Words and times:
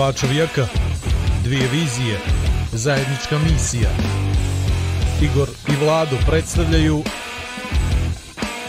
Dva 0.00 0.12
čovjeka, 0.12 0.66
dvije 1.44 1.68
vizije, 1.72 2.18
zajednička 2.72 3.38
misija. 3.38 3.90
Igor 5.22 5.48
i 5.68 5.84
Vlado 5.84 6.16
predstavljaju 6.26 7.02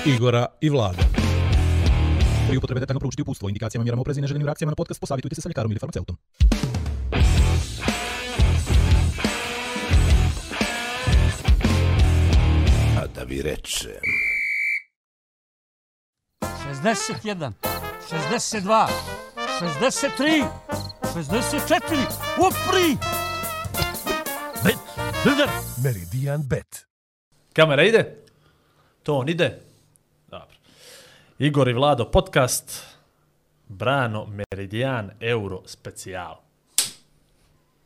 Igora 0.06 0.46
i 0.62 0.70
Vlada. 0.70 1.04
Pri 2.48 2.58
upotrebe 2.58 2.80
detaljno 2.80 3.00
proučiti 3.00 3.22
upustvo, 3.22 3.50
indikacijama, 3.50 3.84
mjerama 3.84 4.02
oprezi 4.02 4.20
i 4.20 4.22
neželjenim 4.22 4.46
reakcijama 4.46 4.72
na 4.72 4.76
podcast, 4.76 5.00
posavitujte 5.00 5.36
se 5.36 5.42
sa 5.42 5.50
ljekarom 5.50 5.72
ili 5.72 5.80
farmaceutom. 5.80 6.18
A 12.98 13.08
da 13.16 13.24
vi 13.24 13.42
rečem... 13.42 13.92
61, 16.84 17.52
62, 18.32 18.88
63, 19.60 20.91
64, 21.12 22.08
upri! 22.40 22.98
Bet, 24.64 24.78
udar! 25.34 25.50
Meridian 25.84 26.42
Bet. 26.44 26.86
Kamera 27.54 27.84
ide? 27.84 28.16
Ton 29.04 29.30
ide? 29.30 29.60
Dobro. 30.28 30.56
Igor 31.40 31.70
i 31.70 31.74
Vlado 31.74 32.12
podcast. 32.12 32.84
Brano 33.68 34.26
Meridian 34.26 35.12
Euro 35.20 35.62
specijal. 35.66 36.36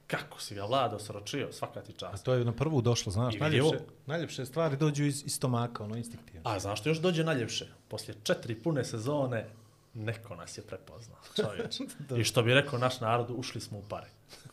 Kako 0.08 0.42
si 0.42 0.56
ga 0.56 0.66
Vlado 0.66 1.00
sročio? 1.00 1.52
Svaka 1.52 1.82
ti 1.82 1.92
A 1.92 2.00
čast. 2.00 2.26
to 2.26 2.34
je 2.34 2.46
na 2.46 2.52
prvu 2.52 2.82
došlo, 2.82 3.12
znaš, 3.12 3.36
I 3.36 3.40
najljepše, 3.40 3.80
najljepše 4.06 4.46
stvari 4.46 4.78
dođu 4.78 5.04
iz, 5.04 5.24
iz 5.26 5.34
stomaka, 5.36 5.84
ono, 5.84 5.96
instinktivno. 5.96 6.50
A 6.50 6.60
znaš 6.60 6.80
što 6.80 6.90
još 6.90 6.98
dođe 6.98 7.24
najljepše? 7.24 7.68
Poslije 7.88 8.16
četiri 8.24 8.56
pune 8.56 8.84
sezone 8.84 9.46
neko 9.96 10.36
nas 10.36 10.58
je 10.58 10.64
prepoznao, 10.64 11.18
čovječ. 11.36 11.80
I 12.20 12.24
što 12.24 12.44
bi 12.44 12.54
rekao 12.54 12.80
naš 12.80 13.00
narod, 13.00 13.28
ušli 13.30 13.62
smo 13.62 13.78
u 13.78 13.84
pare. 13.84 14.08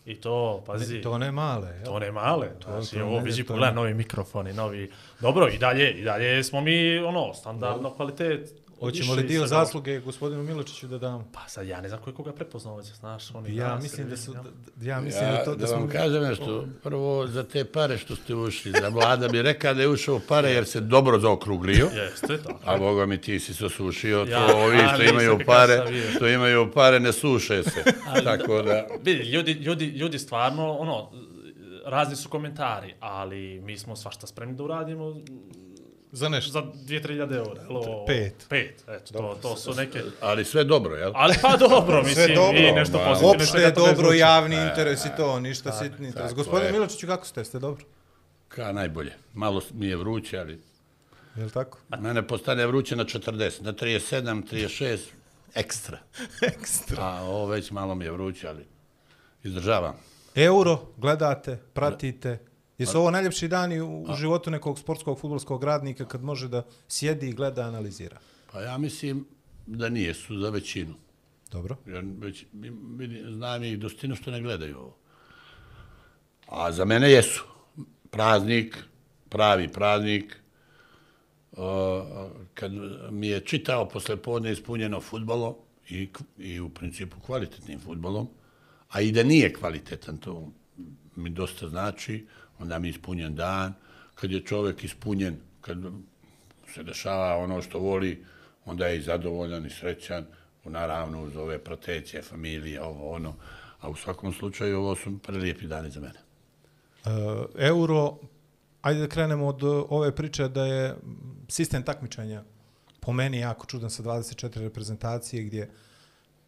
I 0.05 0.15
to, 0.15 0.63
pazi, 0.67 1.03
To 1.03 1.19
ne 1.19 1.33
male, 1.33 1.69
jel? 1.69 1.85
To 1.85 1.99
ne 1.99 2.13
male, 2.13 2.51
znači, 2.65 2.91
to 2.91 3.03
ovo 3.03 3.17
ne- 3.17 3.25
vidi 3.25 3.43
to 3.43 3.49
pogledaj 3.49 3.71
ne- 3.71 3.75
novi 3.75 3.95
mikrofoni, 3.95 4.53
novi... 4.53 4.91
Dobro, 5.21 5.49
i 5.49 5.59
dalje, 5.59 5.91
i 5.91 6.05
dalje 6.05 6.45
smo 6.45 6.61
mi, 6.61 6.99
ono, 6.99 7.35
standardno 7.35 7.91
kvalitet. 7.91 8.55
Hoćemo 8.83 9.15
li 9.15 9.23
dio 9.23 9.47
zasluge 9.47 10.01
gospodinu 10.01 10.43
Miločiću 10.43 10.87
da 10.87 10.99
damo? 10.99 11.25
Pa 11.33 11.49
sad 11.49 11.67
ja 11.67 11.81
ne 11.81 11.89
znam 11.89 12.01
ko 12.01 12.11
je 12.11 12.15
koga 12.15 12.33
prepoznao 12.33 12.77
već, 12.77 12.87
znaš, 12.89 13.35
oni 13.35 13.57
Ja 13.57 13.67
danas, 13.67 13.83
mislim 13.83 14.09
da 14.09 14.17
su, 14.17 14.33
da- 14.33 14.43
ja 14.83 15.01
mislim 15.01 15.25
Ja, 15.25 15.33
da 15.33 15.45
to 15.45 15.51
da, 15.51 15.57
da 15.57 15.67
smo... 15.67 15.77
vam 15.77 15.89
kažem 15.89 16.23
nešto, 16.23 16.67
prvo 16.83 17.27
za 17.27 17.43
te 17.43 17.65
pare 17.65 17.99
što 17.99 18.17
ste 18.17 18.35
ušli, 18.35 18.73
za 18.73 18.89
vlada 18.89 19.29
bi 19.29 19.43
rekao 19.43 19.75
da 19.75 19.83
je 19.83 19.89
ušao 19.89 20.21
pare 20.21 20.51
jer 20.51 20.67
se 20.67 20.81
dobro 20.81 21.19
zaokruglio, 21.19 21.89
Jeste, 21.95 22.39
tako. 22.39 22.59
a 22.65 22.79
boga 22.79 23.07
mi 23.07 23.19
ti 23.19 23.41
si 23.41 23.55
se 23.55 23.69
sušio, 23.69 24.19
Ja, 24.21 24.47
to 24.47 24.57
ovi 24.57 24.79
što 24.95 25.03
imaju 25.05 25.39
pare, 25.47 25.83
što 26.17 26.29
imaju 26.29 26.73
pare 26.73 27.01
ne 27.01 27.13
suše 27.13 27.63
se, 27.63 27.83
tako 28.25 28.63
da... 28.63 28.87
Vidi, 29.03 29.23
ljudi, 29.23 29.53
ljudi, 29.53 29.85
ljudi 29.87 30.19
stvarno, 30.19 30.73
ono, 30.73 31.11
razni 31.85 32.17
su 32.17 32.29
komentari, 32.29 32.95
ali 33.01 33.61
mi 33.61 33.79
smo 33.79 33.97
svašta 33.97 34.27
spremni 34.27 34.57
da 34.57 34.63
uradimo 34.63 35.21
Za 36.13 36.29
nešto. 36.29 36.51
za 36.51 36.63
2-3 36.63 37.11
eura. 37.37 37.63
jel, 37.63 37.77
o- 37.77 38.05
Pet. 38.07 38.47
Pet, 38.49 38.85
eto, 38.89 39.13
to, 39.13 39.39
to 39.43 39.57
su 39.57 39.75
neke... 39.75 40.03
Ali 40.21 40.45
sve 40.45 40.65
dobro, 40.65 40.97
jel? 40.97 41.13
Ali 41.15 41.35
pa 41.43 41.57
dobro, 41.59 42.03
mislim, 42.03 42.35
dobro. 42.35 42.59
i 42.59 42.73
nešto 42.73 42.99
Ma, 42.99 43.05
pozitivno. 43.05 43.35
Opšte 43.35 43.59
je 43.59 43.71
dobro, 43.71 43.95
zvuči. 43.97 44.19
javni 44.19 44.57
interes 44.57 45.05
i 45.05 45.17
to, 45.17 45.41
ništa 45.41 45.73
sitni 45.73 46.07
interes. 46.07 46.35
Gospodine 46.35 46.67
je. 46.67 46.73
Miločiću, 46.73 47.07
kako 47.07 47.27
ste? 47.27 47.45
Ste 47.45 47.59
dobro? 47.59 47.85
Ka 48.49 48.73
najbolje. 48.73 49.13
Malo 49.35 49.61
mi 49.73 49.87
je 49.87 49.97
vruće, 49.97 50.39
ali 50.39 50.61
Je 51.37 51.45
li 51.45 51.51
tako? 51.51 51.79
mene 51.99 52.27
postane 52.27 52.67
vruće 52.67 52.97
na 52.97 53.05
40, 53.05 53.33
na 53.63 53.73
37, 53.73 54.43
36, 54.45 54.99
ekstra. 55.55 55.99
Ekstra. 56.53 57.03
A 57.03 57.23
ovo 57.23 57.47
već 57.47 57.71
malo 57.71 57.95
mi 57.95 58.05
je 58.05 58.11
vruće, 58.13 58.49
ali 58.49 58.65
izdržavam. 59.43 59.95
Euro, 60.35 60.79
gledate, 60.97 61.59
pratite. 61.73 62.39
Jesu 62.83 62.99
ovo 62.99 63.11
najljepši 63.11 63.49
dani 63.49 63.81
u, 63.81 64.03
u 64.03 64.15
životu 64.15 64.51
nekog 64.51 64.79
sportskog, 64.79 65.19
futbolskog 65.19 65.65
radnika 65.65 66.05
kad 66.05 66.23
može 66.23 66.49
da 66.49 66.63
sjedi 66.89 67.29
i 67.29 67.33
gleda, 67.33 67.63
analizira? 67.63 68.19
Pa 68.53 68.61
ja 68.61 68.79
mislim 68.79 69.27
da 69.67 69.89
nije 69.89 70.15
su 70.15 70.39
za 70.39 70.51
većinu. 70.51 70.95
Dobro. 71.53 71.77
Jer 71.87 72.05
već, 72.19 72.45
znam 73.29 73.65
ih 73.65 73.79
dostinu 73.79 74.17
što 74.17 74.31
ne 74.31 74.41
gledaju 74.41 74.79
ovo. 74.79 74.97
A 76.49 76.73
za 76.73 76.85
mene 76.85 77.11
jesu. 77.11 77.45
Praznik, 78.11 78.79
pravi 79.29 79.69
praznik. 79.69 80.37
Kad 82.55 82.73
mi 83.11 83.29
je 83.29 83.41
čitao 83.41 83.89
posle 83.89 84.17
podne 84.17 84.53
ispunjeno 84.53 85.01
futbolom 85.01 85.55
i, 85.89 86.09
i 86.39 86.61
u 86.61 86.69
principu 86.69 87.21
kvalitetnim 87.21 87.81
futbolom, 87.81 88.29
a 88.89 89.01
i 89.01 89.13
da 89.13 89.23
nije 89.23 89.53
kvalitetan, 89.53 90.17
to 90.17 90.53
mi 91.17 91.31
dosta 91.31 91.69
znači, 91.69 92.27
onda 92.63 92.79
mi 92.79 92.89
je 92.89 92.91
ispunjen 92.91 93.35
dan. 93.35 93.75
Kad 94.15 94.31
je 94.31 94.41
čovjek 94.41 94.85
ispunjen, 94.85 95.37
kad 95.61 95.79
se 96.75 96.83
dešava 96.83 97.37
ono 97.37 97.63
što 97.63 97.79
voli, 97.79 98.25
onda 98.65 98.87
je 98.87 98.99
i 98.99 99.03
zadovoljan 99.03 99.67
i 99.67 99.71
srećan, 99.71 100.27
naravno 100.65 101.23
uz 101.23 101.37
ove 101.37 101.59
protecije, 101.59 102.23
familije, 102.23 102.83
ovo 102.83 103.11
ono. 103.11 103.35
A 103.81 103.91
u 103.91 103.97
svakom 103.97 104.33
slučaju 104.33 104.79
ovo 104.79 104.97
su 104.97 105.19
prelijepi 105.19 105.67
dani 105.67 105.91
za 105.91 106.01
mene. 106.01 106.19
E, 107.05 107.09
euro, 107.59 108.19
ajde 108.83 109.01
da 109.01 109.09
krenemo 109.09 109.47
od 109.47 109.63
ove 109.89 110.15
priče 110.15 110.49
da 110.49 110.65
je 110.65 110.97
sistem 111.49 111.83
takmičenja 111.83 112.43
po 113.01 113.13
meni 113.13 113.39
jako 113.39 113.67
čudan 113.67 113.91
sa 113.91 114.03
24 114.03 114.61
reprezentacije 114.61 115.43
gdje 115.43 115.71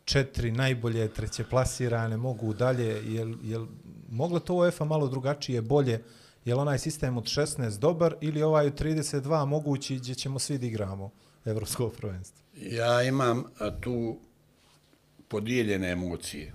četiri 0.05 0.53
najbolje 0.53 1.09
treće 1.09 1.45
plasirane 1.45 2.17
mogu 2.17 2.55
dalje. 2.55 3.15
Jel, 3.15 3.35
jel 3.43 3.67
mogla 4.15 4.41
to 4.41 4.55
UEFA 4.55 4.85
malo 4.85 5.09
drugačije, 5.09 5.63
bolje? 5.63 6.03
Jel 6.45 6.59
onaj 6.61 6.79
sistem 6.79 7.17
od 7.17 7.25
16 7.25 7.79
dobar 7.79 8.15
ili 8.21 8.43
ovaj 8.43 8.67
od 8.67 8.81
32 8.81 9.47
mogući 9.47 9.97
gdje 9.97 10.15
ćemo 10.15 10.39
svi 10.39 10.59
da 10.59 10.67
igramo 10.67 11.11
evropsko 11.45 11.89
prvenstvo? 11.89 12.45
Ja 12.55 13.03
imam 13.03 13.45
tu 13.81 14.19
podijeljene 15.29 15.91
emocije. 15.91 16.53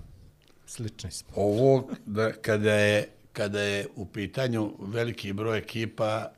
Slični 0.66 1.10
smo. 1.10 1.28
Ovo, 1.36 1.88
da, 2.06 2.32
kada, 2.32 2.74
je, 2.74 3.08
kada 3.32 3.60
je 3.60 3.86
u 3.96 4.06
pitanju 4.06 4.72
veliki 4.78 5.32
broj 5.32 5.58
ekipa, 5.58 6.32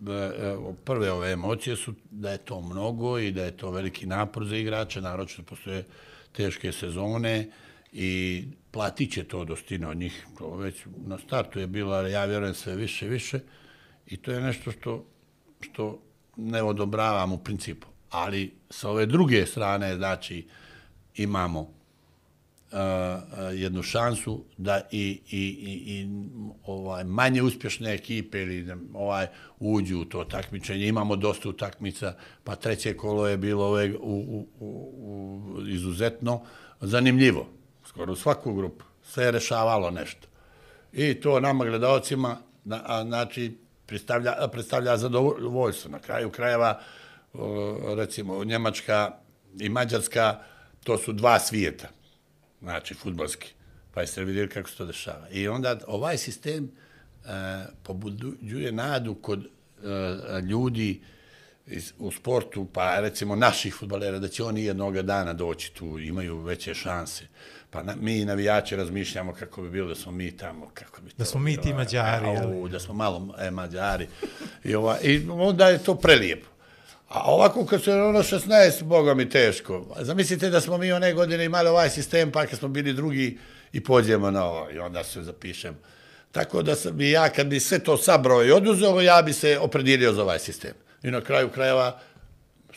e, 0.00 0.56
prve 0.84 1.12
ove 1.12 1.32
emocije 1.32 1.76
su 1.76 1.94
da 2.10 2.30
je 2.30 2.38
to 2.38 2.60
mnogo 2.60 3.18
i 3.18 3.30
da 3.32 3.44
je 3.44 3.56
to 3.56 3.70
veliki 3.70 4.06
napor 4.06 4.46
za 4.46 4.56
igrače, 4.56 5.00
naročito 5.00 5.42
postoje 5.42 5.84
teške 6.32 6.72
sezone 6.72 7.50
i 7.92 8.44
platit 8.76 9.12
će 9.12 9.24
to 9.24 9.44
dostina 9.44 9.88
od 9.90 9.96
njih. 9.96 10.26
To 10.38 10.56
već 10.56 10.84
na 11.06 11.18
startu 11.18 11.60
je 11.60 11.66
bilo, 11.66 11.92
ali 11.92 12.12
ja 12.12 12.24
vjerujem 12.24 12.54
sve 12.54 12.76
više 12.76 13.06
i 13.06 13.08
više 13.08 13.40
i 14.06 14.16
to 14.16 14.32
je 14.32 14.40
nešto 14.40 14.72
što, 14.72 15.04
što 15.60 16.02
ne 16.36 16.62
odobravam 16.62 17.32
u 17.32 17.38
principu. 17.38 17.86
Ali 18.10 18.52
sa 18.70 18.90
ove 18.90 19.06
druge 19.06 19.46
strane, 19.46 19.96
znači, 19.96 20.46
imamo 21.14 21.60
uh, 21.60 21.68
uh 22.72 22.78
jednu 23.54 23.82
šansu 23.82 24.44
da 24.58 24.80
i, 24.92 25.20
i, 25.30 25.40
i, 25.40 25.72
i 25.94 26.08
ovaj 26.64 27.04
manje 27.04 27.42
uspješne 27.42 27.94
ekipe 27.94 28.42
ili 28.42 28.62
da, 28.62 28.76
ovaj 28.94 29.26
uđu 29.58 30.00
u 30.00 30.04
to 30.04 30.24
takmičenje. 30.24 30.88
Imamo 30.88 31.16
dosta 31.16 31.48
utakmica, 31.48 32.14
pa 32.44 32.56
treće 32.56 32.96
kolo 32.96 33.28
je 33.28 33.36
bilo 33.36 33.66
ove, 33.66 33.94
u, 33.96 33.98
u, 34.00 34.46
u, 34.60 34.68
u, 34.98 35.66
izuzetno 35.66 36.42
zanimljivo. 36.80 37.56
Skoro 37.96 38.12
u 38.12 38.16
svaku 38.16 38.54
grupu. 38.54 38.84
Sve 39.02 39.24
je 39.24 39.30
rešavalo 39.30 39.90
nešto. 39.90 40.28
I 40.92 41.14
to 41.14 41.40
nama 41.40 41.64
gledalcima 41.64 42.38
na, 42.64 42.82
a, 42.86 43.04
znači 43.04 43.58
predstavlja, 43.86 44.48
predstavlja 44.52 44.96
zadovoljstvo. 44.96 45.90
Na 45.90 45.98
kraju 45.98 46.30
krajeva, 46.30 46.80
o, 47.32 47.94
recimo, 47.94 48.44
Njemačka 48.44 49.12
i 49.60 49.68
Mađarska, 49.68 50.40
to 50.84 50.98
su 50.98 51.12
dva 51.12 51.38
svijeta 51.38 51.88
znači 52.60 52.94
futbalski. 52.94 53.52
Pa 53.94 54.00
jeste 54.00 54.24
vidjeli 54.24 54.48
kako 54.48 54.68
se 54.68 54.76
to 54.76 54.84
dešava. 54.84 55.28
I 55.30 55.48
onda 55.48 55.78
ovaj 55.86 56.18
sistem 56.18 56.64
e, 56.64 57.28
pobuđuje 57.82 58.72
nadu 58.72 59.14
kod 59.14 59.40
e, 59.40 59.48
ljudi 60.40 61.00
iz, 61.66 61.92
u 61.98 62.10
sportu, 62.10 62.66
pa 62.72 63.00
recimo 63.00 63.36
naših 63.36 63.74
futbalera, 63.74 64.18
da 64.18 64.28
će 64.28 64.44
oni 64.44 64.64
jednog 64.64 65.02
dana 65.02 65.32
doći 65.32 65.72
tu, 65.74 65.98
imaju 65.98 66.40
veće 66.40 66.74
šanse. 66.74 67.26
Pa 67.76 67.82
na, 67.82 67.94
mi 68.00 68.24
navijači 68.24 68.76
razmišljamo 68.76 69.32
kako 69.32 69.62
bi 69.62 69.70
bilo 69.70 69.88
da 69.88 69.94
smo 69.94 70.12
mi 70.12 70.36
tamo, 70.36 70.70
kako 70.74 71.00
bi 71.00 71.10
to 71.10 71.16
Da 71.18 71.24
smo 71.24 71.40
mi 71.40 71.56
ti 71.56 71.74
Mađari, 71.74 72.26
au, 72.26 72.68
da 72.68 72.80
smo 72.80 72.94
malo 72.94 73.34
e, 73.38 73.50
Mađari. 73.50 74.06
I, 74.64 74.74
ova, 74.74 74.98
I 75.02 75.26
onda 75.30 75.68
je 75.68 75.78
to 75.78 75.94
prelijepo. 75.94 76.46
A 77.08 77.32
ovako 77.32 77.66
kad 77.66 77.82
su 77.82 77.90
ono 77.90 78.22
16, 78.22 78.82
boga 78.82 79.14
mi 79.14 79.28
teško. 79.28 79.96
Zamislite 80.00 80.50
da 80.50 80.60
smo 80.60 80.78
mi 80.78 80.92
one 80.92 81.12
godine 81.12 81.44
imali 81.44 81.68
ovaj 81.68 81.90
sistem, 81.90 82.32
pa 82.32 82.46
kad 82.46 82.58
smo 82.58 82.68
bili 82.68 82.92
drugi 82.92 83.38
i 83.72 83.84
pođemo 83.84 84.30
na 84.30 84.44
ovo 84.44 84.70
i 84.70 84.78
onda 84.78 85.04
se 85.04 85.22
zapišem. 85.22 85.76
Tako 86.32 86.62
da 86.62 86.74
sam 86.74 87.00
i 87.00 87.10
ja, 87.10 87.28
kad 87.28 87.46
bi 87.46 87.60
sve 87.60 87.78
to 87.78 87.96
sabrao 87.96 88.44
i 88.44 88.52
oduzeo, 88.52 89.00
ja 89.00 89.22
bi 89.22 89.32
se 89.32 89.58
opredijelio 89.58 90.12
za 90.12 90.22
ovaj 90.22 90.38
sistem. 90.38 90.72
I 91.02 91.10
na 91.10 91.20
kraju 91.20 91.48
krajeva 91.48 92.00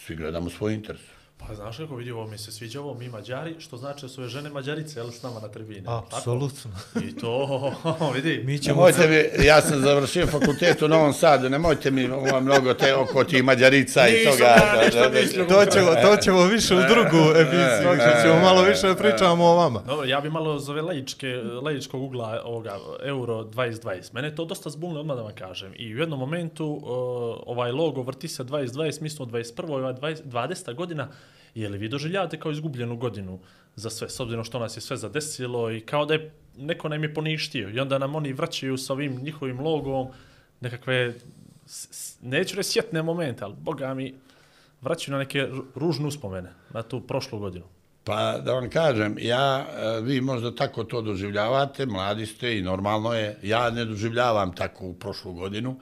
svi 0.06 0.16
gledamo 0.16 0.50
svoj 0.50 0.74
interes. 0.74 1.02
Pa 1.48 1.56
znaš 1.56 1.78
kako 1.78 1.96
vidi 1.96 2.12
ovo, 2.12 2.28
mi 2.28 2.38
se 2.38 2.52
sviđa 2.52 2.82
ovo, 2.82 2.94
mi 2.94 3.10
Mađari, 3.10 3.56
što 3.60 3.78
znači 3.78 4.02
da 4.02 4.10
su 4.10 4.22
ove 4.22 4.30
žene 4.30 4.50
Mađarice, 4.50 5.00
jel, 5.00 5.12
s 5.12 5.24
nama 5.24 5.40
na 5.40 5.48
tribine. 5.48 5.84
Apsolutno. 5.88 6.72
I 7.04 7.16
to, 7.16 7.74
vidi. 8.16 8.44
Mi 8.46 8.60
ćemo 8.60 8.76
Nemojte 8.76 9.32
mi, 9.38 9.46
ja 9.46 9.62
sam 9.62 9.82
završio 9.82 10.28
fakultet 10.28 10.82
u 10.82 10.88
Novom 10.88 11.14
Sadu, 11.14 11.50
nemojte 11.50 11.92
mi 11.92 12.10
ovo 12.10 12.42
mnogo 12.42 12.74
te 12.74 12.96
oko 12.96 13.24
ti 13.24 13.42
Mađarica 13.42 14.08
i 14.08 14.12
Nisam 14.12 14.32
toga. 14.32 14.46
ja. 14.46 15.48
To 15.48 15.66
ćemo, 15.66 15.96
to 16.02 16.18
ćemo 16.18 16.44
više 16.46 16.76
u 16.76 16.80
drugu 16.80 17.32
emisiju, 17.36 17.90
što 18.02 18.22
ćemo 18.22 18.40
malo 18.42 18.62
više 18.62 18.88
da 18.88 18.96
pričamo 18.96 19.46
o 19.46 19.56
vama. 19.56 19.82
Dobro, 19.88 20.06
ja 20.06 20.22
bi 20.22 20.30
malo 20.30 20.60
zove 20.60 20.82
laičke, 20.82 21.28
laičkog 21.64 22.04
ugla 22.04 22.42
ovoga 22.46 22.78
Euro 23.04 23.44
2020. 23.44 24.14
Mene 24.14 24.36
to 24.36 24.46
dosta 24.46 24.70
zbunilo, 24.70 25.00
odmah 25.00 25.18
da 25.18 25.24
vam 25.24 25.36
kažem. 25.36 25.74
I 25.76 25.96
u 25.96 25.98
jednom 25.98 26.20
momentu 26.20 26.66
uh, 26.66 26.82
ovaj 27.46 27.72
logo 27.72 28.02
vrti 28.02 28.28
se 28.28 28.44
2020, 28.44 29.02
mi 29.02 29.10
smo 29.10 29.26
u 29.26 29.28
21. 29.28 29.70
Ova 29.70 29.94
20, 29.94 30.24
20. 30.26 30.74
godina, 30.76 31.08
je 31.56 31.70
li 31.70 31.78
vi 31.78 31.90
doživljavate 31.90 32.40
kao 32.40 32.52
izgubljenu 32.52 32.98
godinu 32.98 33.40
za 33.76 33.90
sve, 33.90 34.10
s 34.10 34.20
obzirom 34.20 34.44
što 34.44 34.60
nas 34.60 34.78
je 34.78 34.82
sve 34.82 34.98
zadesilo 34.98 35.72
i 35.72 35.82
kao 35.82 36.06
da 36.06 36.14
je 36.14 36.32
neko 36.58 36.90
nam 36.90 37.04
je 37.04 37.14
poništio 37.14 37.70
i 37.70 37.80
onda 37.80 37.98
nam 37.98 38.16
oni 38.16 38.34
vraćaju 38.34 38.78
sa 38.78 38.94
ovim 38.94 39.22
njihovim 39.24 39.60
logom 39.60 40.08
nekakve, 40.62 41.14
neću 42.22 42.56
reći 42.56 42.70
sjetne 42.70 43.04
momente, 43.04 43.44
ali 43.44 43.56
boga 43.60 43.94
mi 43.94 44.14
vraćaju 44.82 45.14
na 45.14 45.20
neke 45.20 45.48
ružne 45.76 46.08
uspomene 46.08 46.50
na 46.74 46.84
tu 46.84 47.02
prošlu 47.02 47.40
godinu. 47.40 47.66
Pa 48.04 48.38
da 48.38 48.54
vam 48.54 48.70
kažem, 48.70 49.16
ja, 49.20 49.68
e, 49.78 50.02
vi 50.02 50.22
možda 50.22 50.56
tako 50.56 50.84
to 50.84 51.02
doživljavate, 51.02 51.86
mladi 51.86 52.26
ste 52.26 52.58
i 52.58 52.62
normalno 52.62 53.14
je, 53.14 53.38
ja 53.44 53.70
ne 53.70 53.86
doživljavam 53.86 54.56
tako 54.56 54.86
u 54.86 54.94
prošlu 54.94 55.34
godinu. 55.34 55.80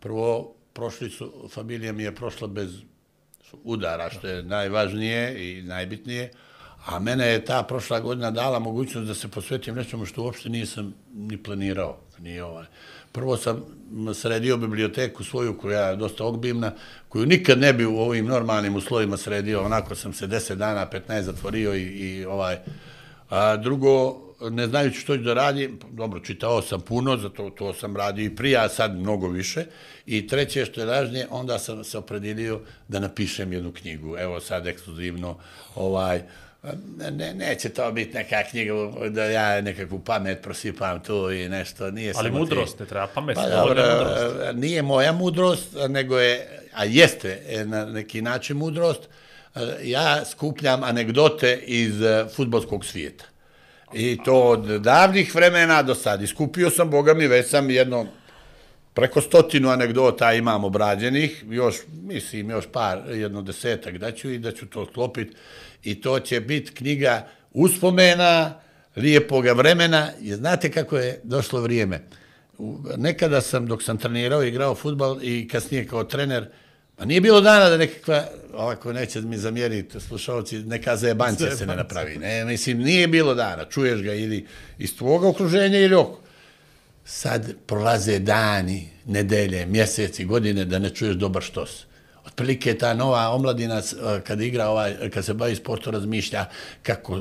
Prvo, 0.00 0.54
prošli 0.72 1.10
su, 1.10 1.48
familija 1.50 1.92
mi 1.92 2.02
je 2.02 2.14
prošla 2.14 2.48
bez 2.48 2.82
udara, 3.64 4.10
što 4.10 4.26
je 4.26 4.42
najvažnije 4.42 5.50
i 5.50 5.62
najbitnije, 5.62 6.30
a 6.86 6.98
mene 6.98 7.26
je 7.26 7.44
ta 7.44 7.62
prošla 7.62 8.00
godina 8.00 8.30
dala 8.30 8.58
mogućnost 8.58 9.08
da 9.08 9.14
se 9.14 9.28
posvetim 9.28 9.74
nečemu 9.74 10.06
što 10.06 10.22
uopšte 10.22 10.48
nisam 10.48 10.94
ni 11.14 11.42
planirao. 11.42 11.98
Ni 12.18 12.40
ovaj. 12.40 12.66
Prvo 13.12 13.36
sam 13.36 13.64
sredio 14.14 14.56
biblioteku 14.56 15.24
svoju 15.24 15.58
koja 15.58 15.88
je 15.88 15.96
dosta 15.96 16.24
ogbimna, 16.24 16.72
koju 17.08 17.26
nikad 17.26 17.58
ne 17.58 17.72
bi 17.72 17.86
u 17.86 17.98
ovim 17.98 18.26
normalnim 18.26 18.76
uslovima 18.76 19.16
sredio, 19.16 19.64
onako 19.64 19.94
sam 19.94 20.12
se 20.12 20.26
10 20.26 20.54
dana, 20.54 20.86
15 20.92 21.20
zatvorio 21.20 21.74
i, 21.74 21.82
i 21.82 22.24
ovaj... 22.24 22.58
A 23.30 23.56
drugo, 23.56 24.20
ne 24.40 24.66
znajući 24.66 25.00
što 25.00 25.16
ću 25.16 25.22
da 25.22 25.34
radim, 25.34 25.78
dobro, 25.90 26.20
čitao 26.20 26.62
sam 26.62 26.80
puno, 26.80 27.16
zato 27.16 27.50
to 27.50 27.74
sam 27.74 27.96
radio 27.96 28.24
i 28.24 28.36
prije, 28.36 28.58
a 28.58 28.68
sad 28.68 28.98
mnogo 28.98 29.28
više. 29.28 29.64
I 30.06 30.26
treće, 30.26 30.64
što 30.64 30.80
je 30.80 30.86
važnije, 30.86 31.26
onda 31.30 31.58
sam 31.58 31.84
se 31.84 31.98
opredelio 31.98 32.60
da 32.88 32.98
napišem 32.98 33.52
jednu 33.52 33.72
knjigu. 33.72 34.16
Evo 34.18 34.40
sad 34.40 34.66
ekskluzivno, 34.66 35.38
ovaj, 35.74 36.22
ne, 37.10 37.34
neće 37.34 37.68
to 37.68 37.92
biti 37.92 38.14
neka 38.14 38.42
knjiga 38.50 38.72
da 39.08 39.24
ja 39.24 39.60
nekakvu 39.60 39.98
pamet 39.98 40.42
prosipam 40.42 41.02
tu 41.02 41.30
i 41.32 41.48
nešto, 41.48 41.90
nije 41.90 42.12
Ali 42.16 42.30
mudrost 42.30 42.78
ne 42.78 42.86
treba 42.86 43.06
pamet, 43.06 43.36
Pa 43.36 43.48
dobro, 43.48 43.82
je 43.82 43.94
mudrost. 43.94 44.36
nije 44.54 44.82
moja 44.82 45.12
mudrost, 45.12 45.68
nego 45.88 46.18
je, 46.18 46.60
a 46.74 46.84
jeste 46.84 47.42
e, 47.48 47.64
na 47.64 47.84
neki 47.84 48.22
način 48.22 48.56
mudrost, 48.56 49.00
e, 49.54 49.60
ja 49.82 50.24
skupljam 50.24 50.82
anegdote 50.84 51.60
iz 51.66 52.02
e, 52.02 52.26
futbolskog 52.36 52.84
svijeta. 52.84 53.24
I 53.94 54.18
to 54.24 54.42
od 54.42 54.80
davnih 54.80 55.34
vremena 55.34 55.82
do 55.82 55.94
sad. 55.94 56.22
Iskupio 56.22 56.70
sam, 56.70 56.90
boga 56.90 57.14
mi, 57.14 57.26
već 57.26 57.50
sam 57.50 57.70
jedno 57.70 58.06
preko 58.94 59.20
stotinu 59.20 59.68
anegdota 59.68 60.32
imam 60.32 60.64
obrađenih, 60.64 61.44
još, 61.48 61.76
mislim, 62.02 62.50
još 62.50 62.64
par, 62.72 63.02
jedno 63.08 63.42
desetak 63.42 63.98
da 63.98 64.12
ću 64.12 64.30
i 64.30 64.38
da 64.38 64.52
ću 64.52 64.66
to 64.66 64.86
sklopiti. 64.86 65.36
I 65.84 66.00
to 66.00 66.20
će 66.20 66.40
biti 66.40 66.72
knjiga 66.74 67.28
uspomena, 67.52 68.60
lijepoga 68.96 69.52
vremena. 69.52 70.08
I 70.20 70.32
znate 70.32 70.70
kako 70.70 70.96
je 70.96 71.20
došlo 71.22 71.60
vrijeme? 71.60 72.00
Nekada 72.96 73.40
sam, 73.40 73.66
dok 73.66 73.82
sam 73.82 73.98
trenirao 73.98 74.44
igrao 74.44 74.74
futbal 74.74 75.18
i 75.22 75.48
kasnije 75.48 75.86
kao 75.86 76.04
trener, 76.04 76.48
Pa 77.00 77.06
nije 77.06 77.20
bilo 77.20 77.40
dana 77.40 77.68
da 77.68 77.76
nekakva, 77.76 78.24
ovako 78.54 78.92
neće 78.92 79.20
mi 79.20 79.36
zamjeriti 79.36 80.00
slušalci, 80.00 80.58
neka 80.58 80.96
zajebancija 80.96 81.56
se 81.56 81.66
ne 81.66 81.76
napravi. 81.76 82.18
Ne, 82.18 82.44
mislim, 82.44 82.78
nije 82.78 83.08
bilo 83.08 83.34
dana. 83.34 83.64
Čuješ 83.64 84.02
ga 84.02 84.14
ili 84.14 84.46
iz 84.78 84.96
tvoga 84.96 85.28
okruženja 85.28 85.78
ili 85.78 85.94
oko. 85.94 86.20
Sad 87.04 87.52
prolaze 87.66 88.18
dani, 88.18 88.88
nedelje, 89.06 89.66
mjeseci, 89.66 90.24
godine 90.24 90.64
da 90.64 90.78
ne 90.78 90.90
čuješ 90.90 91.16
dobar 91.16 91.42
štos. 91.42 91.84
Otprilike 92.26 92.78
ta 92.78 92.94
nova 92.94 93.28
omladina, 93.28 93.78
eh, 93.78 94.20
kad 94.26 94.40
igra 94.40 94.68
ovaj, 94.68 95.10
kad 95.10 95.24
se 95.24 95.34
bavi 95.34 95.56
sportom, 95.56 95.92
razmišlja 95.92 96.44
kako 96.82 97.20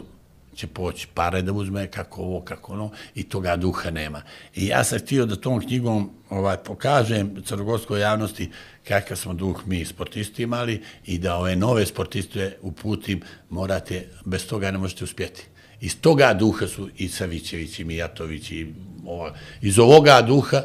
će 0.60 0.68
poći 0.68 1.08
pare 1.14 1.42
da 1.42 1.54
uzme, 1.54 1.88
kako 1.88 2.22
ovo, 2.22 2.42
kako 2.42 2.74
ono, 2.74 2.92
i 3.16 3.24
toga 3.24 3.56
duha 3.56 3.92
nema. 3.92 4.22
I 4.56 4.68
ja 4.68 4.84
sam 4.84 5.00
htio 5.00 5.26
da 5.26 5.36
tom 5.36 5.62
knjigom 5.62 6.10
ovaj, 6.30 6.58
pokažem 6.58 7.44
crnogorskoj 7.46 8.02
javnosti 8.02 8.50
kakav 8.88 9.18
smo 9.18 9.34
duh 9.34 9.62
mi 9.66 9.86
sportisti 9.86 10.44
imali 10.44 10.82
i 11.06 11.18
da 11.18 11.36
ove 11.36 11.56
nove 11.56 11.86
sportiste 11.86 12.58
uputim, 12.62 13.22
morate, 13.50 14.08
bez 14.26 14.48
toga 14.48 14.72
ne 14.72 14.78
možete 14.78 15.04
uspjeti. 15.04 15.46
Iz 15.82 16.02
toga 16.02 16.34
duha 16.34 16.68
su 16.68 16.90
i 16.98 17.08
Savićević 17.08 17.80
i 17.80 17.84
Mijatović 17.84 18.52
i 18.52 18.74
ova, 19.06 19.34
iz 19.62 19.80
ovoga 19.80 20.22
duha 20.22 20.64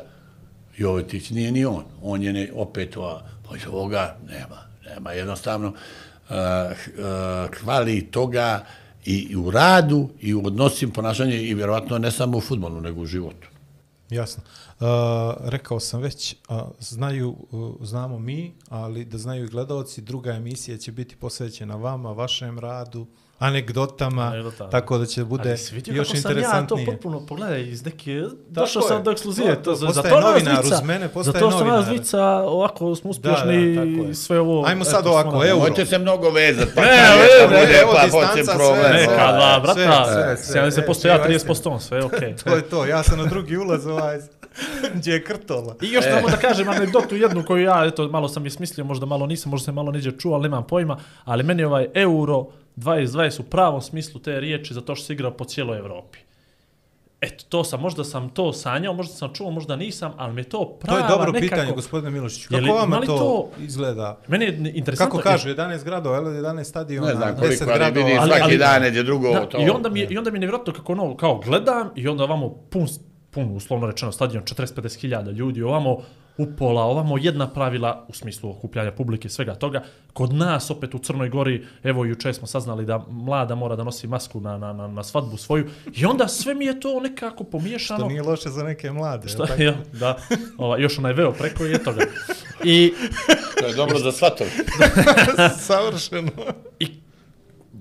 Jovetić 0.77 1.31
nije 1.31 1.53
ni 1.53 1.65
on. 1.65 1.85
On 2.03 2.23
je 2.23 2.33
ne, 2.33 2.49
opet 2.55 2.97
ova, 2.97 3.23
pa 3.49 3.57
iz 3.57 3.67
ovoga 3.67 4.17
nema. 4.27 4.65
Nema 4.87 5.13
jednostavno 5.13 5.69
uh, 5.69 5.75
uh, 6.29 7.55
hvali 7.61 8.11
toga 8.11 8.65
i, 9.05 9.27
i 9.31 9.37
u 9.37 9.51
radu 9.51 10.09
i 10.21 10.35
u 10.35 10.47
odnosim 10.47 10.91
ponašanje, 10.91 11.43
i 11.43 11.55
vjerovatno 11.55 11.99
ne 11.99 12.11
samo 12.11 12.39
u 12.39 12.41
futbolu, 12.41 12.81
nego 12.81 13.01
u 13.01 13.07
životu. 13.07 13.49
Jasno. 14.11 14.43
Uh, 14.81 14.87
rekao 15.41 15.81
sam 15.81 16.01
već, 16.01 16.37
uh, 16.49 16.57
znaju, 16.79 17.37
uh, 17.51 17.75
znamo 17.81 18.19
mi, 18.19 18.55
ali 18.69 19.05
da 19.05 19.19
znaju 19.19 19.45
i 19.45 19.49
gledalci, 19.49 20.03
druga 20.03 20.33
emisija 20.33 20.79
će 20.79 20.93
biti 20.93 21.17
posvećena 21.17 21.77
vama, 21.77 22.13
vašem 22.13 22.59
radu, 22.59 23.07
anegdotama, 23.45 24.23
Anegdotama. 24.23 24.71
tako 24.71 24.99
da 24.99 25.07
će 25.07 25.25
bude 25.25 25.49
Ali 25.49 25.59
si 25.59 25.75
vidio 25.75 25.95
još 25.95 26.09
kako 26.09 26.19
sam 26.19 26.31
ja 26.31 26.35
to 26.35 26.39
interesantnije. 26.41 26.87
potpuno, 26.87 27.27
pogledaj, 27.27 27.63
iz 27.63 27.85
neke, 27.85 28.11
došao 28.49 28.83
sam 28.83 29.03
do 29.03 29.11
ekskluzije, 29.11 29.55
To- 29.55 29.75
to, 29.77 30.03
to 30.03 30.21
novinar, 30.23 30.65
uz 30.65 30.83
mene 30.85 31.09
postaje 31.09 31.33
za 31.33 31.39
to 31.41 31.51
što 31.51 31.59
nas 31.59 31.61
novinar. 31.61 31.85
dvica, 31.87 32.23
ovako 32.27 32.95
smo 32.95 33.11
uspješni 33.11 33.75
Da, 33.75 33.85
da, 34.03 34.11
i 34.11 34.15
sve 34.15 34.41
ovo. 34.41 34.67
Ajmo 34.67 34.85
sad 34.85 35.07
ovako, 35.07 35.29
evo. 35.29 35.45
Nemojte 35.45 35.87
se 35.87 35.99
mnogo 35.99 36.31
vezati, 36.31 36.71
pa 36.75 36.81
Ne, 36.81 36.89
evo, 37.41 37.49
bude, 37.51 37.79
evo, 37.83 37.93
pa 37.95 38.03
distanca, 38.03 38.45
sve, 38.45 38.55
problem. 38.57 38.93
Ne, 38.93 39.05
sve. 39.05 39.17
kad 39.17 39.35
dva 39.35 39.61
sve, 39.65 39.85
brata, 39.87 40.05
sve, 40.07 40.37
sve. 40.39 40.63
70%, 40.63 41.05
E, 41.05 41.09
ja 41.09 41.15
ajde. 41.15 41.39
30%, 41.39 41.81
sve 41.81 41.99
je 41.99 42.05
okej. 42.07 42.37
To 42.37 42.51
je 42.51 42.63
to, 42.63 42.87
ja 42.87 43.03
sam 43.03 43.19
na 43.19 43.25
drugi 43.25 43.57
ulaz 43.57 43.87
ovaj, 43.87 44.19
gdje 44.95 45.13
je 45.13 45.25
krtola. 45.25 45.75
I 45.83 45.89
još 45.89 46.05
samo 46.07 46.29
da 46.29 46.37
kažem 46.39 46.69
anegdotu 46.69 47.17
jednu 47.17 47.45
koju 47.45 47.63
ja, 47.63 47.85
eto, 47.85 48.09
malo 48.09 48.29
sam 48.29 48.45
je 48.45 48.51
smislio, 48.51 48.85
možda 48.85 49.07
malo 49.07 49.27
nisam, 49.27 49.51
možda 49.51 49.65
sam 49.65 49.75
malo 49.75 49.93
neđe 49.93 50.13
čuo, 50.13 50.35
ali 50.35 50.43
nemam 50.43 50.65
pojma, 50.65 50.97
ali 51.25 51.43
meni 51.43 51.65
ovaj 51.65 51.87
euro 51.95 52.47
2020 52.77 53.41
u 53.41 53.45
pravom 53.45 53.81
smislu 53.81 54.21
te 54.21 54.41
riječi 54.41 54.75
zato 54.75 54.95
što 54.95 55.05
se 55.05 55.13
igra 55.13 55.31
po 55.31 55.45
cijeloj 55.45 55.79
Evropi. 55.79 56.19
Eto, 57.21 57.45
to 57.49 57.65
sam, 57.65 57.81
možda 57.81 58.05
sam 58.05 58.29
to 58.29 58.53
sanjao, 58.53 58.95
možda 58.95 59.15
sam 59.15 59.35
čuo, 59.35 59.51
možda 59.51 59.77
nisam, 59.77 60.13
ali 60.17 60.33
mi 60.33 60.41
je 60.41 60.45
to 60.45 60.59
To 60.59 60.79
prava 60.81 61.01
je 61.01 61.09
dobro 61.09 61.33
nekako... 61.33 61.41
pitanje, 61.43 61.73
gospodine 61.73 62.11
Milošiću. 62.11 62.55
Je 62.55 62.61
li- 62.61 62.67
Kako 62.67 62.79
ima 62.79 62.87
vama 62.87 63.07
to, 63.07 63.17
to- 63.19 63.51
izgleda? 63.59 64.19
Meni 64.29 64.45
je 64.45 64.73
interesantno... 64.75 65.19
Kako 65.19 65.31
kažu, 65.31 65.49
11 65.49 65.85
gradova, 65.85 66.17
ili 66.19 66.31
11 66.33 66.65
stadiona, 66.65 67.09
Ne 67.09 67.15
znam 67.15 67.29
10 67.29 67.39
koliko, 67.39 67.65
ali 67.65 67.75
gradova. 67.75 68.07
vidi 68.07 68.19
ali- 68.19 68.29
svaki 68.29 68.43
ali- 68.43 68.59
dan 68.59 68.83
neđe 68.83 69.03
drugo. 69.03 69.31
Da, 69.31 69.47
to, 69.47 69.61
I 69.61 69.69
onda 69.69 69.89
mi 69.89 70.01
je, 70.01 70.07
i 70.07 70.19
onda 70.19 70.31
mi 70.31 70.37
je 70.37 70.41
nevjerojatno 70.41 70.73
kako 70.73 70.93
ono, 70.93 71.17
kao 71.17 71.39
gledam 71.39 71.91
i 71.97 72.09
onda 72.09 72.25
ovamo 72.25 72.49
pun, 72.71 72.87
pun 73.31 73.51
uslovno 73.51 73.87
rečeno 73.87 74.13
stadion, 74.13 74.43
40-50 74.45 75.01
hiljada 75.01 75.31
ljudi, 75.31 75.63
ovamo 75.63 75.99
upola, 76.39 76.83
ovamo 76.83 77.19
jedna 77.19 77.49
pravila 77.49 78.07
u 78.09 78.13
smislu 78.13 78.51
okupljanja 78.51 78.93
publike, 78.93 79.29
svega 79.29 79.55
toga. 79.55 79.83
Kod 80.13 80.33
nas 80.35 80.71
opet 80.71 80.95
u 80.95 80.99
Crnoj 80.99 81.29
Gori, 81.29 81.67
evo 81.83 82.05
juče 82.05 82.33
smo 82.33 82.47
saznali 82.47 82.87
da 82.87 83.05
mlada 83.09 83.55
mora 83.55 83.77
da 83.77 83.85
nosi 83.85 84.07
masku 84.07 84.41
na, 84.41 84.59
na, 84.59 84.73
na, 84.73 84.89
na 84.89 85.03
svadbu 85.03 85.37
svoju 85.37 85.71
i 85.97 86.05
onda 86.05 86.29
sve 86.29 86.55
mi 86.55 86.67
je 86.67 86.81
to 86.81 87.01
nekako 87.01 87.45
pomiješano. 87.45 88.01
To 88.01 88.09
nije 88.09 88.23
loše 88.23 88.49
za 88.49 88.63
neke 88.63 88.91
mlade. 88.91 89.29
Šta, 89.29 89.47
Šta? 89.47 89.63
ja, 89.63 89.75
da, 89.93 90.19
ova, 90.59 90.79
još 90.79 90.99
onaj 90.99 91.13
veo 91.13 91.33
preko 91.33 91.65
je 91.65 91.85
toga. 91.85 92.01
I, 92.65 92.93
to 93.61 93.67
je 93.67 93.75
dobro 93.75 93.99
za 93.99 94.13
svatog. 94.13 94.47
Savršeno. 95.67 96.31
I 96.79 96.87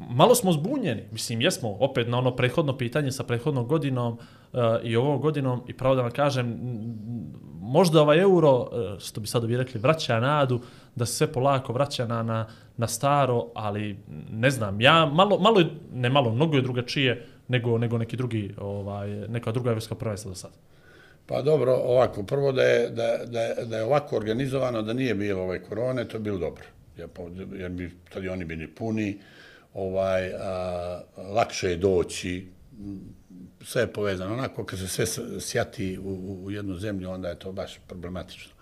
malo 0.09 0.35
smo 0.35 0.51
zbunjeni. 0.51 1.03
Mislim, 1.11 1.41
jesmo 1.41 1.77
opet 1.79 2.07
na 2.07 2.17
ono 2.17 2.35
prethodno 2.35 2.77
pitanje 2.77 3.11
sa 3.11 3.23
prethodnom 3.23 3.67
godinom 3.67 4.13
uh, 4.13 4.59
i 4.83 4.95
ovom 4.95 5.21
godinom 5.21 5.63
i 5.67 5.73
pravo 5.73 5.95
da 5.95 6.01
vam 6.01 6.11
kažem, 6.11 6.45
m, 6.45 7.52
možda 7.63 8.01
ovaj 8.01 8.19
euro, 8.19 8.69
e, 8.73 8.99
što 8.99 9.21
bi 9.21 9.27
sad 9.27 9.45
bi 9.45 9.57
rekli, 9.57 9.79
vraća 9.79 10.19
nadu, 10.19 10.59
da 10.95 11.05
se 11.05 11.13
sve 11.13 11.27
polako 11.27 11.73
vraća 11.73 12.07
na, 12.07 12.23
na, 12.23 12.47
na 12.77 12.87
staro, 12.87 13.47
ali 13.55 13.97
ne 14.31 14.49
znam, 14.51 14.81
ja 14.81 15.05
malo, 15.05 15.39
malo 15.39 15.59
je, 15.59 15.67
ne 15.93 16.09
malo, 16.09 16.31
mnogo 16.31 16.55
je 16.55 16.61
drugačije 16.61 17.11
nego, 17.47 17.77
nego 17.77 17.97
neki 17.97 18.17
drugi, 18.17 18.55
ovaj, 18.57 19.09
neka 19.27 19.51
druga 19.51 19.69
evropska 19.69 19.95
prvenstva 19.95 20.29
do 20.29 20.35
sada. 20.35 20.53
Pa 21.25 21.41
dobro, 21.41 21.73
ovako, 21.75 22.23
prvo 22.23 22.51
da 22.51 22.63
je, 22.63 22.89
da, 22.89 23.17
da, 23.25 23.41
je- 23.41 23.65
da 23.65 23.77
je 23.77 23.83
ovako 23.83 24.17
organizovano, 24.17 24.81
da 24.81 24.93
nije 24.93 25.15
bilo 25.15 25.41
ove 25.41 25.63
korone, 25.63 26.05
to 26.05 26.17
je 26.17 26.21
bilo 26.21 26.37
dobro. 26.37 26.63
Jer, 26.97 27.09
jer 27.55 27.71
bi 27.71 27.91
stadioni 28.09 28.45
bili 28.45 28.67
puni, 28.67 29.17
ovaj, 29.73 30.31
a, 30.33 31.01
lakše 31.33 31.69
je 31.69 31.77
doći, 31.77 32.47
sve 33.63 33.81
je 33.81 33.93
povezano. 33.93 34.33
Onako, 34.33 34.65
kad 34.65 34.79
se 34.79 34.87
sve 34.87 35.05
sjati 35.39 35.99
u, 35.99 36.39
u- 36.43 36.51
jednu 36.51 36.77
zemlju, 36.77 37.09
onda 37.09 37.29
je 37.29 37.39
to 37.39 37.51
baš 37.51 37.79
problematično. 37.87 38.53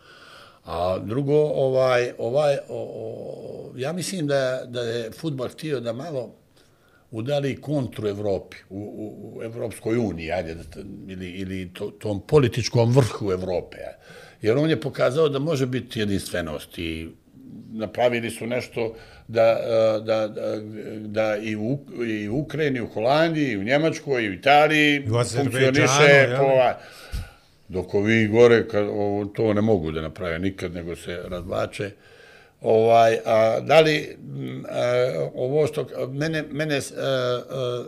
A 0.65 0.99
drugo, 0.99 1.35
ovaj, 1.37 2.13
ovaj, 2.17 2.57
o, 2.57 2.61
o, 2.69 3.73
ja 3.77 3.93
mislim 3.93 4.27
da, 4.27 4.63
da 4.67 4.81
je 4.81 5.11
futbol 5.11 5.47
htio 5.47 5.79
da 5.79 5.93
malo 5.93 6.35
udari 7.11 7.61
kontru 7.61 8.07
Evropi, 8.07 8.57
u, 8.69 8.77
u, 8.79 9.37
u 9.39 9.43
Evropskoj 9.43 9.97
uniji, 9.97 10.31
ajde, 10.31 10.53
da, 10.55 10.63
ili, 11.07 11.29
ili 11.29 11.73
to, 11.73 11.91
tom 11.91 12.21
političkom 12.27 12.91
vrhu 12.95 13.31
Evrope. 13.31 13.77
Jer 14.41 14.57
on 14.57 14.69
je 14.69 14.81
pokazao 14.81 15.29
da 15.29 15.39
može 15.39 15.65
biti 15.65 15.99
jedinstvenost 15.99 16.77
i 16.77 17.09
napravili 17.71 18.29
su 18.29 18.47
nešto 18.47 18.95
da, 19.27 19.41
a, 19.41 19.99
da, 19.99 20.27
da, 20.27 20.59
da 20.99 21.37
i, 21.37 21.55
u, 21.55 21.79
i 22.05 22.29
u 22.29 22.37
Ukrajini, 22.37 22.81
u 22.81 22.87
Holandiji, 22.87 23.51
i 23.51 23.57
u 23.57 23.63
Njemačkoj, 23.63 24.23
i 24.23 24.29
u 24.29 24.33
Italiji 24.33 24.99
u 24.99 25.23
funkcioniše 25.23 26.35
po, 26.37 26.43
ovaj, 26.43 26.73
dok 27.67 27.93
ovi 27.93 28.27
gore 28.27 28.67
kad, 28.67 28.83
ovo, 28.83 29.25
to 29.25 29.53
ne 29.53 29.61
mogu 29.61 29.91
da 29.91 30.01
naprave 30.01 30.39
nikad, 30.39 30.73
nego 30.73 30.95
se 30.95 31.19
razvlače. 31.27 31.91
Ovaj, 32.61 33.17
a, 33.25 33.59
da 33.59 33.79
li 33.79 34.17
a, 34.69 35.29
ovo 35.35 35.67
što 35.67 35.87
mene, 36.07 36.43
mene 36.51 36.77
a, 36.77 36.81
a, 37.49 37.83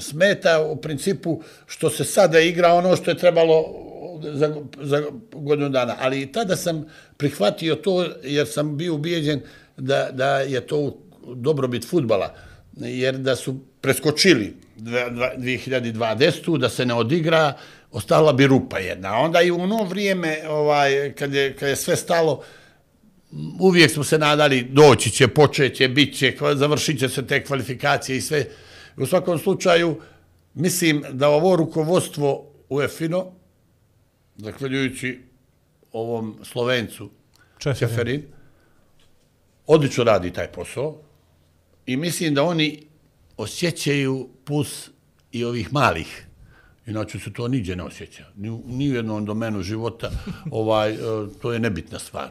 smeta 0.00 0.62
u 0.62 0.76
principu 0.76 1.42
što 1.66 1.90
se 1.90 2.04
sada 2.04 2.40
igra 2.40 2.74
ono 2.74 2.96
što 2.96 3.10
je 3.10 3.18
trebalo 3.18 3.84
za, 4.22 4.54
za 4.80 5.02
godinu 5.32 5.68
dana. 5.68 5.96
Ali 6.00 6.22
i 6.22 6.32
tada 6.32 6.56
sam 6.56 6.86
prihvatio 7.18 7.74
to 7.74 8.06
jer 8.22 8.46
sam 8.46 8.76
bio 8.76 8.94
ubijeđen 8.94 9.40
da, 9.76 10.08
da 10.12 10.38
je 10.38 10.66
to 10.66 10.96
dobrobit 11.34 11.88
futbala. 11.88 12.34
Jer 12.76 13.18
da 13.18 13.36
su 13.36 13.60
preskočili 13.80 14.54
2020. 14.78 16.58
da 16.58 16.68
se 16.68 16.86
ne 16.86 16.94
odigra, 16.94 17.54
ostala 17.90 18.32
bi 18.32 18.46
rupa 18.46 18.78
jedna. 18.78 19.18
Onda 19.18 19.42
i 19.42 19.50
u 19.50 19.60
ono 19.60 19.84
vrijeme, 19.84 20.38
ovaj, 20.48 21.12
kad, 21.12 21.34
je, 21.34 21.56
kad 21.56 21.68
je 21.68 21.76
sve 21.76 21.96
stalo, 21.96 22.42
uvijek 23.60 23.90
smo 23.90 24.04
se 24.04 24.18
nadali 24.18 24.62
doći 24.62 25.10
će, 25.10 25.28
počeće, 25.28 25.88
bit 25.88 26.18
će, 26.18 26.36
završit 26.54 26.98
će 26.98 27.08
se 27.08 27.26
te 27.26 27.44
kvalifikacije 27.44 28.18
i 28.18 28.20
sve. 28.20 28.44
U 28.96 29.06
svakom 29.06 29.38
slučaju, 29.38 30.00
mislim 30.54 31.04
da 31.12 31.28
ovo 31.28 31.56
rukovodstvo 31.56 32.52
UEFINO, 32.68 33.32
zahvaljujući 34.36 35.27
ovom 35.92 36.38
Slovencu, 36.42 37.10
Čeferin. 37.58 37.88
Čeferin, 37.88 38.22
odlično 39.66 40.04
radi 40.04 40.32
taj 40.32 40.52
posao 40.52 40.96
i 41.86 41.96
mislim 41.96 42.34
da 42.34 42.42
oni 42.42 42.82
osjećaju 43.36 44.28
pus 44.44 44.90
i 45.32 45.44
ovih 45.44 45.72
malih. 45.72 46.26
Inače 46.86 47.18
se 47.18 47.32
to 47.32 47.48
niđe 47.48 47.76
ne 47.76 47.82
osjeća. 47.82 48.24
Ni, 48.36 48.50
ni 48.66 48.90
u 48.90 48.94
jednom 48.94 49.24
domenu 49.24 49.62
života 49.62 50.10
ovaj, 50.50 50.92
e, 50.92 50.96
to 51.42 51.52
je 51.52 51.58
nebitna 51.58 51.98
stvar. 51.98 52.30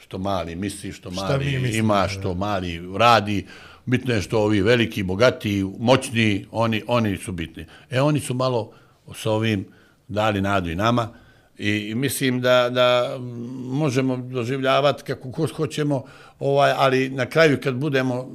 Što 0.00 0.18
mali 0.18 0.56
misli, 0.56 0.92
što 0.92 1.10
mali 1.10 1.44
mi 1.44 1.58
mislimo, 1.58 1.94
ima, 1.94 2.08
što 2.08 2.34
mali 2.34 2.82
radi. 2.98 3.46
Bitno 3.86 4.14
je 4.14 4.22
što 4.22 4.38
ovi 4.38 4.60
veliki, 4.60 5.02
bogati, 5.02 5.64
moćni, 5.78 6.46
oni, 6.50 6.82
oni 6.86 7.16
su 7.16 7.32
bitni. 7.32 7.66
E, 7.90 8.00
oni 8.00 8.20
su 8.20 8.34
malo 8.34 8.72
sa 9.14 9.30
ovim 9.30 9.66
dali 10.08 10.40
nadu 10.40 10.70
i 10.70 10.74
nama 10.74 11.25
i, 11.58 11.94
mislim 11.94 12.40
da, 12.40 12.70
da 12.70 13.18
možemo 13.64 14.16
doživljavati 14.16 15.02
kako 15.02 15.32
ko 15.32 15.46
hoćemo, 15.56 16.04
ovaj, 16.38 16.72
ali 16.76 17.08
na 17.08 17.26
kraju 17.26 17.58
kad 17.62 17.74
budemo, 17.74 18.30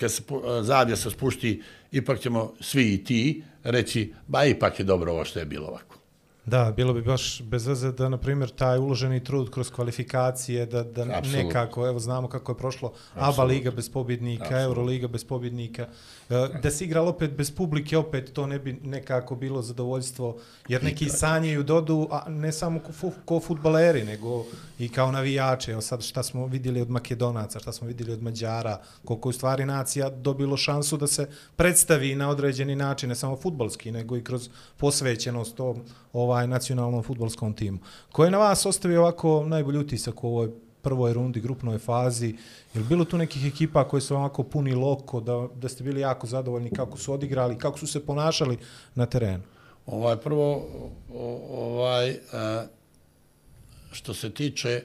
kad 0.00 0.12
se 0.12 0.22
zavija 0.62 0.96
se 0.96 1.10
spušti, 1.10 1.62
ipak 1.92 2.20
ćemo 2.20 2.52
svi 2.60 2.94
i 2.94 3.04
ti 3.04 3.42
reći, 3.64 4.12
ba 4.26 4.44
ipak 4.44 4.78
je 4.78 4.84
dobro 4.84 5.12
ovo 5.12 5.24
što 5.24 5.38
je 5.38 5.44
bilo 5.44 5.66
ovako. 5.66 5.95
Da, 6.46 6.72
bilo 6.76 6.92
bi 6.92 7.02
baš 7.02 7.42
bez 7.42 7.66
veze 7.66 7.92
da, 7.92 8.08
na 8.08 8.18
primjer, 8.18 8.50
taj 8.50 8.78
uloženi 8.78 9.24
trud 9.24 9.50
kroz 9.50 9.70
kvalifikacije, 9.70 10.66
da, 10.66 10.82
da 10.82 11.02
Apsolutno. 11.02 11.42
nekako, 11.42 11.86
evo 11.88 11.98
znamo 11.98 12.28
kako 12.28 12.52
je 12.52 12.58
prošlo 12.58 12.92
ABA 13.14 13.44
Liga 13.44 13.70
bez 13.70 13.88
pobjednika, 13.88 14.60
Euroliga 14.60 15.08
bez 15.08 15.24
pobjednika, 15.24 15.88
e, 16.30 16.48
da 16.62 16.70
se 16.70 16.84
igralo 16.84 17.10
opet 17.10 17.30
bez 17.30 17.50
publike, 17.50 17.98
opet 17.98 18.32
to 18.32 18.46
ne 18.46 18.58
bi 18.58 18.72
nekako 18.82 19.36
bilo 19.36 19.62
zadovoljstvo, 19.62 20.36
jer 20.68 20.84
neki 20.84 21.08
sanjaju 21.08 21.62
dodu, 21.62 22.08
a 22.10 22.24
ne 22.28 22.52
samo 22.52 22.80
ko, 22.80 22.92
fu, 22.92 23.12
ko 23.24 23.40
futbaleri, 23.40 24.04
nego 24.04 24.44
i 24.78 24.88
kao 24.88 25.12
navijače, 25.12 25.72
evo 25.72 25.80
sad 25.80 26.02
šta 26.02 26.22
smo 26.22 26.46
vidjeli 26.46 26.80
od 26.80 26.90
Makedonaca, 26.90 27.58
šta 27.58 27.72
smo 27.72 27.88
vidjeli 27.88 28.12
od 28.12 28.22
Mađara, 28.22 28.80
koliko 29.04 29.28
je 29.28 29.30
u 29.30 29.32
stvari 29.32 29.64
nacija 29.64 30.10
dobilo 30.10 30.56
šansu 30.56 30.96
da 30.96 31.06
se 31.06 31.28
predstavi 31.56 32.14
na 32.14 32.28
određeni 32.30 32.76
način, 32.76 33.08
ne 33.08 33.14
samo 33.14 33.36
futbalski, 33.36 33.92
nego 33.92 34.16
i 34.16 34.24
kroz 34.24 34.48
posvećenost 34.76 35.56
tom 35.56 35.82
ovaj 36.12 36.35
Ovaj, 36.36 36.46
nacionalnom 36.46 37.02
futbolskom 37.02 37.54
timu. 37.54 37.78
Ko 38.12 38.24
je 38.24 38.30
na 38.30 38.38
vas 38.38 38.66
ostavio 38.66 39.00
ovako 39.00 39.44
najbolji 39.46 39.78
utisak 39.78 40.24
u 40.24 40.28
ovoj 40.28 40.50
prvoj 40.82 41.12
rundi, 41.12 41.40
grupnoj 41.40 41.78
fazi? 41.78 42.34
Je 42.74 42.80
li 42.80 42.84
bilo 42.88 43.04
tu 43.04 43.16
nekih 43.18 43.46
ekipa 43.46 43.88
koje 43.88 44.00
su 44.00 44.16
ovako 44.16 44.42
puni 44.42 44.74
loko, 44.74 45.20
da, 45.20 45.48
da 45.54 45.68
ste 45.68 45.84
bili 45.84 46.00
jako 46.00 46.26
zadovoljni 46.26 46.70
kako 46.70 46.98
su 46.98 47.12
odigrali, 47.12 47.58
kako 47.58 47.78
su 47.78 47.86
se 47.86 48.06
ponašali 48.06 48.58
na 48.94 49.06
terenu? 49.06 49.42
Ovaj 49.86 50.16
prvo 50.16 50.66
ovaj 51.50 52.10
e, 52.10 52.18
što 53.92 54.14
se 54.14 54.30
tiče 54.30 54.82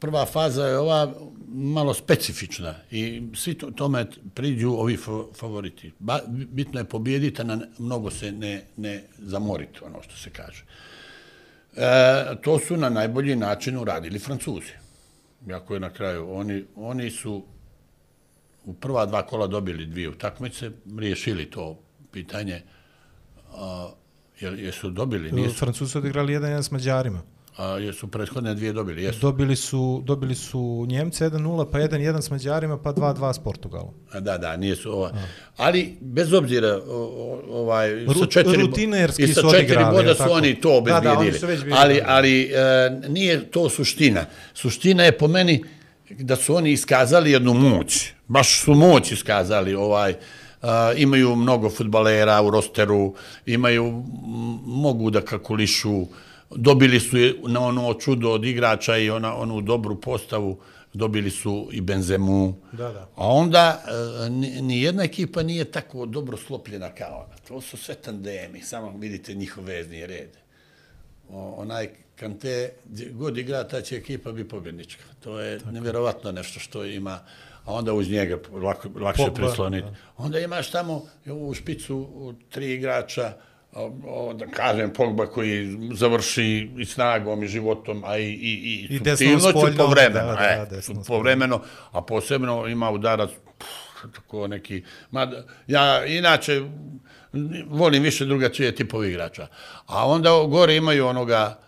prva 0.00 0.26
faza 0.26 0.66
je 0.66 0.78
ova 0.78 1.14
malo 1.48 1.94
specifična 1.94 2.74
i 2.90 3.22
svi 3.34 3.54
to, 3.54 3.70
tome 3.70 4.06
priđu 4.34 4.70
ovi 4.70 4.96
fa- 4.96 5.34
favoriti. 5.34 5.92
Ba, 5.98 6.20
bitno 6.28 6.80
je 6.80 6.84
pobijediti, 6.84 7.42
a 7.42 7.58
mnogo 7.78 8.10
se 8.10 8.32
ne, 8.32 8.64
ne 8.76 9.04
zamoriti, 9.18 9.80
ono 9.84 10.02
što 10.02 10.16
se 10.16 10.30
kaže. 10.30 10.64
E, 11.76 12.42
to 12.42 12.58
su 12.58 12.76
na 12.76 12.88
najbolji 12.88 13.36
način 13.36 13.76
uradili 13.76 14.18
Francuzi. 14.18 14.72
Jako 15.46 15.74
je 15.74 15.80
na 15.80 15.90
kraju. 15.90 16.34
Oni, 16.34 16.64
oni 16.76 17.10
su 17.10 17.44
u 18.64 18.74
prva 18.74 19.06
dva 19.06 19.26
kola 19.26 19.46
dobili 19.46 19.86
dvije 19.86 20.08
utakmice, 20.08 20.70
riješili 20.98 21.50
to 21.50 21.78
pitanje 22.12 22.62
A, 23.54 23.90
jel, 24.40 24.58
jesu 24.58 24.90
dobili? 24.90 25.32
Nisu. 25.32 25.56
Francuzi 25.56 25.92
su 25.92 25.98
odigrali 25.98 26.32
1-1 26.32 26.62
s 26.62 26.70
Mađarima. 26.70 27.22
A, 27.58 27.78
jesu 27.78 28.08
prethodne 28.08 28.54
dvije 28.54 28.72
dobili? 28.72 29.02
Jesu. 29.02 29.18
Dobili 29.20 29.56
su, 29.56 30.02
dobili 30.04 30.34
su 30.34 30.86
Njemce 30.88 31.24
1-0, 31.24 31.66
pa 31.72 31.78
1-1 31.78 32.20
s 32.20 32.30
Mađarima, 32.30 32.78
pa 32.78 32.92
2-2 32.92 33.32
s 33.32 33.38
Portugalom. 33.38 33.94
A, 34.12 34.20
Da, 34.20 34.38
da, 34.38 34.56
nisu 34.56 34.92
ova. 34.92 35.12
Ali, 35.56 35.96
bez 36.00 36.32
obzira, 36.32 36.80
o, 36.88 37.40
ovaj, 37.50 37.88
sa 38.06 38.12
Rut- 38.12 38.30
četiri, 38.30 38.56
rutinerski 38.56 39.22
i 39.22 39.28
sa 39.28 39.40
su 39.40 39.50
četiri 39.50 39.64
odigrali, 39.66 39.96
boda 39.96 40.14
su 40.14 40.18
tako? 40.18 40.32
oni 40.32 40.60
to 40.60 40.76
obezbijedili. 40.78 41.14
da, 41.14 41.20
oni 41.20 41.32
su 41.32 41.46
već 41.46 41.60
bili 41.60 41.74
ali, 41.78 42.00
ali 42.06 42.42
e, 42.44 42.50
nije 43.08 43.50
to 43.50 43.68
suština. 43.68 44.24
Suština 44.54 45.04
je 45.04 45.18
po 45.18 45.28
meni 45.28 45.64
da 46.10 46.36
su 46.36 46.54
oni 46.54 46.72
iskazali 46.72 47.30
jednu 47.32 47.54
moć. 47.54 48.12
Baš 48.28 48.60
su 48.60 48.74
moć 48.74 49.12
iskazali. 49.12 49.74
Ovaj, 49.74 50.14
a, 50.62 50.92
imaju 50.96 51.36
mnogo 51.36 51.70
futbalera 51.70 52.42
u 52.42 52.50
rosteru, 52.50 53.14
imaju, 53.46 54.04
mogu 54.64 55.10
da 55.10 55.20
kalkulišu, 55.20 56.06
dobili 56.50 57.00
su 57.00 57.18
je 57.18 57.34
na 57.48 57.60
ono 57.60 57.94
čudo 57.94 58.30
od 58.30 58.44
igrača 58.44 58.96
i 58.96 59.10
ona, 59.10 59.36
onu 59.36 59.60
dobru 59.60 60.00
postavu, 60.00 60.60
dobili 60.92 61.30
su 61.30 61.68
i 61.72 61.80
Benzemu. 61.80 62.54
Da, 62.72 62.92
da. 62.92 63.08
A 63.16 63.26
onda 63.26 63.82
e, 64.26 64.30
ni, 64.30 64.82
jedna 64.82 65.02
ekipa 65.02 65.42
nije 65.42 65.64
tako 65.64 66.06
dobro 66.06 66.36
slopljena 66.36 66.94
kao 66.94 67.24
ona. 67.26 67.36
To 67.48 67.60
su 67.60 67.76
sve 67.76 67.94
tandemi, 67.94 68.62
samo 68.62 68.94
vidite 68.98 69.34
njihov 69.34 69.64
vezni 69.64 70.06
red. 70.06 70.30
O, 71.30 71.54
onaj 71.56 71.88
Kante, 72.20 72.72
god 73.12 73.38
igra, 73.38 73.68
ta 73.68 73.80
će 73.80 73.96
ekipa 73.96 74.32
bi 74.32 74.48
pobjednička. 74.48 75.02
To 75.20 75.40
je 75.40 75.58
tako. 75.58 75.70
nevjerovatno 75.70 76.32
nešto 76.32 76.60
što 76.60 76.84
ima, 76.84 77.20
a 77.64 77.72
onda 77.72 77.92
uz 77.92 78.10
njega 78.10 78.38
lako, 78.52 78.88
lakše 79.00 79.24
Pogba, 79.24 79.34
prisloniti. 79.34 79.88
Onda 80.16 80.38
imaš 80.38 80.70
tamo 80.70 81.06
u 81.26 81.54
špicu 81.54 82.08
tri 82.50 82.74
igrača, 82.74 83.32
o, 84.06 84.34
da 84.34 84.46
kažem, 84.46 84.92
Pogba 84.92 85.26
koji 85.26 85.78
završi 85.94 86.70
i 86.78 86.84
snagom 86.84 87.42
i 87.42 87.48
životom, 87.48 88.02
a 88.06 88.18
i, 88.18 88.24
i, 88.24 88.88
i, 88.90 89.00
I 89.04 89.40
spoljnom, 89.40 89.76
povremeno. 89.76 90.26
da, 90.26 90.66
da, 90.70 90.76
e, 90.76 90.80
povremeno, 91.06 91.62
a 91.90 92.02
posebno 92.02 92.66
ima 92.66 92.90
udarac 92.90 93.30
pff, 93.58 94.12
tako 94.14 94.46
neki, 94.46 94.82
ma, 95.10 95.32
ja 95.66 96.04
inače 96.06 96.62
volim 97.66 98.02
više 98.02 98.24
drugačije 98.24 98.74
tipove 98.74 99.10
igrača. 99.10 99.46
A 99.86 100.06
onda 100.06 100.30
gore 100.48 100.76
imaju 100.76 101.06
onoga 101.06 101.58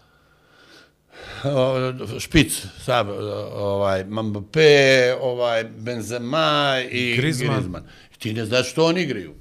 špic, 2.18 2.66
sav, 2.84 3.08
ovaj, 3.54 4.04
Mbappé, 4.04 5.16
ovaj, 5.20 5.64
Benzema 5.64 6.76
i 6.90 7.16
Griezmann. 7.16 7.54
Griezmann. 7.54 7.84
Ti 8.18 8.32
ne 8.32 8.44
znaš 8.44 8.70
što 8.70 8.84
oni 8.84 9.02
igraju. 9.02 9.34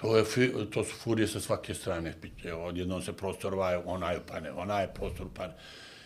To, 0.00 0.16
je, 0.16 0.24
to 0.70 0.84
su 0.84 0.96
furije 0.96 1.28
sa 1.28 1.40
svake 1.40 1.74
strane. 1.74 2.14
Odjednom 2.58 3.02
se 3.02 3.12
prostor 3.12 3.54
vaje, 3.54 3.78
onaj 3.84 4.16
pane, 4.26 4.52
onaj 4.52 4.86
prostor 4.94 5.26
pane. 5.34 5.52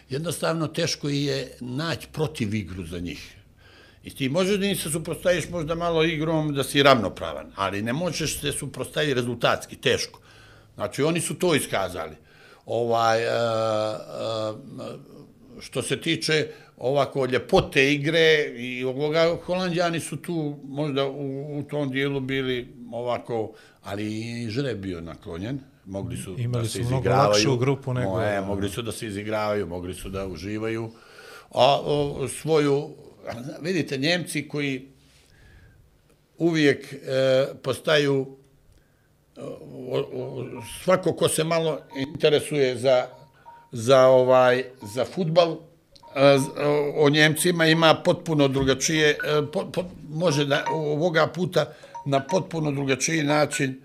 Jednostavno, 0.09 0.67
teško 0.67 1.09
je 1.09 1.57
naći 1.61 2.09
protiv 2.13 2.55
igru 2.55 2.87
za 2.87 2.99
njih. 2.99 3.37
I 4.05 4.11
ti 4.15 4.29
možeš 4.29 4.59
da 4.59 4.67
im 4.67 4.77
se 4.77 4.91
suprostaviš 4.91 5.49
možda 5.49 5.75
malo 5.75 6.05
igrom 6.05 6.55
da 6.55 6.65
si 6.65 6.83
ravnopravan, 6.83 7.53
ali 7.57 7.83
ne 7.83 7.93
možeš 7.93 8.41
se 8.41 8.53
suprostaviti 8.53 9.15
rezultatski, 9.15 9.77
teško. 9.77 10.21
Znači, 10.75 11.03
oni 11.03 11.21
su 11.21 11.35
to 11.35 11.55
iskazali. 11.55 12.17
Ovaj, 12.67 13.27
uh, 13.27 13.33
uh, 14.77 15.61
što 15.61 15.83
se 15.83 16.01
tiče 16.01 16.49
ovako 16.77 17.27
ljepote 17.27 17.93
igre 17.93 18.45
i 18.57 18.85
ovoga, 18.85 19.37
Holandjani 19.45 20.01
su 20.01 20.17
tu 20.17 20.59
možda 20.65 21.07
u, 21.07 21.59
u 21.59 21.63
tom 21.63 21.91
dijelu 21.91 22.21
bili 22.21 22.82
ovako, 22.93 23.53
ali 23.83 24.05
i 24.43 24.51
žreb 24.51 24.79
bio 24.79 25.01
naklonjen. 25.01 25.59
Mogli 25.87 26.17
su 26.17 26.35
Imali 26.39 26.63
da 26.63 26.69
su 26.69 26.73
se 26.73 26.79
mnogo 26.81 26.95
izigravaju. 26.95 27.29
lakšu 27.29 27.57
grupu 27.57 27.95
nego- 27.95 28.11
Mo, 28.11 28.23
e, 28.23 28.41
mogli 28.41 28.69
su 28.69 28.83
da 28.83 28.93
se 28.93 29.07
izigravaju, 29.07 29.67
mogli 29.67 29.95
su 29.95 30.09
da 30.09 30.27
uživaju. 30.27 30.91
A 31.51 31.81
o, 31.81 32.29
svoju, 32.31 32.91
vidite, 33.61 33.99
Njemci 33.99 34.49
koji 34.49 34.89
uvijek 36.39 36.93
e, 36.93 36.99
postaju 37.57 38.37
o, 39.37 39.47
o, 40.13 40.45
svako 40.85 41.13
ko 41.13 41.29
se 41.29 41.45
malo 41.45 41.79
interesuje 41.97 42.77
za 42.77 43.07
za 43.73 44.01
ovaj 44.01 44.65
za 44.85 45.05
z- 46.37 46.51
o, 46.59 46.93
o 46.97 47.11
Njemcima 47.11 47.67
ima 47.67 47.95
potpuno 47.97 48.49
drugačije 48.49 49.09
e, 49.11 49.17
po, 49.53 49.65
po, 49.65 49.85
može 50.09 50.45
da 50.45 50.65
ovoga 50.71 51.27
puta 51.27 51.73
na 52.05 52.21
potpuno 52.21 52.71
drugačiji 52.71 53.23
način 53.23 53.81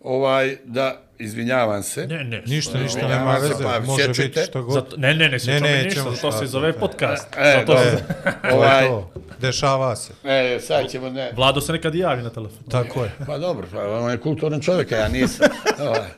ovaj 0.00 0.56
da 0.64 1.02
izvinjavam 1.18 1.82
se 1.82 2.06
Ne, 2.06 2.24
ne. 2.24 2.42
Ništa, 2.46 2.78
ništa 2.78 3.00
Ja, 3.00 3.08
nema 3.08 3.34
veze, 3.34 3.54
pa 3.62 3.80
može 3.80 4.04
sjećate. 4.04 4.28
biti 4.28 4.40
što 4.40 4.62
god. 4.62 4.74
Zato, 4.74 4.96
ne, 4.96 5.14
ne, 5.14 5.28
ne, 5.28 5.38
ne, 5.46 5.60
ne, 5.60 5.82
ništa, 5.84 6.00
ćemo 6.00 6.10
zato 6.10 6.32
se 6.32 6.46
zove 6.46 6.72
to 6.72 6.78
podcast. 6.78 7.28
E, 7.38 7.52
zato 7.52 7.72
dobro. 7.74 7.90
se, 7.90 8.04
To 8.42 8.48
je 8.48 8.54
ovaj 8.54 8.86
to. 8.86 9.10
Dešava 9.40 9.96
se. 9.96 10.12
e, 10.24 10.58
sad 10.60 10.90
ćemo 10.90 11.10
ne 11.10 11.32
Vlado 11.36 11.60
se 11.60 11.72
nekad 11.72 11.94
javi 11.94 12.22
na 12.22 12.30
telefon. 12.30 12.62
Tako 12.70 13.04
je. 13.04 13.10
Pa 13.26 13.38
dobro, 13.38 13.66
pa 13.72 13.88
on 13.88 14.10
je 14.10 14.18
kulturan 14.18 14.60
čovjek, 14.60 14.92
a 14.92 14.96
ja 14.96 15.08
nisam. 15.08 15.48
ovaj, 15.80 16.08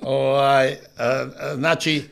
ovaj, 0.00 0.72
a, 0.72 0.76
a, 0.98 1.26
znači, 1.54 2.04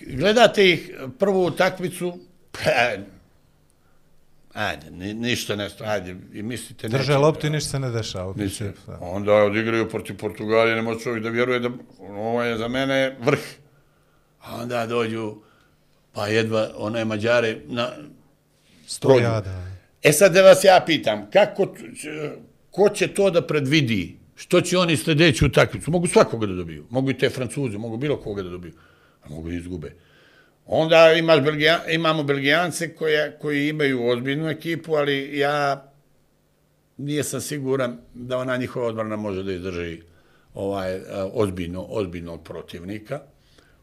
gledate 0.00 0.70
ih 0.70 0.90
prvu 1.18 1.44
utakmicu, 1.44 2.18
pa, 2.52 2.60
ajde, 4.52 4.90
ni, 4.90 5.14
ništa 5.14 5.56
ne, 5.56 5.68
ajde, 5.80 6.16
i 6.32 6.42
mislite... 6.42 6.88
Drže 6.88 7.16
loptu 7.16 7.46
i 7.46 7.50
ništa 7.50 7.70
se 7.70 7.78
ne 7.78 7.90
dešava. 7.90 8.30
u 8.30 8.34
Ništa. 8.36 8.64
da. 8.86 8.98
Onda 9.00 9.34
odigraju 9.34 9.88
protiv 9.88 10.16
Portugalije, 10.16 10.82
ne 10.82 11.00
čovjek 11.04 11.22
da 11.22 11.30
vjeruje 11.30 11.60
da 11.60 11.70
ovo 12.00 12.42
je 12.42 12.56
za 12.56 12.68
mene 12.68 13.16
vrh. 13.20 13.40
A 14.40 14.56
onda 14.56 14.86
dođu, 14.86 15.34
pa 16.12 16.26
jedva 16.26 16.70
one 16.76 17.04
Mađare 17.04 17.60
na, 17.66 17.90
Sto 18.86 19.18
jada. 19.18 19.66
E 20.02 20.12
sad 20.12 20.32
da 20.32 20.42
vas 20.42 20.64
ja 20.64 20.82
pitam, 20.86 21.30
kako, 21.32 21.74
ko 22.70 22.88
će 22.88 23.08
to 23.08 23.30
da 23.30 23.46
predvidi? 23.46 24.18
Što 24.34 24.60
će 24.60 24.78
oni 24.78 24.96
sljedeći 24.96 25.44
utakmicu? 25.44 25.90
Mogu 25.90 26.06
svakoga 26.06 26.46
da 26.46 26.54
dobiju. 26.54 26.86
Mogu 26.90 27.10
i 27.10 27.18
te 27.18 27.30
Francuze, 27.30 27.78
mogu 27.78 27.96
bilo 27.96 28.16
koga 28.16 28.42
da 28.42 28.48
dobiju. 28.48 28.72
A 29.22 29.28
mogu 29.28 29.50
i 29.50 29.56
izgube. 29.56 29.92
Onda 30.72 31.12
imaš 31.12 31.40
Belgija, 31.40 31.84
imamo 31.90 32.22
Belgijance 32.22 32.94
koje, 32.94 33.38
koji 33.40 33.68
imaju 33.68 34.06
ozbiljnu 34.06 34.48
ekipu, 34.48 34.94
ali 34.94 35.38
ja 35.38 35.92
nije 36.96 37.24
sam 37.24 37.40
siguran 37.40 37.98
da 38.14 38.38
ona 38.38 38.56
njihova 38.56 38.86
odbrana 38.86 39.16
može 39.16 39.42
da 39.42 39.52
izdrži 39.52 40.02
ovaj 40.54 40.94
a, 40.94 41.30
ozbiljno, 41.32 41.82
ozbiljnog 41.88 42.42
protivnika, 42.44 43.20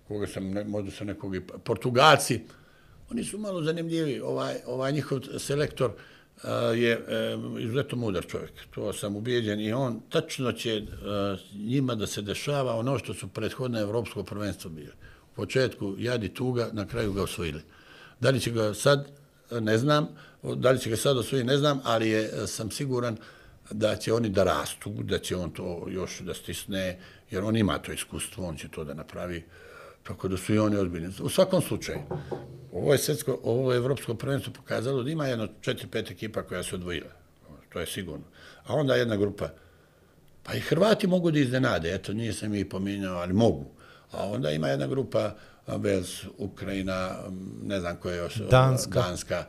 koga 0.07 0.27
sam, 0.27 0.49
ne, 0.49 0.63
možda 0.63 0.91
sam 0.91 1.07
nekog 1.07 1.35
i... 1.35 1.41
Portugalci, 1.63 2.39
oni 3.11 3.23
su 3.23 3.37
malo 3.37 3.63
zanimljivi, 3.63 4.19
ovaj, 4.19 4.55
ovaj 4.65 4.91
njihov 4.91 5.19
selektor 5.39 5.91
uh, 5.91 6.49
je 6.75 6.97
uh, 6.97 7.61
izuzetno 7.61 7.97
mudar 7.97 8.25
čovjek, 8.25 8.51
to 8.75 8.93
sam 8.93 9.15
ubijeđen 9.15 9.59
i 9.59 9.73
on 9.73 10.01
tačno 10.09 10.51
će 10.51 10.81
uh, 10.81 11.39
njima 11.67 11.95
da 11.95 12.07
se 12.07 12.21
dešava 12.21 12.75
ono 12.75 12.99
što 12.99 13.13
su 13.13 13.27
prethodne 13.27 13.81
evropsko 13.81 14.23
prvenstvo 14.23 14.69
bili 14.69 14.91
Početku 15.37 15.95
jadi 15.97 16.33
tuga, 16.33 16.69
na 16.73 16.87
kraju 16.87 17.13
ga 17.13 17.23
osvojili. 17.23 17.61
Da 18.19 18.29
li 18.29 18.39
će 18.39 18.51
ga 18.51 18.73
sad, 18.73 19.07
ne 19.51 19.77
znam, 19.77 20.07
da 20.43 20.71
li 20.71 20.79
će 20.79 20.89
ga 20.89 20.97
sad 20.97 21.17
osvojiti, 21.17 21.47
ne 21.47 21.57
znam, 21.57 21.81
ali 21.83 22.09
je, 22.09 22.47
sam 22.47 22.71
siguran 22.71 23.17
da 23.71 23.95
će 23.95 24.13
oni 24.13 24.29
da 24.29 24.43
rastu, 24.43 24.89
da 24.89 25.19
će 25.19 25.35
on 25.35 25.51
to 25.51 25.85
još 25.89 26.19
da 26.19 26.33
stisne, 26.33 26.99
jer 27.31 27.43
on 27.43 27.57
ima 27.57 27.77
to 27.77 27.91
iskustvo, 27.91 28.47
on 28.47 28.57
će 28.57 28.67
to 28.67 28.83
da 28.83 28.93
napravi, 28.93 29.43
tako 30.03 30.27
da 30.27 30.37
su 30.37 30.53
i 30.55 30.59
oni 30.59 30.77
ozbiljni. 30.77 31.13
U 31.21 31.29
svakom 31.29 31.61
slučaju, 31.61 31.99
ovo 32.73 32.93
je, 32.93 32.97
svetsko, 32.97 33.39
ovo 33.43 33.73
je 33.73 33.77
evropsko 33.77 34.15
prvenstvo 34.15 34.53
pokazalo 34.53 35.03
da 35.03 35.11
ima 35.11 35.27
jedno 35.27 35.47
četiri, 35.61 35.87
pet 35.87 36.11
ekipa 36.11 36.43
koja 36.43 36.63
se 36.63 36.75
odvojila. 36.75 37.11
To 37.69 37.79
je 37.79 37.85
sigurno. 37.85 38.25
A 38.65 38.73
onda 38.73 38.95
jedna 38.95 39.15
grupa, 39.17 39.49
pa 40.43 40.53
i 40.53 40.59
Hrvati 40.59 41.07
mogu 41.07 41.31
da 41.31 41.39
iznenade, 41.39 41.93
eto, 41.93 42.13
nije 42.13 42.33
sam 42.33 42.55
ih 42.55 42.65
pominjao, 42.65 43.17
ali 43.17 43.33
mogu. 43.33 43.76
A 44.11 44.27
onda 44.27 44.51
ima 44.51 44.67
jedna 44.67 44.87
grupa, 44.87 45.31
Vels, 45.67 46.23
Ukrajina, 46.37 47.15
ne 47.63 47.79
znam 47.79 47.95
koja 47.95 48.15
je 48.15 48.17
još, 48.17 48.35
Danska. 48.35 49.01
Danska. 49.01 49.45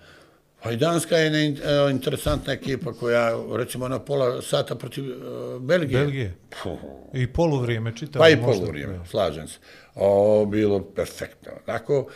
Pa 0.63 0.71
i 0.73 0.77
Danska 0.77 1.17
je 1.17 1.31
ne, 1.31 1.47
e, 1.47 1.91
interesantna 1.91 2.53
ekipa 2.53 2.93
koja, 2.93 3.33
recimo, 3.57 3.89
na 3.89 3.99
pola 3.99 4.43
sata 4.43 4.75
protiv 4.75 5.05
e, 5.05 5.15
Belgije. 5.61 6.01
Belgije. 6.01 6.35
Puh, 6.63 6.79
I 7.15 7.27
poluvrijeme 7.33 7.97
čitavo. 7.97 8.23
Pa 8.23 8.29
i 8.29 8.37
možda. 8.37 8.61
poluvrijeme, 8.61 8.99
slažem 9.11 9.49
se. 9.49 9.59
O, 9.95 10.47
bilo 10.47 10.81
perfektno. 10.81 11.53
Tako, 11.67 12.11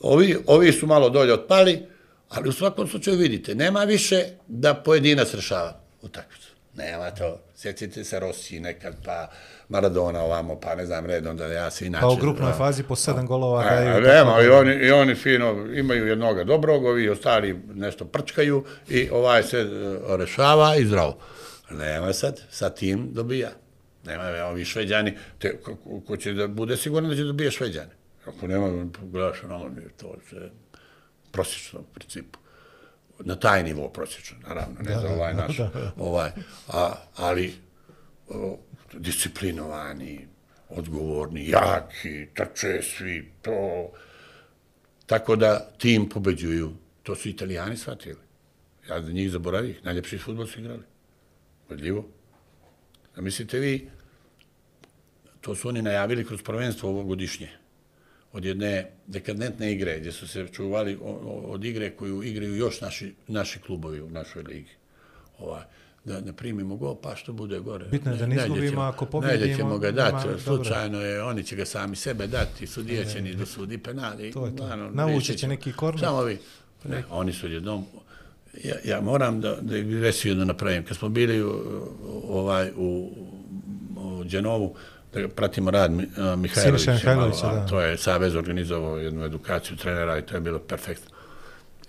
ovi, 0.00 0.36
ovi 0.46 0.72
su 0.72 0.86
malo 0.86 1.10
dolje 1.10 1.32
otpali, 1.32 1.82
ali 2.28 2.48
u 2.48 2.52
svakom 2.52 2.88
slučaju 2.88 3.16
vidite, 3.16 3.54
nema 3.54 3.84
više 3.84 4.24
da 4.46 4.74
pojedinac 4.74 5.34
rešava 5.34 5.80
utakmicu. 6.02 6.48
Nema 6.74 7.10
to. 7.10 7.40
Sjećate 7.56 8.04
se 8.04 8.20
Rossi 8.20 8.60
nekad, 8.60 8.94
pa 9.04 9.28
Maradona 9.68 10.20
ovamo, 10.20 10.60
pa 10.60 10.74
ne 10.74 10.86
znam 10.86 11.06
redom 11.06 11.36
da 11.36 11.46
ja 11.46 11.70
se 11.70 11.86
inače... 11.86 12.02
Pa 12.02 12.08
u 12.08 12.16
grupnoj 12.16 12.52
fazi 12.52 12.82
po 12.82 12.96
sedam 12.96 13.26
golova 13.26 13.60
a, 13.60 13.74
daju. 13.74 14.00
nema, 14.00 14.40
i 14.42 14.48
oni, 14.48 14.74
i 14.74 14.90
oni 14.90 15.14
fino 15.14 15.66
imaju 15.74 16.06
jednoga 16.06 16.44
dobrog, 16.44 16.84
ovi 16.84 17.08
ostali 17.08 17.60
nešto 17.74 18.04
prčkaju 18.04 18.64
i 18.88 19.08
ovaj 19.10 19.42
se 19.42 19.58
e, 19.58 20.16
rešava 20.16 20.76
i 20.76 20.86
zdravo. 20.86 21.18
Nema 21.70 22.12
sad, 22.12 22.40
sa 22.50 22.70
tim 22.70 23.08
dobija. 23.12 23.50
Nema, 24.04 24.44
ovi 24.44 24.64
šveđani, 24.64 25.16
te, 25.38 25.56
ko, 25.60 25.76
ko- 26.06 26.16
će 26.16 26.32
da 26.32 26.46
bude 26.46 26.76
siguran 26.76 27.10
da 27.10 27.16
će 27.16 27.22
dobije 27.22 27.50
šveđani. 27.50 27.90
Ako 28.26 28.46
nema, 28.46 28.86
gledaš, 29.02 29.44
ono, 29.44 29.70
to 29.96 30.14
je 30.32 30.50
prosječno 31.30 31.80
u 31.80 31.84
principu. 31.94 32.38
Na 33.20 33.36
taj 33.36 33.62
nivo 33.62 33.88
prosječno, 33.88 34.36
naravno, 34.48 34.74
ne 34.80 34.94
da, 34.94 35.00
za 35.00 35.08
ovaj 35.08 35.34
naš, 35.34 35.60
ovaj, 35.96 36.30
a, 36.68 36.92
ali 37.16 37.54
o, 38.28 38.58
disciplinovani, 38.92 40.26
odgovorni, 40.68 41.48
jaki, 41.48 42.26
trče 42.34 42.82
svi, 42.82 43.32
to... 43.42 43.90
Tako 45.06 45.36
da 45.36 45.70
tim 45.78 46.08
pobeđuju. 46.08 46.72
To 47.02 47.16
su 47.16 47.28
italijani 47.28 47.76
shvatili. 47.76 48.18
Ja 48.88 49.02
za 49.02 49.12
njih 49.12 49.30
zaboravih. 49.30 49.84
Najljepši 49.84 50.18
futbol 50.18 50.46
su 50.46 50.60
igrali. 50.60 50.82
Vodljivo. 51.68 52.08
A 53.16 53.20
mislite 53.20 53.58
vi, 53.58 53.88
to 55.40 55.54
su 55.54 55.68
oni 55.68 55.82
najavili 55.82 56.24
kroz 56.24 56.42
prvenstvo 56.42 56.90
ovogodišnje. 56.90 57.48
Od 58.32 58.44
jedne 58.44 58.90
dekadentne 59.06 59.72
igre, 59.72 59.98
gdje 60.00 60.12
su 60.12 60.28
se 60.28 60.46
čuvali 60.52 60.98
od 61.24 61.64
igre 61.64 61.90
koju 61.90 62.22
igraju 62.22 62.56
još 62.56 62.80
naši, 62.80 63.14
naši 63.26 63.60
klubovi 63.60 64.00
u 64.00 64.10
našoj 64.10 64.42
ligi. 64.42 64.70
Ovaj, 65.38 65.62
da 66.08 66.20
ne 66.20 66.32
primimo 66.32 66.76
gol, 66.76 66.94
pa 67.02 67.16
što 67.16 67.32
bude 67.32 67.58
gore. 67.58 67.84
Bitno 67.90 68.12
je 68.12 68.18
da 68.18 68.26
ne 68.26 68.36
izgubimo, 68.36 68.80
ako 68.80 69.06
pobjedimo, 69.06 69.40
negdje 69.40 69.56
ćemo 69.56 69.78
ga 69.78 69.90
dati, 69.90 70.26
dobro. 70.26 70.38
slučajno 70.38 71.00
je, 71.00 71.22
oni 71.22 71.44
će 71.44 71.56
ga 71.56 71.64
sami 71.64 71.96
sebe 71.96 72.26
dati, 72.26 72.66
sudije 72.66 73.04
će 73.04 73.22
ni 73.22 73.34
dosudi 73.34 73.78
penali. 73.78 74.32
To 74.32 74.46
je 74.46 74.56
to. 74.56 74.76
Navući 74.76 75.12
riješit 75.12 75.38
će 75.38 75.48
neki 75.48 75.72
korner. 75.72 76.00
Samo 76.00 76.22
vi. 76.22 76.38
Ne, 76.84 77.04
oni 77.10 77.32
su 77.32 77.48
jednom, 77.48 77.84
ja, 78.64 78.74
ja 78.84 79.00
moram 79.00 79.40
da, 79.40 79.56
da 79.60 79.74
digresiju 79.74 80.34
da 80.34 80.44
napravim. 80.44 80.84
Kad 80.84 80.96
smo 80.96 81.08
bili 81.08 81.42
u, 81.42 81.52
ovaj, 82.28 82.70
u, 82.76 83.10
u 83.96 84.24
Đenovu, 84.24 84.74
da 85.14 85.28
pratimo 85.28 85.70
rad 85.70 85.90
a, 85.90 86.36
Mihajlovića. 86.36 86.92
Mihajlovića, 86.92 87.46
malo, 87.46 87.60
da. 87.60 87.66
To 87.66 87.80
je 87.80 87.96
Savez 87.96 88.34
organizovao 88.34 88.98
jednu 88.98 89.24
edukaciju 89.24 89.76
trenera 89.76 90.18
i 90.18 90.22
to 90.22 90.34
je 90.34 90.40
bilo 90.40 90.58
perfektno. 90.58 91.10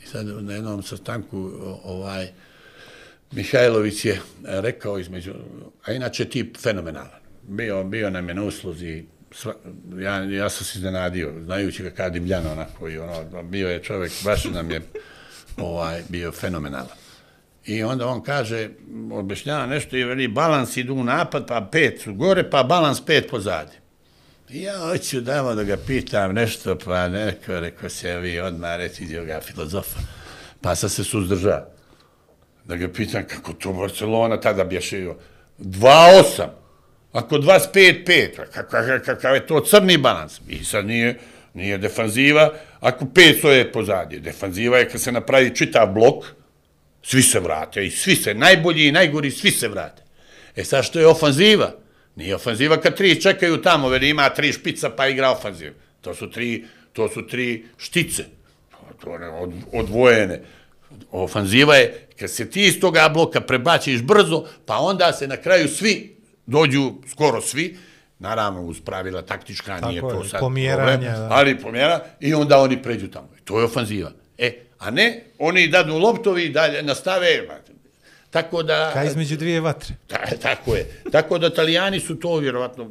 I 0.03 0.08
sad 0.08 0.25
na 0.25 0.53
jednom 0.53 0.84
sastanku 0.84 1.51
ovaj, 1.84 2.29
Mihajlović 3.31 4.05
je 4.05 4.13
e, 4.13 4.19
rekao 4.45 4.99
između, 4.99 5.33
a 5.85 5.91
inače 5.91 6.25
tip 6.25 6.57
fenomenalan. 6.57 7.19
Bio, 7.43 7.83
bio 7.83 8.09
nam 8.09 8.29
je 8.29 8.35
na 8.35 8.43
usluzi, 8.43 9.05
sva, 9.31 9.53
ja, 9.99 10.23
ja 10.23 10.49
sam 10.49 10.65
se 10.65 10.79
iznenadio, 10.79 11.33
znajući 11.45 11.83
ga 11.83 11.89
kad 11.89 12.13
Dimljan 12.13 12.47
onako, 12.47 12.89
i 12.89 12.97
ono, 12.97 13.43
bio 13.43 13.69
je 13.69 13.83
čovjek, 13.83 14.11
baš 14.23 14.45
nam 14.45 14.71
je 14.71 14.81
ovaj, 15.57 16.01
bio 16.09 16.31
fenomenalan. 16.31 16.97
I 17.65 17.83
onda 17.83 18.07
on 18.07 18.21
kaže, 18.21 18.69
objašnjava 19.11 19.65
nešto 19.65 19.97
i 19.97 20.03
veli, 20.03 20.27
balans 20.27 20.77
idu 20.77 20.93
u 20.93 21.03
napad, 21.03 21.47
pa 21.47 21.67
pet 21.71 22.01
su 22.01 22.13
gore, 22.13 22.49
pa 22.49 22.63
balans 22.63 23.05
pet 23.05 23.29
pozadi. 23.29 23.71
I 24.49 24.61
ja 24.61 24.77
hoću 24.77 25.21
damo 25.21 25.55
da 25.55 25.63
ga 25.63 25.77
pitam 25.87 26.33
nešto, 26.33 26.77
pa 26.85 27.07
neko, 27.07 27.59
rekao 27.59 27.89
se 27.89 28.19
vi 28.19 28.39
odmah 28.39 28.77
reći 28.77 29.05
ga 29.05 29.41
filozofa. 29.41 29.99
Pa 30.61 30.75
sam 30.75 30.89
se 30.89 31.03
suzdržao 31.03 31.78
da 32.69 32.75
ga 32.75 32.88
pitan 32.88 33.23
kako 33.25 33.53
to 33.53 33.73
Barcelona 33.73 34.39
tada 34.39 34.63
bješio. 34.63 35.15
2-8, 35.60 36.47
ako 37.12 37.36
25-5, 37.36 38.36
kakav, 38.53 38.84
kak, 39.05 39.23
je 39.34 39.47
to 39.47 39.62
crni 39.62 39.97
balans? 39.97 40.41
I 40.49 40.63
sad 40.63 40.86
nije, 40.86 41.17
nije 41.53 41.77
defanziva, 41.77 42.53
ako 42.79 43.05
500 43.05 43.47
je 43.47 43.71
pozadje. 43.71 44.19
Defanziva 44.19 44.77
je 44.77 44.89
kad 44.89 45.01
se 45.01 45.12
napravi 45.12 45.55
čitav 45.55 45.93
blok, 45.93 46.25
svi 47.03 47.21
se 47.21 47.39
vrate, 47.39 47.86
i 47.86 47.91
svi 47.91 48.15
se, 48.15 48.34
najbolji 48.34 48.88
i 48.88 48.91
najgori, 48.91 49.32
svi 49.32 49.51
se 49.51 49.67
vrate. 49.67 50.03
E 50.55 50.63
sad 50.63 50.86
što 50.86 50.99
je 50.99 51.08
ofanziva? 51.08 51.71
Nije 52.15 52.36
ofanziva 52.36 52.77
kad 52.77 52.97
tri 52.97 53.21
čekaju 53.21 53.62
tamo, 53.62 53.91
jer 53.91 54.03
ima 54.03 54.29
tri 54.29 54.53
špica 54.53 54.89
pa 54.89 55.08
igra 55.08 55.32
ofanziv. 55.32 55.73
To 56.01 56.15
su 56.15 56.32
tri, 56.32 56.65
to 56.93 57.10
su 57.10 57.27
tri 57.27 57.65
štice, 57.77 58.23
pa 58.71 58.93
to 59.03 59.17
ne, 59.17 59.29
od, 59.29 59.53
odvojene. 59.73 60.41
Ofanziva 61.12 61.75
je 61.75 62.08
kad 62.19 62.32
se 62.32 62.49
ti 62.49 62.67
iz 62.67 62.80
toga 62.80 63.10
bloka 63.13 63.41
prebaciš 63.41 64.02
brzo, 64.02 64.45
pa 64.65 64.78
onda 64.78 65.13
se 65.13 65.28
na 65.28 65.38
kraju 65.38 65.67
svi 65.67 66.17
dođu, 66.45 66.93
skoro 67.12 67.41
svi, 67.41 67.78
naravno 68.19 68.62
uz 68.62 68.82
pravila 68.86 69.21
taktička, 69.21 69.75
Tako 69.75 69.88
nije 69.88 69.97
je, 69.97 70.02
to 70.02 70.23
sad 70.23 70.39
problem, 70.39 71.02
da. 71.02 71.28
ali 71.32 71.60
pomjera 71.60 71.99
i 72.19 72.34
onda 72.34 72.60
oni 72.60 72.82
pređu 72.82 73.08
tamo. 73.08 73.30
To 73.43 73.60
je 73.60 73.65
ofanziva. 73.65 74.12
E, 74.38 74.60
a 74.80 74.91
ne, 74.91 75.23
oni 75.39 75.67
dadnu 75.67 75.97
loptovi 75.97 76.43
i 76.43 76.49
dalje 76.49 76.84
nastave. 76.84 77.28
Tako 78.30 78.63
da... 78.63 78.91
Kaj 78.93 79.08
između 79.08 79.38
dvije 79.38 79.62
vatre. 79.62 79.95
Ta, 80.08 80.17
tako 80.41 80.75
je. 80.75 81.02
Tako 81.12 81.38
da 81.38 81.47
Italijani 81.47 81.99
su 81.99 82.15
to 82.15 82.38
vjerovatno 82.38 82.89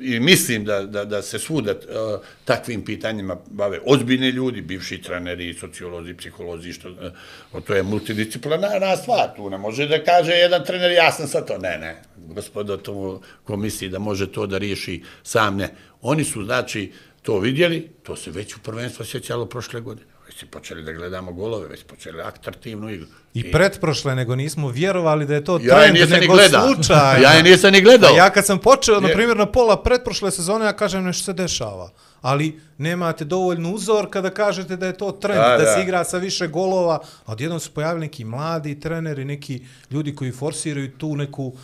i 0.00 0.20
mislim 0.20 0.64
da, 0.64 0.82
da, 0.82 1.04
da 1.04 1.22
se 1.22 1.38
svuda 1.38 1.72
uh, 1.72 2.20
takvim 2.44 2.84
pitanjima 2.84 3.36
bave 3.50 3.80
ozbiljni 3.84 4.28
ljudi, 4.28 4.60
bivši 4.60 5.02
treneri, 5.02 5.54
sociolozi, 5.54 6.14
psiholozi, 6.14 6.72
što, 6.72 6.90
uh, 6.90 7.64
to 7.64 7.74
je 7.74 7.82
multidisciplinarna 7.82 8.96
stvar, 8.96 9.36
tu 9.36 9.50
ne 9.50 9.58
može 9.58 9.88
da 9.88 10.04
kaže 10.04 10.32
jedan 10.32 10.64
trener, 10.64 10.92
ja 10.92 11.12
sam 11.12 11.28
sa 11.28 11.40
to, 11.40 11.58
ne, 11.58 11.78
ne, 11.78 12.02
gospodo, 12.16 12.76
to 12.76 13.20
ko 13.44 13.56
misli 13.56 13.88
da 13.88 13.98
može 13.98 14.32
to 14.32 14.46
da 14.46 14.58
riješi 14.58 15.02
sam, 15.22 15.56
ne. 15.56 15.68
Oni 16.00 16.24
su, 16.24 16.44
znači, 16.44 16.92
to 17.22 17.38
vidjeli, 17.38 17.88
to 18.02 18.16
se 18.16 18.30
već 18.30 18.56
u 18.56 18.60
prvenstvu 18.62 19.04
sjećalo 19.04 19.46
prošle 19.46 19.80
godine. 19.80 20.06
Već 20.30 20.38
su 20.38 20.46
počeli 20.46 20.82
da 20.82 20.92
gledamo 20.92 21.32
golove, 21.32 21.68
već 21.68 21.82
počeli 21.82 22.20
atraktivnu 22.22 22.90
igru. 22.90 23.06
I 23.34 23.52
pretprošle, 23.52 24.14
nego 24.14 24.36
nismo 24.36 24.68
vjerovali 24.68 25.26
da 25.26 25.34
je 25.34 25.44
to 25.44 25.60
Ja 25.62 25.78
trend, 25.78 25.94
nisam 25.94 26.10
ni 26.10 26.20
nego 26.20 26.32
gledao. 26.32 26.74
slučaj. 26.74 27.22
Ja 27.22 27.30
je 27.32 27.42
nisam 27.42 27.72
ni 27.72 27.80
gledao. 27.80 28.12
A 28.14 28.16
ja 28.16 28.30
kad 28.30 28.46
sam 28.46 28.58
počeo, 28.58 29.00
na 29.00 29.08
Je. 29.08 29.14
primjer, 29.14 29.36
na 29.36 29.46
pola 29.46 29.82
pretprošle 29.82 30.30
sezone, 30.30 30.64
ja 30.64 30.72
kažem 30.72 31.04
nešto 31.04 31.24
se 31.24 31.32
dešava. 31.32 31.90
Ali 32.22 32.60
nemate 32.78 33.24
dovoljno 33.24 33.70
uzor 33.70 34.10
kada 34.10 34.30
kažete 34.30 34.76
da 34.76 34.86
je 34.86 34.92
to 34.94 35.12
trend, 35.12 35.38
Da, 35.38 35.48
da, 35.48 35.56
da 35.56 35.66
se 35.66 35.82
igra 35.82 36.04
sa 36.04 36.18
više 36.18 36.46
golova, 36.48 36.94
a 37.26 37.32
odjednom 37.32 37.60
su 37.60 37.70
pojavili 37.70 38.00
neki 38.00 38.24
mladi 38.24 38.80
treneri, 38.80 39.24
neki 39.24 39.60
ljudi 39.90 40.14
koji 40.14 40.32
forsiraju 40.32 40.90
tu 40.90 41.16
neku 41.16 41.44
uh, 41.44 41.54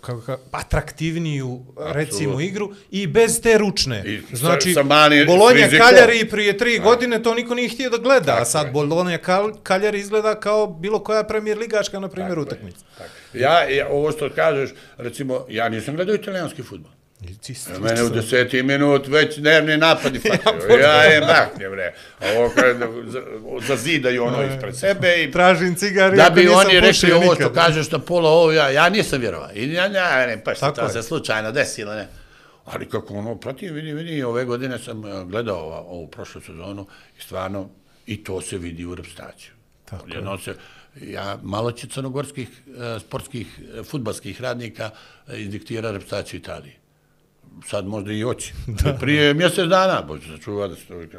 kako, 0.00 0.20
kako, 0.20 0.42
atraktivniju, 0.52 1.60
recimo, 1.78 2.40
igru 2.40 2.70
i 2.90 3.06
bez 3.06 3.40
te 3.40 3.58
ručne. 3.58 4.02
I 4.06 4.20
sa- 4.20 4.36
znači, 4.36 4.74
sa 4.74 4.82
Bolonja 5.26 5.64
fizikom. 5.64 5.86
Kaljari 5.86 6.28
prije 6.28 6.58
tri 6.58 6.78
godine 6.78 7.22
to 7.22 7.34
niko 7.34 7.54
nije 7.54 7.68
htio 7.68 7.90
da 7.90 7.96
gleda, 7.98 8.32
a 8.32 8.44
sad 8.44 8.72
Bolonja 8.72 9.18
Kal- 9.18 9.54
Kaljari 9.62 10.00
izgleda 10.00 10.34
kao 10.36 10.66
bilo 10.68 10.98
koja 10.98 11.24
premijer 11.24 11.58
ligaška, 11.58 11.98
na 11.98 12.08
primjer, 12.08 12.38
utakmica. 12.38 12.84
Ja, 13.34 13.62
ja, 13.64 13.88
ovo 13.90 14.12
što 14.12 14.30
kažeš, 14.30 14.70
recimo, 14.96 15.46
ja 15.48 15.68
nisam 15.68 15.96
gledao 15.96 16.14
italijanski 16.14 16.62
futbol. 16.62 16.90
Si- 17.42 17.70
Mene 17.80 18.02
u 18.02 18.08
deseti 18.08 18.62
minut 18.62 19.06
već 19.06 19.36
nervni 19.36 19.76
napadi 19.76 20.18
fatio. 20.18 20.76
ja 20.78 21.02
je 21.02 21.20
makne, 21.20 21.68
bre. 21.68 21.94
Ovo 22.28 22.50
kad 22.50 22.76
za- 23.06 23.22
zazidaju 23.66 24.24
ono 24.24 24.42
ispred 24.44 24.76
sebe 24.76 25.24
i 25.24 25.30
Tražim 25.30 25.74
cigari, 25.74 26.16
da 26.16 26.30
bi 26.30 26.48
oni 26.48 26.80
rekli 26.80 27.12
ovo 27.12 27.34
što 27.34 27.52
kažeš 27.52 27.90
na 27.90 27.98
pola 27.98 28.30
ovo, 28.30 28.52
ja, 28.52 28.70
ja 28.70 28.88
nisam 28.88 29.20
vjerovao. 29.20 29.48
I 29.54 29.72
ja, 29.72 29.84
ja 29.86 30.26
ne, 30.26 30.44
pa 30.44 30.54
što 30.54 30.70
to 30.70 30.82
je. 30.82 30.88
se 30.90 31.02
slučajno 31.02 31.52
desilo, 31.52 31.94
ne. 31.94 32.08
Ali 32.64 32.88
kako 32.88 33.14
ono, 33.14 33.36
pratim, 33.36 33.74
vidi, 33.74 33.92
vidi, 33.92 34.22
ove 34.22 34.44
godine 34.44 34.78
sam 34.78 35.04
eh, 35.04 35.24
gledao 35.24 35.56
ova, 35.58 35.78
ovu 35.78 36.06
prošlu 36.06 36.40
sezonu 36.40 36.86
i 37.18 37.22
stvarno, 37.22 37.68
i 38.06 38.24
to 38.24 38.40
se 38.40 38.58
vidi 38.58 38.84
u 38.84 38.94
repstaciju. 38.94 39.50
Tako 39.84 40.08
je. 40.08 40.14
Jedno 40.14 40.38
se, 40.38 40.54
ja, 40.96 41.38
malo 41.42 41.72
će 41.72 41.86
crnogorskih 41.88 42.48
eh, 42.68 43.00
sportskih, 43.00 43.46
eh, 43.70 43.82
futbalskih 43.82 44.40
radnika 44.40 44.90
eh, 45.28 45.40
izdiktira 45.40 45.90
repstaciju 45.90 46.40
Italije. 46.40 46.79
Sad 47.66 47.86
možda 47.86 48.12
i 48.12 48.24
oći. 48.24 48.52
Da. 48.82 48.92
Prije 48.94 49.34
mjesec 49.34 49.64
dana, 49.66 50.02
bože, 50.02 50.28
sačuva 50.28 50.68
da 50.68 50.76
se 50.76 50.84
to 50.84 50.96
vidi, 50.96 51.16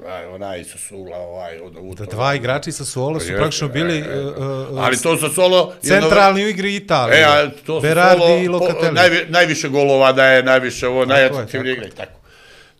onaj, 0.00 0.26
onaj 0.26 0.64
sa 0.64 0.78
Sula, 0.78 1.16
ovaj, 1.18 1.58
od, 1.60 1.96
Da 1.96 2.04
dva 2.06 2.34
igrači 2.34 2.72
sa 2.72 2.84
Suolo 2.84 3.20
su 3.20 3.28
praktično 3.28 3.68
bili 3.68 3.94
E, 3.94 4.00
e, 4.00 4.20
uh, 4.20 4.36
uh, 4.70 4.78
Ali 4.78 4.96
to 4.98 5.16
sa 5.16 5.28
Solo... 5.28 5.72
jedno- 5.82 6.00
centralni 6.00 6.44
u 6.44 6.48
igri 6.48 6.76
Italije. 6.76 7.20
E, 7.20 7.24
a 7.24 7.50
to 7.66 7.80
sa 7.82 7.86
Solo, 8.10 8.38
i 8.38 8.46
po- 8.46 8.52
Locatelli. 8.52 8.92
najvi, 8.92 9.26
najviše 9.28 9.68
golova 9.68 10.12
daje, 10.12 10.42
najviše 10.42 10.88
ovo, 10.88 11.06
tako 11.06 11.40
igra 11.56 11.86
i 11.86 11.90
tako. 11.90 12.20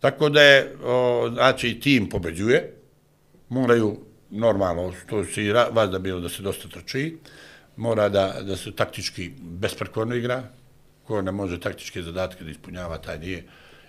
Tako 0.00 0.28
da 0.28 0.42
je, 0.42 0.74
o, 0.84 1.30
znači, 1.32 1.80
tim 1.80 2.08
pobeđuje, 2.08 2.72
moraju, 3.48 3.96
normalno, 4.30 4.92
to 5.06 5.24
si 5.24 5.42
ra- 5.42 5.68
vas 5.72 5.90
da 5.90 5.98
bilo 5.98 6.20
da 6.20 6.28
se 6.28 6.42
dosta 6.42 6.68
trči, 6.68 7.18
mora 7.76 8.08
da, 8.08 8.34
da 8.42 8.56
se 8.56 8.72
taktički 8.72 9.30
besprekorno 9.38 10.14
igra, 10.14 10.42
ko 11.06 11.22
ne 11.22 11.32
može 11.32 11.60
taktičke 11.60 12.02
zadatke 12.02 12.44
da 12.44 12.50
ispunjava, 12.50 12.98
taj 12.98 13.18
nije, 13.18 13.44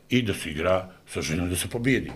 i 0.09 0.21
da 0.21 0.33
se 0.33 0.49
igra 0.49 0.89
sa 1.07 1.21
željom 1.21 1.49
da 1.49 1.55
se 1.55 1.67
pobijedi. 1.67 2.11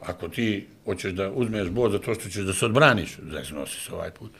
Ako 0.00 0.28
ti 0.28 0.66
hoćeš 0.84 1.12
da 1.12 1.30
uzmeš 1.30 1.68
bod 1.68 1.92
za 1.92 1.98
to 1.98 2.14
što 2.14 2.28
ćeš 2.28 2.44
da 2.44 2.52
se 2.52 2.66
odbraniš, 2.66 3.16
zezno 3.32 3.66
si 3.66 3.80
se 3.80 3.94
ovaj 3.94 4.10
put. 4.10 4.32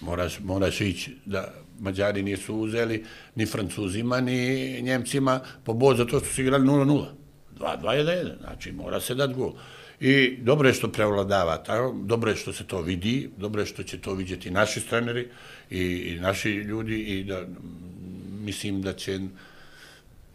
Moraš, 0.00 0.40
moraš 0.40 0.80
ići 0.80 1.16
da 1.24 1.54
Mađari 1.80 2.22
nisu 2.22 2.56
uzeli 2.56 3.04
ni 3.34 3.46
Francuzima, 3.46 4.20
ni 4.20 4.82
Njemcima 4.82 5.40
po 5.64 5.72
bod 5.72 5.96
za 5.96 6.04
to 6.04 6.18
što 6.20 6.28
su 6.28 6.42
igrali 6.42 6.66
0-0. 6.66 7.06
2-2-1, 7.58 8.38
znači 8.40 8.72
mora 8.72 9.00
se 9.00 9.14
dati 9.14 9.34
gol. 9.34 9.52
I 10.00 10.36
dobro 10.40 10.68
je 10.68 10.74
što 10.74 10.88
prevladava, 10.92 11.56
tako, 11.56 11.94
dobro 12.04 12.30
je 12.30 12.36
što 12.36 12.52
se 12.52 12.64
to 12.64 12.80
vidi, 12.80 13.30
dobro 13.36 13.62
je 13.62 13.66
što 13.66 13.82
će 13.82 14.00
to 14.00 14.14
vidjeti 14.14 14.50
naši 14.50 14.80
treneri 14.80 15.28
i, 15.70 15.82
i 15.82 16.20
naši 16.20 16.50
ljudi 16.50 16.98
i 16.98 17.24
da 17.24 17.46
mislim 18.42 18.82
da 18.82 18.92
će 18.92 19.20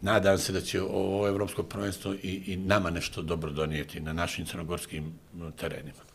nadam 0.00 0.38
se 0.38 0.52
da 0.52 0.60
će 0.60 0.82
ovo 0.82 1.28
evropsko 1.28 1.62
prvenstvo 1.62 2.14
i, 2.22 2.42
i 2.46 2.56
nama 2.56 2.90
nešto 2.90 3.22
dobro 3.22 3.50
donijeti 3.50 4.00
na 4.00 4.12
našim 4.12 4.46
crnogorskim 4.46 5.12
terenima. 5.56 6.08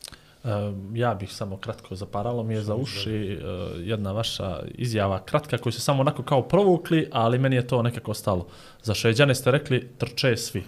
Ja 0.93 1.13
bih 1.13 1.33
samo 1.33 1.57
kratko 1.57 1.95
zaparalo 1.95 2.43
mi 2.43 2.53
je 2.53 2.61
za 2.61 2.75
uši 2.75 3.15
e, 3.15 3.37
jedna 3.79 4.11
vaša 4.11 4.59
izjava 4.75 5.19
kratka 5.19 5.57
koju 5.57 5.73
ste 5.73 5.81
samo 5.81 6.01
onako 6.01 6.23
kao 6.23 6.41
provukli, 6.41 7.07
ali 7.11 7.39
meni 7.39 7.55
je 7.55 7.67
to 7.67 7.81
nekako 7.81 8.13
stalo. 8.13 8.47
Za 8.81 8.93
šeđane 8.93 9.35
ste 9.35 9.51
rekli 9.51 9.89
trče 9.97 10.37
svi. 10.37 10.63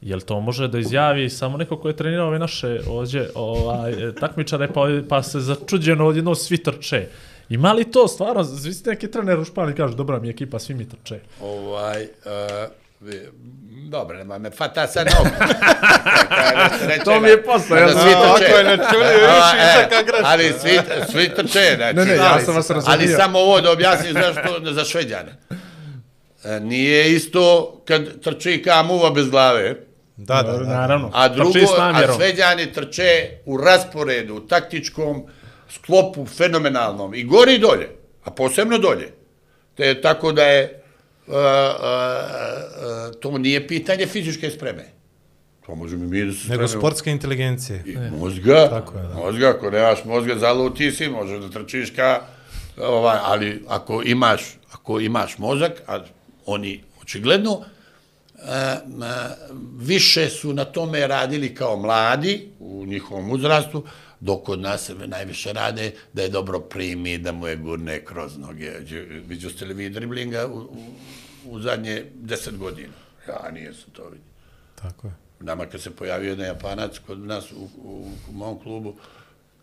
Jel 0.00 0.20
to 0.20 0.40
može 0.40 0.68
da 0.68 0.78
izjavi 0.78 1.30
samo 1.30 1.56
neko 1.56 1.76
ko 1.76 1.88
je 1.88 1.96
trenirao 1.96 2.26
ove 2.26 2.38
naše 2.38 2.80
ovdje 2.88 3.30
ovaj, 3.34 4.08
e, 4.08 4.14
takmičare 4.14 4.68
pa, 4.72 4.86
pa 5.08 5.22
se 5.22 5.40
začuđeno 5.40 6.06
odjedno 6.06 6.34
svi 6.34 6.62
trče? 6.62 7.06
Ima 7.48 7.72
li 7.72 7.84
to 7.86 8.08
stvarno, 8.08 8.44
svi 8.44 8.72
ste 8.72 8.90
neki 8.90 9.10
trener 9.10 9.38
u 9.38 9.44
Španiji 9.44 9.76
kažu 9.76 9.94
dobra 9.94 10.18
mi 10.18 10.28
je 10.28 10.32
ekipa, 10.32 10.58
svi 10.58 10.74
mi 10.74 10.88
trče. 10.88 11.20
Ovaj, 11.40 12.02
uh, 12.02 13.10
dobro, 13.82 14.16
nema 14.16 14.38
me 14.38 14.50
fata 14.50 14.86
sad 14.86 15.06
na 15.06 15.20
oko. 15.20 15.30
To 17.04 17.20
mi 17.20 17.28
je 17.28 17.42
posao, 17.42 17.76
ja 17.76 17.88
znam. 17.88 18.02
svi 18.02 18.12
A, 18.12 18.34
trče. 18.34 18.46
ako 18.46 18.58
je 18.58 18.64
ne 18.66 18.76
čuli, 18.76 19.04
A, 19.04 19.52
više 19.52 19.86
e, 19.90 20.02
greška. 20.02 20.22
Ali 20.24 20.52
svi, 20.52 20.80
svi 21.12 21.28
trče. 21.30 21.74
Znači, 21.76 21.96
Ne, 21.96 22.04
ne, 22.04 22.14
ja 22.14 22.32
ali- 22.32 22.44
sam 22.44 22.54
vas 22.54 22.70
Ali 22.70 22.80
razumio. 22.80 23.16
samo 23.16 23.38
ovo 23.38 23.60
da 23.60 23.72
objasnim 23.72 24.12
zašto 24.14 24.72
za 24.72 24.84
šveđane. 24.84 25.36
E, 26.44 26.60
Nije 26.60 27.12
isto 27.12 27.72
kad 27.84 28.20
trči 28.20 28.62
ka 28.64 28.82
muva 28.82 29.10
bez 29.10 29.30
glave, 29.30 29.74
Da, 30.18 30.42
da, 30.42 30.52
da. 30.52 30.64
Naravno. 30.66 31.10
a 31.14 31.28
drugo, 31.28 31.58
a 31.78 32.14
šveđani 32.16 32.72
trče 32.72 33.10
u 33.44 33.56
rasporedu, 33.56 34.34
u 34.34 34.40
taktičkom 34.40 35.26
sklopu 35.76 36.26
fenomenalnom 36.26 37.14
i 37.14 37.24
gori 37.24 37.54
i 37.54 37.58
dolje, 37.58 37.88
a 38.24 38.30
posebno 38.30 38.78
dolje. 38.78 39.12
Te, 39.74 40.00
tako 40.00 40.32
da 40.32 40.42
je, 40.42 40.82
uh, 41.26 41.34
uh, 41.34 41.40
uh, 41.40 43.20
to 43.20 43.38
nije 43.38 43.68
pitanje 43.68 44.06
fizičke 44.06 44.50
spreme. 44.50 44.84
To 45.66 45.74
možemo 45.74 46.06
mi 46.06 46.24
da 46.24 46.32
se 46.32 46.48
Nego 46.48 46.66
spremimo. 46.68 46.80
sportske 46.80 47.10
inteligencije. 47.10 47.82
I 47.86 47.96
mozga, 48.18 48.68
Tako 48.70 48.98
je, 48.98 49.02
da. 49.02 49.14
mozga, 49.14 49.48
ako 49.48 49.70
nemaš 49.70 50.04
mozga, 50.04 50.38
zaluti 50.38 50.92
si, 50.92 51.08
možeš 51.08 51.38
da 51.40 51.48
trčiš 51.50 51.90
ka, 51.90 52.20
ovaj, 52.80 53.18
ali 53.22 53.64
ako 53.68 54.02
imaš, 54.02 54.42
ako 54.72 55.00
imaš 55.00 55.38
mozak, 55.38 55.72
a 55.86 55.98
oni 56.46 56.82
očigledno, 57.02 57.60
e, 57.60 58.76
m, 58.86 59.02
više 59.78 60.28
su 60.28 60.52
na 60.52 60.64
tome 60.64 61.06
radili 61.06 61.54
kao 61.54 61.76
mladi 61.76 62.48
u 62.58 62.84
njihovom 62.86 63.30
uzrastu, 63.30 63.84
dok 64.20 64.44
kod 64.44 64.60
nas 64.60 64.90
najviše 65.06 65.52
rade 65.52 65.92
da 66.12 66.22
je 66.22 66.28
dobro 66.28 66.60
primi, 66.60 67.18
da 67.18 67.32
mu 67.32 67.46
je 67.46 67.56
gurne 67.56 68.04
kroz 68.04 68.38
noge. 68.38 68.72
Vidio 69.26 69.50
ste 69.50 69.64
li 69.64 69.74
vi 69.74 69.90
driblinga 69.90 70.46
u, 70.46 70.58
u, 70.58 70.94
u 71.44 71.60
zadnje 71.60 72.04
deset 72.14 72.56
godina? 72.56 72.92
Ja 73.28 73.50
nijesam 73.50 73.90
to 73.92 74.04
vidio 74.04 74.32
Tako 74.74 75.06
je. 75.06 75.12
nama 75.40 75.66
kad 75.66 75.80
se 75.82 75.90
pojavio 75.90 76.30
jedan 76.30 76.46
Japanac 76.46 76.98
kod 77.06 77.18
nas 77.18 77.52
u, 77.52 77.68
u, 77.82 78.10
u 78.30 78.32
mom 78.32 78.58
klubu, 78.62 78.94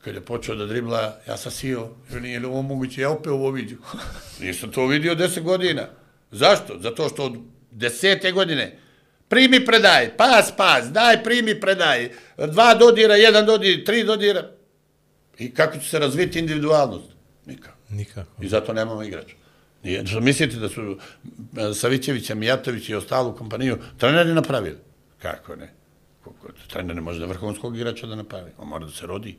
kad 0.04 0.16
je 0.16 0.22
počeo 0.22 0.56
da 0.56 0.66
dribla, 0.66 1.18
ja 1.28 1.38
sam 1.38 1.52
sio, 1.52 1.90
jer 2.12 2.22
nije 2.22 2.40
li 2.40 2.46
ovo 2.46 2.62
moguće, 2.62 3.02
ja 3.02 3.10
opet 3.10 3.28
ovo 3.28 3.52
vidio. 3.52 3.78
Nisam 4.42 4.72
to 4.72 4.88
vidio 4.88 5.16
deset 5.16 5.44
godina. 5.44 5.88
Zašto? 6.32 6.80
Zato 6.80 7.10
što 7.10 7.26
od 7.26 7.38
desete 7.72 8.32
godine 8.32 8.80
primi 9.34 9.66
predaj, 9.66 10.18
pas, 10.18 10.52
pas, 10.58 10.92
daj, 10.92 11.24
primi 11.24 11.60
predaj, 11.60 12.10
dva 12.38 12.74
dodira, 12.76 13.16
jedan 13.16 13.46
dodir, 13.46 13.84
tri 13.86 14.04
dodira. 14.04 14.44
I 15.40 15.54
kako 15.54 15.78
će 15.78 15.90
se 15.90 16.00
razviti 16.00 16.40
individualnost? 16.40 17.06
Nikako. 17.46 17.78
Nikako. 17.90 18.44
I 18.44 18.48
zato 18.48 18.74
nemamo 18.74 19.04
igrača. 19.04 19.36
Nije, 19.84 20.04
mislite 20.22 20.58
da 20.58 20.70
su 20.70 20.98
e, 21.58 21.74
Savićevića, 21.74 22.36
Mijatović 22.36 22.90
i 22.90 22.96
ostalu 22.96 23.36
kompaniju 23.36 23.78
treneri 23.98 24.34
napravili? 24.34 24.78
Kako 25.22 25.56
ne? 25.56 25.74
Trener 26.68 26.96
ne 26.96 27.02
može 27.02 27.20
da 27.20 27.26
vrhunskog 27.26 27.76
igrača 27.78 28.08
da 28.08 28.16
napravi. 28.16 28.52
On 28.58 28.68
mora 28.68 28.86
da 28.86 28.92
se 28.92 29.08
rodi, 29.08 29.36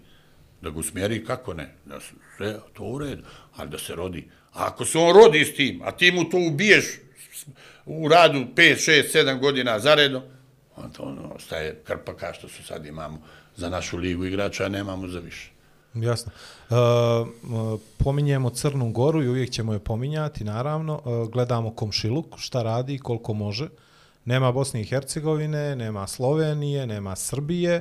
da 0.60 0.70
ga 0.70 0.78
usmjeri, 0.78 1.24
kako 1.24 1.54
ne? 1.54 1.74
Da 1.84 2.00
se, 2.00 2.12
sve, 2.36 2.56
to 2.72 2.84
u 2.84 2.98
redu, 2.98 3.22
ali 3.56 3.70
da 3.70 3.78
se 3.78 3.94
rodi. 3.94 4.28
A 4.52 4.66
ako 4.66 4.84
se 4.84 4.98
on 4.98 5.14
rodi 5.14 5.44
s 5.44 5.54
tim, 5.54 5.80
a 5.84 5.92
ti 5.92 6.12
mu 6.12 6.24
to 6.30 6.38
ubiješ 6.38 6.84
u 7.86 8.08
radu 8.08 8.38
5, 8.38 8.90
6, 8.90 9.18
7 9.18 9.40
godina 9.40 9.78
zaredom, 9.78 10.22
on 10.76 10.90
to 10.90 11.02
ono, 11.02 11.32
ostaje 11.36 11.80
krpaka 11.84 12.32
što 12.32 12.48
su 12.48 12.62
sad 12.62 12.86
imamo 12.86 13.20
za 13.56 13.68
našu 13.68 13.96
ligu 13.96 14.24
igrača, 14.24 14.64
a 14.64 14.68
nemamo 14.68 15.08
za 15.08 15.18
više. 15.18 15.50
Jasno. 15.94 16.32
E, 16.70 16.74
pominjemo 17.98 18.50
Crnu 18.50 18.90
Goru 18.92 19.22
i 19.22 19.28
uvijek 19.28 19.50
ćemo 19.50 19.72
je 19.72 19.78
pominjati, 19.78 20.44
naravno. 20.44 21.00
E, 21.06 21.30
gledamo 21.32 21.70
komšiluk, 21.70 22.26
šta 22.38 22.62
radi, 22.62 22.98
koliko 22.98 23.34
može. 23.34 23.68
Nema 24.24 24.52
Bosne 24.52 24.80
i 24.80 24.84
Hercegovine, 24.84 25.76
nema 25.76 26.06
Slovenije, 26.06 26.86
nema 26.86 27.16
Srbije. 27.16 27.80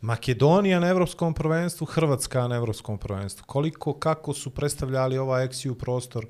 Makedonija 0.00 0.80
na 0.80 0.88
evropskom 0.88 1.34
prvenstvu, 1.34 1.84
Hrvatska 1.84 2.48
na 2.48 2.56
evropskom 2.56 2.98
prvenstvu. 2.98 3.44
Koliko, 3.46 3.92
kako 3.92 4.32
su 4.34 4.50
predstavljali 4.50 5.18
ovaj 5.18 5.44
eksiju 5.44 5.74
prostor 5.74 6.26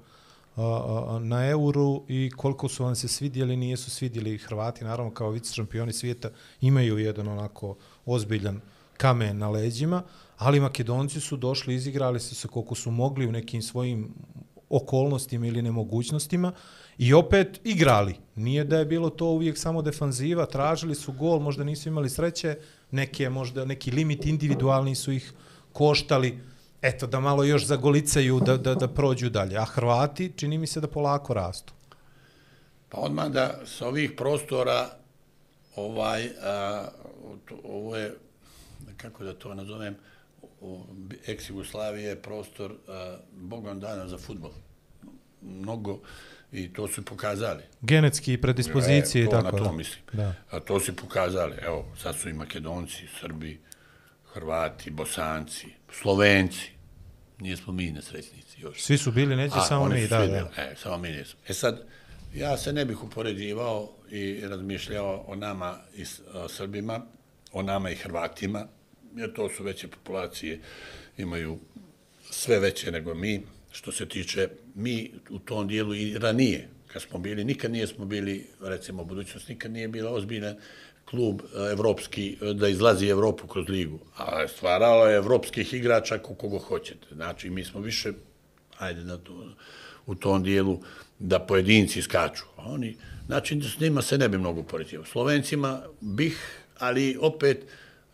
na 1.20 1.48
euru 1.50 2.02
i 2.08 2.30
koliko 2.36 2.68
su 2.68 2.84
vam 2.84 2.94
se 2.94 3.08
svidjeli, 3.08 3.56
nijesu 3.56 3.90
svidjeli 3.90 4.38
Hrvati, 4.38 4.84
naravno 4.84 5.14
kao 5.14 5.30
vice 5.30 5.54
šampioni 5.54 5.92
svijeta, 5.92 6.30
imaju 6.60 6.98
jedan 6.98 7.28
onako 7.28 7.76
ozbiljan 8.06 8.60
kamen 8.96 9.38
na 9.38 9.50
leđima, 9.50 10.02
ali 10.36 10.60
Makedonci 10.60 11.20
su 11.20 11.36
došli, 11.36 11.74
izigrali 11.74 12.20
su 12.20 12.34
se 12.34 12.48
koliko 12.48 12.74
su 12.74 12.90
mogli 12.90 13.26
u 13.26 13.32
nekim 13.32 13.62
svojim 13.62 14.14
okolnostima 14.70 15.46
ili 15.46 15.62
nemogućnostima 15.62 16.52
i 16.98 17.14
opet 17.14 17.60
igrali. 17.64 18.14
Nije 18.36 18.64
da 18.64 18.78
je 18.78 18.84
bilo 18.84 19.10
to 19.10 19.26
uvijek 19.26 19.58
samo 19.58 19.82
defanziva, 19.82 20.46
tražili 20.46 20.94
su 20.94 21.12
gol, 21.12 21.40
možda 21.40 21.64
nisu 21.64 21.88
imali 21.88 22.10
sreće, 22.10 22.56
neke 22.90 23.30
možda 23.30 23.64
neki 23.64 23.90
limit 23.90 24.26
individualni 24.26 24.94
su 24.94 25.12
ih 25.12 25.32
koštali, 25.72 26.38
eto 26.82 27.06
da 27.06 27.20
malo 27.20 27.44
još 27.44 27.66
zagolicaju 27.66 28.40
da, 28.40 28.56
da, 28.56 28.74
da 28.74 28.88
prođu 28.88 29.30
dalje. 29.30 29.56
A 29.56 29.64
Hrvati 29.64 30.32
čini 30.36 30.58
mi 30.58 30.66
se 30.66 30.80
da 30.80 30.88
polako 30.88 31.34
rastu. 31.34 31.72
Pa 32.88 32.98
odmah 33.00 33.28
da 33.28 33.60
sa 33.64 33.88
ovih 33.88 34.12
prostora 34.16 34.90
ovaj, 35.76 36.28
a, 36.42 36.88
to, 37.48 37.54
ovo 37.64 37.96
je, 37.96 38.14
kako 38.96 39.24
da 39.24 39.34
to 39.34 39.54
nazovem, 39.54 39.96
ex-Jugoslavije 41.26 42.08
je 42.08 42.22
prostor 42.22 42.74
a, 42.88 43.16
Bogom 43.32 43.80
dana 43.80 44.08
za 44.08 44.18
futbol. 44.18 44.50
Mnogo, 45.42 46.00
i 46.52 46.72
to 46.72 46.88
su 46.88 47.04
pokazali. 47.04 47.62
Genetski 47.80 48.40
predispozicije 48.40 49.22
e, 49.22 49.26
i 49.26 49.30
tako. 49.30 49.42
Na 49.42 49.50
to 49.50 49.64
da. 49.64 49.72
mislim. 49.72 50.04
Da. 50.12 50.34
A 50.50 50.60
to 50.60 50.80
su 50.80 50.96
pokazali. 50.96 51.56
Evo, 51.62 51.84
sad 52.02 52.16
su 52.16 52.28
i 52.28 52.32
Makedonci, 52.32 53.06
Srbi, 53.20 53.60
Hrvati, 54.34 54.90
Bosanci, 54.90 55.66
Slovenci. 55.92 56.70
Nismo 57.38 57.72
mi 57.72 57.90
nesrećnici 57.90 58.60
još. 58.60 58.82
Svi 58.82 58.98
su 58.98 59.12
bili 59.12 59.36
neće 59.36 59.54
A, 59.58 59.64
samo 59.64 59.88
mi, 59.88 60.06
da, 60.06 60.26
da. 60.26 60.50
E, 60.62 60.74
samo 60.82 60.98
mi 60.98 61.10
nismo. 61.10 61.40
E 61.48 61.52
sad, 61.54 61.82
ja 62.34 62.56
se 62.56 62.72
ne 62.72 62.84
bih 62.84 63.04
upoređivao 63.04 63.90
i 64.10 64.40
razmišljao 64.40 65.24
o 65.26 65.34
nama 65.34 65.78
i 65.96 66.04
o 66.34 66.48
Srbima, 66.48 67.06
o 67.52 67.62
nama 67.62 67.90
i 67.90 67.94
Hrvatima, 67.94 68.66
jer 69.16 69.32
to 69.32 69.48
su 69.48 69.64
veće 69.64 69.88
populacije, 69.88 70.60
imaju 71.18 71.58
sve 72.30 72.58
veće 72.58 72.92
nego 72.92 73.14
mi, 73.14 73.42
što 73.70 73.92
se 73.92 74.08
tiče 74.08 74.48
mi 74.74 75.12
u 75.30 75.38
tom 75.38 75.68
dijelu 75.68 75.94
i 75.94 76.18
ranije, 76.18 76.68
kad 76.86 77.02
smo 77.02 77.18
bili, 77.18 77.44
nikad 77.44 77.70
nije 77.70 77.86
smo 77.86 78.04
bili, 78.04 78.46
recimo, 78.60 79.04
budućnost 79.04 79.48
nikad 79.48 79.70
nije 79.70 79.88
bila 79.88 80.10
ozbiljan 80.10 80.56
klub 81.04 81.40
e, 81.40 81.72
evropski, 81.72 82.36
e, 82.40 82.54
da 82.54 82.68
izlazi 82.68 83.06
Evropu 83.06 83.46
kroz 83.46 83.68
ligu, 83.68 83.98
a 84.16 84.48
stvaralo 84.48 85.06
je 85.06 85.16
evropskih 85.16 85.74
igrača 85.74 86.18
koliko 86.18 86.48
go 86.48 86.58
hoćete. 86.58 87.06
Znači, 87.14 87.50
mi 87.50 87.64
smo 87.64 87.80
više, 87.80 88.12
ajde, 88.78 89.04
na 89.04 89.16
to, 89.16 89.46
u 90.06 90.14
tom 90.14 90.42
dijelu, 90.42 90.80
da 91.18 91.38
pojedinci 91.38 92.02
skaču. 92.02 92.44
A 92.56 92.62
oni, 92.66 92.96
znači, 93.26 93.60
s 93.62 93.80
njima 93.80 94.02
se 94.02 94.18
ne 94.18 94.28
bi 94.28 94.38
mnogo 94.38 94.62
poređivao. 94.62 95.06
Slovencima 95.06 95.82
bih, 96.00 96.64
ali 96.78 97.18
opet 97.20 97.66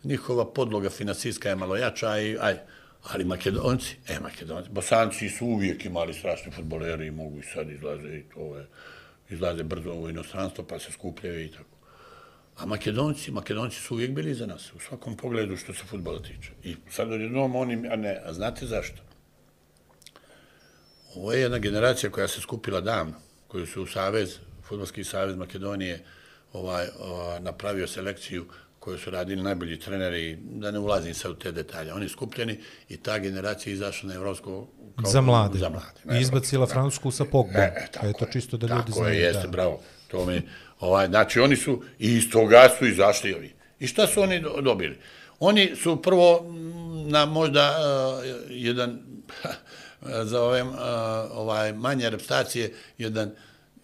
njihova 0.03 0.45
podloga 0.53 0.89
finansijska 0.89 1.49
je 1.49 1.55
malo 1.55 1.75
jača 1.75 2.19
i, 2.19 2.37
aj, 2.41 2.57
ali 3.03 3.25
Makedonci, 3.25 3.95
e, 4.07 4.19
Makedonci, 4.19 4.69
Bosanci 4.69 5.29
su 5.29 5.45
uvijek 5.45 5.85
imali 5.85 6.13
strašni 6.13 6.51
futboleri 6.51 7.07
i 7.07 7.11
mogu 7.11 7.39
i 7.39 7.43
sad 7.43 7.69
izlaze 7.69 8.17
i 8.17 8.23
to 8.33 8.57
je, 8.57 8.67
izlaze 9.29 9.63
brzo 9.63 9.93
u 9.93 10.09
inostranstvo 10.09 10.63
pa 10.63 10.79
se 10.79 10.91
skupljaju 10.91 11.45
i 11.45 11.51
tako. 11.51 11.78
A 12.59 12.65
Makedonci, 12.65 13.31
Makedonci 13.31 13.79
su 13.79 13.93
uvijek 13.93 14.11
bili 14.11 14.33
za 14.33 14.45
nas, 14.45 14.73
u 14.73 14.79
svakom 14.79 15.17
pogledu 15.17 15.57
što 15.57 15.73
se 15.73 15.83
futbola 15.85 16.21
tiče. 16.21 16.51
I 16.63 16.75
sad 16.91 17.11
odjednom 17.11 17.55
oni, 17.55 17.87
a 17.87 17.95
ne, 17.95 18.21
a 18.25 18.33
znate 18.33 18.65
zašto? 18.65 19.01
Ovo 21.15 21.33
je 21.33 21.41
jedna 21.41 21.57
generacija 21.57 22.09
koja 22.09 22.27
se 22.27 22.41
skupila 22.41 22.81
davno, 22.81 23.13
koju 23.47 23.67
su 23.67 23.83
u 23.83 23.87
Savez, 23.87 24.35
Futbolski 24.63 25.03
savez 25.03 25.35
Makedonije, 25.35 26.03
ovaj, 26.53 26.87
ovaj, 26.99 27.39
napravio 27.39 27.87
selekciju 27.87 28.45
koju 28.79 28.97
su 28.97 29.09
radili 29.09 29.43
najbolji 29.43 29.79
treneri, 29.79 30.37
da 30.41 30.71
ne 30.71 30.79
ulazim 30.79 31.13
sad 31.13 31.31
u 31.31 31.35
te 31.35 31.51
detalje. 31.51 31.93
Oni 31.93 32.09
skupljeni 32.09 32.59
i 32.89 32.97
ta 32.97 33.19
generacija 33.19 33.73
izašla 33.73 34.07
na 34.09 34.15
evropsko... 34.15 34.67
kao- 34.95 35.11
Za 35.11 35.21
mlade. 35.21 35.59
Za 35.59 35.69
mlade. 35.69 36.17
I 36.19 36.21
izbacila. 36.21 36.67
Francusku 36.67 37.11
sa 37.11 37.25
Pogbom. 37.25 37.55
E, 37.55 37.73
e, 37.77 37.87
tako 37.91 38.07
Eto, 38.07 38.25
čisto 38.33 38.57
da 38.57 38.67
ljudi 38.67 38.79
tako 38.81 38.91
znaju. 38.91 39.13
je, 39.13 39.21
jeste, 39.21 39.41
da. 39.41 39.47
bravo. 39.47 39.81
To 40.07 40.25
mi, 40.25 40.41
ovaj, 40.79 41.07
znači, 41.07 41.39
oni 41.39 41.55
su, 41.55 41.83
i 41.99 42.13
iz 42.13 42.31
toga 42.31 42.69
su 42.79 42.87
izašli 42.87 43.33
ovi. 43.33 43.53
I 43.79 43.87
šta 43.87 44.07
su 44.07 44.21
oni 44.21 44.43
dobili? 44.61 44.97
Oni 45.39 45.75
su 45.75 46.01
prvo 46.01 46.41
mm, 46.41 47.09
na 47.11 47.25
možda 47.25 47.75
uh, 47.77 48.23
jedan, 48.49 48.99
za 50.23 50.41
ove, 50.41 50.63
uh, 50.63 50.77
ovaj, 51.31 51.73
manje 51.73 52.09
repstacije, 52.09 52.73
jedan 52.97 53.31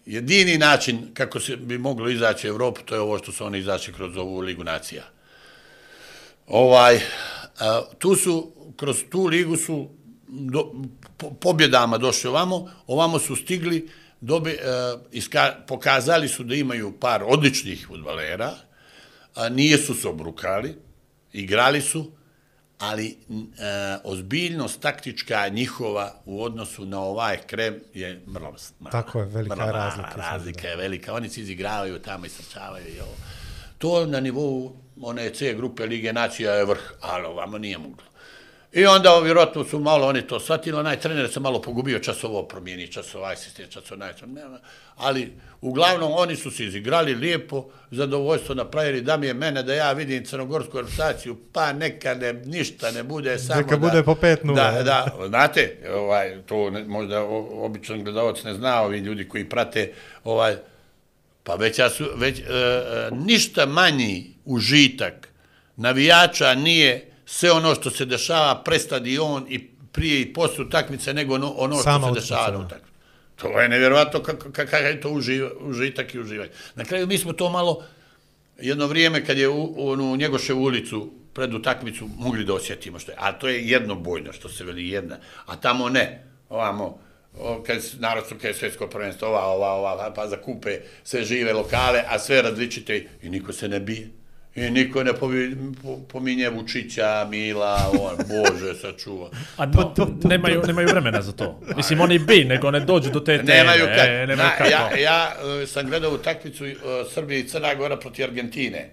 jedini 0.06 0.58
način 0.58 1.08
kako 1.14 1.40
se 1.40 1.56
bi 1.56 1.78
moglo 1.78 2.08
izaći 2.08 2.48
u 2.48 2.50
Evropu, 2.50 2.80
to 2.84 2.94
je 2.94 3.00
ovo 3.00 3.18
što 3.18 3.32
su 3.32 3.44
oni 3.44 3.58
izašli 3.58 3.92
kroz 3.92 4.16
ovu 4.16 4.40
Ligu 4.40 4.64
nacija. 4.64 5.02
Ovaj, 6.46 7.00
a, 7.60 7.82
tu 7.98 8.16
su, 8.16 8.52
kroz 8.76 9.04
tu 9.10 9.26
ligu 9.26 9.56
su 9.56 9.88
do, 10.28 10.72
po, 11.16 11.30
pobjedama 11.30 11.98
došli 11.98 12.28
ovamo, 12.28 12.70
ovamo 12.86 13.18
su 13.18 13.36
stigli, 13.36 13.88
dobi, 14.20 14.58
a, 14.64 14.96
iska, 15.12 15.54
pokazali 15.66 16.28
su 16.28 16.44
da 16.44 16.54
imaju 16.54 16.92
par 17.00 17.22
odličnih 17.26 17.86
futbalera, 17.88 18.54
a 19.34 19.48
nijesu 19.48 19.94
se 19.94 20.08
obrukali, 20.08 20.76
igrali 21.32 21.80
su, 21.80 22.12
ali 22.78 23.16
a, 23.60 23.98
ozbiljnost 24.04 24.80
taktička 24.80 25.48
njihova 25.48 26.22
u 26.24 26.42
odnosu 26.42 26.86
na 26.86 27.00
ovaj 27.00 27.38
krem 27.46 27.80
je 27.94 28.22
mrla. 28.26 28.54
mrla 28.80 28.90
Tako 28.90 29.20
je, 29.20 29.26
velika 29.26 29.56
mrla, 29.56 29.70
razlika 29.70 30.10
sad, 30.10 30.20
Razlika 30.20 30.68
je 30.68 30.76
velika. 30.76 31.14
Oni 31.14 31.28
se 31.28 31.40
izigravaju 31.40 31.98
tamo 31.98 32.26
i 32.26 32.28
srčavaju 32.28 32.86
i 32.96 33.00
ovo. 33.00 33.14
To 33.78 34.06
na 34.06 34.20
nivou 34.20 34.76
one 35.02 35.30
C 35.30 35.54
grupe 35.54 35.86
Lige 35.86 36.12
nacija 36.12 36.52
je 36.52 36.64
vrh, 36.64 36.92
ali 37.00 37.26
ovamo 37.26 37.58
nije 37.58 37.78
moglo. 37.78 38.04
I 38.72 38.86
onda 38.86 39.18
vjerojatno 39.18 39.64
su 39.64 39.78
malo 39.78 40.06
oni 40.06 40.22
to 40.22 40.40
shvatili, 40.40 40.78
onaj 40.78 41.00
trener 41.00 41.32
se 41.32 41.40
malo 41.40 41.62
pogubio 41.62 41.98
čas 41.98 42.24
ovo 42.24 42.42
promijeni, 42.42 42.92
čas 42.92 43.14
ovaj 43.14 43.36
sistem, 43.36 43.66
čas 43.70 43.92
onaj, 43.92 44.12
nema. 44.26 44.58
Ali 44.96 45.32
uglavnom 45.60 46.12
oni 46.16 46.36
su 46.36 46.50
se 46.50 46.64
izigrali 46.64 47.14
lijepo, 47.14 47.64
zadovoljstvo 47.90 48.54
napravili, 48.54 49.00
da 49.00 49.16
mi 49.16 49.26
je 49.26 49.34
mene 49.34 49.62
da 49.62 49.74
ja 49.74 49.92
vidim 49.92 50.24
crnogorsku 50.24 50.78
reprezentaciju, 50.78 51.36
pa 51.52 51.72
neka 51.72 52.14
ne, 52.14 52.32
ništa 52.32 52.90
ne 52.90 53.02
bude, 53.02 53.38
samo 53.38 53.60
Neka 53.60 53.76
da... 53.76 53.88
bude 53.88 54.02
po 54.02 54.14
5:0, 54.14 54.54
Da, 54.54 54.68
je. 54.68 54.82
da, 54.82 55.06
znate, 55.28 55.76
ovaj, 55.94 56.42
to 56.46 56.70
ne, 56.70 56.84
možda 56.84 57.22
običan 57.52 58.04
gledalac 58.04 58.42
ne 58.44 58.54
zna, 58.54 58.82
ovi 58.82 58.98
ljudi 58.98 59.28
koji 59.28 59.48
prate, 59.48 59.92
ovaj, 60.24 60.56
Pa 61.46 61.54
već, 61.54 61.78
ja 61.78 61.90
su, 61.90 62.04
već 62.16 62.38
e, 62.38 62.42
e, 62.42 63.10
ništa 63.10 63.66
manji 63.66 64.34
užitak 64.44 65.28
navijača 65.76 66.54
nije 66.54 67.10
sve 67.26 67.52
ono 67.52 67.74
što 67.74 67.90
se 67.90 68.04
dešava 68.04 68.62
pre 68.62 68.78
stadion 68.78 69.46
i 69.48 69.58
prije 69.92 70.20
i 70.20 70.32
posle 70.32 70.64
utakmice 70.64 71.14
nego 71.14 71.34
ono, 71.34 71.50
ono 71.50 71.76
Sama 71.76 72.06
što 72.06 72.14
se 72.14 72.20
dešava 72.20 72.40
na 72.42 72.58
utakmici. 72.58 72.92
To 73.36 73.60
je 73.60 73.68
nevjerovatno 73.68 74.20
kak- 74.20 74.52
kakav 74.52 74.82
je 74.82 75.00
to 75.00 75.10
uživ, 75.10 75.46
užitak 75.60 76.14
i 76.14 76.20
uživanje. 76.20 76.50
Na 76.74 76.84
kraju 76.84 77.06
mi 77.06 77.18
smo 77.18 77.32
to 77.32 77.50
malo 77.50 77.84
jedno 78.58 78.86
vrijeme 78.86 79.24
kad 79.24 79.38
je 79.38 79.48
u, 79.48 79.74
onu 79.90 80.16
Njegoševu 80.16 80.62
ulicu 80.62 81.00
pred 81.34 81.54
utakmicu 81.54 82.08
mogli 82.08 82.44
da 82.44 82.54
osjetimo 82.54 82.98
što 82.98 83.12
je. 83.12 83.18
A 83.20 83.32
to 83.32 83.48
je 83.48 83.68
jedno 83.68 83.94
bojno 83.94 84.32
što 84.32 84.48
se 84.48 84.64
veli 84.64 84.88
jedna. 84.88 85.16
A 85.46 85.56
tamo 85.56 85.88
ne. 85.88 86.24
Ovamo, 86.48 86.98
o, 87.34 87.62
kad, 87.62 87.76
s- 87.78 87.94
naravno 87.94 88.28
kad 88.30 88.44
je 88.44 88.54
svjetsko 88.54 88.86
prvenstvo, 88.86 89.28
ova, 89.28 89.44
ova, 89.44 89.72
ova, 89.72 90.12
pa 90.14 90.28
zakupe 90.28 90.70
sve 91.04 91.24
žive 91.24 91.52
lokale, 91.52 92.02
a 92.08 92.18
sve 92.18 92.42
različite 92.42 93.08
i 93.22 93.30
niko 93.30 93.52
se 93.52 93.68
ne 93.68 93.80
bije. 93.80 94.08
I 94.56 94.70
niko 94.70 95.04
ne 95.04 95.12
povi, 95.12 95.56
po, 95.82 95.98
pominje 96.08 96.48
Vučića, 96.50 97.26
Mila, 97.30 97.90
on, 98.00 98.16
Bože, 98.16 98.74
sačuva. 98.74 99.30
A 99.56 99.66
no, 99.66 99.94
nemaju, 100.24 100.62
nemaju 100.66 100.88
vremena 100.88 101.22
za 101.22 101.32
to. 101.32 101.60
Mislim, 101.76 102.00
oni 102.00 102.18
bi, 102.18 102.44
nego 102.44 102.70
ne 102.70 102.80
dođu 102.80 103.10
do 103.10 103.20
te 103.20 103.36
teme. 103.36 103.54
Nemaju 103.54 103.84
kad. 103.84 104.08
E, 104.08 104.26
nemaju 104.26 104.36
Na, 104.36 104.56
kako. 104.58 104.70
ja, 104.70 104.96
ja 104.98 105.32
e, 105.62 105.66
sam 105.66 105.86
gledao 105.86 106.10
utakmicu 106.14 106.66
e, 106.66 106.74
Srbije 107.14 107.40
i 107.40 107.48
Crna 107.48 107.74
Gora 107.74 107.96
protiv 107.96 108.24
Argentine. 108.24 108.90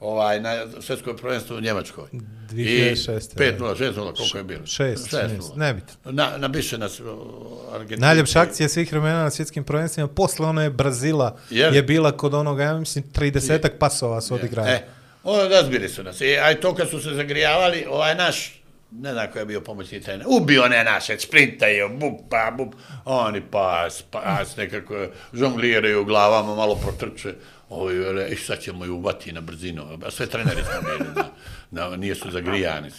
Ovaj, 0.00 0.40
na 0.40 0.66
svjetskoj 0.80 1.16
prvenstvu 1.16 1.56
u 1.56 1.60
Njemačkoj. 1.60 2.04
2006. 2.50 3.36
5-0, 3.36 3.58
6-0, 3.58 4.16
koliko 4.16 4.38
je 4.38 4.44
bilo? 4.44 4.66
Šest, 4.66 5.10
šest, 5.10 5.56
nebitno. 5.56 6.12
Na, 6.12 6.30
na 6.36 6.46
više 6.46 6.78
nas 6.78 7.00
o, 7.00 7.70
Argentina. 7.74 8.06
Najljepša 8.06 8.40
akcija 8.40 8.68
svih 8.68 8.92
vremena 8.92 9.22
na 9.22 9.30
svjetskim 9.30 9.64
prvenstvima, 9.64 10.08
posle 10.08 10.46
ono 10.46 10.62
je 10.62 10.70
Brazila, 10.70 11.36
Jer- 11.50 11.74
je 11.74 11.82
bila 11.82 12.12
kod 12.12 12.34
onoga, 12.34 12.62
ja 12.62 12.78
mislim, 12.78 13.04
30 13.14 13.68
pasova 13.78 14.20
su 14.20 14.34
odigrali. 14.34 14.70
E, 14.70 14.82
ono 15.26 15.48
razbili 15.48 15.88
su 15.88 16.02
nas. 16.02 16.20
I, 16.20 16.38
a 16.38 16.50
i 16.50 16.60
to 16.60 16.74
kad 16.74 16.90
su 16.90 17.00
se 17.00 17.14
zagrijavali, 17.14 17.86
ovaj 17.90 18.14
naš, 18.14 18.62
ne 18.90 19.12
znam 19.12 19.26
ko 19.32 19.38
je 19.38 19.44
bio 19.46 19.60
pomoćni 19.60 20.00
trener, 20.00 20.26
ubio 20.28 20.68
ne 20.68 20.84
naše, 20.84 21.18
sprintaju, 21.18 21.88
bup, 21.88 22.20
pa, 22.30 22.54
bup, 22.56 22.74
oni 23.04 23.40
pas, 23.50 24.02
pas, 24.02 24.56
nekako 24.56 25.06
žongliraju 25.32 26.04
glavama, 26.04 26.54
malo 26.54 26.74
protrče, 26.74 27.34
ovi, 27.68 27.98
vele, 27.98 28.28
i 28.28 28.36
sad 28.36 28.60
ćemo 28.60 28.84
ju 28.84 28.96
ubati 28.96 29.32
na 29.32 29.40
brzinu, 29.40 29.98
a 30.06 30.10
sve 30.10 30.26
treneri 30.26 30.62
smo 30.62 30.90
bili, 30.90 31.10
da, 31.14 31.30
da 31.70 31.96
nije 31.96 32.14
su 32.14 32.30
zagrijani. 32.30 32.90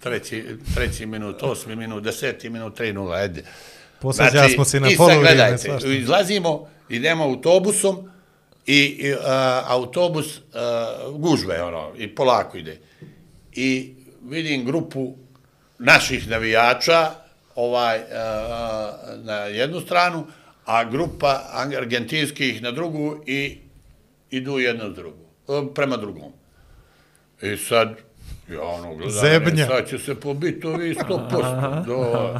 Treći, 0.00 0.44
treći 0.74 1.06
minut, 1.06 1.42
osmi 1.42 1.76
minut, 1.76 2.04
deseti 2.04 2.50
minut, 2.50 2.78
3-0, 2.78 3.14
ajde. 3.14 3.42
Posvađali 4.00 4.50
smo 4.50 4.64
se 4.64 4.80
na 4.80 4.88
i 4.90 4.96
sad 4.96 5.18
gledajte, 5.18 5.78
izlazimo, 5.84 6.68
idemo 6.88 7.24
autobusom 7.24 8.10
i, 8.66 8.76
i 8.76 9.12
uh, 9.12 9.18
autobus 9.66 10.38
uh, 10.38 10.42
gužve, 11.20 11.62
ono, 11.62 11.92
i 11.98 12.14
polako 12.14 12.58
ide. 12.58 12.78
I 13.52 13.94
vidim 14.22 14.64
grupu 14.64 15.16
naših 15.78 16.28
navijača 16.28 17.10
ovaj, 17.54 17.98
uh, 17.98 18.04
na 19.24 19.34
jednu 19.34 19.80
stranu, 19.80 20.26
a 20.64 20.84
grupa 20.84 21.42
argentinskih 21.78 22.62
na 22.62 22.70
drugu 22.70 23.22
i 23.26 23.58
idu 24.30 24.58
jedno 24.58 24.90
s 24.90 24.94
drugu, 24.94 25.24
uh, 25.46 25.66
prema 25.74 25.96
drugom. 25.96 26.32
I 27.42 27.56
sad, 27.56 27.96
ja 28.52 28.62
ono 28.62 28.94
gledam, 28.94 29.20
Zebnja. 29.20 29.66
sad 29.66 29.88
će 29.88 29.98
se 29.98 30.14
pobiti 30.20 30.66
ovi 30.66 30.94
100%. 31.08 31.84
Do, 31.86 32.34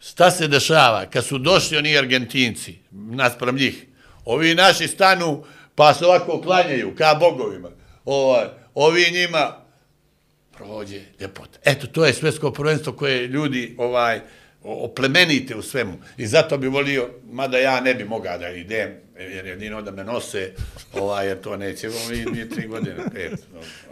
Šta 0.00 0.30
se 0.30 0.48
dešava? 0.48 1.06
Kad 1.06 1.24
su 1.24 1.38
došli 1.38 1.76
oni 1.76 1.98
Argentinci, 1.98 2.78
naspram 2.90 3.56
njih, 3.56 3.86
ovi 4.26 4.54
naši 4.54 4.88
stanu, 4.88 5.44
pa 5.74 5.94
se 5.94 6.06
ovako 6.06 6.40
klanjaju, 6.40 6.94
ka 6.94 7.16
bogovima. 7.20 7.68
Ovaj, 8.04 8.46
ovi 8.74 9.04
njima 9.12 9.56
prođe 10.56 11.00
ljepota. 11.20 11.58
Eto, 11.64 11.86
to 11.86 12.06
je 12.06 12.12
svetsko 12.12 12.50
prvenstvo 12.50 12.92
koje 12.92 13.26
ljudi 13.26 13.74
ovaj 13.78 14.20
oplemenite 14.62 15.56
u 15.56 15.62
svemu. 15.62 15.92
I 16.16 16.26
zato 16.26 16.58
bi 16.58 16.68
volio, 16.68 17.10
mada 17.30 17.58
ja 17.58 17.80
ne 17.80 17.94
bi 17.94 18.04
mogao 18.04 18.38
da 18.38 18.48
idem, 18.48 18.88
jer 19.18 19.46
jedino 19.46 19.82
da 19.82 19.90
me 19.90 20.04
nose, 20.04 20.52
ovaj, 20.92 21.28
jer 21.28 21.40
to 21.40 21.56
neće, 21.56 21.88
ovi 21.88 22.24
dvije, 22.30 22.48
tri 22.48 22.66
godine, 22.66 22.96
pet. 23.14 23.46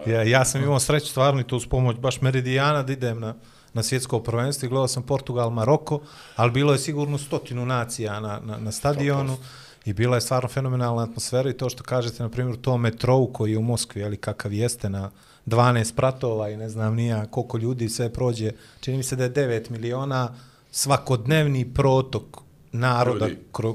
Ja, 0.07 0.23
ja 0.23 0.45
sam 0.45 0.63
imao 0.63 0.81
sreću 0.81 1.07
stvarno 1.07 1.41
i 1.41 1.45
to 1.45 1.57
uz 1.57 1.67
pomoć 1.67 1.97
baš 1.97 2.21
Meridijana 2.21 2.83
da 2.83 2.93
idem 2.93 3.21
na, 3.21 3.35
na 3.73 3.83
svjetsko 3.83 4.21
prvenstvo 4.21 4.67
i 4.67 4.69
gledao 4.69 4.89
sam 4.89 5.03
Portugal, 5.03 5.51
Maroko, 5.51 6.01
ali 6.37 6.51
bilo 6.51 6.73
je 6.73 6.79
sigurno 6.79 7.19
stotinu 7.19 7.67
nacija 7.67 8.21
na, 8.21 8.41
na, 8.45 8.59
na 8.59 8.73
stadionu 8.73 9.37
i 9.85 9.93
bila 9.93 10.17
je 10.17 10.21
stvarno 10.21 10.49
fenomenalna 10.49 11.03
atmosfera 11.03 11.51
i 11.51 11.53
to 11.53 11.71
što 11.71 11.83
kažete, 11.83 12.23
na 12.23 12.29
primjer, 12.29 12.57
to 12.57 12.77
metrou 12.79 13.27
koji 13.33 13.53
je 13.53 13.59
u 13.59 13.63
Moskvi, 13.63 14.05
ali 14.05 14.17
kakav 14.17 14.53
jeste 14.53 14.91
na 14.91 15.11
12 15.47 15.95
pratova 15.95 16.51
i 16.51 16.57
ne 16.57 16.69
znam 16.69 16.95
nija 16.95 17.27
koliko 17.27 17.59
ljudi 17.59 17.89
sve 17.89 18.13
prođe, 18.13 18.53
čini 18.81 18.97
mi 18.97 19.03
se 19.03 19.17
da 19.17 19.25
je 19.25 19.33
9 19.33 19.71
miliona 19.71 20.35
svakodnevni 20.71 21.75
protok 21.75 22.39
naroda 22.73 23.29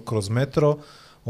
kroz 0.06 0.30
metro. 0.30 0.78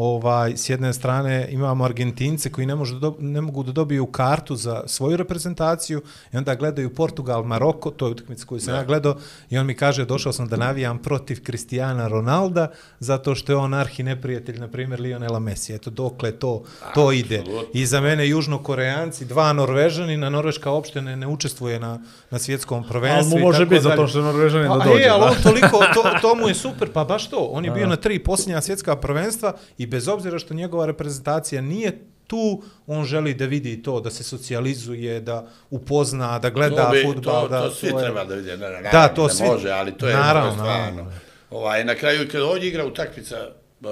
Ovaj, 0.01 0.57
s 0.57 0.69
jedne 0.69 0.93
strane 0.93 1.47
imamo 1.51 1.83
Argentince 1.83 2.51
koji 2.51 2.67
ne, 2.67 2.75
može 2.75 2.93
da 2.93 2.99
do, 2.99 3.15
ne 3.19 3.41
mogu 3.41 3.63
da 3.63 3.71
dobiju 3.71 4.05
kartu 4.05 4.55
za 4.55 4.83
svoju 4.87 5.17
reprezentaciju 5.17 6.01
i 6.33 6.37
onda 6.37 6.55
gledaju 6.55 6.93
Portugal, 6.95 7.43
Maroko, 7.43 7.91
to 7.91 8.05
je 8.07 8.11
utakmica 8.11 8.45
koju 8.45 8.59
sam 8.59 8.75
ja 8.75 8.83
gledao 8.83 9.15
i 9.49 9.57
on 9.57 9.65
mi 9.65 9.75
kaže 9.75 10.05
došao 10.05 10.33
sam 10.33 10.47
da 10.47 10.57
navijam 10.57 10.97
protiv 10.97 11.39
Cristiana 11.45 12.07
Ronalda 12.07 12.71
zato 12.99 13.35
što 13.35 13.51
je 13.51 13.55
on 13.55 13.73
arhi 13.73 14.03
neprijatelj, 14.03 14.59
na 14.59 14.67
primjer, 14.67 15.01
Lionela 15.01 15.39
Messi. 15.39 15.73
Eto, 15.73 15.89
dokle 15.89 16.31
to, 16.31 16.63
to 16.93 17.11
ide. 17.11 17.43
I 17.73 17.85
za 17.85 18.01
mene 18.01 18.27
južnokoreanci, 18.27 19.25
dva 19.25 19.53
Norvežanina, 19.53 20.29
Norveška 20.29 20.71
uopšte 20.71 21.01
ne, 21.01 21.15
ne 21.15 21.27
učestvuje 21.27 21.79
na, 21.79 21.99
na 22.31 22.39
svjetskom 22.39 22.77
Ali 22.77 22.89
prvenstvu. 22.89 23.29
mu 23.29 23.39
i 23.39 23.41
može 23.41 23.65
biti 23.65 23.81
zato 23.81 24.07
što 24.07 24.19
je 24.19 24.23
Norvežanin 24.23 24.67
da 24.67 24.79
Pa, 24.79 24.85
dođe. 24.85 25.03
E, 25.03 25.09
ali 25.09 25.21
da. 25.21 25.27
on 25.27 25.35
toliko, 25.43 25.77
to, 25.93 26.03
to 26.21 26.35
mu 26.35 26.47
je 26.47 26.55
super, 26.55 26.91
pa 26.93 27.03
baš 27.03 27.29
to. 27.29 27.49
On 27.51 27.65
je 27.65 27.71
bio 27.71 27.87
na 27.87 27.95
tri 27.95 28.19
posljednja 28.19 28.61
svjetska 28.61 28.95
prvenstva 28.95 29.53
i 29.77 29.88
bez 29.89 30.07
obzira 30.07 30.39
što 30.39 30.53
njegova 30.53 30.85
reprezentacija 30.85 31.61
nije 31.61 31.97
tu, 32.27 32.61
on 32.87 33.05
želi 33.05 33.33
da 33.33 33.45
vidi 33.45 33.83
to, 33.83 33.99
da 33.99 34.09
se 34.09 34.23
socijalizuje, 34.23 35.21
da 35.21 35.37
upozna, 35.69 36.39
da 36.39 36.49
gleda 36.49 36.85
To 36.85 36.91
bi- 36.91 37.03
fudbal. 37.03 37.41
To, 37.41 37.47
da, 37.49 37.61
to 37.61 37.71
svi 37.71 37.87
je- 37.87 37.93
treba 37.95 38.25
da 38.25 38.35
vide. 38.35 38.57
Ne, 38.57 38.69
ne, 38.71 38.89
Da, 38.91 39.07
to 39.07 39.27
ne 39.27 39.33
svi- 39.33 39.45
može, 39.45 39.69
ali 39.71 39.91
to 39.93 40.07
je 40.07 40.15
naravno, 40.15 40.49
to 40.49 40.55
stvarno. 40.55 40.73
naravno. 40.81 41.11
Ovaj, 41.51 41.85
na 41.85 41.95
kraju, 41.95 42.27
kad 42.31 42.41
ovdje 42.41 42.67
igra 42.67 42.85
utakmica 42.85 43.35
uh, 43.81 43.87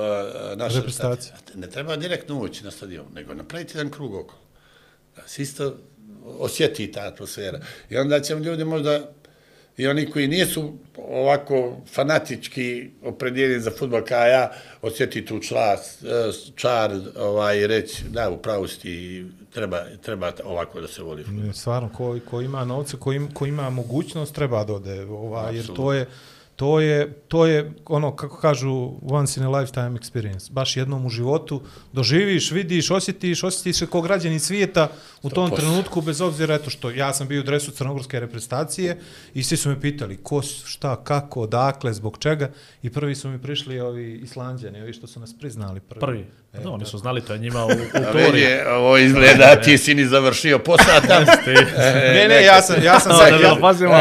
naša 0.56 0.76
Reprezentacija. 0.76 1.36
ne 1.56 1.70
treba 1.70 1.96
direktno 1.96 2.36
ući 2.38 2.64
na 2.64 2.72
stadion, 2.72 3.06
nego 3.14 3.34
napraviti 3.34 3.78
jedan 3.78 3.92
krug 3.92 4.14
okolo. 4.16 4.42
Da 5.16 5.28
se 5.28 5.42
isto 5.42 5.76
osjeti 6.30 6.92
ta 6.92 7.02
atmosfera. 7.02 7.60
I 7.90 7.98
onda 7.98 8.20
će 8.20 8.36
ljudi 8.36 8.64
možda 8.66 9.02
i 9.78 9.88
oni 9.88 10.12
koji 10.12 10.28
nisu 10.28 10.74
ovako 10.98 11.78
fanatički 11.94 12.90
opredijeljeni 13.04 13.62
za 13.62 13.72
futbol 13.80 14.02
kao 14.02 14.28
ja, 14.28 14.52
osjeti 14.82 15.26
tu 15.26 15.40
člas, 15.40 16.04
eh, 16.04 16.08
čar 16.56 16.92
ovaj, 17.20 17.68
reći 17.68 18.04
da, 18.10 18.30
upravo 18.30 18.68
si 18.68 18.80
ti, 18.80 19.26
treba, 19.54 19.84
treba 20.02 20.32
ovako 20.44 20.82
da 20.82 20.88
se 20.88 21.04
voli 21.04 21.24
futbol. 21.24 21.54
Stvarno, 21.54 21.90
ko, 21.90 22.20
ko 22.30 22.42
ima 22.42 22.66
novce, 22.66 22.98
ko, 22.98 23.14
im, 23.14 23.32
ko 23.34 23.46
ima 23.46 23.70
mogućnost, 23.70 24.36
treba 24.36 24.64
da 24.64 24.74
ode. 24.74 25.02
Ovaj, 25.06 25.56
jer 25.56 25.66
to 25.76 25.94
je, 25.94 26.06
to 26.58 26.80
je, 26.80 27.14
to 27.28 27.46
je 27.46 27.72
ono, 27.86 28.16
kako 28.16 28.38
kažu, 28.38 28.92
once 29.02 29.40
in 29.40 29.46
a 29.46 29.50
lifetime 29.50 30.00
experience. 30.00 30.52
Baš 30.52 30.78
jednom 30.78 31.06
u 31.06 31.10
životu 31.10 31.62
doživiš, 31.94 32.52
vidiš, 32.52 32.92
osjetiš, 32.92 33.44
osjetiš 33.44 33.78
se 33.78 33.88
kao 33.88 34.02
građani 34.02 34.40
svijeta 34.40 34.88
u 35.22 35.30
tom 35.30 35.52
100%. 35.52 35.56
trenutku, 35.56 36.02
bez 36.02 36.22
obzira, 36.22 36.56
eto 36.56 36.70
što 36.70 36.90
ja 36.90 37.14
sam 37.14 37.28
bio 37.28 37.40
u 37.40 37.44
dresu 37.44 37.72
crnogorske 37.72 38.20
reprezentacije 38.20 38.98
i 39.34 39.44
svi 39.44 39.58
su 39.58 39.70
me 39.70 39.82
pitali 39.82 40.18
ko, 40.18 40.42
šta, 40.42 40.96
kako, 41.04 41.42
odakle, 41.42 41.94
zbog 41.94 42.18
čega 42.18 42.50
i 42.84 42.90
prvi 42.90 43.16
su 43.16 43.30
mi 43.30 43.42
prišli 43.42 43.80
ovi 43.80 44.20
islanđani, 44.24 44.82
ovi 44.82 44.94
što 44.94 45.08
su 45.08 45.20
nas 45.20 45.38
priznali 45.40 45.80
prvi. 45.80 46.00
Prvi. 46.00 46.26
E, 46.54 46.60
No, 46.64 46.74
oni 46.74 46.86
su 46.86 46.98
znali, 46.98 47.22
to 47.22 47.34
je 47.34 47.40
njima 47.40 47.66
u 47.66 47.70
kulturi. 47.92 48.42
je, 48.42 48.74
ovo 48.74 48.98
izgleda, 48.98 49.56
ti 49.64 49.78
si 49.78 49.96
ni 49.96 50.06
završio 50.06 50.60
posao 50.60 51.02
tamo. 51.08 51.26
Ne, 51.78 52.28
ne, 52.30 52.44
ja 52.44 52.62
sam, 52.62 52.84
ja 52.84 53.00
sam 53.00 53.12
sad, 53.12 53.42
ja, 53.42 53.58
pazimo. 53.62 53.94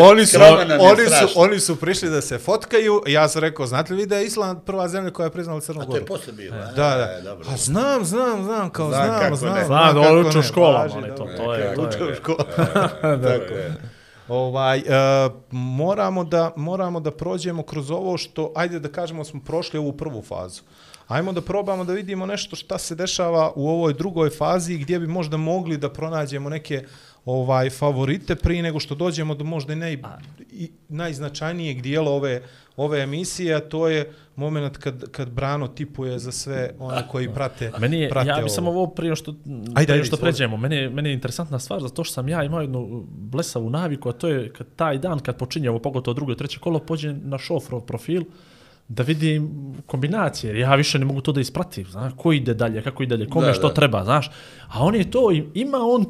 Oni 0.00 0.26
su, 0.26 0.38
nam 0.38 0.70
je 0.70 0.78
oni, 0.80 1.06
su, 1.06 1.32
oni 1.34 1.60
su 1.60 1.76
prišli 1.90 2.10
da 2.10 2.20
se 2.20 2.38
fotkaju, 2.38 3.02
ja 3.06 3.28
sam 3.28 3.40
rekao, 3.40 3.66
znate 3.66 3.94
li 3.94 4.00
vi 4.00 4.06
da 4.06 4.16
je 4.16 4.26
Island 4.26 4.58
prva 4.66 4.88
zemlja 4.88 5.10
koja 5.10 5.24
je 5.24 5.30
priznala 5.30 5.60
Crnu 5.60 5.80
A 5.80 5.84
to 5.84 5.90
Goru? 5.90 6.00
je 6.00 6.06
posle 6.06 6.32
bilo, 6.32 6.56
a? 6.56 6.64
Da, 6.64 6.96
da. 6.96 7.16
E, 7.18 7.22
dobro. 7.22 7.46
A 7.50 7.56
znam, 7.56 8.04
znam, 8.04 8.44
znam, 8.44 8.70
kao 8.70 8.88
Znam 8.88 9.04
znam, 9.04 9.20
kako 9.20 9.36
znam, 9.36 9.54
ne. 9.54 9.64
znam, 9.64 9.92
Znam 9.92 10.22
da 10.22 10.28
uče 10.28 10.38
u 10.38 10.42
školama, 10.42 10.88
to, 11.16 11.28
to 11.36 11.54
je, 11.54 11.74
to 11.74 11.82
Uče 11.82 12.04
u 12.04 12.14
školama. 12.14 12.88
Tako 13.28 13.54
je. 13.54 13.74
Ovaj, 14.28 14.78
uh, 14.78 15.32
moramo, 15.50 16.24
da, 16.24 16.52
moramo 16.56 17.00
da 17.00 17.10
prođemo 17.10 17.62
kroz 17.62 17.90
ovo 17.90 18.18
što, 18.18 18.52
ajde 18.56 18.78
da 18.78 18.88
kažemo, 18.88 19.24
smo 19.24 19.40
prošli 19.40 19.78
ovu 19.78 19.92
prvu 19.92 20.22
fazu. 20.22 20.62
Ajmo 21.08 21.32
da 21.32 21.40
probamo 21.40 21.84
da 21.84 21.92
vidimo 21.92 22.26
nešto 22.26 22.56
šta 22.56 22.78
se 22.78 22.94
dešava 22.94 23.52
u 23.56 23.68
ovoj 23.68 23.94
drugoj 23.94 24.30
fazi 24.30 24.78
gdje 24.78 24.98
bi 24.98 25.06
možda 25.06 25.36
mogli 25.36 25.76
da 25.76 25.92
pronađemo 25.92 26.48
neke 26.48 26.84
ovaj 27.24 27.70
favorite 27.70 28.34
prije 28.34 28.62
nego 28.62 28.80
što 28.80 28.94
dođemo 28.94 29.34
do 29.34 29.44
možda 29.44 29.74
naj, 29.74 29.98
i 30.52 30.70
najznačajnijeg 30.88 31.82
dijela 31.82 32.10
ove 32.10 32.42
ove 32.76 33.00
emisije, 33.00 33.54
a 33.54 33.60
to 33.60 33.88
je 33.88 34.12
moment 34.36 34.76
kad, 34.76 35.10
kad 35.10 35.30
Brano 35.30 35.68
tipuje 35.68 36.18
za 36.18 36.32
sve 36.32 36.70
one 36.78 37.02
koji 37.08 37.28
prate, 37.28 37.72
Meni 37.78 38.00
je, 38.00 38.08
prate 38.10 38.28
ja 38.28 38.36
bi 38.36 38.48
samo 38.50 38.70
ovo 38.70 38.86
prije 38.86 39.16
što, 39.16 39.34
ajde, 39.74 39.92
prije 39.92 40.04
što 40.04 40.16
pređemo, 40.16 40.56
meni, 40.56 40.76
je- 40.76 40.90
meni 40.90 41.08
je 41.08 41.14
interesantna 41.14 41.58
stvar 41.58 41.80
zato 41.80 42.04
što 42.04 42.14
sam 42.14 42.28
ja 42.28 42.44
imao 42.44 42.60
jednu 42.60 43.04
blesavu 43.08 43.70
naviku, 43.70 44.08
a 44.08 44.12
to 44.12 44.28
je 44.28 44.52
kad 44.52 44.66
taj 44.76 44.98
dan 44.98 45.18
kad 45.18 45.36
počinje 45.36 45.70
ovo 45.70 45.78
pogotovo 45.78 46.14
drugo 46.14 46.32
i 46.32 46.36
treće 46.36 46.58
kolo, 46.58 46.78
pođem 46.80 47.20
na 47.24 47.38
šofrov 47.38 47.80
profil 47.80 48.22
da 48.88 49.02
vidim 49.02 49.50
kombinacije, 49.86 50.48
jer 50.48 50.56
ja 50.58 50.74
više 50.74 50.98
ne 50.98 51.04
mogu 51.04 51.20
to 51.20 51.32
da 51.32 51.40
ispratim, 51.40 51.86
znaš, 51.86 52.12
ko 52.16 52.32
ide 52.32 52.54
dalje, 52.54 52.82
kako 52.82 53.02
ide 53.02 53.16
dalje, 53.16 53.30
kome 53.30 53.46
Da, 53.46 53.52
što 53.54 53.68
da. 53.68 53.74
treba, 53.74 54.04
znaš. 54.04 54.30
A 54.68 54.80
on 54.80 54.94
je 54.94 55.10
to, 55.10 55.20
ima 55.54 55.78
on 55.78 56.06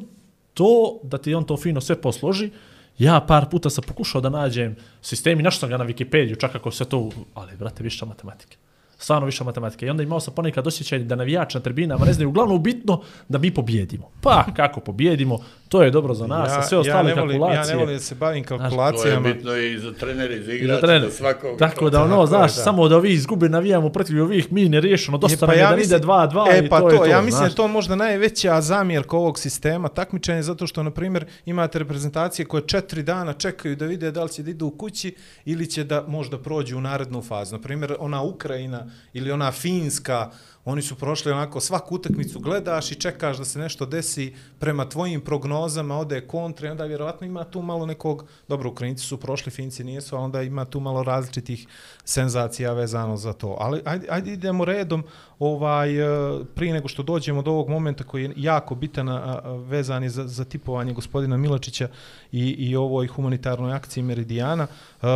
to 0.54 0.98
da 1.02 1.18
ti 1.18 1.34
on 1.34 1.44
to 1.44 1.56
fino 1.56 1.80
sve 1.80 2.00
posloži, 2.00 2.50
ja 2.98 3.20
par 3.20 3.46
puta 3.50 3.70
sam 3.70 3.84
pokušao 3.84 4.20
da 4.20 4.28
nađem 4.28 4.76
sistemi, 5.02 5.42
našao 5.42 5.60
sam 5.60 5.68
ga 5.68 5.76
na 5.76 5.84
Wikipediju, 5.84 6.40
čak 6.40 6.54
ako 6.54 6.70
se 6.70 6.84
to, 6.84 7.10
ali 7.34 7.56
brate, 7.56 7.82
više 7.82 8.06
matematike 8.06 8.56
stvarno 9.00 9.26
više 9.26 9.44
matematike. 9.44 9.86
I 9.86 9.90
onda 9.90 10.02
imao 10.02 10.20
sam 10.20 10.34
ponekad 10.34 10.66
osjećaj 10.66 10.98
da 10.98 11.16
navijač 11.16 11.54
na 11.54 11.60
tribinama 11.60 12.06
ne 12.06 12.12
znaju 12.12 12.28
uglavnom 12.28 12.62
bitno 12.62 13.00
da 13.28 13.38
mi 13.38 13.54
pobjedimo. 13.54 14.10
Pa, 14.20 14.44
kako 14.56 14.80
pobjedimo, 14.80 15.38
to 15.70 15.82
je 15.82 15.90
dobro 15.90 16.14
za 16.14 16.26
nas, 16.26 16.50
a 16.50 16.62
sve 16.62 16.78
ostale 16.78 17.10
ja 17.10 17.14
kalkulacije. 17.16 17.56
Ja 17.56 17.66
ne 17.66 17.76
volim 17.76 17.94
da 17.94 18.00
se 18.00 18.14
bavim 18.14 18.44
To 18.44 18.54
je 18.54 18.58
kalkulacijama. 18.60 19.20
bitno 19.28 19.56
i 19.56 19.78
za 19.78 19.92
trenere, 19.92 20.36
i 20.36 20.42
za 20.42 20.52
I 20.52 20.56
igrače, 20.56 20.74
za 20.74 20.80
trener. 20.80 21.02
za 21.02 21.10
svakog. 21.10 21.58
Tako 21.58 21.90
da 21.90 21.98
ono, 21.98 22.08
Tako 22.10 22.22
je, 22.22 22.26
znaš, 22.28 22.56
da. 22.56 22.62
samo 22.62 22.88
da 22.88 22.96
ovi 22.96 23.10
izgube 23.10 23.48
navijamo 23.48 23.88
protiv 23.90 24.22
ovih, 24.22 24.52
mi 24.52 24.68
ne 24.68 24.80
riješeno, 24.80 25.18
dosta 25.18 25.44
E, 25.44 25.48
nam 25.48 25.56
je 25.56 25.62
da 25.62 25.76
mislim- 25.76 25.96
ide 25.96 26.06
2-2 26.06 26.46
e, 26.52 26.58
i 26.58 26.68
pa 26.68 26.80
to, 26.80 26.82
to, 26.82 26.92
je 26.92 26.98
to. 26.98 27.04
ja 27.06 27.16
mislim 27.16 27.30
da 27.32 27.36
znaš. 27.38 27.52
je 27.52 27.56
to 27.56 27.68
možda 27.68 27.96
najveća 27.96 28.60
zamjerka 28.60 29.16
ovog 29.16 29.38
sistema 29.38 29.88
takmičenja 29.90 30.42
zato 30.42 30.66
što 30.66 30.82
na 30.82 30.90
primjer 30.90 31.24
imate 31.46 31.78
reprezentacije 31.78 32.46
koje 32.46 32.62
četiri 32.62 33.02
dana 33.02 33.32
čekaju 33.32 33.76
da 33.76 33.86
vide 33.86 34.10
da 34.10 34.24
li 34.24 34.30
će 34.30 34.42
da 34.42 34.50
idu 34.50 34.66
u 34.66 34.70
kući 34.70 35.14
ili 35.44 35.66
će 35.66 35.84
da 35.84 36.04
možda 36.08 36.38
prođu 36.38 36.78
u 36.78 36.80
narednu 36.80 37.22
fazu. 37.22 37.52
Na 37.52 37.62
primjer 37.62 37.94
ona 37.98 38.22
Ukrajina 38.22 38.80
ili 39.12 39.32
ona 39.32 39.52
Finska, 39.52 40.30
oni 40.64 40.82
su 40.82 40.94
prošli 40.94 41.32
onako 41.32 41.60
svaku 41.60 41.94
utakmicu 41.94 42.40
gledaš 42.40 42.92
i 42.92 42.94
čekaš 42.94 43.38
da 43.38 43.44
se 43.44 43.58
nešto 43.58 43.86
desi 43.86 44.34
prema 44.58 44.88
tvojim 44.88 45.20
prognozama, 45.20 45.98
ode 45.98 46.20
kontra 46.20 46.68
i 46.68 46.70
onda 46.70 46.84
vjerovatno 46.84 47.26
ima 47.26 47.44
tu 47.44 47.62
malo 47.62 47.86
nekog, 47.86 48.24
dobro 48.48 48.70
Ukrajinci 48.70 49.04
su 49.04 49.16
prošli, 49.16 49.52
Finci 49.52 49.84
nisu, 49.84 50.16
a 50.16 50.18
onda 50.18 50.42
ima 50.42 50.64
tu 50.64 50.80
malo 50.80 51.02
različitih 51.02 51.66
senzacija 52.04 52.72
vezano 52.72 53.16
za 53.16 53.32
to. 53.32 53.56
Ali 53.60 53.82
ajde, 53.84 54.06
ajde 54.10 54.32
idemo 54.32 54.64
redom, 54.64 55.04
ovaj, 55.38 55.96
eh, 55.96 56.44
prije 56.54 56.72
nego 56.72 56.88
što 56.88 57.02
dođemo 57.02 57.42
do 57.42 57.50
ovog 57.50 57.68
momenta 57.68 58.04
koji 58.04 58.22
je 58.22 58.32
jako 58.36 58.74
bitan 58.74 59.08
a, 59.08 59.40
a, 59.44 59.52
vezan 59.52 60.02
je 60.02 60.10
za, 60.10 60.28
za 60.28 60.44
tipovanje 60.44 60.92
gospodina 60.92 61.36
Milačića 61.36 61.88
i, 62.32 62.48
i 62.48 62.76
ovoj 62.76 63.06
humanitarnoj 63.06 63.72
akciji 63.72 64.02
Meridijana. 64.02 64.66
Uh, 65.02 65.08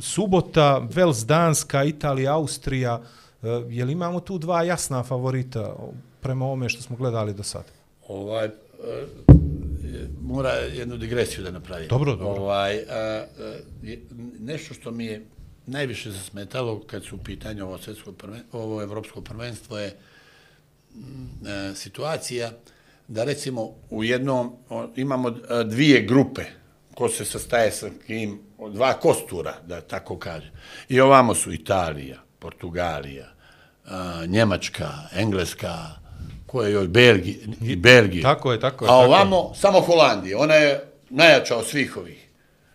subota, 0.00 0.78
Vels, 0.94 1.26
Danska, 1.26 1.84
Italija, 1.84 2.34
Austrija, 2.34 3.00
uh, 3.42 3.48
je 3.68 3.84
li 3.84 3.92
imamo 3.92 4.20
tu 4.20 4.38
dva 4.38 4.62
jasna 4.62 5.02
favorita 5.02 5.76
prema 6.20 6.44
ovome 6.44 6.68
što 6.68 6.82
smo 6.82 6.96
gledali 6.96 7.34
do 7.34 7.42
sada? 7.42 7.68
Ovaj, 8.08 8.46
e, 8.46 8.50
mora 10.22 10.50
jednu 10.50 10.96
digresiju 10.96 11.44
da 11.44 11.50
napravi. 11.50 11.86
Dobro, 11.88 12.16
dobro. 12.16 12.42
Ovaj, 12.42 12.78
a, 12.78 12.84
a, 12.90 13.24
je- 13.82 14.00
nešto 14.40 14.74
što 14.74 14.90
mi 14.90 15.04
je 15.06 15.24
najviše 15.66 16.10
zasmetalo 16.10 16.80
kad 16.80 17.04
su 17.04 17.16
u 17.16 17.18
pitanju 17.18 17.64
ovo, 17.66 17.78
svjetsko 17.78 18.12
prven, 18.12 18.42
ovo 18.52 18.82
evropsko 18.82 19.20
prvenstvo 19.20 19.78
je 19.78 19.96
mm, 20.94 21.46
e, 21.46 21.74
situacija 21.74 22.50
da 23.08 23.24
recimo 23.24 23.70
u 23.90 24.04
jednom 24.04 24.52
o, 24.70 24.88
imamo 24.96 25.30
dvije 25.64 26.02
grupe 26.02 26.42
ko 26.94 27.08
se 27.08 27.24
sastaje 27.24 27.72
sa 27.72 27.90
kim, 28.06 28.40
dva 28.72 28.92
kostura, 28.92 29.54
da 29.66 29.80
tako 29.80 30.18
kaže. 30.18 30.50
I 30.88 31.00
ovamo 31.00 31.34
su 31.34 31.52
Italija, 31.52 32.18
Portugalija, 32.40 33.26
a, 33.86 34.24
Njemačka, 34.26 34.88
Engleska, 35.14 35.76
ko 36.46 36.62
je 36.62 36.72
još 36.72 36.86
Belgija, 36.88 37.36
i 37.62 37.76
Belgija. 37.76 38.22
Tako 38.22 38.52
je, 38.52 38.60
tako 38.60 38.84
je, 38.84 38.88
A 38.88 38.92
tako 38.92 39.02
je. 39.02 39.06
ovamo 39.06 39.52
samo 39.54 39.80
Holandija, 39.80 40.38
ona 40.38 40.54
je 40.54 40.84
najjača 41.10 41.56
od 41.56 41.66
svih 41.66 41.96
ovih. 41.96 42.28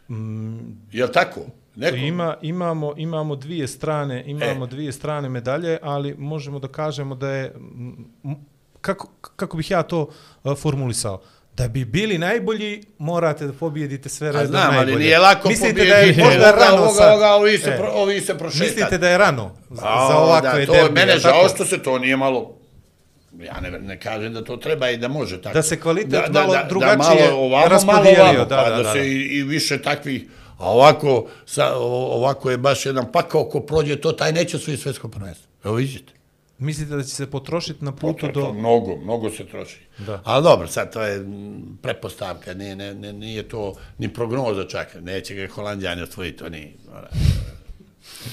Mm. 0.10 0.58
Jel 0.92 1.08
tako? 1.14 1.42
Neko? 1.76 1.96
Ima, 1.98 2.36
imamo, 2.42 2.94
imamo 2.98 3.36
dvije 3.36 3.68
strane, 3.68 4.24
imamo 4.26 4.66
E. 4.66 4.68
dvije 4.68 4.92
strane 4.92 5.30
medalje, 5.30 5.78
ali 5.82 6.16
možemo 6.18 6.60
da 6.60 6.68
kažemo 6.68 7.16
da 7.16 7.30
je, 7.30 7.54
kako, 8.82 9.08
kako 9.36 9.58
bih 9.58 9.72
ja 9.72 9.84
to 9.84 10.10
uh, 10.44 10.58
formulisao, 10.58 11.22
da 11.58 11.68
bi 11.68 11.86
bili 11.86 12.18
najbolji, 12.18 12.84
morate 12.98 13.46
da 13.48 13.54
pobijedite 13.54 14.10
sve 14.10 14.28
A 14.28 14.32
redom 14.32 14.48
znam, 14.48 14.68
ali 14.68 14.76
najbolje. 14.76 14.98
nije 14.98 15.20
lako 15.20 15.50
Mislite 15.50 15.74
da 15.76 15.84
je 15.84 16.02
pobijediti 16.02 16.24
možda 16.24 16.52
rano 16.52 16.78
ovoga, 16.78 16.94
sad? 16.94 17.10
ovoga, 17.10 17.28
ovi 17.28 17.58
se, 17.58 17.70
E. 17.70 17.78
pro, 17.78 17.92
ovi 17.94 18.22
se 18.22 18.38
prošetali. 18.38 18.70
Mislite 18.70 18.98
da 18.98 19.10
je 19.10 19.18
rano 19.18 19.56
za, 19.70 19.82
A, 19.86 20.08
za 20.10 20.18
ovakve 20.18 20.60
da, 20.60 20.66
to 20.66 20.72
derbije? 20.74 21.02
je 21.02 21.06
mene 21.06 21.20
žao 21.20 21.50
što 21.50 21.66
se 21.66 21.84
to 21.84 22.00
nije 22.00 22.18
malo 22.18 22.56
ja 23.40 23.60
ne, 23.62 23.72
ne 23.72 24.00
kažem 24.00 24.34
da 24.34 24.44
to 24.44 24.58
treba 24.58 24.90
i 24.90 24.98
da 24.98 25.08
može 25.08 25.42
tako. 25.42 25.54
Da 25.54 25.62
se 25.62 25.80
kvalitet 25.82 26.22
malo 26.32 26.56
drugačije 26.70 26.98
da 26.98 27.26
malo 27.26 27.46
ovamo, 27.46 27.82
malo 27.86 28.10
ovamo, 28.20 28.46
da, 28.46 28.56
pa 28.58 28.70
da, 28.70 28.76
da, 28.78 28.84
da, 28.84 28.92
se 28.92 29.00
da. 29.00 29.06
i, 29.06 29.12
i 29.12 29.44
više 29.44 29.82
takvih, 29.82 30.24
a 30.58 30.72
ovako, 30.72 31.28
sa, 31.46 31.76
ovako 31.76 32.52
je 32.52 32.58
baš 32.58 32.86
jedan 32.86 33.12
pakao 33.12 33.44
ko 33.44 33.60
prođe 33.60 33.96
to, 33.96 34.12
taj 34.12 34.32
neće 34.32 34.60
svoje 34.60 34.78
svetsko 34.78 35.08
prvenstvo. 35.08 35.48
Evo 35.64 35.76
vidite. 35.76 36.14
Mislite 36.58 36.96
da 36.96 37.04
će 37.04 37.10
se 37.10 37.32
potrošiti 37.32 37.86
na 37.86 37.92
putu 37.92 38.28
do... 38.34 38.54
mnogo, 38.54 38.96
mnogo 38.96 39.30
se 39.30 39.46
troši. 39.46 39.80
Da. 39.98 40.22
Ali 40.24 40.44
dobro, 40.44 40.68
sad 40.68 40.94
to 40.94 41.02
je 41.02 41.26
pretpostavka, 41.82 42.54
nije, 42.54 42.76
ne, 42.76 42.94
ne, 42.94 43.14
nije 43.14 43.44
to 43.44 43.76
ni 43.98 44.14
prognoza 44.14 44.68
čak, 44.68 44.96
neće 45.02 45.36
ga 45.36 45.48
Holandjani 45.48 46.02
osvojiti, 46.02 46.38
to 46.38 46.50
nije. 46.50 46.74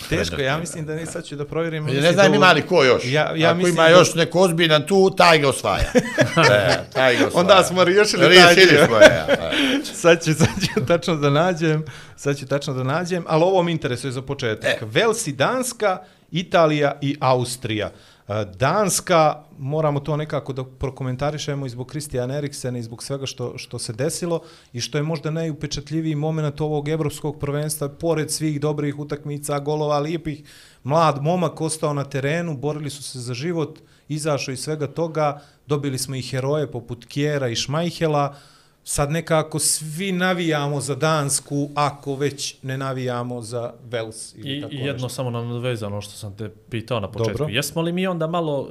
Teško, 0.09 0.41
ja 0.41 0.59
mislim 0.59 0.87
da 0.87 0.95
ne 0.95 1.07
sad 1.07 1.25
ću 1.25 1.37
da 1.37 1.47
provjerim. 1.47 1.85
Ne 1.85 2.13
znam 2.13 2.35
ima 2.35 2.53
li 2.53 2.63
ko 2.63 2.85
još. 2.85 3.03
Ja, 3.05 3.33
ja 3.37 3.49
Ako 3.49 3.57
mislim 3.59 3.75
ima 3.75 3.83
da- 3.83 3.89
još 3.89 4.15
neko 4.15 4.39
ozbiljan 4.41 4.87
tu, 4.87 5.11
taj 5.17 5.39
ga 5.39 5.49
osvaja. 5.49 5.93
e, 6.53 6.79
taj 6.93 7.17
ga 7.17 7.27
osvaja. 7.27 7.41
Onda 7.41 7.65
smo 7.65 7.85
riješili 7.85 8.23
taj 8.23 8.31
Riješili 8.31 8.77
dio. 8.77 8.87
smo, 8.87 8.97
ja. 8.97 9.27
e. 9.29 9.85
sad 10.03 10.25
ću, 10.25 10.35
sad 10.35 10.49
ću 10.61 10.87
tačno 10.87 11.17
da 11.17 11.31
nađem, 11.31 11.85
sad 12.17 12.39
ću 12.39 12.47
tačno 12.47 12.75
da 12.75 12.83
nađem, 12.83 13.25
ali 13.29 13.43
ovo 13.43 13.63
mi 13.63 13.73
interesuje 13.73 14.13
za 14.13 14.23
početak. 14.23 14.65
E. 14.71 14.79
E. 14.83 14.87
Vels 14.87 15.27
i 15.27 15.33
Danska, 15.33 15.99
Italija 16.31 16.99
i 17.01 17.17
Austrija. 17.21 17.91
Danska, 18.55 19.45
moramo 19.59 20.01
to 20.01 20.17
nekako 20.17 20.53
da 20.53 20.65
prokomentarišemo 20.65 21.67
i 21.67 21.69
zbog 21.69 21.87
Kristijana 21.87 22.37
Eriksena 22.39 22.79
i 22.79 22.83
zbog 22.83 23.03
svega 23.03 23.27
što, 23.27 23.59
što 23.59 23.79
se 23.79 23.93
desilo 23.93 24.41
i 24.73 24.81
što 24.81 24.99
je 24.99 25.03
možda 25.03 25.31
najupečatljiviji 25.31 26.15
moment 26.15 26.61
ovog 26.61 26.89
evropskog 26.89 27.39
prvenstva, 27.41 27.89
pored 27.89 28.31
svih 28.31 28.61
dobrih 28.61 28.99
utakmica, 28.99 29.59
golova, 29.59 29.99
lijepih, 29.99 30.43
mlad 30.85 31.23
momak 31.23 31.61
ostao 31.61 31.95
na 31.95 32.05
terenu, 32.05 32.57
borili 32.57 32.91
su 32.91 33.03
se 33.03 33.21
za 33.21 33.35
život, 33.35 33.79
izašao 34.09 34.53
iz 34.53 34.61
svega 34.61 34.87
toga, 34.87 35.41
dobili 35.67 35.99
smo 35.99 36.15
i 36.15 36.23
heroje 36.23 36.73
poput 36.73 37.05
Kjera 37.05 37.49
i 37.49 37.57
Šmajhela, 37.57 38.37
sad 38.85 39.11
nekako 39.11 39.59
svi 39.59 40.13
navijamo 40.13 40.81
za 40.81 40.95
Dansku, 40.95 41.71
ako 41.75 42.15
već 42.15 42.57
ne 42.63 42.79
navijamo 42.79 43.43
za 43.43 43.73
Vels. 43.85 44.35
Ili 44.35 44.59
I, 44.59 44.61
tako 44.61 44.75
I 44.75 44.77
jedno 44.77 44.93
nešto. 44.93 45.09
samo 45.09 45.31
nam 45.31 45.61
vezano 45.61 46.01
što 46.01 46.13
sam 46.13 46.37
te 46.37 46.51
pitao 46.71 47.01
na 47.01 47.11
početku. 47.11 47.39
Dobro. 47.39 47.55
Jesmo 47.55 47.83
li 47.83 47.93
mi 47.93 48.07
onda 48.07 48.27
malo 48.27 48.69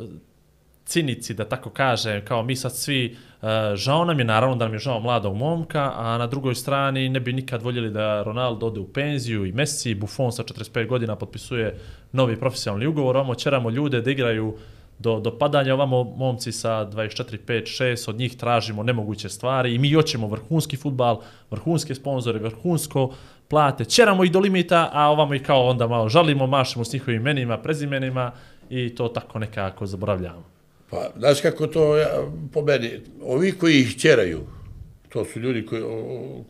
cinici, 0.86 1.34
da 1.34 1.46
tako 1.46 1.70
kažem, 1.70 2.26
kao 2.26 2.44
mi 2.44 2.56
sad 2.56 2.76
svi, 2.76 3.18
uh, 3.42 3.48
žao 3.76 4.06
nam 4.06 4.20
je, 4.20 4.26
naravno 4.26 4.56
da 4.56 4.66
nam 4.66 4.74
je 4.74 4.80
žao 4.80 5.00
mladog 5.00 5.36
momka, 5.36 5.92
a 5.96 6.18
na 6.18 6.28
drugoj 6.28 6.56
strani 6.56 7.10
ne 7.10 7.20
bi 7.20 7.34
nikad 7.34 7.62
voljeli 7.62 7.90
da 7.90 8.24
Ronaldo 8.24 8.68
ode 8.68 8.80
u 8.80 8.88
penziju 8.88 9.46
i 9.46 9.52
Messi, 9.52 9.96
Buffon 9.96 10.32
sa 10.32 10.44
45 10.44 10.88
godina 10.88 11.16
potpisuje 11.16 11.78
novi 12.12 12.40
profesionalni 12.40 12.88
ugovor, 12.88 13.18
ovamo 13.18 13.36
ćeramo 13.36 13.70
ljude 13.70 14.02
da 14.02 14.12
igraju 14.12 14.58
do, 15.02 15.20
do 15.20 15.38
padanja, 15.38 15.74
ovamo 15.74 16.04
momci 16.04 16.52
sa 16.52 16.86
24, 16.86 17.38
5, 17.48 17.84
6, 17.84 18.10
od 18.10 18.16
njih 18.16 18.38
tražimo 18.38 18.84
nemoguće 18.84 19.30
stvari 19.30 19.76
i 19.76 19.78
mi 19.78 19.94
hoćemo 19.94 20.28
vrhunski 20.28 20.78
futbal, 20.78 21.22
vrhunske 21.52 21.96
sponzore, 21.96 22.40
vrhunsko 22.40 23.14
plate, 23.48 23.86
ćeramo 23.86 24.24
ih 24.24 24.32
do 24.32 24.40
limita, 24.40 24.90
a 24.94 25.10
ovamo 25.10 25.34
ih 25.34 25.42
kao 25.42 25.68
onda 25.68 25.88
malo 25.88 26.10
žalimo, 26.10 26.48
mašemo 26.48 26.86
s 26.86 26.94
njihovim 26.94 27.22
imenima, 27.22 27.58
prezimenima 27.58 28.32
i 28.70 28.96
to 28.96 29.08
tako 29.08 29.40
nekako 29.40 29.86
zaboravljamo. 29.86 30.44
Pa, 30.90 31.10
znaš 31.18 31.42
kako 31.42 31.68
to 31.68 31.98
ja, 31.98 32.08
po 32.54 32.62
meni, 32.62 32.92
ovi 33.24 33.52
koji 33.52 33.80
ih 33.80 33.98
ćeraju, 33.98 34.40
to 35.10 35.26
su 35.26 35.40
ljudi 35.40 35.66
koji, 35.66 35.84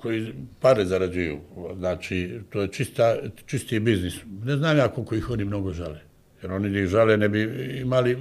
koji 0.01 0.33
pare 0.59 0.85
zarađuju, 0.85 1.39
znači, 1.77 2.39
to 2.49 2.61
je 2.61 2.67
čista, 2.67 3.15
čisti 3.45 3.79
biznis. 3.79 4.13
Ne 4.43 4.57
znam 4.57 4.77
ja 4.77 4.87
koliko 4.87 5.15
ih 5.15 5.29
oni 5.29 5.45
mnogo 5.45 5.73
žale. 5.73 6.10
Jer 6.41 6.51
oni 6.51 6.79
ih 6.79 6.87
žale 6.87 7.17
ne 7.17 7.29
bi 7.29 7.41
imali 7.81 8.17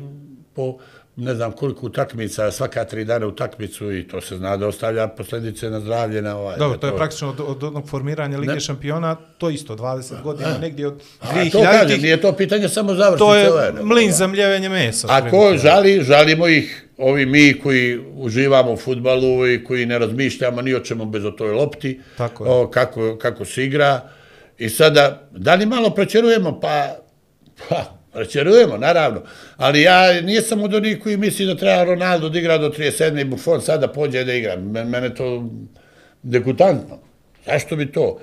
po 0.55 0.77
ne 1.17 1.35
znam 1.35 1.53
koliko 1.53 1.87
utakmica, 1.87 2.51
svaka 2.51 2.85
tri 2.85 3.05
dana 3.05 3.27
utakmicu 3.27 3.93
i 3.93 4.09
to 4.09 4.21
se 4.21 4.37
zna 4.37 4.57
da 4.57 4.67
ostavlja 4.67 5.09
posljedice 5.09 5.71
na 5.71 5.81
zdravlje. 5.81 6.23
Na 6.23 6.37
ovaj, 6.37 6.59
Dobro, 6.59 6.77
da 6.77 6.81
to 6.81 6.87
je 6.87 6.97
praktično 6.97 7.29
od, 7.29 7.41
od 7.41 7.65
onog 7.65 7.89
formiranja 7.89 8.39
Lige 8.39 8.53
Ne. 8.53 8.61
šampiona, 8.61 9.15
to 9.39 9.51
isto, 9.51 9.77
20 9.77 10.23
godina, 10.23 10.59
negdje 10.59 10.87
od 10.87 11.03
A 11.21 11.27
to 11.27 11.59
2000 11.59 11.81
kažem, 11.81 12.01
nije 12.01 12.21
to 12.21 12.33
pitanje 12.33 12.69
samo 12.69 12.95
završnice. 12.95 13.19
to 13.19 13.35
je 13.35 13.73
nego, 13.73 13.87
mlin 13.87 14.05
ovaj. 14.05 14.13
za 14.13 14.27
mljevenje 14.27 14.69
mesa. 14.69 15.07
Ako 15.11 15.27
otprilike. 15.27 15.59
žali, 15.59 16.01
žalimo 16.03 16.49
ih, 16.49 16.87
ovi 16.99 17.27
mi 17.27 17.61
koji 17.63 18.01
uživamo 18.15 18.73
u 18.73 18.77
futbalu 18.77 19.49
i 19.49 19.65
koji 19.65 19.87
ne 19.87 19.99
razmišljamo 19.99 20.63
ni 20.63 20.75
o 20.75 20.81
čemu 20.81 21.05
bez 21.07 21.25
o 21.25 21.31
toj 21.31 21.53
lopti, 21.53 22.01
Tako 22.17 22.45
je. 22.45 22.51
o, 22.51 22.71
kako, 22.71 23.17
kako 23.19 23.45
se 23.45 23.65
igra. 23.65 24.01
I 24.59 24.69
sada, 24.69 25.29
da 25.31 25.55
li 25.55 25.67
malo 25.67 25.91
prečerujemo? 25.91 26.61
Pa, 26.61 26.97
pa 27.69 28.00
Čerujemo, 28.31 28.77
naravno. 28.77 29.23
Ali 29.57 29.83
ja 29.83 30.21
nisam 30.23 30.63
od 30.63 30.75
onih 30.75 31.03
koji 31.03 31.17
misli 31.17 31.47
da 31.47 31.57
treba 31.57 31.85
Ronaldo 31.85 32.29
da 32.29 32.39
igra 32.39 32.59
do 32.59 32.69
37. 32.69 33.21
i 33.21 33.25
Buffon 33.25 33.61
sada 33.61 33.89
pođe 33.89 34.25
da 34.25 34.33
igra. 34.33 34.57
Mene 34.57 35.15
to 35.15 35.51
dekutantno. 36.23 36.99
Zašto 37.47 37.77
bi 37.77 37.93
to? 37.93 38.19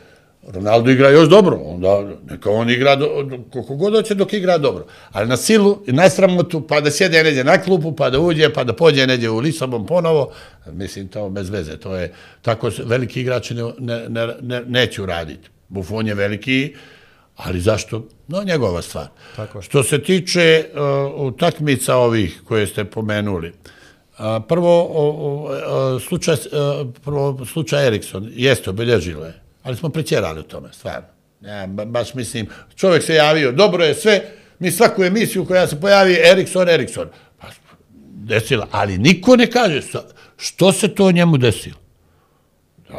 Ronaldo 0.48 0.92
igra 0.92 1.10
još 1.10 1.30
dobro, 1.30 1.58
onda 1.64 2.04
neka 2.30 2.52
on 2.52 2.70
igra 2.70 2.96
do, 2.96 3.24
do, 3.24 3.40
koliko 3.52 3.76
god 3.76 3.94
hoće 3.94 4.16
dok 4.16 4.34
igra 4.34 4.58
dobro. 4.58 4.86
Ali 5.12 5.28
na 5.28 5.38
silu 5.38 5.84
i 5.88 5.92
na 5.92 6.10
sramotu, 6.10 6.68
pa 6.68 6.82
da 6.82 6.92
sjede 6.92 7.24
neđe 7.24 7.44
na 7.44 7.58
klupu, 7.58 7.96
pa 7.96 8.10
da 8.10 8.20
uđe, 8.20 8.54
pa 8.54 8.64
da 8.64 8.74
pođe 8.74 9.08
neđe 9.08 9.30
u 9.30 9.40
Lisabon 9.40 9.86
ponovo, 9.86 10.32
mislim, 10.72 11.08
to 11.08 11.30
bez 11.30 11.50
veze. 11.50 11.78
To 11.78 11.96
je, 11.96 12.14
tako 12.42 12.72
veliki 12.86 13.22
igrači 13.22 13.54
ne, 13.54 13.64
ne, 13.80 14.08
ne, 14.10 14.36
ne, 14.42 14.62
uraditi. 14.62 15.06
raditi. 15.06 15.50
Buffon 15.70 16.08
je 16.08 16.14
veliki, 16.14 16.76
ali 17.38 17.62
zašto? 17.62 18.04
No, 18.28 18.44
njegova 18.44 18.82
stvar. 18.82 19.08
Tako 19.36 19.58
je. 19.58 19.62
Što 19.62 19.84
se 19.84 20.04
tiče 20.04 20.66
uh, 20.74 21.22
utakmica 21.28 21.96
ovih 21.96 22.42
koje 22.48 22.68
ste 22.68 22.86
pomenuli, 22.86 23.54
a, 24.18 24.40
prvo, 24.40 24.84
o, 24.84 25.10
o, 25.10 25.50
o, 25.68 26.00
slučaj, 26.00 26.34
uh, 26.34 26.88
prvo, 27.06 27.46
slučaj 27.46 27.88
Erikson 27.88 28.30
jeste 28.34 28.70
obilježilo 28.70 29.26
je, 29.26 29.34
ali 29.64 29.76
smo 29.76 29.90
prećerali 29.90 30.40
u 30.40 30.44
tome, 30.44 30.70
stvarno. 30.72 31.08
Ja, 31.42 31.68
ba, 31.68 31.86
baš 31.86 32.14
mislim, 32.14 32.48
čovjek 32.76 33.04
se 33.04 33.16
javio, 33.16 33.52
dobro 33.52 33.84
je 33.84 33.96
sve, 33.96 34.22
mi 34.60 34.72
svaku 34.72 35.04
emisiju 35.04 35.46
koja 35.46 35.68
se 35.68 35.80
pojavi, 35.80 36.18
Erikson, 36.32 36.70
Erikson. 36.70 37.08
Pa, 37.40 37.48
desila, 38.00 38.68
ali 38.72 38.98
niko 38.98 39.36
ne 39.36 39.52
kaže 39.52 39.82
što 40.38 40.72
se 40.72 40.96
to 40.96 41.12
njemu 41.12 41.38
desilo. 41.38 41.76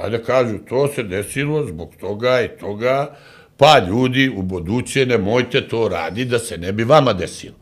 Ajde 0.03 0.23
kažu, 0.23 0.59
to 0.59 0.89
se 0.95 1.03
desilo 1.03 1.67
zbog 1.67 1.93
toga 2.01 2.41
i 2.43 2.49
toga, 2.61 3.17
pa 3.59 3.79
ljudi 3.81 4.33
u 4.37 4.43
buduće 4.43 5.07
nemojte 5.07 5.69
to 5.69 5.89
radi 5.89 6.25
da 6.25 6.39
se 6.39 6.59
ne 6.59 6.73
bi 6.73 6.85
vama 6.85 7.13
desilo. 7.13 7.55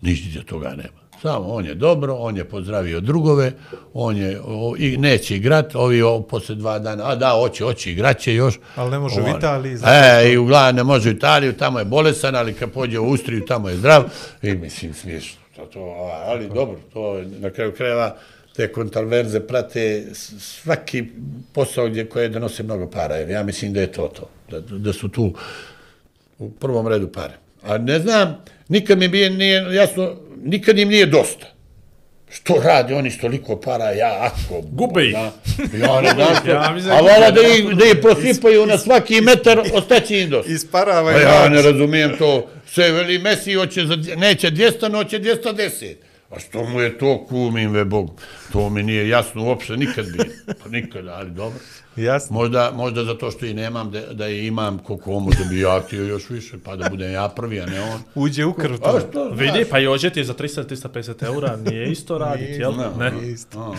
Ništa 0.00 0.42
toga 0.42 0.68
nema. 0.68 0.98
Samo 1.22 1.48
on 1.48 1.66
je 1.66 1.74
dobro, 1.74 2.14
on 2.14 2.36
je 2.36 2.44
pozdravio 2.44 3.00
drugove, 3.00 3.52
on 3.94 4.16
je 4.16 4.40
o, 4.44 4.74
i 4.78 4.96
neće 4.96 5.36
igrat, 5.36 5.74
ovi 5.74 6.02
o, 6.02 6.20
posle 6.20 6.54
dva 6.54 6.78
dana, 6.78 7.10
a 7.10 7.14
da, 7.14 7.30
hoće, 7.30 7.64
hoće, 7.64 7.92
igraće 7.92 8.34
još. 8.34 8.58
Ali 8.76 8.90
ne 8.90 8.98
može 8.98 9.20
u 9.20 9.24
On- 9.24 9.38
Italiji, 9.38 9.76
zato 9.76 9.92
E, 9.92 10.32
i 10.32 10.36
uglavnom 10.36 10.76
ne 10.76 10.84
može 10.84 11.08
u 11.08 11.12
Italiju, 11.12 11.52
tamo 11.52 11.78
je 11.78 11.84
bolesan, 11.84 12.36
ali 12.36 12.54
kad 12.54 12.70
pođe 12.70 12.98
u 12.98 13.04
Austriju, 13.04 13.44
tamo 13.46 13.68
je 13.68 13.76
zdrav. 13.76 14.04
I 14.42 14.54
mislim, 14.54 14.94
smiješno. 14.94 15.40
To, 15.56 15.64
to, 15.64 15.80
ali 16.26 16.48
dobro, 16.48 16.76
to 16.92 17.14
je 17.16 17.26
na 17.26 17.50
kraju 17.50 17.72
krajeva 17.72 18.16
te 18.58 18.66
kontraverze 18.72 19.40
prate 19.40 20.04
svaki 20.40 21.04
posao 21.52 21.88
gdje 21.88 22.08
koje 22.08 22.28
donose 22.28 22.62
mnogo 22.62 22.90
para. 22.90 23.16
Jer 23.16 23.30
ja 23.30 23.42
mislim 23.42 23.72
da 23.72 23.80
je 23.80 23.92
to 23.92 24.08
to. 24.08 24.30
Da, 24.50 24.60
da 24.60 24.92
su 24.92 25.08
tu 25.08 25.34
u 26.38 26.50
prvom 26.50 26.88
redu 26.88 27.12
pare. 27.12 27.34
A 27.62 27.78
ne 27.78 27.98
znam, 27.98 28.44
nikad 28.68 28.98
mi 28.98 29.08
nije, 29.08 29.30
nije 29.30 29.74
jasno, 29.74 30.16
nikad 30.42 30.78
im 30.78 30.88
nije 30.88 31.06
dosta. 31.06 31.46
Što 32.30 32.54
radi 32.64 32.94
oni 32.94 33.10
s 33.10 33.20
toliko 33.20 33.60
para, 33.60 33.90
ja 33.90 34.30
ako... 34.32 34.60
Gube 34.60 35.04
ih. 35.04 35.12
Da, 35.12 35.32
ja 35.78 36.00
ne 36.00 36.10
znam. 36.10 36.48
Ja 36.48 36.72
mislim 36.74 36.92
a 36.92 37.00
vola 37.00 37.30
da 37.30 37.40
ih, 37.40 37.76
da 37.76 37.84
ih 37.84 37.96
prosipaju 38.02 38.66
na 38.66 38.78
svaki 38.78 39.20
metar, 39.20 39.62
ostaće 39.74 40.20
im 40.20 40.30
dosta. 40.30 40.52
Isparava 40.52 41.12
Pa 41.12 41.20
ja 41.20 41.48
ne 41.48 41.62
razumijem 41.62 42.16
to. 42.18 42.50
Sve 42.66 42.92
veli 42.92 43.18
Messi 43.18 43.54
hoće 43.54 43.84
neće 44.16 44.50
200, 44.50 44.88
no 44.88 44.98
hoće 44.98 45.18
210. 45.18 45.94
A 46.30 46.38
što 46.38 46.64
mu 46.64 46.80
je 46.80 46.98
to 46.98 47.26
kumim 47.28 47.70
ve 47.70 47.84
Bog? 47.84 48.10
To 48.52 48.70
mi 48.70 48.82
nije 48.82 49.08
jasno 49.08 49.44
uopšte 49.44 49.76
nikad 49.76 50.06
bilo. 50.06 50.24
Pa 50.62 50.68
nikad, 50.68 51.06
ali 51.06 51.30
dobro. 51.30 51.58
Jasno. 51.96 52.34
Možda, 52.34 52.72
možda 52.74 53.04
zato 53.04 53.30
što 53.30 53.46
i 53.46 53.54
nemam, 53.54 53.90
da, 53.90 54.00
da 54.00 54.26
je 54.26 54.46
imam 54.46 54.78
koliko 54.78 55.12
on 55.12 55.22
može 55.22 55.44
bi 55.50 55.60
ja 55.60 55.80
htio 55.80 56.04
još 56.04 56.30
više, 56.30 56.56
pa 56.64 56.76
da 56.76 56.88
budem 56.90 57.12
ja 57.12 57.28
prvi, 57.28 57.60
a 57.60 57.66
ne 57.66 57.80
on. 57.80 58.00
Uđe 58.14 58.44
u 58.44 58.52
krv 58.52 58.74
A 58.74 58.92
to. 58.92 59.00
što, 59.00 59.26
znaš? 59.34 59.38
Vidi, 59.38 59.64
pa 59.70 59.78
i 59.78 59.86
ođe 59.86 60.10
ti 60.10 60.24
za 60.24 60.34
300-350 60.34 61.24
eura, 61.26 61.56
nije 61.56 61.92
isto 61.92 62.18
raditi, 62.18 62.52
jel? 62.52 62.72
Ne. 62.98 63.10
Nije 63.10 63.32
isto. 63.32 63.76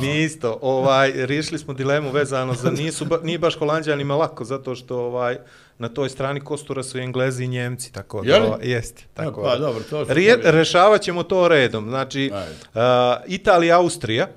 Nije 0.00 0.24
isto. 0.24 0.58
Ovaj, 0.62 1.12
riješili 1.26 1.58
smo 1.58 1.74
dilemu 1.74 2.10
vezano 2.10 2.54
za 2.54 2.70
nisu, 2.70 3.04
ba, 3.04 3.18
nije 3.22 3.38
baš 3.38 3.58
Holandjanima 3.58 4.16
lako, 4.16 4.44
zato 4.44 4.74
što 4.74 4.98
ovaj, 4.98 5.38
na 5.78 5.88
toj 5.88 6.08
strani 6.08 6.40
kostura 6.40 6.82
su 6.82 6.98
i 6.98 7.02
Englezi 7.02 7.44
i 7.44 7.48
Njemci, 7.48 7.92
tako 7.92 8.22
da, 8.22 8.58
jeste. 8.62 9.04
Tako 9.14 9.42
pa 9.42 9.50
da. 9.50 9.58
dobro, 9.58 9.82
to 9.90 10.06
su 10.06 10.14
Rije, 10.14 10.38
rešavat 10.44 11.00
ćemo 11.00 11.22
to 11.22 11.48
redom. 11.48 11.89
Znači, 11.90 12.30
uh, 12.32 12.80
Italija, 13.26 13.78
Austrija, 13.78 14.28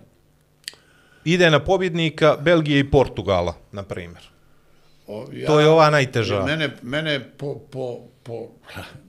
ide 1.26 1.50
na 1.50 1.60
pobjednika 1.60 2.38
Belgije 2.42 2.80
i 2.80 2.92
Portugala, 2.92 3.56
na 3.72 3.84
primjer. 3.84 4.24
O, 5.08 5.28
ja, 5.34 5.48
To 5.48 5.60
je 5.60 5.68
ova 5.68 5.90
najteža. 5.90 6.46
Mene, 6.46 6.70
mene 6.82 7.20
po, 7.38 7.60
po, 7.72 8.00
po, 8.24 8.48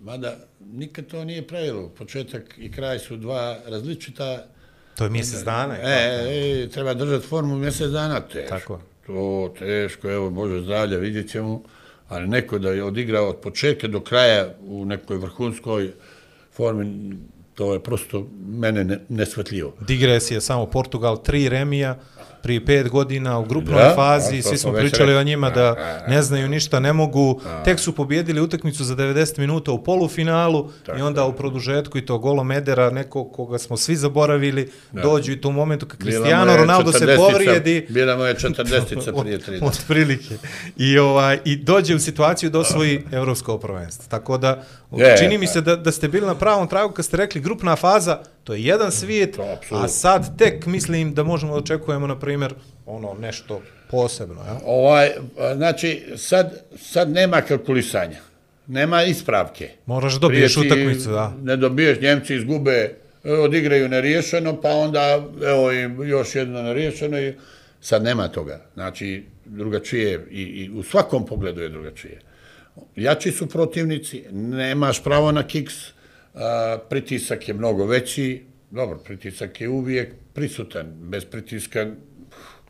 mada 0.02 0.36
nikad 0.72 1.06
to 1.06 1.24
nije 1.24 1.46
pravilo. 1.46 1.88
Početak 1.88 2.54
i 2.58 2.72
kraj 2.72 2.98
su 2.98 3.16
dva 3.16 3.58
različita 3.66 4.44
To 4.94 5.04
je 5.04 5.10
mjesec 5.10 5.44
dana. 5.44 5.76
E, 5.82 6.64
e, 6.64 6.68
treba 6.68 6.94
držati 6.94 7.26
formu 7.26 7.56
mjesec 7.56 7.90
dana, 7.90 8.20
teško. 8.20 8.48
Tako. 8.48 8.80
To 9.06 9.54
teško, 9.58 10.10
evo, 10.10 10.30
Bože 10.30 10.60
zdravlja, 10.60 10.98
vidjet 10.98 11.30
ćemo. 11.30 11.62
Ali 12.08 12.28
neko 12.28 12.58
da 12.58 12.70
je 12.70 12.84
odigrao 12.84 13.28
od 13.28 13.36
početka 13.36 13.88
do 13.88 14.00
kraja 14.00 14.54
u 14.60 14.84
nekoj 14.84 15.16
vrhunskoj 15.16 15.92
formi, 16.52 17.16
to 17.54 17.72
je 17.72 17.82
prosto 17.82 18.26
mene 18.46 18.84
ne, 18.84 18.98
nesvetljivo. 19.08 19.72
Digresija, 19.80 20.40
samo 20.40 20.66
Portugal, 20.66 21.22
tri 21.22 21.48
remija, 21.48 21.98
prije 22.44 22.64
pet 22.64 22.88
godina 22.88 23.38
u 23.38 23.44
grupnoj 23.44 23.82
Da, 23.82 23.92
fazi, 23.94 24.38
a 24.38 24.42
svi 24.42 24.58
smo 24.58 24.72
pričali 24.72 25.06
rekli. 25.06 25.16
o 25.16 25.22
njima 25.22 25.50
da 25.50 25.74
ne 26.08 26.22
znaju 26.22 26.48
ništa, 26.48 26.80
ne 26.80 26.92
mogu, 26.92 27.40
tek 27.64 27.78
su 27.80 27.92
pobjedili 27.92 28.40
utakmicu 28.40 28.84
za 28.84 28.96
90 28.96 29.38
minuta 29.38 29.72
u 29.72 29.84
polufinalu 29.84 30.70
i 30.98 31.02
onda 31.02 31.24
u 31.24 31.32
produžetku 31.32 31.98
i 31.98 32.06
to 32.06 32.18
golom 32.18 32.52
Edera, 32.52 32.90
neko 32.90 33.24
koga 33.24 33.58
smo 33.58 33.76
svi 33.76 33.96
zaboravili, 33.96 34.70
dođu 34.92 35.32
i 35.32 35.40
to 35.40 35.48
u 35.48 35.52
momentu 35.52 35.86
kad 35.86 36.00
Cristiano 36.00 36.56
Ronaldo 36.56 36.92
se 36.92 37.06
40-ica 37.06 37.16
povrijedi, 37.16 37.86
Bila 37.88 38.16
mu 38.16 38.24
je 38.24 38.34
40 38.34 39.20
prije 39.22 39.38
30. 39.38 39.62
od 39.62 39.80
prilike. 39.88 40.34
I, 40.76 40.98
ovaj, 40.98 41.38
I 41.44 41.56
dođe 41.56 41.94
u 41.94 41.98
situaciju 41.98 42.50
da 42.50 42.58
osvoji 42.58 43.04
evropsko 43.12 43.58
prvenstvo. 43.58 44.04
Tako 44.08 44.38
da, 44.38 44.64
Je, 44.96 45.16
čini 45.18 45.38
mi 45.38 45.46
se 45.46 45.60
da, 45.60 45.76
da 45.76 45.92
ste 45.92 46.08
bili 46.08 46.26
na 46.26 46.34
pravom 46.34 46.68
tragu 46.68 46.92
kad 46.92 47.04
ste 47.04 47.16
rekli 47.16 47.40
grupna 47.40 47.76
faza, 47.76 48.18
to 48.44 48.54
je 48.54 48.64
jedan 48.64 48.92
svijet, 48.92 49.36
To, 49.36 49.42
apsolutno. 49.42 49.84
a 49.84 49.88
sad 49.88 50.38
tek 50.38 50.66
mislim 50.66 51.14
da 51.14 51.22
možemo 51.22 51.52
da 51.52 51.58
očekujemo, 51.58 52.06
na 52.06 52.18
primjer, 52.18 52.54
ono 52.86 53.14
nešto 53.20 53.62
posebno. 53.90 54.42
Ja? 54.44 54.60
Ovaj, 54.64 55.10
znači, 55.56 56.02
sad, 56.16 56.62
sad 56.76 57.10
nema 57.10 57.40
kalkulisanja. 57.40 58.18
Nema 58.66 59.02
ispravke. 59.02 59.70
Moraš 59.86 60.14
dobiješ 60.14 60.56
utakmicu, 60.56 61.10
da. 61.10 61.32
Ne 61.42 61.56
dobiješ, 61.56 62.00
Njemci 62.00 62.34
izgube, 62.34 62.94
e, 63.24 63.32
odigraju 63.32 63.88
neriješeno, 63.88 64.60
pa 64.60 64.68
onda 64.68 65.24
evo 65.46 65.72
im 65.72 66.08
još 66.08 66.34
jedno 66.34 66.62
neriješeno 66.62 67.20
i 67.20 67.34
sad 67.80 68.02
nema 68.02 68.28
toga. 68.28 68.60
Znači, 68.74 69.24
drugačije 69.44 70.26
i, 70.30 70.42
i 70.42 70.70
u 70.70 70.82
svakom 70.82 71.26
pogledu 71.26 71.60
je 71.62 71.68
drugačije. 71.68 72.20
Jači 72.96 73.30
su 73.30 73.46
protivnici, 73.46 74.24
nemaš 74.32 75.02
pravo 75.04 75.32
na 75.32 75.46
kiks, 75.46 75.74
a, 76.34 76.78
pritisak 76.88 77.48
je 77.48 77.54
mnogo 77.54 77.86
veći, 77.86 78.44
dobro, 78.70 78.98
pritisak 78.98 79.60
je 79.60 79.68
uvijek 79.68 80.14
prisutan, 80.34 80.86
bez 80.98 81.24
pritiska 81.24 81.86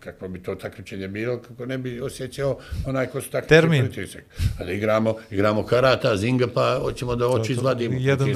kako 0.04 0.28
bi 0.28 0.42
to 0.42 0.54
takmičenje 0.54 1.08
bilo, 1.08 1.38
kako 1.38 1.66
ne 1.66 1.78
bi 1.78 2.00
osjećao 2.00 2.58
onaj 2.86 3.06
ko 3.06 3.20
su 3.20 3.30
takmičenje 3.30 3.90
pritisak. 3.90 4.24
A 4.60 4.64
da 4.64 4.72
igramo, 4.72 5.16
igramo 5.30 5.66
karata, 5.66 6.16
zinga, 6.16 6.46
pa 6.54 6.78
hoćemo 6.82 7.16
da 7.16 7.28
oči 7.28 7.52
izvadimo. 7.52 7.96
jedan 7.98 8.32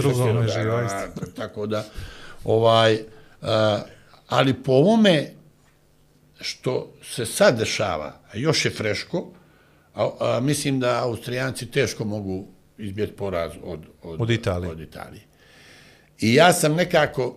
da, 0.80 0.86
isto. 0.86 1.26
Tako 1.36 1.66
da, 1.66 1.84
ovaj, 2.44 2.98
a, 3.42 3.80
ali 4.28 4.54
po 4.54 4.72
ovome 4.72 5.26
što 6.40 6.92
se 7.02 7.26
sad 7.26 7.58
dešava, 7.58 8.20
a 8.32 8.36
još 8.36 8.64
je 8.64 8.70
freško, 8.70 9.32
a, 9.94 10.10
a, 10.20 10.40
mislim 10.40 10.80
da 10.80 11.02
Austrijanci 11.02 11.66
teško 11.66 12.04
mogu 12.04 12.46
izbjeti 12.78 13.12
poraz 13.12 13.52
od, 13.62 13.80
od, 14.02 14.20
Od 14.20 14.30
Italije. 14.30 14.70
Od 14.72 14.80
Italije. 14.80 15.22
I 16.20 16.34
ja 16.34 16.52
sam 16.52 16.74
nekako, 16.74 17.36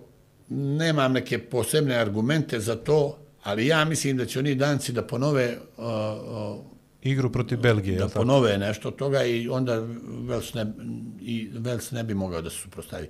nemam 0.49 1.13
neke 1.13 1.39
posebne 1.39 1.95
argumente 1.95 2.59
za 2.59 2.75
to, 2.75 3.17
ali 3.43 3.67
ja 3.67 3.85
mislim 3.85 4.17
da 4.17 4.25
će 4.25 4.39
oni 4.39 4.55
danci 4.55 4.91
da 4.91 5.07
ponove 5.07 5.57
uh, 5.77 5.85
uh, 5.85 6.71
Igru 7.01 7.31
protiv 7.31 7.59
Belgije, 7.59 7.95
da 7.95 8.01
jel 8.01 8.07
tako? 8.07 8.19
ponove 8.19 8.57
nešto 8.57 8.91
toga 8.91 9.23
i 9.23 9.49
onda 9.49 9.83
Vels 10.27 10.53
ne, 10.53 10.65
i 11.21 11.49
Vels 11.53 11.91
ne 11.91 12.03
bi 12.03 12.13
mogao 12.13 12.41
da 12.41 12.49
se 12.49 12.57
suprostavi. 12.57 13.07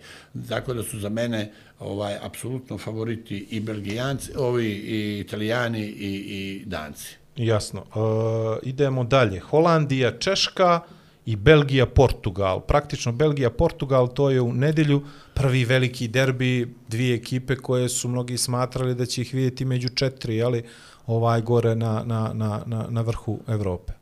Tako 0.50 0.74
da 0.74 0.84
su 0.84 1.00
za 1.00 1.10
mene 1.10 1.52
ovaj 1.80 2.18
apsolutno 2.22 2.78
favoriti 2.78 3.48
i 3.50 3.60
Belgijanci, 3.60 4.32
ovi 4.38 4.68
i 4.68 5.20
Italijani 5.20 5.82
i, 5.82 6.10
i 6.10 6.64
Danci. 6.66 7.16
Jasno. 7.36 7.82
E, 7.82 8.60
idemo 8.64 9.04
dalje. 9.04 9.40
Holandija, 9.40 10.18
Češka 10.20 10.80
i 11.26 11.36
Belgija, 11.36 11.86
Portugal. 11.86 12.62
Praktično 12.62 13.12
Belgija, 13.12 13.50
Portugal, 13.50 14.08
to 14.14 14.30
je 14.30 14.42
u 14.42 14.54
nedjelju 14.54 15.04
prvi 15.34 15.66
veliki 15.66 16.08
derbi, 16.08 16.74
dvije 16.88 17.16
ekipe 17.16 17.56
koje 17.56 17.90
su 17.90 18.08
mnogi 18.08 18.38
smatrali 18.38 18.96
da 18.96 19.06
će 19.06 19.22
ih 19.22 19.34
vidjeti 19.34 19.66
među 19.66 19.90
četiri, 19.90 20.42
ali 20.44 20.64
ovaj 21.08 21.42
gore 21.42 21.76
na, 21.76 22.04
na, 22.06 22.32
na, 22.34 22.64
na, 22.66 22.88
na 22.90 23.02
vrhu 23.02 23.40
Evrope. 23.48 23.94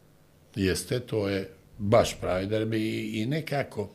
Jeste, 0.55 0.99
to 0.99 1.29
je 1.29 1.49
baš 1.77 2.15
pravi 2.21 2.47
derbi 2.47 2.77
i, 2.77 3.21
i 3.21 3.25
nekako 3.25 3.89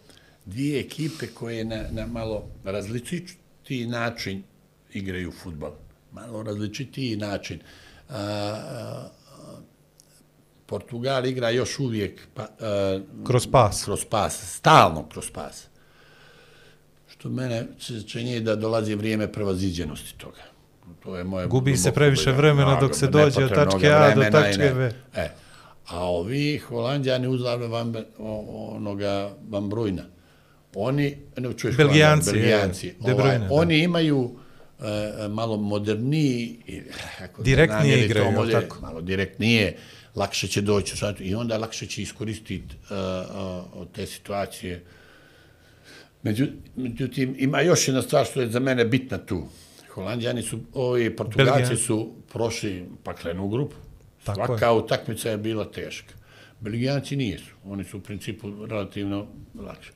dvije 0.45 0.81
ekipe 0.81 1.27
koje 1.27 1.64
na, 1.64 1.85
na 1.91 2.07
malo 2.07 2.45
različiti 2.64 3.87
način 3.87 4.43
igraju 4.93 5.33
futbal. 5.33 5.72
Malo 6.12 6.43
različitiji 6.43 7.16
način. 7.16 7.61
A, 8.09 8.18
a, 8.18 9.09
Portugal 10.67 11.27
igra 11.27 11.51
još 11.51 11.79
uvijek 11.79 12.21
pa, 12.35 12.43
uh, 12.43 13.27
Kroz 13.27 13.47
pas. 13.47 13.85
kroz 13.85 14.05
pas, 14.05 14.57
stalno 14.57 15.09
kroz 15.09 15.31
pas. 15.31 15.67
Što 17.09 17.29
mene 17.29 17.67
se 17.79 18.03
čini 18.03 18.41
da 18.41 18.57
dolazi 18.57 18.95
vrijeme 18.95 19.33
prevaziđenosti 19.33 20.19
toga. 20.19 20.43
To 21.03 21.17
je 21.17 21.25
moje 21.25 21.47
Gubi 21.47 21.77
se 21.77 21.93
previše 21.93 22.23
ubeđenje. 22.23 22.37
vremena 22.37 22.81
dok 22.81 22.95
se 22.95 23.07
dođe 23.07 23.45
od 23.45 23.55
tačke 23.55 23.89
A 23.89 24.15
do 24.15 24.23
tačke 24.33 24.73
B. 24.75 24.93
E, 25.15 25.31
a 25.87 26.09
ovi 26.11 26.59
holandjani 26.59 27.29
uzlavne 27.29 27.67
van, 27.67 27.95
onoga 28.19 29.31
Van 29.49 29.69
Brujna, 29.69 30.03
oni, 30.75 31.17
ne 31.37 31.53
čuješ 31.53 31.77
Belgijanci, 31.77 32.33
Belgijanci, 32.33 32.87
je, 32.87 32.95
ovaj, 33.01 33.15
Bruyne, 33.15 33.49
da. 33.49 33.55
oni 33.55 33.79
imaju 33.79 34.31
e, 34.81 35.29
malo 35.29 35.57
moderniji, 35.57 36.59
da 37.37 37.43
Direktnije 37.43 37.97
namjeri 37.97 38.15
to 38.15 38.33
bolje, 38.37 38.53
tako? 38.53 38.77
malo 38.81 39.01
direktnije, 39.01 39.77
lakše 40.15 40.49
će 40.49 40.61
doći 40.61 40.95
u 40.95 40.97
šatu 40.97 41.23
i 41.23 41.35
onda 41.35 41.59
lakše 41.59 41.87
će 41.87 42.03
iskoristiti 42.03 42.65
uh, 42.65 42.91
uh, 42.91 43.81
od 43.81 43.93
te 43.93 44.07
situacije. 44.07 44.85
Među, 46.23 46.47
međutim, 46.77 47.37
ima 47.39 47.61
još 47.61 47.89
jedna 47.89 48.03
stvar 48.03 48.27
što 48.27 48.41
je 48.41 48.51
za 48.51 48.61
mene 48.61 48.85
bitna 48.85 49.19
tu. 49.19 49.49
Holandjani 49.91 50.43
su, 50.43 50.61
ovi 50.73 51.17
Portugalci 51.17 51.77
su 51.77 52.12
prošli 52.33 52.89
paklenu 53.05 53.49
grupu. 53.49 53.77
Tako 54.25 54.41
je. 54.41 54.47
Svaka 54.47 54.73
utakmica 54.73 55.31
je 55.31 55.39
bila 55.39 55.71
teška. 55.71 56.15
Belgijanci 56.61 57.17
nisu. 57.17 57.55
Oni 57.65 57.85
su 57.85 57.99
u 57.99 58.01
principu 58.01 58.67
relativno 58.67 59.27
lakše. 59.55 59.93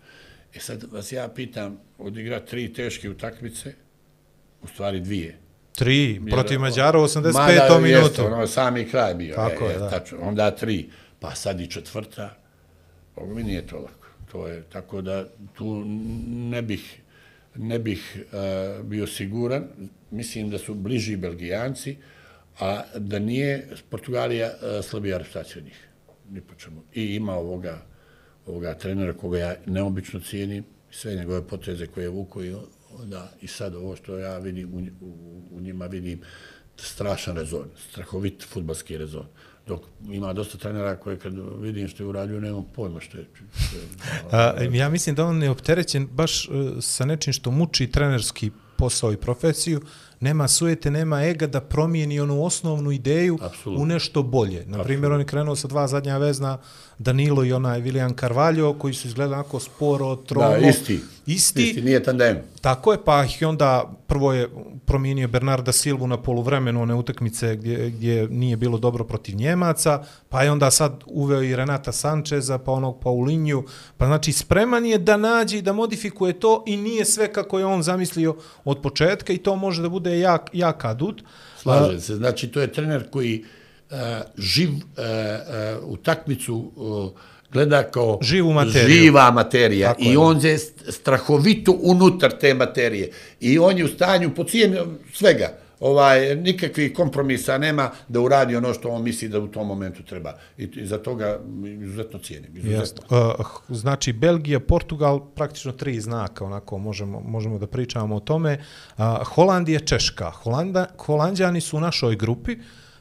E 0.55 0.61
sad 0.61 0.85
vas 0.93 1.13
ja 1.13 1.29
pitam, 1.29 1.81
odigra 1.99 2.41
tri 2.41 2.73
teške 2.73 3.11
utakmice, 3.11 3.75
u 4.63 4.67
stvari 4.67 5.01
dvije. 5.01 5.39
Tri, 5.79 6.21
protiv 6.31 6.61
Mađara 6.61 6.99
u 6.99 7.03
Mada 7.03 7.31
85. 7.31 7.51
jeste, 7.51 7.81
minutu. 7.81 8.27
Ono 8.27 8.47
sami 8.47 8.89
kraj 8.89 9.15
bio. 9.15 9.35
Tako 9.35 9.65
e, 9.65 9.69
je, 9.69 9.79
da. 9.79 9.91
Tačno, 9.91 10.19
onda 10.21 10.51
tri, 10.51 10.91
pa 11.21 11.35
sad 11.35 11.61
i 11.61 11.67
četvrta. 11.67 12.35
Ovo 13.17 13.35
mi 13.35 13.43
nije 13.43 13.67
to 13.67 13.77
lako. 13.77 14.09
To 14.33 14.47
je, 14.47 14.63
tako 14.63 15.03
da 15.03 15.27
tu 15.55 15.85
ne 16.29 16.63
bih, 16.63 17.01
ne 17.55 17.79
bih 17.79 18.17
uh, 18.17 18.85
bio 18.85 19.07
siguran. 19.07 19.65
Mislim 20.11 20.51
da 20.51 20.59
su 20.59 20.75
bliži 20.75 21.17
Belgijanci, 21.17 21.97
a 22.61 22.83
da 22.97 23.19
nije 23.19 23.69
Portugalija 23.91 24.47
uh, 24.47 24.85
slabija 24.85 25.19
reputacija 25.19 25.59
od 25.59 25.65
njih. 25.65 25.89
Ni 26.31 26.41
po 26.41 26.55
čemu. 26.55 26.83
I 26.95 27.05
ima 27.15 27.35
ovoga, 27.35 27.79
ovoga 28.47 28.75
trenera 28.75 29.13
koga 29.13 29.39
ja 29.39 29.55
neobično 29.67 30.21
cijenim, 30.21 30.65
sve 30.91 31.15
njegove 31.15 31.47
poteze 31.47 31.87
koje 31.87 32.05
je 32.05 32.09
vuko 32.09 32.45
i 32.45 32.55
onda 33.03 33.33
i 33.41 33.47
sad 33.47 33.75
ovo 33.75 33.97
što 33.97 34.19
ja 34.19 34.39
vidim 34.39 34.75
u, 34.75 35.07
u, 35.07 35.43
u 35.51 35.61
njima 35.61 35.87
vidim 35.87 36.21
strašan 36.77 37.37
rezon, 37.37 37.65
strahovit 37.91 38.45
futbalski 38.49 38.99
rezon. 38.99 39.27
Dok 39.67 39.81
ima 40.11 40.33
dosta 40.33 40.59
trenera 40.59 40.97
koje 40.97 41.19
kad 41.19 41.33
vidim 41.61 41.89
što 41.89 42.03
je 42.03 42.07
uradio, 42.07 42.41
nemam 42.41 42.65
pojma 42.75 43.01
što 43.01 43.19
je. 43.19 43.27
Što 43.35 43.77
je 43.77 43.83
A, 44.33 44.63
ja 44.73 44.89
mislim 44.89 45.15
da 45.15 45.25
on 45.25 45.43
je 45.43 45.51
opterećen 45.51 46.09
baš 46.13 46.45
e, 46.45 46.49
sa 46.81 47.05
nečim 47.05 47.33
što 47.33 47.51
muči 47.51 47.91
trenerski 47.91 48.51
posao 48.77 49.13
i 49.13 49.17
profesiju, 49.17 49.81
nema 50.21 50.49
sujete, 50.49 50.91
nema 50.91 51.23
ega 51.23 51.47
da 51.47 51.61
promijeni 51.61 52.21
onu 52.21 52.45
osnovnu 52.45 52.93
ideju 52.93 53.39
Apsolutno. 53.43 53.83
u 53.83 53.87
nešto 53.87 54.23
bolje. 54.23 54.65
Na 54.67 54.83
primjer, 54.85 55.13
on 55.13 55.21
je 55.21 55.27
krenuo 55.27 55.57
sa 55.57 55.69
dva 55.69 55.89
zadnja 55.89 56.19
vezna, 56.19 56.59
Danilo 56.99 57.45
i 57.45 57.53
onaj 57.53 57.81
William 57.81 58.21
Carvalho, 58.21 58.75
koji 58.79 58.95
su 58.95 59.09
izgledali 59.09 59.35
onako 59.35 59.61
sporo, 59.61 60.17
tromo. 60.17 60.49
da, 60.49 60.57
isti. 60.57 61.01
Isti, 61.27 61.63
Isti, 61.63 61.83
nije 61.83 62.03
tandem. 62.03 62.39
Tako 62.61 62.93
je, 62.93 63.05
pa 63.05 63.25
ih 63.25 63.39
onda 63.47 63.93
prvo 64.07 64.33
je 64.33 64.49
promijenio 64.85 65.29
Bernarda 65.29 65.73
Silvu 65.73 66.07
na 66.07 66.17
poluvremenu 66.17 66.83
one 66.83 66.95
utakmice 66.95 67.57
gdje, 67.57 67.91
gdje 67.91 68.29
nije 68.29 68.57
bilo 68.57 68.79
dobro 68.79 69.05
protiv 69.05 69.37
Njemaca, 69.37 70.05
pa 70.29 70.43
je 70.43 70.51
onda 70.51 70.71
sad 70.71 71.05
uveo 71.07 71.43
i 71.43 71.57
Renata 71.57 71.93
Sančeza, 71.93 72.59
pa 72.59 72.73
onog 72.73 73.01
Paulinju, 73.03 73.65
pa 73.97 74.07
znači 74.07 74.33
spreman 74.33 74.87
je 74.87 74.99
da 74.99 75.17
nađe 75.17 75.59
i 75.59 75.63
da 75.63 75.73
modifikuje 75.73 76.41
to 76.41 76.65
i 76.67 76.77
nije 76.77 77.05
sve 77.05 77.33
kako 77.33 77.59
je 77.59 77.67
on 77.67 77.83
zamislio 77.83 78.37
od 78.65 78.83
početka 78.83 79.33
i 79.33 79.39
to 79.39 79.57
može 79.57 79.83
da 79.83 79.89
bude 79.89 80.08
jak, 80.11 80.51
jak 80.53 80.85
adut. 80.85 81.23
Slažem 81.63 82.01
se. 82.01 82.17
Znači, 82.17 82.49
to 82.49 82.61
je 82.61 82.73
trener 82.73 83.11
koji 83.11 83.45
uh, 83.91 83.97
živ 84.39 84.71
uh, 84.71 84.79
uh, 85.83 85.89
utakmicu 85.93 86.73
uh, 86.77 87.11
gleda 87.53 87.83
kao 87.83 88.19
Živu 88.23 88.53
materiju. 88.53 88.89
živa 88.89 89.31
materija 89.31 89.89
Tako 89.89 90.03
i 90.03 90.07
je, 90.07 90.15
da. 90.15 90.21
on 90.21 90.41
je 90.45 90.59
strahovito 90.89 91.79
unutar 91.81 92.33
te 92.41 92.55
materije 92.55 93.11
i 93.41 93.59
on 93.59 93.79
je 93.79 93.85
u 93.85 93.89
stanju 93.89 94.35
po 94.35 94.45
cijem 94.45 94.99
svega 95.15 95.49
ovaj 95.81 96.37
nikakvih 96.37 96.93
kompromisa 96.95 97.59
nema 97.59 97.91
da 98.09 98.21
uradi 98.21 98.57
ono 98.57 98.75
što 98.75 98.89
on 98.89 99.03
misli 99.03 99.29
da 99.29 99.41
u 99.41 99.49
tom 99.49 99.67
momentu 99.67 100.03
treba 100.03 100.35
i, 100.59 100.63
i 100.75 100.87
za 100.87 100.99
toga 100.99 101.39
izuzetno 101.83 102.19
cijenim 102.19 102.57
izuzetno. 102.57 102.81
Jest. 102.81 102.99
Uh, 102.99 103.47
e, 103.71 103.75
znači, 103.75 104.13
Belgija, 104.13 104.61
Portugal, 104.61 105.21
praktično 105.35 105.73
tri 105.73 106.01
znaka, 106.01 106.45
onako 106.45 106.79
možemo, 106.79 107.21
možemo 107.21 107.59
da 107.59 107.67
pričamo 107.67 108.17
o 108.17 108.21
tome. 108.21 108.59
Uh, 108.97 109.05
Holandija, 109.35 109.81
Češka. 109.81 110.31
Holanda, 110.31 110.87
Holandjani 110.99 111.61
su 111.61 111.77
u 111.77 111.81
našoj 111.81 112.17
grupi, 112.17 112.53
e, 112.53 112.57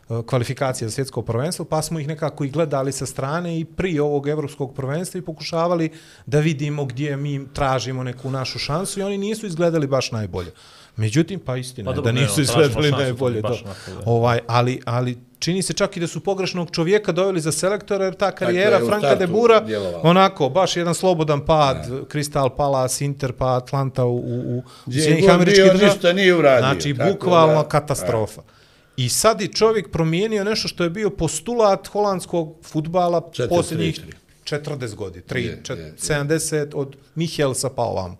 uh, 0.09 0.25
kvalifikacije 0.25 0.87
za 0.87 0.91
svjetsko 0.91 1.21
prvenstvo, 1.21 1.65
pa 1.65 1.81
smo 1.81 1.99
ih 1.99 2.07
nekako 2.07 2.43
i 2.43 2.49
gledali 2.49 2.91
sa 2.91 3.05
strane 3.05 3.59
i 3.59 3.65
prije 3.65 4.01
ovog 4.01 4.27
evropskog 4.27 4.75
prvenstva 4.75 5.17
i 5.17 5.25
pokušavali 5.25 5.89
da 6.25 6.39
vidimo 6.39 6.85
gdje 6.85 7.17
mi 7.17 7.47
tražimo 7.53 8.03
neku 8.03 8.29
našu 8.29 8.59
šansu 8.59 8.99
i 8.99 9.03
oni 9.03 9.17
nisu 9.17 9.47
izgledali 9.47 9.87
baš 9.87 10.11
najbolje. 10.11 10.51
Međutim, 10.97 11.39
pa 11.39 11.57
istina 11.57 11.85
Pa 11.85 11.91
je 11.91 11.95
dobro, 11.95 12.11
da 12.11 12.19
nisu 12.21 12.41
izgledali 12.41 12.91
najbolje. 12.91 13.41
Da. 13.41 13.49
da. 13.49 13.55
Ovaj, 14.05 14.39
ali, 14.47 14.81
ali 14.85 15.17
čini 15.39 15.61
se 15.61 15.73
čak 15.73 15.97
i 15.97 15.99
da 15.99 16.07
su 16.07 16.19
pogrešnog 16.19 16.71
čovjeka 16.71 17.11
doveli 17.11 17.41
za 17.41 17.51
selektora, 17.51 18.05
jer 18.05 18.15
ta 18.15 18.31
karijera 18.31 18.77
je 18.77 18.85
Franka 18.85 19.15
de 19.15 19.27
Bura, 19.27 19.59
djelovala. 19.59 20.01
onako, 20.03 20.49
baš 20.49 20.77
jedan 20.77 20.95
slobodan 20.95 21.45
pad, 21.45 21.87
Crystal 21.89 22.49
Palace, 22.49 23.05
Inter, 23.05 23.33
pa 23.33 23.55
Atlanta 23.55 24.05
u, 24.05 24.17
u, 24.17 24.57
u 24.57 24.63
god 25.21 25.29
američkih 25.29 25.63
država. 25.65 25.93
ništa 25.93 26.13
nije 26.13 26.35
uradio, 26.35 26.59
Znači, 26.59 26.95
tako 26.97 27.11
bukvalno 27.11 27.63
da- 27.63 27.67
katastrofa. 27.69 28.41
I 28.97 29.09
sad 29.09 29.41
je 29.41 29.47
čovjek 29.47 29.91
promijenio 29.91 30.43
nešto 30.43 30.67
što 30.67 30.83
je 30.83 30.89
bio 30.89 31.09
postulat 31.09 31.87
holandskog 31.87 32.55
futbala 32.63 33.21
posljednjih 33.49 33.95
tri, 33.95 34.03
tri. 34.03 34.17
40 34.59 34.95
godina, 34.95 35.25
3, 35.25 35.37
Je, 35.37 35.61
čet, 35.63 35.77
je, 35.77 35.83
je. 35.83 35.93
70 35.97 36.71
od 36.73 36.95
Michelsa 37.15 37.69
pa 37.69 37.81
ovamo. 37.81 38.17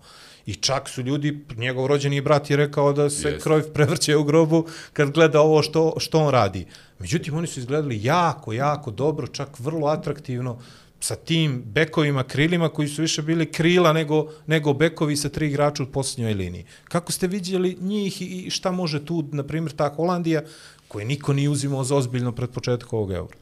I 0.47 0.55
čak 0.55 0.89
su 0.89 1.01
ljudi, 1.01 1.45
njegov 1.57 1.87
rođeni 1.87 2.21
brat 2.21 2.49
je 2.49 2.57
rekao 2.57 2.93
da 2.93 3.09
se 3.09 3.29
Jest. 3.29 3.43
kroj 3.43 3.73
prevrće 3.73 4.15
u 4.15 4.23
grobu 4.23 4.65
kad 4.93 5.11
gleda 5.11 5.41
ovo 5.41 5.61
što, 5.61 5.93
što 5.97 6.19
on 6.19 6.29
radi. 6.31 6.65
Međutim, 6.99 7.35
oni 7.35 7.47
su 7.47 7.59
izgledali 7.59 8.03
jako, 8.03 8.53
jako 8.53 8.91
dobro, 8.91 9.27
čak 9.27 9.59
vrlo 9.59 9.87
atraktivno 9.87 10.59
sa 10.99 11.15
tim 11.15 11.63
bekovima, 11.65 12.23
krilima 12.23 12.69
koji 12.69 12.87
su 12.87 13.01
više 13.01 13.21
bili 13.21 13.51
krila 13.51 13.93
nego, 13.93 14.31
nego 14.47 14.73
bekovi 14.73 15.17
sa 15.17 15.29
tri 15.29 15.47
igrača 15.47 15.83
u 15.83 15.85
posljednjoj 15.85 16.33
liniji. 16.33 16.65
Kako 16.83 17.11
ste 17.11 17.27
vidjeli 17.27 17.77
njih 17.81 18.21
i 18.21 18.25
i 18.25 18.49
šta 18.49 18.71
može 18.71 19.05
tu, 19.05 19.25
na 19.31 19.43
primjer, 19.43 19.71
ta 19.71 19.89
Holandija, 19.95 20.41
koje 20.87 21.05
niko 21.05 21.33
nije 21.33 21.49
uzimao 21.49 21.83
za 21.83 21.95
ozbiljno 21.95 22.31
pred 22.31 22.49
početak 22.49 22.93
ovog 22.93 23.11
eura? 23.11 23.35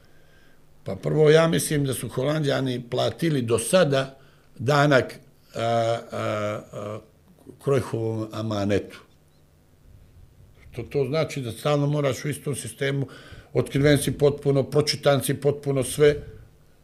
Pa 0.84 0.96
prvo 0.96 1.30
ja 1.30 1.48
mislim 1.48 1.84
da 1.84 1.94
su 1.94 2.08
Holandjani 2.08 2.82
platili 2.90 3.42
do 3.42 3.58
sada 3.58 4.18
danak 4.58 5.14
a, 5.56 5.98
a, 6.12 6.60
a, 6.72 6.98
Krojhovom 7.64 8.28
amanetu. 8.32 8.98
To, 10.76 10.82
to 10.82 11.04
znači 11.04 11.40
da 11.40 11.52
stalno 11.52 11.86
moraš 11.86 12.24
u 12.24 12.28
istom 12.28 12.54
sistemu, 12.54 13.06
otkriven 13.52 13.98
si 13.98 14.12
potpuno, 14.12 14.62
pročitan 14.62 15.22
si 15.22 15.34
potpuno 15.34 15.82
sve, 15.82 16.16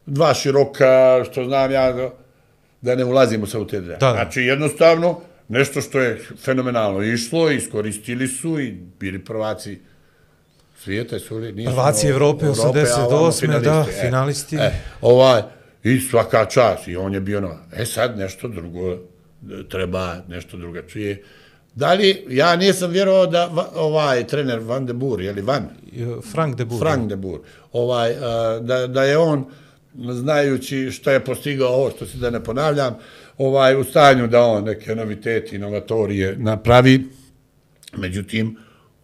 dva 0.06 0.34
široka, 0.34 1.24
što 1.30 1.44
znam 1.44 1.70
ja, 1.70 2.10
da- 2.80 2.94
ne 2.94 3.04
ulazimo 3.04 3.46
sa 3.46 3.58
u 3.58 3.66
te 3.66 3.80
dve. 3.80 3.96
Znači 4.00 4.40
jednostavno, 4.40 5.20
nešto 5.48 5.80
što 5.80 6.00
je 6.00 6.20
fenomenalno 6.44 7.02
išlo, 7.02 7.50
iskoristili 7.50 8.28
su 8.28 8.60
i 8.60 8.70
bili 8.98 9.24
prvaci 9.24 9.80
svijeta 10.84 11.18
su 11.18 11.36
li 11.36 11.52
nisu 11.52 11.70
Prvaci 11.70 12.06
ono, 12.06 12.14
Evrope, 12.14 12.46
a 12.46 12.48
88., 12.48 13.06
ovamo 13.06 13.26
da, 13.26 13.32
finalisti, 13.40 14.00
finalisti. 14.00 14.56
E, 14.56 14.72
ovaj, 15.00 15.42
i 15.84 16.00
svaka 16.00 16.44
čast, 16.44 16.88
i 16.88 16.96
on 16.96 17.14
je 17.14 17.20
bio 17.20 17.40
na, 17.40 17.56
e 17.76 17.84
sad 17.84 18.18
nešto 18.18 18.48
drugo, 18.48 18.98
treba 19.68 20.16
nešto 20.28 20.56
drugačije. 20.56 21.22
Da 21.74 21.92
li, 21.92 22.24
ja 22.28 22.56
nisam 22.56 22.90
vjerovao 22.90 23.26
da 23.26 23.46
va- 23.46 23.70
ovaj 23.74 24.26
trener 24.26 24.58
Van 24.58 24.86
de 24.86 24.92
Boer, 24.92 25.20
je 25.20 25.32
li 25.32 25.40
Van? 25.42 25.68
Frank 26.32 26.56
de 26.56 26.64
Boer. 26.64 26.80
Frank 26.80 27.08
de 27.08 27.16
Boer, 27.16 27.40
ovaj, 27.72 28.10
a, 28.20 28.58
da, 28.62 28.86
da 28.86 29.04
je 29.04 29.18
on, 29.18 29.44
znajući 29.98 30.90
što 30.90 31.10
je 31.10 31.24
postigao 31.24 31.68
ovo, 31.68 31.90
što 31.90 32.06
se 32.06 32.18
da 32.18 32.30
ne 32.30 32.44
ponavljam, 32.44 32.96
ovaj, 33.38 33.76
u 33.76 33.84
stanju 33.84 34.26
da 34.26 34.42
on 34.42 34.64
neke 34.64 34.94
noviteti, 34.94 35.56
inovatorije 35.56 36.36
napravi, 36.38 37.04
međutim, 37.96 38.56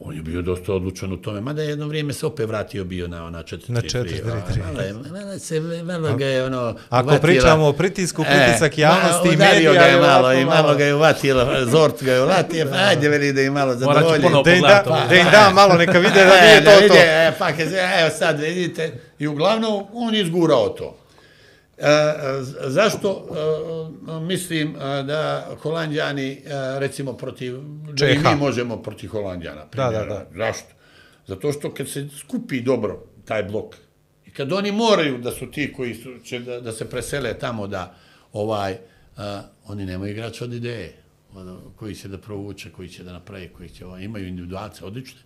On 0.09 0.17
je 0.17 0.23
bio 0.23 0.43
dosta 0.43 0.73
odlučan 0.73 1.13
u 1.13 1.17
tome, 1.17 1.41
mada 1.41 1.63
je 1.63 1.69
jedno 1.69 1.87
vrijeme 1.87 2.13
se 2.13 2.27
opet 2.27 2.49
vratio 2.49 2.85
bio 2.85 3.09
na 3.09 3.25
ona 3.27 3.43
4-3-3. 3.43 3.69
Na 3.69 3.81
4-3-3. 3.81 4.03
Malo, 4.65 4.81
je- 4.81 4.93
malo, 5.15 5.39
se, 5.39 5.61
malo 5.85 6.17
ga 6.17 6.27
je 6.27 6.45
ono... 6.45 6.75
Ako 6.91 7.09
uvatila- 7.09 7.21
pričamo 7.21 7.67
o 7.67 7.73
pritisku, 7.73 8.25
pritisak 8.25 8.79
javnosti 8.79 9.29
i 9.29 9.37
medija 9.37 9.73
ga 9.73 9.81
je 9.81 9.97
malo 9.99 10.33
i 10.33 10.45
malo 10.47 10.75
ga 10.75 10.85
je 10.85 10.95
uvatila, 10.95 11.65
Zort 11.67 12.03
ga 12.03 12.13
je 12.13 12.23
uvatio, 12.23 12.67
pa 12.67 12.77
ajde 12.79 13.09
veli 13.09 13.33
da 13.33 13.41
je 13.41 13.51
malo 13.51 13.75
Morat 13.75 13.79
ću 13.79 13.85
zadovoljen. 13.85 14.23
ponovo 14.23 14.43
Da 14.43 14.53
im 14.53 14.63
da, 14.63 14.83
pogledati. 14.85 15.09
da 15.11 15.17
im 15.17 15.27
da 15.27 15.51
malo, 15.51 15.75
neka 15.75 15.99
vide 15.99 16.25
da 16.25 16.41
nije 16.41 16.57
E, 16.57 16.65
to 16.65 16.89
to. 16.89 16.95
E, 16.97 17.33
pa 17.39 17.47
kaže, 17.49 17.77
evo 18.01 18.11
sad 18.11 18.41
vidite, 18.41 18.93
i 19.19 19.27
uglavnom 19.27 19.85
on 19.95 20.15
je 20.15 20.23
izgurao 20.23 20.69
to. 20.69 20.98
E, 21.79 22.15
zašto 22.67 23.27
e, 24.09 24.21
mislim 24.21 24.77
e, 24.77 25.03
da 25.03 25.47
Holandjani, 25.63 26.33
e, 26.33 26.39
recimo 26.79 27.13
protiv, 27.13 27.59
da 27.59 27.97
Čeha. 27.97 28.31
mi 28.31 28.37
možemo 28.37 28.83
protiv 28.83 29.09
Holandjana. 29.09 29.65
Da, 29.75 29.83
da, 29.83 29.89
primjera. 29.89 30.15
da. 30.15 30.27
Zašto? 30.37 30.69
Zato 31.27 31.53
što 31.53 31.75
kad 31.75 31.89
se 31.89 32.09
skupi 32.19 32.61
dobro 32.61 33.05
taj 33.25 33.43
blok 33.43 33.75
i 34.27 34.31
kad 34.31 34.53
oni 34.53 34.73
moraju 34.73 35.19
da 35.19 35.31
su 35.31 35.51
ti 35.51 35.73
koji 35.73 35.95
su, 35.95 36.19
će 36.25 36.39
da, 36.39 36.61
da 36.61 36.73
se 36.73 36.91
presele 36.91 37.39
tamo 37.39 37.67
da 37.67 37.95
ovaj, 38.33 38.77
a, 39.17 39.43
oni 39.67 39.87
nemaju 39.87 40.13
igrača 40.13 40.45
od 40.45 40.53
ideje 40.53 40.93
ono, 41.35 41.61
koji 41.77 41.95
će 41.95 42.09
da 42.09 42.19
provuče, 42.19 42.71
koji 42.73 42.89
će 42.89 43.05
da 43.05 43.13
napravi, 43.13 43.49
koji 43.49 43.69
će, 43.69 43.87
ovaj, 43.87 44.03
imaju 44.05 44.27
individualce 44.29 44.85
odlične, 44.85 45.21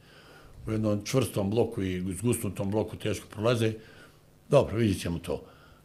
u 0.67 0.73
jednom 0.73 1.05
čvrstom 1.05 1.51
bloku 1.51 1.83
i 1.83 2.15
zgusnutom 2.19 2.71
bloku 2.71 2.97
teško 2.97 3.27
prolaze, 3.31 3.73
dobro, 4.49 4.77
vidjet 4.77 5.01
ćemo 5.01 5.19
to. 5.19 5.45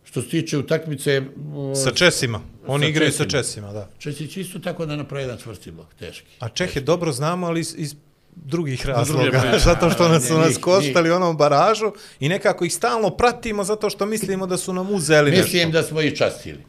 Što 0.10 0.22
se 0.22 0.28
tiče 0.30 0.58
utakmice, 0.58 1.22
o, 1.55 1.76
Sa 1.76 1.91
Česima. 1.91 2.41
Oni 2.68 2.86
Sa 2.86 2.89
igraju 2.89 3.12
sa 3.12 3.24
Česima. 3.24 3.41
Česima, 3.43 3.74
da. 3.74 3.89
Česi 3.99 4.28
će 4.28 4.41
isto 4.41 4.60
tako 4.60 4.86
da 4.86 4.95
napravi 4.95 5.24
jedan 5.24 5.38
čvrsti 5.38 5.72
blok, 5.72 5.88
teški. 5.99 6.28
A 6.39 6.49
Čehe 6.49 6.82
dobro 6.82 7.12
znamo, 7.12 7.47
ali 7.47 7.60
iz, 7.60 7.74
iz 7.78 7.95
drugih 8.36 8.82
druge 8.82 8.93
razloga, 8.97 9.39
priče. 9.41 9.60
zato 9.60 9.89
što 9.89 10.08
nas 10.08 10.28
su 10.28 10.38
nas 10.38 10.58
koštali 10.58 11.12
onom 11.12 11.38
baražu 11.38 11.91
i 12.20 12.30
nekako 12.30 12.66
ih 12.66 12.74
stalno 12.74 13.10
pratimo 13.10 13.64
zato 13.64 13.89
što 13.89 14.05
mislimo 14.05 14.47
da 14.47 14.58
su 14.58 14.74
nam 14.74 14.93
uzeli 14.93 15.32
nešto. 15.32 15.43
Mislim 15.43 15.72
da 15.72 15.84
smo 15.84 16.01
ih 16.01 16.18
častili. 16.18 16.60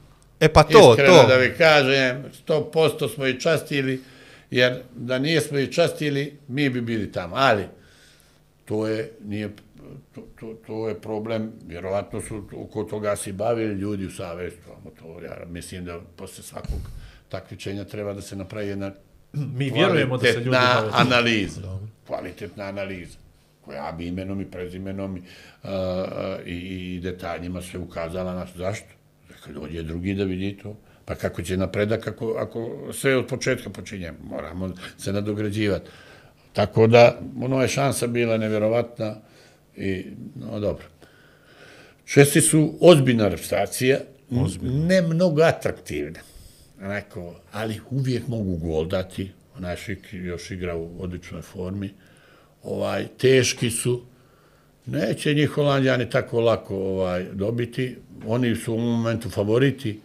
E 0.41 0.49
pa 0.49 0.63
to, 0.63 0.91
Iskreno 0.91 1.23
to. 1.23 1.29
da 1.29 1.37
vi 1.37 1.55
kažem, 1.59 2.25
100% 2.49 3.15
smo 3.15 3.27
ih 3.27 3.39
častili, 3.41 4.03
jer 4.51 4.83
da 4.97 5.19
nijesmo 5.19 5.59
ih 5.59 5.71
častili, 5.71 6.39
mi 6.49 6.71
bi 6.71 6.81
bili 6.81 7.13
tamo. 7.13 7.37
Ali, 7.37 7.65
to 8.65 8.87
je, 8.87 9.13
nije, 9.25 9.51
to, 10.19 10.47
to, 10.47 10.55
to 10.67 10.89
je 10.89 11.01
problem, 11.01 11.53
vjerovatno 11.67 12.21
su 12.21 12.43
oko 12.57 12.85
toga 12.85 13.17
se 13.17 13.33
bavili 13.33 13.75
ljudi 13.75 14.07
u 14.07 14.11
savjestu, 14.11 14.61
ali 14.71 14.95
to 14.95 15.25
ja 15.25 15.37
mislim 15.47 15.85
da 15.85 16.01
posle 16.17 16.45
svakog 16.45 16.81
takvičenja 17.29 17.85
treba 17.85 18.13
da 18.13 18.21
se 18.21 18.37
napravi 18.37 18.69
jedna 18.69 18.93
Mi 19.33 19.71
vjerujemo 19.71 20.17
da 20.17 20.27
se 20.27 20.39
ljudi 20.39 20.51
bave. 20.51 20.91
analiza. 20.93 21.61
Kvalitetna 22.07 22.65
analiza 22.65 23.19
koja 23.61 23.93
bi 23.93 24.07
imenom 24.07 24.41
i 24.41 24.51
prezimenom 24.51 25.17
i, 25.17 25.21
uh, 25.65 25.71
i, 26.47 26.57
i 26.97 27.01
detaljima 27.01 27.63
se 27.63 27.79
ukazala 27.79 28.35
na 28.35 28.47
zašto. 28.57 28.87
Kad 29.45 29.55
dođe 29.55 29.83
drugi 29.83 30.15
da 30.15 30.25
vidi 30.25 30.57
to, 30.63 30.77
pa 31.05 31.15
kako 31.15 31.43
će 31.43 31.57
napredak 31.57 32.07
ako, 32.07 32.35
ako 32.39 32.93
sve 32.93 33.17
od 33.17 33.27
početka 33.27 33.71
počinjemo, 33.71 34.19
moramo 34.23 34.71
se 34.99 35.13
nadograđivati. 35.13 35.91
Tako 36.53 36.87
da, 36.87 37.21
ono 37.41 37.63
je 37.63 37.69
šansa 37.69 38.07
bila 38.07 38.37
nevjerovatna 38.37 39.17
i, 39.79 40.07
no 40.35 40.61
dobro. 40.61 40.85
Česi 42.05 42.41
su 42.41 42.75
ozbiljna 42.81 43.29
reprezentacija, 43.29 43.99
ne 44.63 45.03
mnogo 45.03 45.43
atraktivna, 45.43 46.21
onako, 46.83 47.35
ali 47.53 47.81
uvijek 47.91 48.29
mogu 48.29 48.57
gol 48.57 48.87
dati, 48.87 49.31
naš 49.59 49.89
još 50.13 50.51
igra 50.51 50.77
u 50.77 51.03
odličnoj 51.03 51.43
formi, 51.43 51.91
ovaj, 52.63 53.07
teški 53.19 53.71
su, 53.71 54.03
neće 54.87 55.35
njih 55.35 55.49
Holandjani 55.49 56.11
tako 56.11 56.41
lako 56.41 56.77
ovaj, 56.77 57.25
dobiti, 57.33 57.97
oni 58.27 58.57
su 58.57 58.75
u 58.75 58.79
momentu 58.79 59.31
favoriti, 59.31 60.01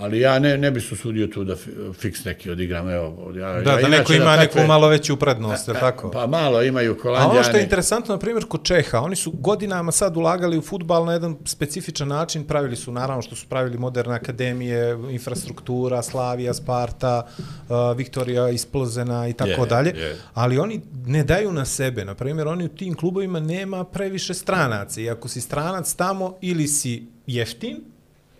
ali 0.00 0.20
ja 0.20 0.38
ne, 0.38 0.58
ne 0.58 0.70
bi 0.70 0.80
se 0.80 0.94
usudio 0.94 1.26
tu 1.26 1.44
da 1.44 1.54
fi- 1.54 1.70
fiks 1.94 2.24
neki 2.24 2.50
odigram, 2.50 2.90
evo. 2.90 3.06
Ja, 3.30 3.52
Da, 3.52 3.72
ja, 3.72 3.76
da 3.78 3.88
neko 3.88 4.12
ima 4.12 4.36
neku 4.36 4.52
takve- 4.52 4.66
malo 4.66 4.88
veću 4.88 5.16
prednost, 5.16 5.68
je 5.68 5.74
tako? 5.74 6.10
Pa 6.10 6.26
malo 6.28 6.62
imaju 6.62 6.92
A 6.92 7.02
Holandjani. 7.02 7.32
ono 7.32 7.42
što 7.42 7.56
je 7.56 7.62
interesantno, 7.62 8.14
na 8.14 8.18
primjer, 8.18 8.44
kod 8.44 8.62
Čeha, 8.64 8.98
oni 8.98 9.16
su 9.16 9.30
godinama 9.32 9.92
sad 9.92 10.16
ulagali 10.16 10.58
u 10.58 10.62
futbal 10.62 11.04
na 11.04 11.12
jedan 11.12 11.36
specifičan 11.44 12.08
način, 12.08 12.44
pravili 12.44 12.76
su, 12.76 12.92
naravno, 12.92 13.22
što 13.22 13.36
su 13.36 13.46
pravili 13.48 13.78
moderne 13.78 14.14
akademije, 14.14 14.98
infrastruktura, 15.10 16.02
Slavija, 16.02 16.54
Sparta, 16.54 17.26
uh, 17.38 17.44
Viktorija 17.96 18.48
iz 18.48 18.66
Plzena 18.66 19.28
i 19.28 19.32
tako 19.32 19.50
Je, 19.50 19.66
dalje, 19.66 19.90
je. 19.90 20.16
ali 20.34 20.58
oni 20.58 20.80
ne 21.06 21.24
daju 21.24 21.52
na 21.52 21.64
sebe. 21.64 22.04
Na 22.04 22.14
primjer, 22.14 22.48
oni 22.48 22.64
u 22.64 22.70
tim 22.70 22.94
klubovima 22.94 23.40
nema 23.40 23.84
previše 23.84 24.34
stranaca 24.34 25.00
i 25.00 25.10
ako 25.10 25.28
si 25.28 25.40
stranac 25.40 25.94
tamo 25.94 26.34
ili 26.40 26.68
si 26.68 26.90
jeftin, 27.26 27.76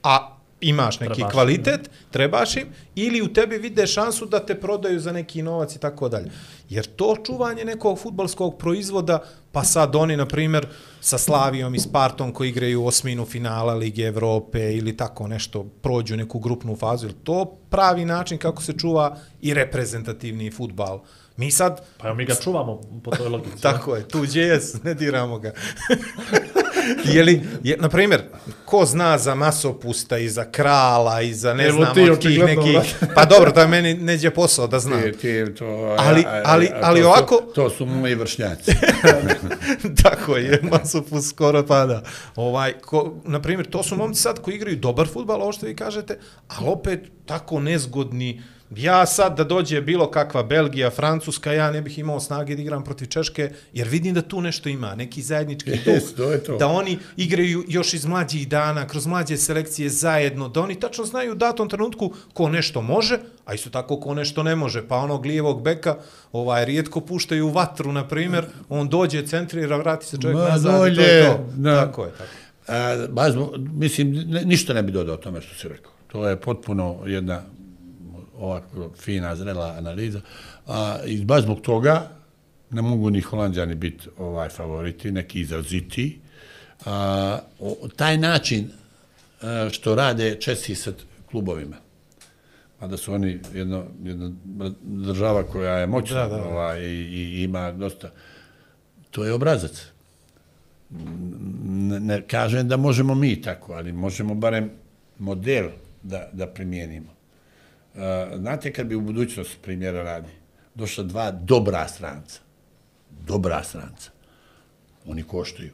a 0.03 0.37
imaš 0.61 1.01
neki 1.01 1.15
Trebaš. 1.15 1.33
kvalitet, 1.33 1.91
trebaš 2.11 2.57
im, 2.57 2.67
ili 2.95 3.23
u 3.23 3.33
tebi 3.33 3.59
vide 3.59 3.87
šansu 3.87 4.27
da 4.27 4.47
te 4.47 4.61
prodaju 4.61 5.01
za 5.01 5.13
neki 5.13 5.43
novac 5.43 5.77
i 5.77 5.79
tako 5.79 6.09
dalje. 6.09 6.31
Jer 6.69 6.87
to 6.87 7.17
čuvanje 7.27 7.65
nekog 7.65 7.99
futbalskog 7.99 8.59
proizvoda, 8.59 9.23
pa 9.53 9.65
sad 9.65 9.97
oni, 9.97 10.17
na 10.17 10.27
primjer, 10.27 10.67
sa 11.01 11.19
Slavijom 11.19 11.75
i 11.75 11.79
Spartom 11.79 12.33
koji 12.33 12.49
igraju 12.49 12.87
osminu 12.87 13.27
finala 13.27 13.75
Lige 13.75 14.03
Evrope 14.03 14.77
ili 14.77 14.97
tako 14.97 15.29
nešto, 15.29 15.65
prođu 15.65 16.17
neku 16.17 16.39
grupnu 16.39 16.77
fazu, 16.77 17.07
je 17.07 17.25
to 17.25 17.59
pravi 17.71 18.05
način 18.05 18.39
kako 18.39 18.63
se 18.63 18.73
čuva 18.79 19.17
i 19.41 19.55
reprezentativni 19.55 20.51
futbal? 20.51 21.01
Mi 21.41 21.51
sad, 21.51 21.81
Pa 21.99 22.07
evo, 22.07 22.17
mi 22.17 22.25
ga 22.25 22.35
čuvamo 22.35 22.81
po 23.05 23.11
toj 23.11 23.29
logici. 23.29 23.63
Tako 23.69 23.97
je, 23.97 24.09
tuđe 24.09 24.41
je, 24.41 24.61
ne 24.83 24.95
diramo 24.95 25.39
ga. 25.39 25.53
je 27.15 27.23
li, 27.23 27.43
je, 27.63 27.77
na 27.77 27.89
primjer, 27.89 28.23
ko 28.65 28.85
zna 28.85 29.19
za 29.19 29.35
masopusta 29.35 30.19
i 30.19 30.29
za 30.29 30.45
krala 30.45 31.23
i 31.23 31.35
za 31.35 31.55
ne 31.55 31.67
Evo 31.67 31.77
znam 31.77 31.95
ti, 31.95 32.11
od 32.11 32.19
tih 32.21 32.39
nekih... 32.41 32.95
Pa 33.17 33.25
dobro, 33.25 33.51
to 33.53 33.61
je 33.61 33.67
meni 33.69 33.95
neđe 33.95 34.31
posao 34.31 34.67
da 34.67 34.79
znam. 34.79 35.03
Ti, 35.03 35.13
ti, 35.13 35.55
to, 35.55 35.97
Ali- 35.99 36.25
a- 36.27 36.31
a- 36.31 36.43
ali- 36.45 36.67
a- 36.67 36.79
ali 36.83 37.01
to 37.01 37.07
ovako- 37.07 37.41
To 37.55 37.71
su 37.71 37.87
moji 37.87 38.15
vršnjaci. 38.15 38.73
Tako 40.03 40.37
je, 40.37 40.61
masopust 40.65 41.29
skoro 41.31 41.67
pada. 41.67 42.03
Ovaj, 42.37 42.73
ko, 42.75 43.15
na 43.25 43.41
primjer, 43.41 43.67
to 43.67 43.83
su 43.83 43.97
momci 43.97 44.23
sad 44.23 44.41
koji 44.41 44.55
igraju 44.55 44.77
dobar 44.77 45.09
futbal, 45.09 45.43
ovo 45.43 45.53
što 45.53 45.67
vi 45.67 45.77
kažete, 45.77 46.19
ali 46.49 46.69
opet 46.69 47.01
tako 47.27 47.61
nezgodni. 47.61 48.43
Ja 48.71 49.07
sad 49.07 49.37
da 49.37 49.45
dođe 49.45 49.81
bilo 49.81 50.11
kakva 50.11 50.43
Belgija, 50.43 50.91
Francuska, 50.91 51.53
ja 51.53 51.71
ne 51.71 51.83
bih 51.83 51.99
imao 51.99 52.21
snage 52.21 52.57
da 52.57 52.63
igram 52.63 52.85
protiv 52.85 53.07
Češke, 53.07 53.51
jer 53.73 53.89
vidim 53.89 54.15
da 54.15 54.23
tu 54.23 54.41
nešto 54.41 54.69
ima, 54.69 54.95
neki 54.95 55.23
zajednički 55.23 55.71
duh, 55.71 55.87
Jes, 55.87 56.15
to 56.15 56.33
je 56.33 56.45
to. 56.45 56.57
da 56.57 56.67
oni 56.67 56.99
igraju 57.17 57.65
još 57.69 57.95
iz 57.95 58.07
mlađih 58.07 58.49
dana, 58.49 58.87
kroz 58.87 59.07
mlađe 59.07 59.37
selekcije 59.37 59.89
zajedno, 59.89 60.49
da 60.49 60.61
oni 60.61 60.75
tačno 60.75 61.05
znaju 61.05 61.33
u 61.33 61.37
datom 61.37 61.69
trenutku 61.69 62.13
ko 62.33 62.49
nešto 62.49 62.83
može, 62.83 63.19
a 63.45 63.55
isto 63.55 63.71
tako 63.71 64.01
ko 64.01 64.15
nešto 64.15 64.43
ne 64.43 64.57
može. 64.57 64.89
Pa 64.89 64.97
onog 64.97 65.27
lijevog 65.27 65.63
beka, 65.63 65.97
ovaj, 66.33 66.65
rijetko 66.65 67.01
puštaju 67.01 67.47
u 67.47 67.53
vatru, 67.53 67.93
na 67.93 68.09
primjer, 68.09 68.45
on 68.69 68.89
dođe, 68.89 69.27
centrira, 69.27 69.77
vrati 69.77 70.07
se 70.07 70.17
čovjek 70.19 70.39
Ma, 70.39 70.49
nazad 70.49 70.73
to 70.73 70.87
je 70.87 71.27
to. 71.27 71.47
da. 71.55 71.87
Tako 71.87 72.05
je, 72.05 72.11
tako. 72.11 72.31
A, 72.69 73.07
baš, 73.09 73.33
zbog- 73.33 73.51
mislim, 73.59 74.11
ne, 74.27 74.43
ništa 74.45 74.73
ne 74.75 74.83
bi 74.83 74.93
dodao 74.93 75.17
tome 75.17 75.41
što 75.41 75.55
si 75.55 75.69
rekao. 75.69 75.93
To 76.07 76.29
je 76.29 76.37
potpuno 76.37 76.97
jedna 77.07 77.43
ovako 78.41 78.91
fina, 78.97 79.37
zrela 79.37 79.75
analiza. 79.79 80.21
A, 80.67 80.99
I 81.07 81.25
baš 81.25 81.43
zbog 81.43 81.61
toga 81.61 82.11
ne 82.71 82.83
mogu 82.83 83.11
ni 83.11 83.21
holandjani 83.21 83.75
biti 83.75 84.09
ovaj 84.19 84.49
favoriti, 84.49 85.13
neki 85.13 85.41
izraziti. 85.41 86.21
A, 86.87 87.39
o, 87.59 87.89
taj 87.97 88.19
način 88.19 88.71
a, 89.43 89.69
što 89.73 89.95
rade 89.95 90.37
Česi 90.41 90.75
sa 90.75 90.93
klubovima, 91.31 91.77
mada 92.81 92.97
su 92.97 93.15
oni 93.15 93.41
jedno, 93.55 93.85
jedna 94.03 94.31
država 94.83 95.43
koja 95.43 95.75
je 95.75 95.87
moćna 95.87 96.17
Da, 96.17 96.29
da, 96.29 96.37
da. 96.37 96.49
Ovaj, 96.49 96.81
i, 96.81 97.09
i 97.11 97.43
ima 97.43 97.73
dosta, 97.73 98.11
to 99.11 99.25
je 99.25 99.33
obrazac 99.33 99.91
ne, 100.91 102.01
ne 102.01 102.23
kažem 102.27 102.69
da 102.69 102.77
možemo 102.77 103.15
mi 103.15 103.43
tako, 103.43 103.73
ali 103.73 103.93
možemo 103.93 104.35
barem 104.35 104.71
model 105.19 105.69
da, 106.03 106.29
da 106.33 106.47
primijenimo. 106.47 107.20
Uh, 107.95 108.01
znate 108.39 108.73
kad 108.73 108.87
bi 108.87 108.95
u 108.95 109.01
budućnosti 109.01 109.57
primjera 109.63 110.03
radi 110.03 110.29
došla 110.75 111.05
dva 111.05 111.31
dobra 111.31 111.89
stranca, 111.89 112.41
dobra 113.27 113.63
stranca, 113.63 114.11
oni 115.07 115.23
koštaju. 115.23 115.73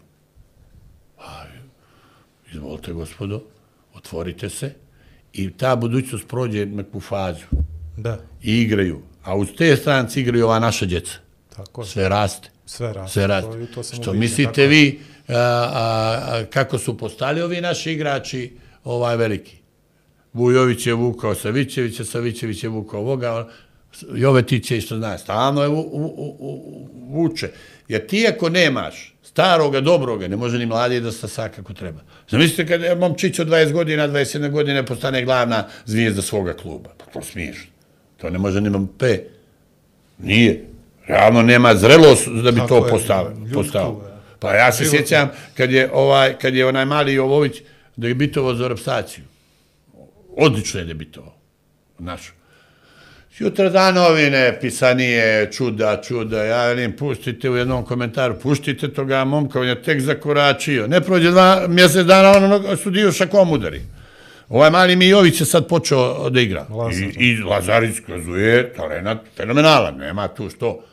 A, 1.18 1.44
izvolite 2.52 2.92
gospodo, 2.92 3.42
otvorite 3.94 4.48
se 4.50 4.74
i 5.32 5.50
ta 5.50 5.76
budućnost 5.76 6.28
prođe 6.28 6.66
neku 6.66 7.00
fazu 7.00 7.44
Da, 7.96 8.18
i 8.42 8.52
igraju. 8.52 9.02
A 9.24 9.36
uz 9.36 9.48
te 9.58 9.76
strance 9.76 10.20
igraju 10.20 10.44
ova 10.44 10.58
naša 10.58 10.86
djeca. 10.86 11.12
tako. 11.56 11.84
Sve 11.84 12.08
raste. 12.08 12.48
Sve 12.66 12.92
raste. 12.92 13.12
Sve 13.12 13.26
raste. 13.26 13.50
To- 13.66 13.74
to 13.74 13.82
Što 13.82 13.96
ubiđen, 13.96 14.18
mislite 14.20 14.52
tako 14.52 14.68
vi 14.68 15.00
a, 15.28 15.32
a, 15.32 15.70
a, 15.74 16.44
kako 16.50 16.78
su 16.78 16.98
postali 16.98 17.42
ovi 17.42 17.60
naši 17.60 17.92
igrači 17.92 18.56
ovaj 18.84 19.16
veliki? 19.16 19.56
Vujović 20.36 20.86
je 20.86 20.94
vukao 20.94 21.34
Savićevića, 21.34 22.04
Savićević 22.04 22.62
je 22.62 22.68
vukao 22.68 23.00
ovoga, 23.00 23.48
Jovetić 24.14 24.70
je 24.70 24.78
isto 24.78 24.96
zna, 24.96 25.18
stalno 25.18 25.62
je 25.62 25.68
u, 25.68 25.80
u, 25.80 26.04
u, 26.16 26.36
u, 26.38 26.88
vuče. 27.08 27.50
Jer 27.88 28.06
ti 28.06 28.26
ako 28.28 28.48
nemaš 28.48 29.14
staroga, 29.22 29.80
dobroga, 29.80 30.28
ne 30.28 30.36
može 30.36 30.58
ni 30.58 30.66
mladi 30.66 31.00
da 31.00 31.12
stasa 31.12 31.48
kako 31.48 31.72
treba. 31.72 32.00
Zamislite 32.30 32.66
kad 32.66 32.98
momčić 32.98 33.38
od 33.38 33.48
20 33.48 33.72
godina, 33.72 34.08
21 34.08 34.50
godine 34.50 34.86
postane 34.86 35.24
glavna 35.24 35.64
zvijezda 35.84 36.22
svoga 36.22 36.52
kluba. 36.52 36.90
Pa 36.98 37.04
to 37.04 37.22
smiješno. 37.22 37.70
To 38.16 38.30
ne 38.30 38.38
može 38.38 38.60
ni 38.60 38.70
Mbappé. 38.70 39.18
Nije. 40.18 40.64
Realno 41.06 41.42
nema 41.42 41.74
zrelost 41.74 42.28
da 42.28 42.50
bi 42.50 42.60
Tako 42.60 42.68
to 42.68 42.86
je, 42.86 42.90
postavio. 42.90 43.36
postavio. 43.54 44.00
Pa 44.38 44.54
ja 44.54 44.72
se 44.72 44.84
sjećam 44.84 45.30
kad 45.56 45.72
je 45.72 45.90
ovaj 45.92 46.38
kad 46.38 46.54
je 46.54 46.66
onaj 46.66 46.84
mali 46.84 47.14
Jovović 47.14 47.62
debitovao 47.96 48.54
za 48.54 48.68
repstaciju. 48.68 49.24
Odlično 50.36 50.80
je 50.80 50.86
debitovao. 50.86 51.34
Naš. 51.98 52.32
Jutra 53.38 53.68
da 53.68 53.92
novine, 53.92 54.58
pisanije, 54.60 55.52
čuda, 55.52 56.00
čuda, 56.02 56.44
ja 56.44 56.66
velim, 56.66 56.96
pustite 56.96 57.50
u 57.50 57.56
jednom 57.56 57.84
komentaru, 57.84 58.38
puštite 58.42 58.88
toga 58.92 59.24
momka, 59.24 59.60
on 59.60 59.68
je 59.68 59.82
tek 59.82 60.00
zakoračio. 60.00 60.86
Ne 60.86 61.00
prođe 61.00 61.30
dva 61.30 61.66
mjesec 61.68 62.06
dana, 62.06 62.30
ono 62.30 62.76
sudiju 62.76 63.12
šakom 63.12 63.52
udari. 63.52 63.82
Ovaj 64.48 64.70
mali 64.70 64.96
Mijović 64.96 65.40
je 65.40 65.46
sad 65.46 65.68
počeo 65.68 66.30
da 66.30 66.40
igra. 66.40 66.66
Lazar. 66.70 67.02
I, 67.02 67.14
I 67.18 67.42
Lazarić 67.42 67.96
kazuje 68.06 68.72
talenat 68.74 69.18
fenomenalan, 69.36 69.96
nema 69.96 70.28
tu 70.28 70.50
što. 70.50 70.84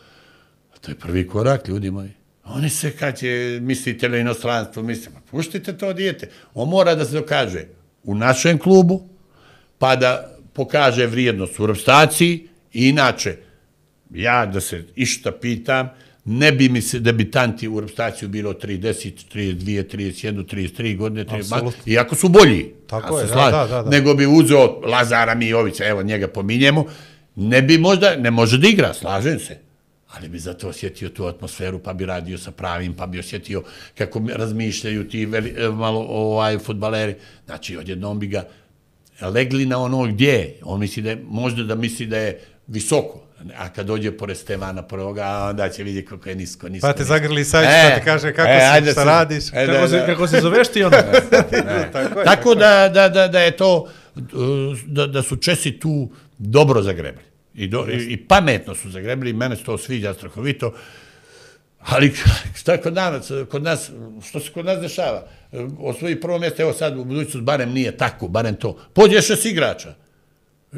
A 0.75 0.77
to 0.77 0.91
je 0.91 0.95
prvi 0.95 1.27
korak, 1.27 1.67
ljudi 1.67 1.91
moji. 1.91 2.11
Oni 2.43 2.69
se 2.69 2.91
kad 2.91 3.17
će, 3.19 3.59
mislite 3.61 4.09
na 4.09 4.17
inostranstvo, 4.17 4.83
mislite, 4.83 5.17
puštite 5.31 5.77
to 5.77 5.93
dijete. 5.93 6.29
On 6.53 6.69
mora 6.69 6.95
da 6.95 7.05
se 7.05 7.13
dokaže 7.13 7.65
u 8.03 8.15
našem 8.15 8.57
klubu, 8.57 9.12
pa 9.83 9.95
da 9.95 10.37
pokaže 10.53 11.05
vrijednost 11.05 11.59
u 11.59 11.65
repstaciji 11.65 12.47
i 12.73 12.87
inače, 12.87 13.35
ja 14.13 14.45
da 14.45 14.61
se 14.61 14.85
išta 14.95 15.31
pitam, 15.31 15.89
ne 16.25 16.51
bi 16.51 16.69
mi 16.69 16.81
se 16.81 16.99
debitanti 16.99 17.67
u 17.67 17.79
repstaciju 17.79 18.29
bilo 18.29 18.53
30, 18.53 19.11
32, 19.33 19.97
31, 19.97 20.45
33 20.45 20.97
godine, 20.97 21.25
30, 21.25 21.29
ma, 21.31 21.55
Apsolutno. 21.55 21.83
iako 21.85 22.15
su 22.15 22.29
bolji. 22.29 22.71
Tako 22.87 23.19
je, 23.19 23.27
se 23.27 23.33
da, 23.33 23.51
da, 23.51 23.81
da. 23.81 23.89
Nego 23.89 24.13
bi 24.13 24.25
uzeo 24.25 24.79
Lazara 24.87 25.35
Mijovića, 25.35 25.85
evo 25.85 26.03
njega 26.03 26.27
pominjemo, 26.27 26.85
ne 27.35 27.61
bi 27.61 27.77
možda, 27.77 28.15
ne 28.15 28.31
može 28.31 28.57
da 28.57 28.67
igra, 28.67 28.93
slažem 28.93 29.39
se, 29.39 29.57
ali 30.07 30.29
bi 30.29 30.39
zato 30.39 30.69
osjetio 30.69 31.09
tu 31.09 31.25
atmosferu, 31.25 31.79
pa 31.79 31.93
bi 31.93 32.05
radio 32.05 32.37
sa 32.37 32.51
pravim, 32.51 32.93
pa 32.93 33.07
bi 33.07 33.19
osjetio 33.19 33.63
kako 33.97 34.19
mi 34.19 34.31
razmišljaju 34.31 35.09
ti 35.09 35.25
veli, 35.25 35.55
e, 35.57 35.69
malo 35.69 36.05
ovaj 36.09 36.59
futbaleri. 36.59 37.15
Znači, 37.45 37.77
odjednom 37.77 38.19
bi 38.19 38.27
ga 38.27 38.47
legli 39.21 39.65
na 39.65 39.79
ono 39.79 40.03
gdje 40.03 40.31
je. 40.31 40.55
On 40.63 40.79
misli 40.79 41.03
da 41.03 41.09
je, 41.09 41.23
možda 41.27 41.63
da 41.63 41.75
misli 41.75 42.05
da 42.05 42.17
je 42.17 42.39
visoko. 42.67 43.19
A 43.57 43.69
kad 43.69 43.85
dođe 43.85 44.11
pored 44.11 44.37
Stevana 44.37 44.81
prvoga, 44.81 45.47
onda 45.49 45.69
će 45.69 45.83
vidjeti 45.83 46.07
kako 46.07 46.29
je 46.29 46.35
nisko, 46.35 46.69
nisko. 46.69 46.87
Pa 46.87 46.93
te 46.93 46.99
nisko. 46.99 47.13
zagrli 47.13 47.45
Savić, 47.45 47.69
E, 47.69 47.89
pa 47.89 47.99
ti 47.99 48.05
kaže 48.05 48.33
kako 48.33 48.49
e, 48.49 48.59
si, 48.59 48.65
ajde 48.65 48.91
šta 48.91 49.03
radiš. 49.03 49.43
e, 49.53 49.67
da, 49.67 49.87
se, 49.87 49.97
da. 49.97 50.05
kako 50.05 50.27
se 50.27 50.39
zoveš 50.41 50.67
ti 50.67 50.83
ono? 50.83 50.97
Tako 51.93 52.19
je. 52.19 52.25
Tako 52.25 52.55
da, 52.55 52.89
da, 52.93 53.09
da, 53.09 53.27
da 53.27 53.39
je 53.39 53.57
to, 53.57 53.87
uh, 54.15 54.21
da, 54.85 55.07
da 55.07 55.21
su 55.21 55.35
Česi 55.35 55.79
tu 55.79 56.09
dobro 56.37 56.81
zagrebli. 56.81 57.21
I, 57.53 57.67
do, 57.67 57.85
i, 57.91 58.13
i 58.13 58.17
pametno 58.17 58.75
su 58.75 58.89
zagrebli, 58.89 59.29
i 59.29 59.33
mene 59.33 59.55
se 59.55 59.63
to 59.63 59.77
sviđa 59.77 60.13
strahovito. 60.13 60.73
Ali 61.85 62.13
šta 62.55 62.77
kod 62.77 62.93
nas, 62.93 63.31
kod 63.51 63.63
nas, 63.63 63.91
što 64.27 64.39
se 64.39 64.51
kod 64.51 64.65
nas 64.65 64.79
dešava? 64.81 65.27
Osvoji 65.79 66.21
prvo 66.21 66.39
mjesto, 66.39 66.61
evo 66.61 66.73
sad 66.73 66.97
u 66.97 67.03
budućnosti 67.03 67.41
barem 67.41 67.71
nije 67.71 67.97
tako, 67.97 68.27
barem 68.27 68.55
to. 68.55 68.77
Pođeš 68.93 69.29
s 69.29 69.45
igrača. 69.45 69.93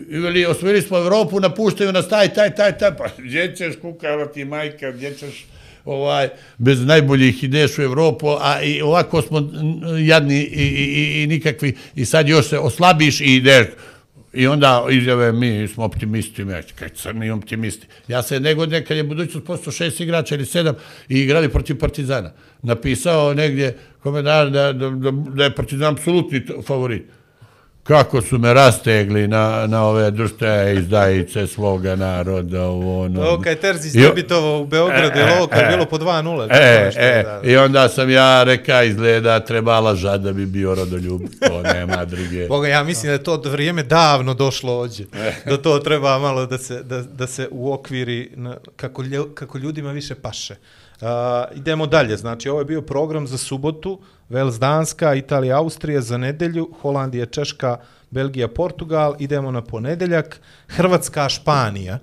Ili 0.10 0.46
osvojili 0.46 0.82
smo 0.82 0.98
Evropu, 0.98 1.40
napuštaju 1.40 1.92
nas 1.92 2.10
taj, 2.10 2.34
taj, 2.34 2.56
taj, 2.56 2.78
taj, 2.78 2.98
pa 2.98 3.06
gdje 3.18 3.56
ćeš 3.56 3.76
kukava 3.82 4.26
ti 4.26 4.46
majka, 4.46 4.92
gdje 4.92 5.14
ćeš 5.14 5.46
ovaj, 5.86 6.30
bez 6.58 6.86
najboljih 6.86 7.44
ideš 7.44 7.78
u 7.78 7.82
Evropu, 7.82 8.28
a 8.30 8.62
i 8.62 8.82
ovako 8.82 9.22
smo 9.22 9.50
jadni 10.00 10.42
i, 10.42 10.64
i, 10.64 10.86
i, 10.86 11.24
i 11.24 11.28
nikakvi, 11.28 11.76
i 11.96 12.06
sad 12.06 12.30
još 12.30 12.48
se 12.50 12.60
oslabiš 12.60 13.22
i 13.22 13.26
ideš, 13.26 13.68
I 14.36 14.48
onda 14.48 14.86
izjave 14.92 15.32
mi 15.32 15.68
smo 15.68 15.84
optimisti, 15.84 16.42
ja 16.42 16.62
kaj 16.76 16.90
crni 16.90 17.32
optimisti. 17.32 17.88
Ja 18.08 18.24
se 18.24 18.36
jedne 18.36 18.86
kad 18.86 18.98
je 18.98 19.04
budućnost 19.04 19.46
postao 19.46 19.74
šest 19.74 20.00
igrača 20.00 20.36
ili 20.36 20.46
sedam 20.46 20.76
i 21.10 21.20
igrali 21.20 21.50
protiv 21.50 21.78
Partizana, 21.80 22.32
napisao 22.62 23.34
negdje 23.34 23.78
komentar 24.00 24.50
da, 24.50 24.74
da, 24.74 24.90
da, 24.90 25.12
da 25.12 25.44
je 25.44 25.56
Partizan 25.56 25.94
apsolutni 25.94 26.42
favorit 26.68 27.04
kako 27.88 28.22
su 28.22 28.38
me 28.38 28.54
rastegli 28.54 29.28
na, 29.28 29.68
na 29.68 29.86
ove 29.86 30.12
društvene 30.12 30.76
izdajice 30.76 31.48
svoga 31.48 31.96
naroda. 31.96 32.64
Ovo, 32.64 33.02
ono. 33.02 33.22
Ovo 33.22 33.42
kad 33.42 33.52
je 33.52 33.56
Terzić 33.56 33.94
u 34.62 34.66
Beogradu, 34.66 35.20
je 35.20 35.38
ovo 35.38 35.48
kad 35.48 35.60
je 35.60 35.68
bilo 35.68 35.86
po 35.86 35.98
2-0. 35.98 36.48
tako 36.48 36.62
E, 36.62 36.92
e, 36.96 37.24
da, 37.24 37.42
i 37.50 37.58
onda 37.58 37.90
sam 37.90 38.10
ja 38.10 38.44
reka 38.44 38.84
izgleda 38.84 39.40
treba 39.40 39.80
laža 39.80 40.18
da 40.18 40.34
bi 40.34 40.46
bio 40.46 40.76
rodoljub, 40.76 41.22
to 41.48 41.62
nema 41.62 42.06
druge. 42.06 42.48
Boga, 42.50 42.68
ja 42.68 42.84
mislim 42.84 43.08
da 43.08 43.14
je 43.14 43.24
to 43.24 43.42
vrijeme 43.46 43.84
davno 43.84 44.34
došlo 44.34 44.80
ođe. 44.80 45.04
E. 45.14 45.34
Da 45.46 45.58
to 45.58 45.80
treba 45.80 46.20
malo 46.20 46.46
da 46.46 46.58
se, 46.58 46.84
da, 46.84 47.02
da 47.02 47.28
se 47.28 47.48
uokviri 47.52 48.32
na, 48.36 48.58
kako, 48.76 49.04
lju, 49.04 49.30
kako 49.34 49.58
ljudima 49.58 49.92
više 49.92 50.16
paše. 50.16 50.56
Uh, 51.02 51.08
idemo 51.58 51.88
dalje, 51.88 52.18
znači 52.18 52.50
ovo 52.50 52.60
je 52.60 52.66
bio 52.66 52.82
program 52.82 53.28
za 53.28 53.38
subotu, 53.38 54.00
Vels 54.30 54.60
Danska, 54.60 55.16
Italija, 55.16 55.58
Austrija 55.58 56.02
za 56.02 56.18
nedelju, 56.18 56.70
Holandija, 56.82 57.26
Češka, 57.26 57.78
Belgija, 58.12 58.48
Portugal, 58.48 59.16
idemo 59.20 59.52
na 59.52 59.62
ponedeljak, 59.62 60.42
Hrvatska, 60.68 61.30
Španija 61.30 62.00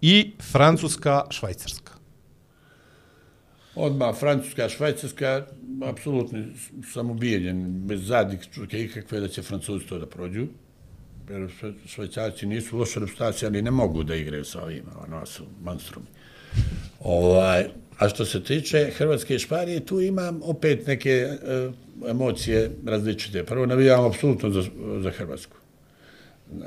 i 0.00 0.32
Francuska, 0.52 1.24
Švajcarska. 1.30 1.92
Odmah 3.74 4.16
Francuska, 4.18 4.68
Švajcarska, 4.68 5.46
apsolutno 5.84 6.38
sam 6.92 7.10
ubijeljen, 7.10 7.86
bez 7.86 8.06
zadnjih 8.06 8.40
čuke 8.54 8.82
ikakve 8.82 9.20
da 9.20 9.28
će 9.28 9.42
Francuzi 9.42 9.86
to 9.86 9.98
da 9.98 10.06
prođu. 10.06 10.46
Jer 11.30 11.50
Švajcarci 11.86 12.46
nisu 12.46 12.78
loša 12.78 13.00
repstacija, 13.00 13.48
ali 13.48 13.62
ne 13.62 13.70
mogu 13.70 14.02
da 14.02 14.14
igraju 14.14 14.44
sa 14.44 14.62
ovima, 14.62 14.90
ono 15.06 15.26
su 15.26 15.44
monstrumi. 15.62 16.06
Ovaj, 17.00 17.64
a 18.02 18.08
što 18.08 18.24
se 18.24 18.44
tiče 18.44 18.90
Hrvatske 18.96 19.34
i 19.34 19.38
Španije, 19.38 19.80
tu 19.80 20.00
imam 20.00 20.40
opet 20.42 20.86
neke 20.86 21.10
e, 21.10 21.36
emocije 22.08 22.70
različite. 22.86 23.44
Prvo 23.44 23.66
navijam 23.66 24.04
apsolutno 24.04 24.50
za, 24.50 24.62
za 25.02 25.10
Hrvatsku. 25.10 25.56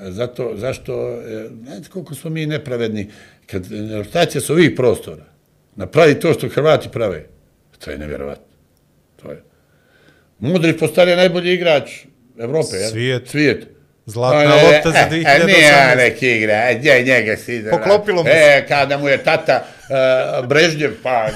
Zato, 0.09 0.51
zašto, 0.55 1.11
e, 1.11 1.49
znate 1.63 1.89
koliko 1.89 2.15
smo 2.15 2.29
mi 2.29 2.45
nepravedni, 2.45 3.11
kad 3.45 3.65
repstacija 3.71 4.41
sa 4.41 4.53
ovih 4.53 4.71
prostora 4.75 5.35
napravi 5.75 6.19
to 6.19 6.33
što 6.33 6.49
Hrvati 6.49 6.89
prave, 6.91 7.25
to 7.79 7.91
je 7.91 7.97
nevjerovatno. 7.97 8.55
To 9.21 9.31
je. 9.31 9.43
Modrić 10.39 10.79
postane 10.79 11.15
najbolji 11.15 11.53
igrač 11.53 11.91
Evrope? 12.39 12.77
Svijet. 12.91 13.27
Svijet. 13.27 13.67
Zlatna 14.05 14.55
lopta 14.55 14.91
za 14.91 14.97
e, 14.97 15.01
e, 15.01 15.09
2018. 15.09 15.45
Nije 15.45 15.95
neki 15.95 16.37
igra, 16.37 16.69
e, 16.69 16.75
gdje 16.79 17.03
njega 17.03 17.37
si 17.37 17.55
ide. 17.55 17.69
Poklopilo 17.69 18.23
mu 18.23 18.29
se. 18.29 18.35
E, 18.35 18.65
kada 18.67 18.97
mu 18.97 19.07
je 19.07 19.23
tata 19.23 19.65
E, 19.89 20.47
Brežnjev, 20.47 20.91
pa 21.03 21.27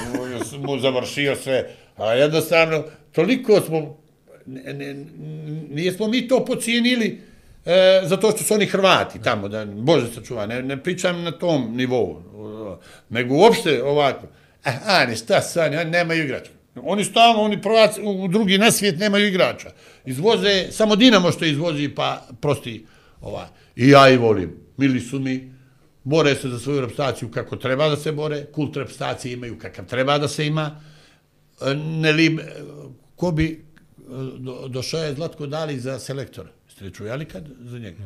mu, 0.60 0.80
završio 0.80 1.36
sve. 1.36 1.70
A 1.97 2.14
jednostavno, 2.14 2.84
toliko 3.12 3.62
smo, 3.62 3.97
ne, 4.45 4.74
ne, 4.74 5.06
nismo 5.70 6.08
mi 6.08 6.28
to 6.28 6.45
pocijenili 6.45 7.22
e, 7.66 8.02
zato 8.04 8.32
što 8.32 8.43
su 8.43 8.54
oni 8.54 8.66
Hrvati 8.66 9.22
tamo, 9.24 9.47
da, 9.47 9.66
Bože 9.66 10.08
sačuva, 10.14 10.45
ne, 10.45 10.64
ne 10.64 10.84
pričam 10.84 11.24
na 11.24 11.32
tom 11.32 11.78
nivou, 11.78 12.22
nego 13.10 13.36
uopšte 13.36 13.84
ovako. 13.84 14.28
E, 14.66 14.70
a, 14.70 15.02
a 15.02 15.06
ne, 15.06 15.16
šta 15.16 15.41
sad, 15.41 15.74
oni 15.74 15.91
nemaju 15.91 16.24
igrača. 16.24 16.52
Oni 16.84 17.04
stalno, 17.04 17.41
oni 17.41 17.62
prvaci, 17.62 18.02
u 18.02 18.28
drugi 18.28 18.58
na 18.58 18.72
svijet 18.72 19.00
nemaju 19.00 19.28
igrača. 19.28 19.72
Izvoze, 20.06 20.68
samo 20.72 20.95
Dinamo 20.95 21.32
što 21.32 21.45
izvozi, 21.45 21.89
pa 21.89 22.28
prosti 22.41 22.86
ovaj. 23.22 23.45
I 23.76 23.89
ja 23.89 24.10
i 24.10 24.18
volim. 24.18 24.56
Mili 24.78 25.00
su 25.00 25.20
mi, 25.20 25.54
bore 26.10 26.36
se 26.36 26.49
za 26.49 26.60
svoju 26.60 26.82
repstaciju 26.82 27.30
kako 27.30 27.55
treba 27.57 27.89
da 27.89 27.97
se 27.97 28.12
bore, 28.14 28.45
kult 28.45 28.78
repstacije 28.78 29.34
imaju 29.34 29.60
kakav 29.60 29.86
treba 29.86 30.18
da 30.18 30.28
se 30.28 30.47
ima. 30.47 30.82
E, 31.62 31.74
Ne 31.76 32.12
li, 32.12 32.38
ko 33.16 33.32
bi 33.32 33.45
e, 33.47 33.60
do, 34.38 34.68
došao 34.70 35.01
je 35.01 35.14
Zlatko 35.14 35.47
Dali 35.47 35.80
za 35.80 35.99
selektora? 35.99 36.49
Ste 36.70 36.86
li 36.86 36.93
čujali 36.93 37.26
kad 37.26 37.43
za 37.62 37.80
njega? 37.80 37.97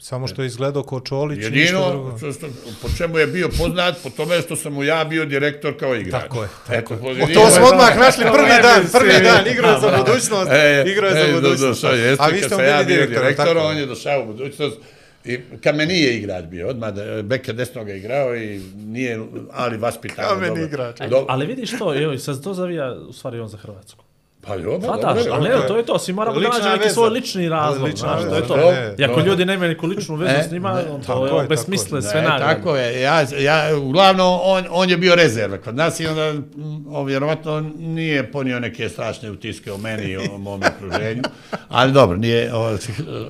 Samo 0.00 0.28
što 0.28 0.42
je 0.42 0.46
izgledao 0.46 0.82
ko 0.82 1.00
Čolić, 1.00 1.38
ništa 1.40 1.50
drugo. 1.90 2.08
Jedino, 2.08 2.18
što, 2.18 2.32
što, 2.32 2.46
po 2.82 2.88
čemu 2.98 3.18
je 3.18 3.26
bio 3.28 3.48
poznat, 3.50 3.96
po 4.02 4.10
tome 4.10 4.40
što 4.40 4.56
sam 4.56 4.72
mu 4.72 4.84
ja 4.84 5.04
bio 5.04 5.24
direktor 5.26 5.78
kao 5.78 5.94
igrač. 5.94 6.22
Tako 6.22 6.42
je, 6.42 6.48
Eto, 6.70 6.96
po- 6.96 7.06
O, 7.06 7.10
jedino- 7.10 7.34
to 7.34 7.50
smo 7.50 7.66
odmah 7.66 7.98
našli 7.98 8.24
prvi 8.26 8.48
dan, 8.62 8.82
prvi 8.92 9.24
dan, 9.24 9.46
igrao 9.48 9.74
je 9.74 9.80
za 9.80 9.96
budućnost, 9.98 10.50
E, 10.52 10.84
igrao 10.86 11.10
je 11.10 11.20
e, 11.20 11.26
za 11.26 11.40
budućnost. 11.40 11.84
je, 11.84 12.16
A 12.18 12.28
vi 12.28 12.38
ste 12.38 12.54
mu 12.56 12.62
bili 12.86 13.06
direktor, 13.06 13.36
tako? 13.36 13.58
on 13.60 13.76
je 13.78 13.86
došao 13.86 14.22
u 14.22 14.26
budućnost. 14.26 14.76
I 15.24 15.38
Kameni 15.62 15.94
je 15.94 16.16
igrač 16.16 16.44
bio, 16.44 16.68
odmah 16.68 16.90
da, 16.90 17.22
Beke 17.22 17.52
desnoga 17.52 17.92
igrao 17.92 18.36
i 18.36 18.60
nije, 18.76 19.20
ali 19.52 19.76
vaspitano. 19.76 20.28
Kameni 20.28 20.48
dobro. 20.48 20.64
igrač. 20.64 20.98
Do, 21.00 21.26
Ali 21.28 21.46
vidiš 21.46 21.70
to, 21.70 21.94
evo, 21.94 22.12
i 22.12 22.18
sad 22.18 22.42
to 22.42 22.54
zavija 22.54 22.96
u 23.08 23.12
stvari 23.12 23.40
on 23.40 23.48
za 23.48 23.56
Hrvatsku. 23.56 24.04
Pa 24.40 24.54
jo, 24.54 24.80
Pa 24.80 24.86
da, 24.88 25.14
dobro. 25.14 25.32
a 25.32 25.40
ne, 25.40 25.66
to 25.68 25.76
je 25.76 25.86
to, 25.86 25.98
svi 25.98 26.12
moramo 26.12 26.40
da 26.40 26.48
nađemo 26.48 26.76
neki 26.76 26.88
svoj 26.90 27.10
lični 27.10 27.48
razlog, 27.48 27.84
Lična 27.84 28.08
znaš, 28.10 28.30
to 28.30 28.36
je 28.36 28.46
to. 28.48 28.56
ne, 28.56 28.94
I 28.98 29.04
ako 29.04 29.14
to- 29.14 29.20
ljudi 29.20 29.44
nemaju 29.44 29.68
neku 29.68 29.86
ličnu 29.86 30.16
vezu 30.16 30.32
E, 30.32 30.42
s 30.42 30.50
njima, 30.50 30.74
ne, 30.74 30.84
to 31.06 31.26
je 31.26 31.30
je, 31.30 31.34
obesmisle 31.34 31.96
Ne, 31.96 32.02
sve 32.02 32.22
nagrade. 32.22 32.54
tako 32.54 32.76
je. 32.76 33.00
Ja, 33.00 33.20
ja, 33.38 33.78
uglavnom, 33.78 34.38
on, 34.42 34.64
on 34.70 34.90
je 34.90 34.96
bio 34.96 35.14
rezerva 35.14 35.58
kod 35.58 35.74
nas 35.74 36.00
i 36.00 36.06
onda, 36.06 36.32
mm, 36.32 36.42
on 36.88 37.06
vjerovatno 37.06 37.60
nije 37.76 38.32
ponio 38.32 38.60
neke 38.60 38.88
strašne 38.88 39.30
utiske 39.30 39.72
o 39.72 39.78
meni 39.78 40.04
i 40.04 40.16
o 40.16 40.38
mom 40.38 40.60
okruženju. 40.68 41.22
Ali 41.68 41.92
dobro, 41.92 42.16
nije 42.16 42.54
ovaj, 42.54 42.76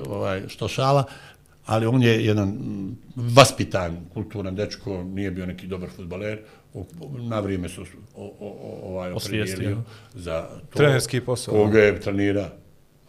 ovaj, 0.07 0.41
što 0.47 0.67
šala, 0.67 1.03
ali 1.65 1.85
on 1.85 2.03
je 2.03 2.25
jedan 2.25 2.57
vaspitan, 3.15 3.97
kulturan 4.13 4.55
dečko, 4.55 5.03
nije 5.03 5.31
bio 5.31 5.45
neki 5.45 5.67
dobar 5.67 5.89
futbaler, 5.89 6.39
na 7.29 7.39
vrijeme 7.39 7.69
su 7.69 7.81
o, 8.15 8.23
o, 8.23 8.33
o, 8.39 8.79
ovaj, 8.83 9.11
Osvijestio. 9.11 9.55
opredijelio 9.55 9.83
za 10.13 10.41
to. 10.41 10.77
Trenerski 10.77 11.21
posao. 11.21 11.53
Koga 11.53 11.79
je 11.79 11.99
trenira? 11.99 12.49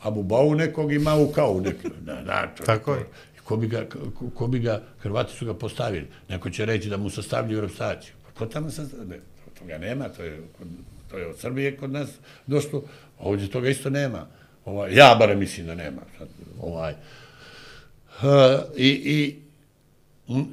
Abu 0.03 0.23
Bau 0.23 0.55
nekog 0.55 0.93
i 0.93 0.99
Mau 0.99 1.33
Kau 1.33 1.61
nekog. 1.61 1.93
Da, 2.01 2.15
da, 2.15 2.55
to, 2.57 2.65
Tako 2.65 2.95
je. 2.95 3.01
I 3.37 3.39
Ko 3.45 3.57
bi, 3.57 3.69
ga, 3.69 3.85
ko, 4.15 4.31
ko 4.35 4.47
bi 4.47 4.59
ga, 4.59 4.83
Hrvati 4.99 5.33
su 5.33 5.47
ga 5.47 5.55
postavili. 5.55 6.07
Neko 6.29 6.51
će 6.51 6.65
reći 6.65 6.89
da 6.89 6.97
mu 6.97 7.11
sastavljaju 7.11 7.61
reprezentaciju. 7.61 8.13
Pa 8.25 8.39
ko 8.39 8.47
tamo 8.47 8.71
sastavlja? 8.71 9.17
Toga 9.59 9.79
nema, 9.79 10.09
to 10.09 10.23
je, 10.23 10.41
to 11.11 11.19
je 11.19 11.27
od 11.27 11.39
Srbije 11.39 11.77
kod 11.77 11.93
nas 11.93 12.09
došlo. 12.47 12.83
Ovdje 13.19 13.51
toga 13.51 13.69
isto 13.69 13.91
nema. 13.91 14.27
Ovaj, 14.65 14.95
ja 14.95 15.17
barem 15.19 15.39
mislim 15.39 15.67
da 15.67 15.75
nema. 15.75 16.01
Sad, 16.19 16.29
Ovaj, 16.61 16.93
Uh, 16.93 17.26
i, 18.77 18.89
i 18.89 19.37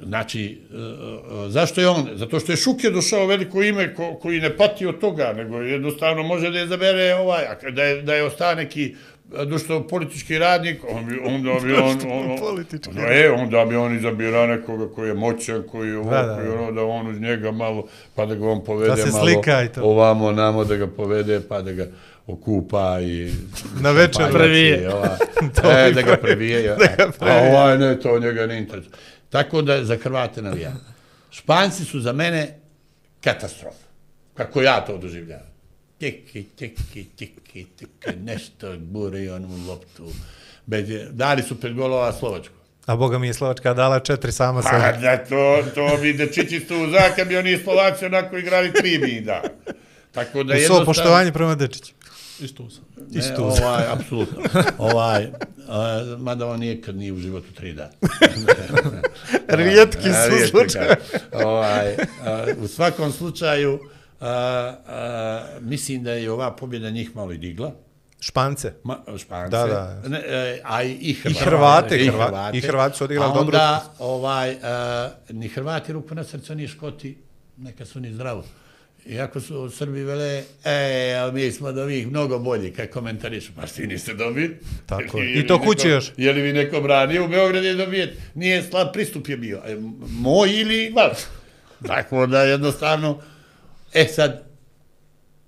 znači, 0.06 0.60
uh, 0.70 0.78
uh, 0.78 1.50
zašto 1.50 1.80
je 1.80 1.88
on? 1.88 2.08
Zato 2.14 2.40
što 2.40 2.52
je 2.52 2.56
Šuke 2.56 2.90
došao 2.90 3.26
veliko 3.26 3.62
ime 3.62 3.94
ko, 3.94 4.14
koji 4.22 4.40
ne 4.40 4.56
pati 4.56 4.86
od 4.86 4.98
toga, 4.98 5.32
nego 5.36 5.56
jednostavno 5.56 6.22
može 6.22 6.50
da 6.50 6.58
je 6.58 6.66
zabere 6.66 7.14
ovaj, 7.14 7.44
da 7.72 7.82
je, 7.82 8.02
da 8.02 8.14
je 8.14 8.24
ostao 8.24 8.54
neki 8.54 8.94
društvo 9.46 9.82
politički 9.82 10.38
radnik, 10.38 10.84
on 10.88 11.06
bi, 11.06 11.18
onda 11.24 11.50
bi 11.62 11.74
on, 11.74 11.98
on, 12.12 12.30
on, 12.30 12.38
politički 12.38 12.94
no, 12.94 13.02
e, 13.08 13.30
onda 13.30 13.64
bi 13.64 13.76
on 13.76 13.96
izabirao 13.96 14.46
nekoga 14.46 14.94
koji 14.94 15.08
je 15.08 15.14
moćan, 15.14 15.62
koji 15.70 15.88
je 15.88 15.98
ovo, 15.98 16.10
Da, 16.10 16.22
da, 16.22 16.42
da. 16.42 16.60
ono, 16.60 16.72
da 16.72 16.84
on 16.84 17.06
uz 17.06 17.20
njega 17.20 17.50
malo, 17.50 17.86
pa 18.14 18.26
da 18.26 18.34
ga 18.34 18.48
on 18.48 18.64
povede 18.64 19.02
Da 19.02 19.10
malo 19.12 19.26
slika 19.26 19.66
ovamo, 19.82 20.32
namo, 20.32 20.64
da 20.64 20.76
ga 20.76 20.86
povede, 20.86 21.40
pa 21.48 21.62
da 21.62 21.72
ga 21.72 21.86
okupa 22.26 23.00
i... 23.00 23.32
Na 23.80 23.90
večer. 23.90 24.32
Previje. 24.32 24.82
i 24.82 24.86
Ova, 24.86 25.16
To 25.56 25.70
e, 25.70 25.92
da 25.94 26.02
ga 26.02 26.16
previje. 26.16 26.64
Ja. 26.64 26.74
da 26.74 26.86
ga 26.96 27.10
previje. 27.10 27.40
A 27.40 27.50
ovaj 27.50 27.78
ne, 27.78 28.00
to 28.00 28.18
njega 28.18 28.46
ne 28.46 28.58
interesuje. 28.58 28.92
Tako 29.30 29.62
da 29.62 29.84
za 29.84 29.96
Hrvate 29.96 30.42
navija. 30.42 30.72
Španci 31.30 31.84
su 31.84 32.00
za 32.00 32.12
mene 32.12 32.58
katastrofa. 33.20 33.84
Kako 34.34 34.62
ja 34.62 34.80
to 34.80 34.98
doživljavam. 34.98 35.46
Tiki, 35.98 36.42
tiki, 36.44 37.04
tiki, 37.06 37.36
tiki, 37.66 37.86
nešto 38.16 38.76
buri 38.78 39.28
onu 39.28 39.48
loptu. 39.68 40.06
Bez, 40.66 40.88
dali 41.10 41.42
su 41.42 41.60
pet 41.60 41.74
golova 41.74 42.12
Slovačku. 42.12 42.54
A 42.86 42.96
boga 42.96 43.18
mi 43.18 43.26
je 43.26 43.34
Slovačka 43.34 43.74
dala 43.74 44.00
četiri 44.00 44.32
sama 44.32 44.62
Pa 44.62 44.92
da 44.92 45.16
to, 45.18 45.62
to 45.74 45.98
bi 46.02 46.12
dečići 46.12 46.60
su 46.60 46.76
u 46.76 46.90
zaka 46.90 47.24
bi 47.24 47.36
oni 47.36 47.58
Slovaci 47.58 48.04
onako 48.04 48.38
igrali 48.38 48.72
tri 48.72 48.98
bi 48.98 49.20
da. 49.20 49.42
Tako 50.12 50.42
da 50.42 50.44
U 50.44 50.56
svo 50.56 50.62
jednostavno- 50.62 50.84
poštovanje 50.84 51.32
prema 51.32 51.54
Dečiću. 51.54 51.92
Isto 52.40 52.70
sam. 52.70 52.84
Ne, 53.10 53.18
Isto. 53.18 53.44
ovaj, 53.44 53.84
apsolutno. 53.92 54.38
Ovaj, 54.78 55.26
a, 55.68 56.04
mada 56.18 56.46
on 56.46 56.60
nikad 56.60 56.96
nije 56.96 57.12
u 57.12 57.18
životu 57.18 57.52
tri 57.54 57.72
dana. 57.72 57.90
Rijetki 59.48 60.08
A, 60.08 60.24
su 60.24 60.30
rijetki, 60.30 60.50
slučaje. 60.50 60.96
da. 61.32 61.48
Ovaj, 61.48 61.94
a, 62.26 62.46
u 62.60 62.68
svakom 62.68 63.12
slučaju, 63.12 63.78
a, 64.20 64.28
a, 64.88 65.42
mislim 65.60 66.02
da 66.02 66.12
je 66.12 66.30
ova 66.30 66.56
pobjeda 66.56 66.90
njih 66.90 67.16
malo 67.16 67.32
i 67.32 67.38
digla. 67.38 67.72
Špance. 68.20 68.72
Ma, 68.84 68.98
špance. 69.18 69.50
Da, 69.50 69.66
da. 69.66 70.08
Ne, 70.08 70.22
e, 70.26 70.60
a 70.64 70.82
i, 70.82 70.92
i 70.92 71.14
Hrvate. 71.14 71.44
Hrvate, 71.44 71.96
I 71.96 72.08
Hrva- 72.08 72.50
i 72.54 72.60
Hrvati 72.60 72.98
su 72.98 73.04
odigrali 73.04 73.30
A 73.30 73.34
dobro. 73.34 73.44
onda, 73.46 73.92
ovaj, 73.98 74.56
a, 74.62 75.10
ni 75.30 75.48
Hrvati 75.48 75.92
ruku 75.92 76.14
na 76.14 76.24
srce, 76.24 76.54
ni 76.54 76.68
Škoti, 76.68 77.18
neka 77.56 77.84
su 77.84 78.00
ni 78.00 78.12
zdravo. 78.12 78.44
Iako 79.06 79.40
su 79.40 79.70
Srbi 79.70 80.02
vele, 80.02 80.44
e, 80.64 81.14
ali 81.14 81.32
mi 81.34 81.52
smo 81.52 81.68
od 81.68 81.78
ovih 81.78 82.06
mnogo 82.08 82.38
bolji, 82.38 82.72
kad 82.72 82.90
komentarišu, 82.90 83.52
pa 83.56 83.66
ti 83.66 83.86
niste 83.86 84.14
dobili. 84.14 84.56
Tako 84.86 85.18
je. 85.18 85.32
I 85.34 85.46
to 85.46 85.58
neko- 85.58 85.88
još. 85.88 86.12
Je 86.16 86.32
li 86.32 86.42
vi 86.42 86.52
neko 86.52 86.80
branio 86.80 87.24
u 87.24 87.28
Beogradu 87.28 87.66
je 87.66 87.74
dobijete? 87.74 88.14
Nije 88.34 88.62
slab 88.62 88.88
pristup 88.92 89.28
je 89.28 89.36
bio. 89.36 89.62
E, 89.66 89.76
moj 90.10 90.60
ili 90.60 90.90
vaš. 90.90 91.18
Tako 91.86 92.26
da 92.26 92.42
jednostavno, 92.42 93.20
e 93.94 94.04
sad, 94.06 94.42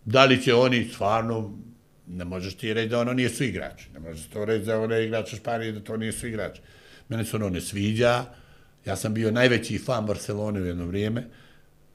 da 0.05 0.25
li 0.25 0.43
će 0.43 0.55
oni 0.55 0.89
stvarno, 0.95 1.59
ne 2.07 2.25
možeš 2.25 2.55
ti 2.55 2.75
reći 2.75 2.89
da 2.89 3.01
ono 3.01 3.13
nije 3.13 3.29
su 3.29 3.45
igrači. 3.45 3.85
Ne 3.95 4.01
možeš 4.01 4.27
to 4.27 4.45
reći 4.45 4.65
da 4.67 4.81
ono 4.81 4.95
je 4.95 5.07
igrač 5.07 5.33
u 5.33 5.37
Španiji 5.37 5.73
da 5.73 5.81
to 5.81 5.97
nije 5.97 6.13
su 6.13 6.27
igrači. 6.27 6.61
Mene 7.09 7.25
se 7.25 7.37
ono 7.37 7.49
ne 7.49 7.61
sviđa. 7.61 8.25
Ja 8.85 8.97
sam 8.97 9.15
bio 9.15 9.31
najveći 9.31 9.79
fan 9.79 10.07
Barcelone 10.07 10.61
u 10.61 10.67
jedno 10.67 10.87
vrijeme. 10.87 11.25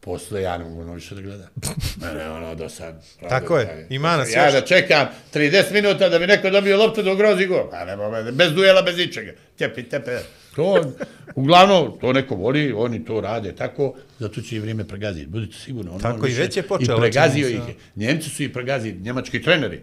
Posle 0.04 0.41
ja 0.41 0.58
ne 0.58 0.64
mogu 0.64 0.82
ono 0.82 0.93
više 0.93 1.16
da 1.16 1.22
gledam. 1.22 1.47
Mene 2.02 2.30
ono 2.30 2.56
do 2.56 2.70
sad. 2.70 3.06
Tako 3.30 3.58
je. 3.58 3.88
Ima 3.89 4.18
nas 4.18 4.36
ja 4.36 4.45
još. 4.45 4.54
da 4.54 4.62
čekam 4.62 5.08
30 5.34 5.74
minuta 5.74 6.10
da 6.10 6.20
bi 6.20 6.28
neko 6.28 6.49
dobio 6.49 6.78
loptu 6.78 7.04
da 7.04 7.12
ugrozi 7.12 7.45
gol. 7.45 7.70
Pa 7.72 7.86
ne 7.86 7.95
mogu, 7.95 8.16
bez 8.32 8.52
duela, 8.52 8.82
bez 8.82 8.97
ničega. 8.97 9.32
Tepi, 9.58 9.84
tepe. 9.84 10.20
To, 10.56 10.93
uglavnom, 11.36 11.97
to 12.02 12.14
neko 12.14 12.36
voli, 12.36 12.74
oni 12.74 13.06
to 13.06 13.22
rade 13.22 13.56
tako, 13.56 13.95
zato 14.20 14.41
će 14.41 14.56
i 14.56 14.60
vrijeme 14.60 14.88
pregaziti. 14.88 15.28
Budite 15.28 15.58
sigurni. 15.58 15.91
On, 15.91 15.99
Tako 15.99 16.26
on 16.26 16.32
i 16.32 16.34
već 16.34 16.58
je 16.58 16.64
počelo, 16.64 16.97
I 16.97 17.02
pregazio 17.02 17.47
ih 17.47 17.68
je. 17.68 17.76
Njemci 17.95 18.30
su 18.30 18.43
i 18.43 18.54
pregazili, 18.54 18.99
njemački 18.99 19.41
treneri. 19.41 19.82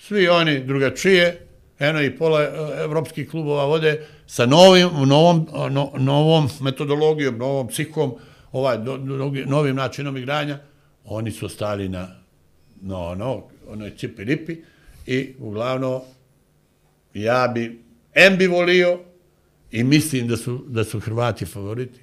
Svi 0.00 0.28
oni 0.28 0.64
drugačije, 0.64 1.46
eno 1.78 2.02
i 2.02 2.16
pola 2.16 2.42
e, 2.42 2.48
evropskih 2.84 3.30
klubova 3.30 3.64
vode 3.64 4.06
sa 4.26 4.46
novim, 4.46 4.90
novom, 5.06 5.48
no, 5.70 5.92
novom 5.98 6.48
metodologijom, 6.60 7.38
novom 7.38 7.68
psihom, 7.68 8.14
ovaj, 8.56 8.78
do, 8.78 8.96
do, 8.96 9.32
novim 9.46 9.76
načinom 9.76 10.16
igranja. 10.16 10.58
Oni 11.04 11.30
su 11.30 11.46
ostali 11.46 11.88
na 11.88 12.08
no, 12.82 13.14
no, 13.14 13.42
onoj 13.68 13.96
cipi 13.96 14.24
ripi 14.24 14.56
i 15.06 15.34
uglavnom 15.38 16.00
ja 17.14 17.48
bi 17.54 17.82
M 18.14 18.36
bi 18.36 18.46
volio 18.46 18.98
i 19.70 19.84
mislim 19.84 20.28
da 20.28 20.36
su, 20.36 20.64
da 20.68 20.84
su 20.84 21.00
Hrvati 21.00 21.46
favoriti, 21.46 22.00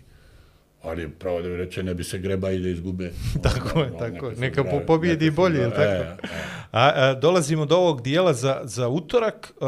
ali 0.84 1.10
pravo 1.10 1.42
da 1.42 1.50
bi 1.50 1.58
reče 1.58 1.84
ne 1.84 1.94
bi 1.94 2.04
se 2.04 2.18
greba 2.18 2.52
i 2.52 2.60
da 2.60 2.70
izgube. 2.70 3.12
Tako 3.44 3.80
je, 3.80 3.90
No, 3.90 3.98
tako 4.00 4.26
je. 4.30 4.36
Neka 4.36 4.64
po- 4.64 4.82
pobjedi 4.88 5.26
neka 5.26 5.36
se 5.36 5.36
bolje, 5.36 5.68
zdravi. 5.68 5.72
tako? 5.76 6.28
E, 6.28 6.30
e. 6.30 6.44
A, 6.72 6.92
a, 6.96 7.14
dolazimo 7.14 7.66
do 7.66 7.78
ovog 7.78 8.02
dijela 8.02 8.34
za, 8.34 8.62
za 8.64 8.88
utorak. 8.88 9.54
Uh, 9.60 9.68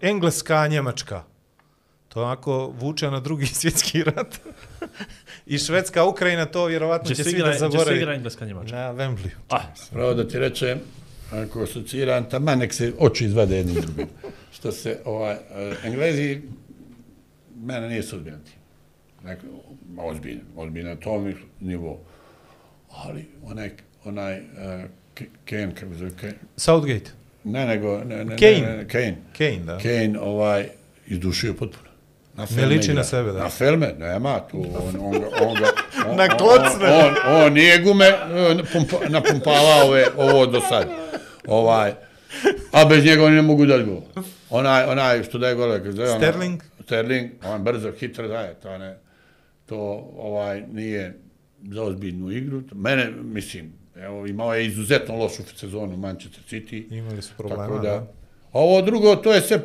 Engleska, 0.00 0.66
Njemačka. 0.66 1.22
To 2.08 2.22
onako 2.22 2.66
vuče 2.78 3.10
na 3.10 3.20
drugi 3.20 3.46
svjetski 3.60 4.04
rat. 4.04 4.40
I 5.52 5.58
Švedska, 5.58 6.04
Ukrajina, 6.04 6.46
to 6.46 6.64
vjerovatno 6.66 7.08
će, 7.08 7.14
Će 7.14 7.24
svi 7.24 7.32
da 7.32 7.38
igra, 7.38 7.48
će 7.48 7.54
se 7.54 7.58
zaboravi. 7.60 7.96
igra 7.96 8.14
engleska 8.14 8.44
Njemačka. 8.46 8.76
Na 8.76 8.94
Wembley. 8.94 9.28
Ah, 9.50 9.60
Pravo 9.90 10.14
da 10.14 10.28
ti 10.28 10.38
rečem, 10.38 10.78
ako 11.32 11.62
asociram, 11.62 12.30
tamo 12.30 12.54
nek 12.54 12.72
se 12.74 12.92
oči 12.98 13.24
izvade 13.24 13.56
jednim 13.56 13.74
drugim. 13.74 14.06
Što 14.52 14.72
se, 14.72 14.98
ovaj, 15.04 15.32
eh, 15.34 15.74
Englezi, 15.84 16.40
mene 17.56 17.88
nije 17.88 18.02
sudbina 18.02 18.36
tim. 18.36 18.54
Dakle, 19.24 19.48
ozbiljno, 19.98 20.40
ozbiljno 20.56 20.90
na 20.90 20.96
tom 20.96 21.34
nivou. 21.60 21.98
Ali 22.90 23.28
onaj, 23.44 23.70
onaj, 24.04 24.38
uh, 24.38 24.44
Kane, 25.44 25.74
kako 25.74 25.92
se 25.92 25.98
zove, 25.98 26.10
Kane, 26.20 26.34
Southgate. 26.56 27.10
ne, 27.44 27.66
nego, 27.66 28.04
ne, 28.04 28.24
ne, 28.24 28.36
Kane. 28.36 28.60
ne, 28.60 28.76
ne, 28.76 28.88
Kane. 28.88 29.16
Kane, 29.38 29.58
da. 29.58 29.78
Kane, 29.78 30.20
ovaj, 30.20 30.68
izdušio 31.06 31.54
potpuno. 31.54 31.91
Na 32.34 32.46
Ne 32.56 32.66
liči 32.66 32.84
igra. 32.84 32.94
na 32.94 33.04
sebe, 33.04 33.32
da. 33.32 33.38
Na 33.38 33.48
filme, 33.48 33.94
nema 33.98 34.40
tu, 34.40 34.58
on, 34.58 34.96
on, 34.98 35.14
on 35.40 35.54
ga, 35.54 35.66
on, 36.08 36.16
Na 36.16 36.28
klocne. 36.28 36.86
On, 36.86 37.14
on, 37.26 37.42
on 37.42 37.52
nije 37.52 37.78
gume 37.78 38.06
eh, 38.06 38.16
pumpa, 38.72 38.96
napumpavao 39.08 39.86
ove, 39.86 40.06
ovo 40.16 40.46
do 40.46 40.60
sad. 40.60 40.88
Ovaj, 41.46 41.92
a 42.72 42.84
bez 42.84 43.04
njega 43.04 43.24
oni 43.24 43.36
ne 43.36 43.42
mogu 43.42 43.66
dati 43.66 43.84
gol. 43.84 44.00
Onaj, 44.50 44.84
onaj 44.84 45.22
što 45.22 45.38
daje 45.38 45.54
gole, 45.54 45.80
zove, 45.84 46.10
ono- 46.10 46.18
Sterling? 46.18 46.62
Sterling, 46.84 47.30
on 47.44 47.62
brzo, 47.62 47.92
hitro 47.92 48.28
daje, 48.28 48.54
to 48.54 48.78
ne, 48.78 48.98
to 49.66 49.76
ovaj 50.16 50.62
nije 50.62 51.18
za 51.62 51.82
ozbiljnu 51.82 52.30
igru. 52.30 52.62
Mene, 52.72 53.10
mislim, 53.22 53.72
evo, 53.96 54.26
imao 54.26 54.54
je 54.54 54.66
izuzetno 54.66 55.16
lošu 55.16 55.42
sezonu 55.56 55.96
Manchester 55.96 56.42
City. 56.50 56.98
Imali 56.98 57.22
su 57.22 57.32
problema, 57.38 57.62
Tako 57.62 57.78
da, 57.78 57.90
da. 57.90 57.96
A 58.52 58.58
ovo 58.60 58.82
drugo, 58.82 59.16
to 59.16 59.32
je 59.32 59.40
sve 59.40 59.58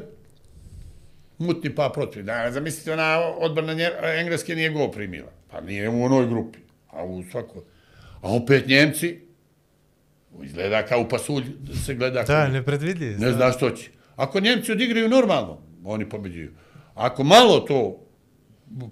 mutni 1.40 1.76
pa 1.76 1.90
protiv. 1.90 2.24
Da, 2.24 2.52
zamislite, 2.52 2.94
ona 2.94 3.20
odbrana 3.40 3.74
nje, 3.74 3.90
Engleske 4.16 4.56
nije 4.56 4.70
gol 4.70 4.92
primila. 4.92 5.32
Pa 5.48 5.62
nije 5.62 5.90
u 5.90 6.04
onoj 6.04 6.28
grupi, 6.28 6.60
a 6.88 7.06
u 7.06 7.24
svakoj. 7.24 7.62
A 8.22 8.34
opet 8.34 8.68
Njemci, 8.68 9.20
izgleda 10.44 10.86
kao 10.86 11.02
u 11.02 11.10
pasulj 11.10 11.44
se 11.86 11.94
gleda. 11.96 12.14
Da, 12.16 12.26
kako- 12.26 12.52
nepredvidljiv. 12.52 13.20
ne 13.20 13.32
zna 13.32 13.52
što 13.52 13.70
će. 13.70 13.90
Ako 14.16 14.40
Njemci 14.40 14.72
odigraju 14.72 15.10
normalno, 15.10 15.62
oni 15.84 16.10
pobeđuju. 16.10 16.52
Ako 16.96 17.24
malo 17.24 17.60
to 17.60 18.04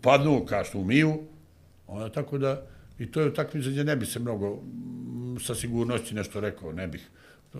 padnu, 0.01 0.45
kao 0.45 0.63
što 0.63 0.79
umiju, 0.79 1.23
onda 1.87 2.09
tako 2.09 2.37
da, 2.37 2.65
i 2.99 3.11
to 3.11 3.21
je 3.21 3.33
takmice 3.33 3.69
gdje 3.69 3.83
ne 3.83 3.95
bi 3.95 4.05
se 4.05 4.19
mnogo, 4.19 4.55
mm, 4.55 5.39
sa 5.39 5.55
sigurnosti 5.55 6.15
nešto 6.15 6.39
rekao, 6.39 6.71
ne 6.71 6.87
bih. 6.87 7.09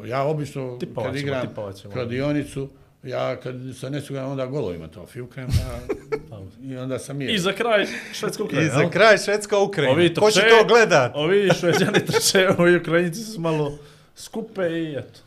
Ja 0.06 0.24
obično, 0.24 0.78
Tipovat 0.78 1.10
kad 1.10 1.20
igram 1.20 1.48
ćemo. 1.74 1.94
kladionicu, 1.94 2.70
ja 3.06 3.36
kad 3.36 3.56
sa 3.80 3.90
nesugan, 3.90 4.26
onda 4.26 4.46
golovima 4.46 4.88
to 4.88 5.06
fivkrem, 5.06 5.48
pa, 6.30 6.38
i 6.70 6.78
onda 6.78 7.00
sam 7.00 7.22
je. 7.22 7.34
I 7.34 7.40
za 7.40 7.54
kraj 7.54 7.86
Švedska 8.14 8.44
I 8.44 8.46
Ukrajina. 8.46 8.74
za 8.74 8.80
jel? 8.80 8.90
kraj 8.90 9.18
Švedska 9.18 9.60
Ukrajina. 9.60 9.94
Ovi 9.94 10.14
Ko 10.14 10.32
će 10.32 10.42
to 10.42 10.66
gledat? 10.68 11.12
Ovi 11.16 11.50
šveđani 11.60 12.06
trče, 12.08 12.50
ovi 12.58 12.76
Ukrajinci 12.76 13.24
su 13.24 13.42
malo 13.42 13.78
skupe 14.16 14.68
i 14.68 14.96
eto. 14.96 15.20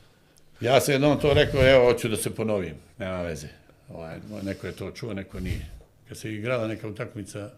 Ja 0.60 0.80
sam 0.80 0.92
jednom 0.92 1.20
to 1.20 1.34
rekao, 1.34 1.68
evo, 1.70 1.92
hoću 1.92 2.08
da 2.08 2.16
se 2.16 2.34
ponovim, 2.34 2.74
nema 2.98 3.22
veze. 3.22 3.48
Ovaj, 3.88 4.16
neko 4.42 4.66
je 4.66 4.72
to 4.72 4.90
čuo, 4.90 5.14
neko 5.14 5.40
nije. 5.40 5.66
Kad 6.08 6.18
se 6.18 6.34
igrala 6.34 6.66
neka 6.66 6.88
utakmica, 6.88 7.50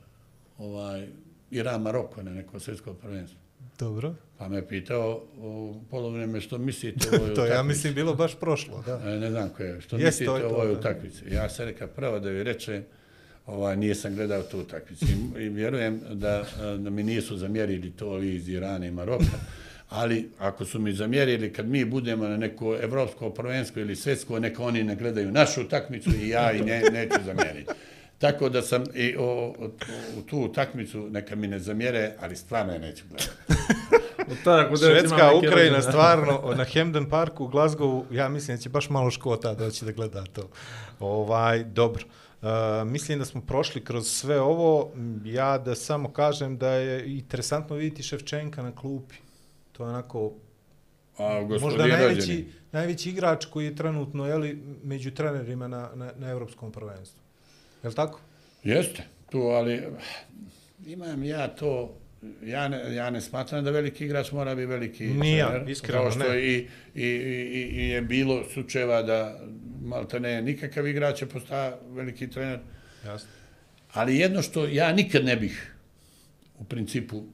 ovaj, 0.58 1.06
Iran 1.50 1.82
Maroko 1.82 2.22
na 2.22 2.30
neko 2.30 2.60
svjetsko 2.60 2.94
prvenstvo. 2.94 3.38
Dobro. 3.78 4.14
Pa 4.40 4.48
me 4.48 4.68
pitao 4.68 5.22
u 5.36 5.74
polovreme 5.90 6.40
što 6.40 6.58
mislite 6.58 7.08
o 7.12 7.16
ovoj 7.22 7.34
To 7.34 7.46
ja 7.46 7.62
mislim 7.62 7.94
bilo 7.94 8.14
baš 8.14 8.34
prošlo, 8.34 8.82
da. 8.86 9.00
E, 9.04 9.18
Ne 9.18 9.30
znam 9.30 9.48
ko 9.48 9.62
je. 9.62 9.80
Što 9.80 9.96
Jest, 9.96 10.20
mislite 10.20 10.30
o 10.46 10.48
ovoj 10.48 10.66
da. 10.66 10.72
utakmici? 10.72 11.24
Ja 11.30 11.48
sam 11.48 11.64
rekao 11.64 11.88
prvo 11.88 12.18
da 12.18 12.30
vi 12.30 12.44
rečem, 12.44 12.84
ovaj, 13.46 13.76
nije 13.76 13.94
sam 13.94 14.14
gledao 14.14 14.42
tu 14.42 14.58
utakmicu. 14.58 15.04
I, 15.38 15.42
I 15.42 15.48
vjerujem 15.48 16.00
da, 16.12 16.44
da 16.78 16.90
mi 16.90 17.02
nisu 17.02 17.36
zamjerili 17.36 17.90
to 17.90 18.10
ovi 18.10 18.34
iz 18.34 18.48
Irana 18.48 18.86
i 18.86 18.90
Maroka. 18.90 19.38
Ali 19.88 20.30
ako 20.38 20.64
su 20.64 20.78
mi 20.78 20.92
zamjerili 20.92 21.52
kad 21.52 21.68
mi 21.68 21.84
budemo 21.84 22.28
na 22.28 22.36
neko 22.36 22.76
evropsko 22.82 23.30
prvenstvo 23.30 23.82
ili 23.82 23.96
svetsko, 23.96 24.38
neka 24.38 24.62
oni 24.62 24.82
ne 24.84 24.96
gledaju 24.96 25.32
našu 25.32 25.60
utakmicu 25.60 26.10
i 26.22 26.28
ja 26.28 26.52
i 26.52 26.60
ne, 26.60 26.82
neću 26.92 27.18
zamjeriti. 27.24 27.72
Tako 28.18 28.48
da 28.48 28.62
sam 28.62 28.84
i 28.94 29.16
o, 29.18 29.24
o, 29.58 29.70
u 30.18 30.22
tu 30.22 30.38
utakmicu 30.38 31.08
neka 31.10 31.36
mi 31.36 31.46
ne 31.46 31.58
zamjere, 31.58 32.12
ali 32.20 32.36
stvarno 32.36 32.72
je 32.72 32.78
neću 32.78 33.04
gledati. 33.08 33.30
Tako 34.44 34.70
da 34.70 34.86
Švedska, 34.86 35.34
Ukrajina, 35.34 35.76
rođene. 35.76 35.82
stvarno, 35.82 36.54
na 36.56 36.64
Hamden 36.64 37.10
Parku 37.10 37.44
u 37.44 37.48
Glasgowu, 37.48 38.04
ja 38.10 38.28
mislim 38.28 38.56
da 38.56 38.62
će 38.62 38.68
baš 38.68 38.90
malo 38.90 39.10
škota 39.10 39.54
doći 39.54 39.84
da 39.84 39.92
gleda 39.92 40.24
to. 40.24 40.48
Ovaj, 41.00 41.64
dobro. 41.64 42.04
Uh, 42.42 42.48
mislim 42.86 43.18
da 43.18 43.24
smo 43.24 43.40
prošli 43.40 43.84
kroz 43.84 44.08
sve 44.08 44.40
ovo. 44.40 44.92
Ja 45.24 45.58
da 45.58 45.74
samo 45.74 46.12
kažem 46.12 46.58
da 46.58 46.70
je 46.70 47.18
interesantno 47.18 47.76
vidjeti 47.76 48.02
Ševčenka 48.02 48.62
na 48.62 48.74
klupi. 48.74 49.14
To 49.72 49.84
je 49.84 49.88
onako 49.88 50.32
A 51.18 51.46
možda 51.60 51.86
najveći, 51.86 52.20
rođeni, 52.20 52.52
najveći 52.72 53.10
igrač 53.10 53.44
koji 53.44 53.64
je 53.64 53.76
trenutno 53.76 54.26
jeli, 54.26 54.62
među 54.82 55.10
trenerima 55.10 55.68
na, 55.68 55.90
na, 55.94 56.12
na 56.16 56.30
evropskom 56.30 56.72
prvenstvu. 56.72 57.20
Je 57.82 57.88
li 57.88 57.94
tako? 57.94 58.20
Jeste, 58.64 59.02
tu, 59.30 59.38
ali 59.38 59.82
imam 60.86 61.24
ja 61.24 61.48
to, 61.48 61.94
ja 62.44 62.68
ne, 62.68 62.94
ja 62.94 63.10
ne 63.10 63.20
smatram 63.20 63.64
da 63.64 63.70
veliki 63.70 64.04
igrač 64.04 64.32
mora 64.32 64.54
biti 64.54 64.66
veliki 64.66 65.06
Ni 65.06 65.36
ja, 65.36 65.48
trener, 65.48 65.70
iskreno 65.70 66.02
kao 66.02 66.10
što 66.10 66.18
ne. 66.18 66.40
I, 66.40 66.66
i, 66.94 67.04
i, 67.04 67.70
i 67.72 67.88
je 67.88 68.02
bilo 68.02 68.44
slučajeva 68.52 69.02
da 69.02 69.40
malte 69.82 70.20
ne 70.20 70.42
nikakav 70.42 70.86
igrač 70.86 71.22
je 71.22 71.28
postao 71.28 71.78
veliki 71.88 72.30
trener, 72.30 72.58
Jasno. 73.04 73.28
ali 73.92 74.18
jedno 74.18 74.42
što 74.42 74.66
ja 74.66 74.92
nikad 74.92 75.24
ne 75.24 75.36
bih 75.36 75.74
u 76.58 76.64
principu 76.64 77.24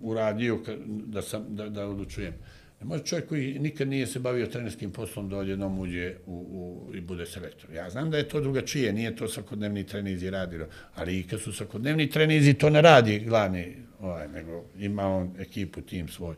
uradio 0.00 0.58
da, 0.86 1.22
sam, 1.22 1.44
da, 1.48 1.68
da 1.68 1.86
odlučujem. 1.86 2.34
Ne 2.82 2.86
može 2.86 3.04
čovjek 3.04 3.28
koji 3.28 3.58
nikad 3.58 3.88
nije 3.88 4.06
se 4.06 4.18
bavio 4.18 4.46
trenerskim 4.46 4.90
poslom 4.90 5.28
da 5.28 5.36
odjednom 5.36 5.78
uđe 5.78 6.14
u, 6.26 6.32
u, 6.32 6.94
i 6.94 7.00
bude 7.00 7.26
selektor. 7.26 7.70
Ja 7.74 7.90
znam 7.90 8.10
da 8.10 8.16
je 8.18 8.28
to 8.28 8.40
drugačije, 8.40 8.92
nije 8.92 9.16
to 9.16 9.28
svakodnevni 9.28 9.84
trenizi 9.86 10.30
radio, 10.30 10.66
ali 10.94 11.18
i 11.18 11.22
kad 11.22 11.40
su 11.40 11.52
svakodnevni 11.52 12.10
trenizi, 12.10 12.54
to 12.54 12.70
ne 12.70 12.82
radi 12.82 13.20
glavni, 13.20 13.76
ovaj, 14.00 14.28
nego 14.28 14.64
ima 14.78 15.06
on 15.06 15.34
ekipu, 15.38 15.80
tim 15.80 16.08
svoj, 16.08 16.34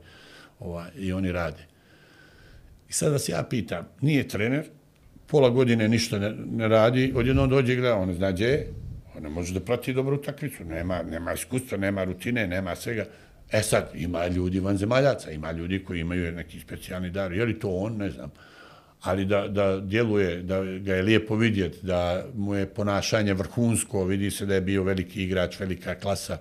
ovaj, 0.59 0.91
i 0.97 1.13
oni 1.13 1.33
rade. 1.33 1.65
I 2.89 2.93
sad 2.93 3.13
vas 3.13 3.29
ja 3.29 3.47
pitam, 3.51 3.89
nije 4.01 4.29
trener, 4.29 4.65
pola 5.27 5.51
godine 5.51 5.89
ništa 5.89 6.19
ne, 6.19 6.35
ne 6.53 6.69
radi, 6.69 7.13
odjednom 7.17 7.51
dođe 7.51 7.73
i 7.73 7.77
gleda, 7.77 7.97
on 7.97 8.15
zna 8.15 8.33
gdje 8.33 8.47
je, 8.47 8.67
on 9.17 9.23
ne 9.23 9.29
može 9.29 9.55
da 9.55 9.61
prati 9.61 9.93
dobru 9.93 10.17
utakmicu, 10.17 10.65
nema, 10.65 11.03
nema 11.03 11.33
iskustva, 11.33 11.79
nema 11.79 12.05
rutine, 12.05 12.47
nema 12.47 12.77
svega. 12.77 13.07
E 13.55 13.63
sad, 13.63 13.91
ima 13.95 14.27
ljudi 14.27 14.61
vanzemaljaca, 14.61 15.31
ima 15.31 15.53
ljudi 15.53 15.85
koji 15.85 16.01
imaju 16.01 16.33
neki 16.33 16.61
specijalni 16.61 17.11
dar, 17.11 17.33
je 17.33 17.45
li 17.45 17.59
to 17.59 17.71
on, 17.71 17.97
ne 17.97 18.11
znam. 18.11 18.31
Ali 19.03 19.25
da, 19.25 19.49
da 19.49 19.81
djeluje, 19.81 20.43
da 20.43 20.65
ga 20.65 20.95
je 20.95 21.03
lijepo 21.03 21.37
vidjeti, 21.37 21.79
da 21.83 22.25
mu 22.35 22.55
je 22.55 22.67
ponašanje 22.67 23.35
vrhunsko, 23.35 24.05
vidi 24.05 24.31
se 24.31 24.47
da 24.47 24.55
je 24.55 24.61
bio 24.61 24.83
veliki 24.83 25.23
igrač, 25.25 25.61
velika 25.61 25.95
klasa, 25.95 26.39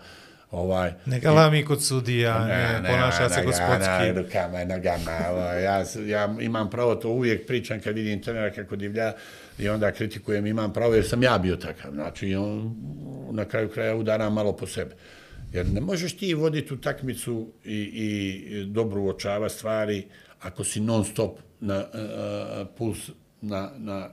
ovaj, 0.52 0.94
Ne 1.06 1.20
galami 1.20 1.66
kod 1.66 1.84
sudija, 1.84 2.46
ne, 2.46 2.90
ponaša 2.90 3.30
se 3.30 3.40
na 3.40 3.46
gospodski. 3.46 4.12
rukama 4.16 4.62
i 4.62 4.66
nogama. 4.66 5.12
Ovo, 5.30 5.44
ja, 5.44 5.84
ja 6.06 6.36
imam 6.42 6.70
pravo 6.70 6.96
to 6.96 7.10
uvijek 7.10 7.48
pričam 7.48 7.80
kad 7.80 7.96
vidim 7.96 8.22
trenera 8.22 8.52
kako 8.52 8.76
divlja 8.76 9.14
i 9.60 9.70
onda 9.70 9.92
kritikujem, 9.92 10.46
imam 10.46 10.74
pravo 10.74 10.94
jer 10.96 11.08
sam 11.08 11.24
ja 11.24 11.38
bio 11.38 11.56
takav. 11.56 11.92
Znači, 11.92 12.36
on, 12.36 12.76
na 13.32 13.46
kraju 13.46 13.70
kraja 13.70 13.96
udaram 13.96 14.34
malo 14.34 14.54
po 14.54 14.68
sebe. 14.68 14.96
Jer 15.54 15.70
ne 15.70 15.82
možeš 15.82 16.18
ti 16.18 16.34
voditi 16.34 16.74
utakmicu 16.74 17.48
i, 17.66 17.76
i 17.76 18.66
dobro 18.66 19.02
uočava 19.02 19.50
stvari 19.50 20.04
ako 20.40 20.64
si 20.64 20.82
non 20.82 21.06
stop 21.06 21.40
na 21.60 21.78
uh, 21.78 22.68
puls 22.78 23.10
na, 23.42 23.72
na 23.78 24.10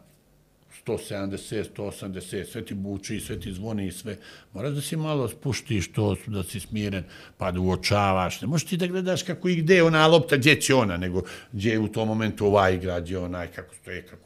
170, 0.87 1.65
180, 1.77 2.45
sve 2.45 2.65
ti 2.65 2.75
buči, 2.75 3.21
sve 3.21 3.41
ti 3.41 3.53
zvoni 3.53 3.87
i 3.87 3.93
sve. 3.93 4.17
Moraš 4.53 4.75
da 4.75 4.81
si 4.81 4.97
malo 4.97 5.29
spuštiš 5.29 5.93
to, 5.93 6.17
da 6.27 6.43
si 6.43 6.61
smiren, 6.61 7.05
pa 7.39 7.51
da 7.51 7.61
uočavaš. 7.61 8.41
Ne 8.41 8.49
možeš 8.49 8.69
ti 8.69 8.77
da 8.77 8.87
gledaš 8.87 9.23
kako 9.23 9.49
i 9.49 9.57
gde 9.57 9.75
je 9.75 9.83
ona 9.83 10.07
lopta, 10.07 10.37
gdje 10.37 10.61
će 10.61 10.75
ona, 10.75 10.97
nego 10.97 11.23
gdje 11.53 11.71
je 11.71 11.79
u 11.79 11.89
tom 11.89 12.09
momentu 12.09 12.47
ovaj 12.47 12.75
igra, 12.75 13.01
gdje 13.01 13.19
onaj, 13.19 13.53
kako 13.53 13.75
stoje, 13.75 14.07
kako... 14.07 14.25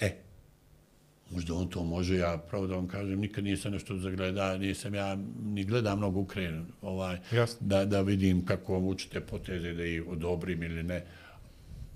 E, 0.00 0.16
možda 1.30 1.54
on 1.54 1.68
to 1.68 1.84
može, 1.84 2.16
ja 2.16 2.38
pravo 2.50 2.66
da 2.66 2.74
vam 2.74 2.88
kažem, 2.88 3.20
nikad 3.20 3.44
nisam 3.44 3.72
nešto 3.72 3.96
zagleda, 3.96 4.58
nisam 4.58 4.94
ja 4.94 5.16
ni 5.44 5.64
gledam 5.64 5.98
mnogo 5.98 6.20
Ukrajinu, 6.20 6.64
ovaj, 6.82 7.18
Jasno. 7.32 7.58
da, 7.60 7.84
da 7.84 8.00
vidim 8.00 8.44
kako 8.44 8.78
vučete 8.78 9.20
poteze, 9.20 9.72
da 9.72 9.84
ih 9.84 10.02
odobrim 10.08 10.62
ili 10.62 10.82
ne. 10.82 11.04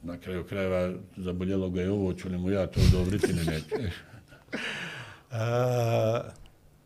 Na 0.02 0.18
kraju 0.18 0.44
krajeva 0.44 0.92
zaboljelo 1.16 1.70
ga 1.70 1.80
je 1.80 1.90
ovo, 1.90 2.12
ću 2.12 2.28
li 2.28 2.38
mu 2.38 2.50
ja 2.50 2.66
to 2.66 2.80
odobriti 2.80 3.26
ili 3.30 3.44
ne. 3.44 3.56
E, 3.56 3.90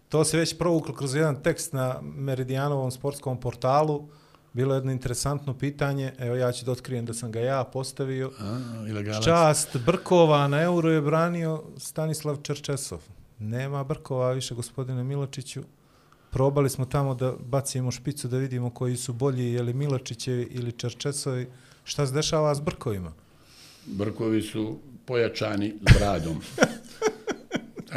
to 0.08 0.24
se 0.24 0.38
već 0.38 0.58
provuklo 0.58 0.94
kroz 0.94 1.14
jedan 1.14 1.42
tekst 1.42 1.72
na 1.72 2.00
Meridijanovom 2.02 2.90
sportskom 2.90 3.40
portalu. 3.40 4.08
Bilo 4.56 4.74
je 4.74 4.78
jedno 4.78 4.92
interesantno 4.92 5.58
pitanje, 5.58 6.12
evo 6.18 6.36
ja 6.36 6.52
ću 6.52 6.64
da 6.64 6.72
otkrijem 6.72 7.06
da 7.06 7.14
sam 7.14 7.32
ga 7.32 7.40
ja 7.40 7.64
postavio. 7.64 8.30
A, 8.40 8.60
ilegalac. 8.88 9.24
Čast 9.24 9.76
Brkova 9.86 10.48
na 10.48 10.62
euro 10.62 10.90
je 10.90 11.00
branio 11.00 11.62
Stanislav 11.76 12.36
Čerčesov. 12.42 13.02
Nema 13.38 13.84
Brkova 13.84 14.32
više, 14.32 14.54
gospodine 14.54 15.04
Miločiću. 15.04 15.62
Probali 16.30 16.70
smo 16.70 16.84
tamo 16.84 17.14
da 17.14 17.34
bacimo 17.40 17.90
špicu 17.90 18.28
da 18.28 18.38
vidimo 18.38 18.70
koji 18.70 18.96
su 18.96 19.12
bolji, 19.12 19.52
je 19.52 19.62
li 19.62 19.74
Miločićevi 19.74 20.48
ili 20.50 20.72
Čerčesovi. 20.72 21.48
Šta 21.84 22.06
se 22.06 22.14
dešava 22.14 22.54
s 22.54 22.60
Brkovima? 22.60 23.12
Brkovi 23.86 24.42
su 24.42 24.78
pojačani 25.04 25.74
bradom. 25.80 26.40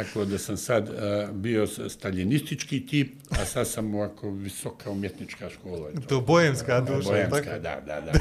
Tako 0.04 0.24
da 0.24 0.38
sam 0.38 0.56
sad 0.56 0.88
uh, 0.88 0.96
bio 1.34 1.66
staljinistički 1.66 2.86
tip, 2.86 3.12
a 3.30 3.44
sad 3.44 3.68
sam 3.68 3.94
ovako 3.94 4.30
visoka 4.30 4.90
umjetnička 4.90 5.50
škola. 5.50 5.88
je 5.88 5.94
To 6.08 6.20
bojemska 6.20 6.80
duša, 6.80 7.08
Bojemska, 7.08 7.40
tako? 7.40 7.58
da, 7.58 7.80
da, 7.86 8.00
da. 8.00 8.12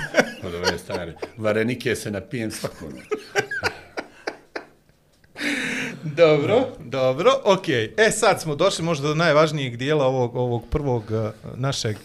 Od 0.48 0.54
ove 0.54 0.78
stare. 0.78 1.16
Varenike 1.38 1.96
se 1.96 2.12
napijem 2.12 2.52
svaku 2.52 2.86
noć. 2.86 3.04
Dobro, 6.04 6.68
dobro, 6.80 7.32
okej. 7.46 7.94
E 7.98 8.12
sad 8.12 8.42
smo 8.42 8.56
došli 8.56 8.86
možda 8.86 9.08
do 9.08 9.16
najvažnijeg 9.16 9.78
dijela 9.78 10.06
ovog, 10.06 10.36
ovog 10.36 10.64
prvog 10.70 11.04
uh, 11.12 11.30
našeg 11.56 11.98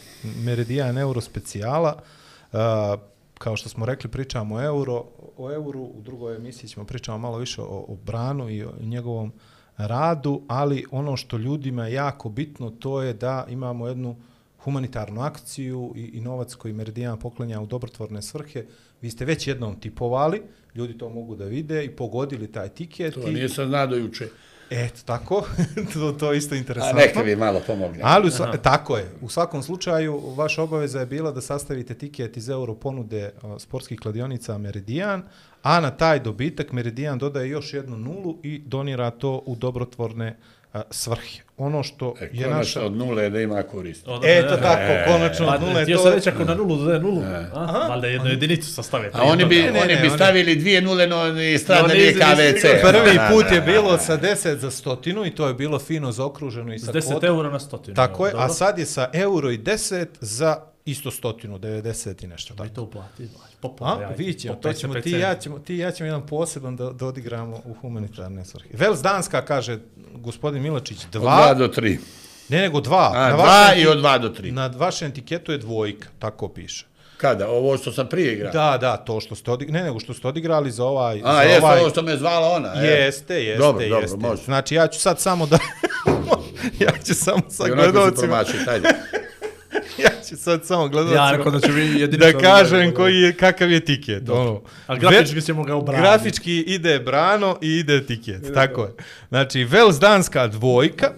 Meridian 0.45 0.99
Euro 0.99 1.20
specijala. 1.20 2.03
Uh, 2.53 2.59
kao 3.38 3.57
što 3.57 3.68
smo 3.68 3.87
rekli, 3.87 4.11
pričamo 4.11 4.55
o 4.55 4.63
euro, 4.63 5.05
o 5.37 5.53
euru, 5.53 5.80
u 5.80 6.01
drugoj 6.03 6.37
emisiji 6.37 6.71
ćemo 6.71 6.87
pričamo 6.87 7.18
malo 7.18 7.38
više 7.38 7.63
o, 7.63 7.84
o 7.88 7.96
Branu 8.05 8.51
i 8.51 8.64
o 8.64 8.72
njegovom 8.80 9.33
radu, 9.76 10.42
ali 10.49 10.84
ono 10.91 11.17
što 11.17 11.37
ljudima 11.37 11.87
je 11.87 11.92
jako 11.95 12.29
bitno 12.29 12.71
to 12.71 13.03
je 13.03 13.13
da 13.13 13.46
imamo 13.49 13.88
jednu 13.88 14.17
humanitarnu 14.59 15.21
akciju 15.21 15.92
i, 15.96 16.01
i 16.03 16.21
novac 16.21 16.55
koji 16.55 16.75
Meridian 16.75 17.18
poklanja 17.18 17.61
u 17.61 17.67
dobrotvorne 17.67 18.22
svrhe. 18.22 18.64
Vi 19.03 19.11
ste 19.11 19.25
već 19.25 19.46
jednom 19.46 19.80
tipovali, 19.80 20.42
ljudi 20.75 20.99
to 20.99 21.09
mogu 21.09 21.37
da 21.37 21.45
vide 21.45 21.84
i 21.84 21.91
pogodili 21.91 22.53
taj 22.53 22.68
tiket. 22.68 23.14
To 23.14 23.29
i- 23.29 23.49
znao 23.49 23.87
do 23.87 23.96
juče. 23.96 24.29
Eto, 24.71 25.01
tako, 25.05 25.46
to, 25.92 26.13
to 26.13 26.33
je 26.33 26.38
isto 26.38 26.55
A 26.55 26.59
interesantno. 26.59 27.01
neka 27.01 27.22
mi 27.22 27.37
malo 27.37 27.61
pomogne. 27.67 28.01
Ali, 28.03 28.30
sva, 28.30 28.53
tako 28.53 28.96
je. 28.96 29.11
U 29.21 29.29
svakom 29.29 29.63
slučaju, 29.63 30.21
vaša 30.29 30.63
obaveza 30.63 31.01
je 31.01 31.07
bila 31.07 31.30
da 31.33 31.41
sastavite 31.41 31.95
tiket 31.95 32.37
iz 32.37 32.49
euro 32.49 32.75
ponude 32.75 33.30
sportskih 33.59 34.01
kladionica 34.01 34.59
Meridian, 34.59 35.22
a 35.64 35.80
na 35.80 35.91
taj 35.92 36.20
dobitak 36.20 36.72
Meridian 36.72 37.18
dodaje 37.18 37.49
još 37.49 37.74
jednu 37.74 37.96
nulu 37.96 38.38
i 38.42 38.58
donira 38.58 39.11
to 39.11 39.42
u 39.46 39.57
dobrotvorne 39.57 40.36
a, 40.72 40.82
svrhe. 40.91 41.41
Ono 41.57 41.82
što 41.82 42.14
E, 42.20 42.24
je 42.24 42.45
konačno 42.45 42.57
naša... 42.57 42.82
od 42.82 42.92
nule 42.92 43.30
da 43.30 43.41
ima 43.41 43.62
korist. 43.62 44.08
Onda- 44.08 44.26
Eto 44.28 44.57
tako, 44.57 45.11
konačno 45.12 45.46
Pa, 45.46 45.54
od 45.54 45.61
nule 45.62 45.82
htio 45.82 45.96
to... 45.96 46.03
sam 46.03 46.12
reći 46.12 46.28
ako 46.28 46.45
na 46.45 46.54
nulu 46.54 46.76
dodaje 46.76 47.00
nulu, 47.00 47.22
a? 47.54 47.86
valjda 47.88 48.07
jednu 48.07 48.28
jedinicu 48.28 48.72
sastave. 48.72 49.11
A 49.12 49.22
oni 49.22 49.45
bi, 49.45 49.57
Ne, 49.57 49.62
ne, 49.64 49.80
oni 49.80 49.88
ne, 49.88 49.96
bi 49.96 50.08
oni- 50.08 50.11
stavili 50.11 50.57
dvije 50.57 50.82
nule, 50.82 51.07
no 51.07 51.16
i 51.32 51.53
No, 51.53 51.58
strane 51.58 51.88
ne 51.88 51.95
nije 51.95 52.12
KVC. 52.12 52.62
Prvi 52.82 53.14
Da, 53.14 53.28
put 53.32 53.45
da, 53.45 53.54
je 53.54 53.61
da. 53.61 53.66
bilo 53.66 53.99
sa 53.99 54.18
10 54.18 54.54
za 54.54 54.70
stotinu 54.70 55.26
i 55.26 55.30
to 55.30 55.49
je 55.49 55.54
bilo 55.54 55.78
fino 55.78 56.12
zaokruženo 56.12 56.74
i 56.74 56.78
sa 56.78 56.86
S 56.86 56.95
10 56.95 57.03
kvotom. 57.04 57.28
eura 57.28 57.50
na 57.50 57.61
stotinu. 57.61 57.95
Tako 57.95 58.26
je, 58.26 58.32
a 58.36 58.49
sad 58.50 58.78
je 58.78 58.86
sa 58.86 59.11
euro 59.14 59.50
i 59.50 59.58
10 59.58 60.07
za 60.20 60.57
isto 60.84 61.11
stotinu, 61.11 61.58
90 61.58 62.24
i 62.24 62.28
nešto. 62.28 62.54
Mi 62.54 62.58
Tako. 62.58 62.70
to 62.70 62.82
uplati. 62.82 63.28
Popularno, 63.64 64.07
A, 64.07 64.12
vidjet 64.18 64.38
ćemo, 64.41 64.54
to 64.54 64.72
ćemo, 64.72 64.95
ti 64.95 65.11
ja 65.11 65.34
ćemo, 65.34 65.58
ti 65.58 65.76
ja 65.76 65.91
ćemo 65.91 66.07
jedan 66.07 66.26
poseban 66.26 66.76
da, 66.76 66.91
da 66.91 67.07
odigramo 67.07 67.61
u 67.64 67.74
humanitarne 67.80 68.45
svrhe. 68.45 68.68
Vels 68.72 69.00
Danska 69.03 69.42
kaže, 69.42 69.78
gospodin 70.14 70.62
Milačić, 70.62 71.04
Od 71.04 71.11
dva, 71.11 71.36
dva 71.36 71.54
do 71.54 71.68
tri. 71.68 71.99
ne 72.49 72.58
nego 72.61 72.80
dva. 72.80 73.11
A, 73.14 73.28
na 73.28 73.36
dva 73.36 73.45
vašem 73.45 73.82
i 73.82 73.86
od 73.86 73.99
dva 73.99 74.18
do 74.18 74.28
tri. 74.28 74.53
Na 74.53 74.66
vašem 74.66 75.08
etiketu 75.11 75.53
je 75.53 75.58
dvojka, 75.58 76.08
tako 76.18 76.49
piše. 76.49 76.86
Kada? 77.16 77.49
Ovo 77.49 77.76
što 77.78 77.92
sam 77.92 78.07
prije 78.08 78.32
igrao? 78.32 78.53
Da, 78.53 78.78
da, 78.80 78.96
to 78.96 79.20
što 79.20 79.34
ste 79.34 79.50
odigrali, 79.50 79.78
ne 79.78 79.84
nego 79.84 80.00
što 80.00 80.14
ste 80.14 80.28
odigrali 80.28 80.70
za 80.70 80.84
ovaj... 80.84 81.20
A, 81.24 81.34
za 81.34 81.42
jesu 81.42 81.64
ovaj... 81.64 81.80
ovo 81.80 81.91
što 81.91 82.03
me 82.03 82.16
zvala 82.16 82.49
ona? 82.49 82.72
e? 82.76 82.86
Jeste, 82.86 83.45
jeste, 83.45 83.58
Dobro, 83.58 83.88
dobro, 83.88 84.03
jeste. 84.03 84.16
može. 84.16 84.42
Znači, 84.42 84.74
ja 84.74 84.86
ću 84.86 85.00
sad 85.00 85.20
samo 85.20 85.46
da... 85.46 85.58
ja 86.84 86.92
ću 87.07 87.14
samo 87.14 87.42
sa 87.50 87.68
I 87.68 87.70
onako 87.70 87.92
gledalcima... 87.92 88.26
promašio, 88.28 88.64
tajde. 88.64 88.88
ja 89.99 90.11
ću 90.28 90.28
sad 90.45 90.66
samo 90.66 90.83
Ja 90.83 90.88
gledalcima... 90.88 91.30
rekao 91.30 91.53
da 91.53 91.61
će 91.61 91.72
vi 91.72 91.83
jedinicu... 92.00 92.33
da 92.33 92.38
kažem 92.38 92.95
koji 92.95 93.14
je, 93.14 93.33
kakav 93.33 93.71
je 93.71 93.80
tiket. 93.80 94.29
Ono. 94.29 94.62
A 94.87 94.96
grafički 94.96 95.42
ćemo 95.42 95.64
ga 95.64 95.75
obraniti. 95.75 96.03
Grafički 96.03 96.61
ide 96.61 96.99
Brano 96.99 97.57
i 97.62 97.68
ide 97.68 98.07
tiket, 98.07 98.54
tako 98.54 98.83
je. 98.83 98.91
Znači, 99.29 99.64
Vels 99.64 99.99
Danska 99.99 100.46
dvojka, 100.46 101.11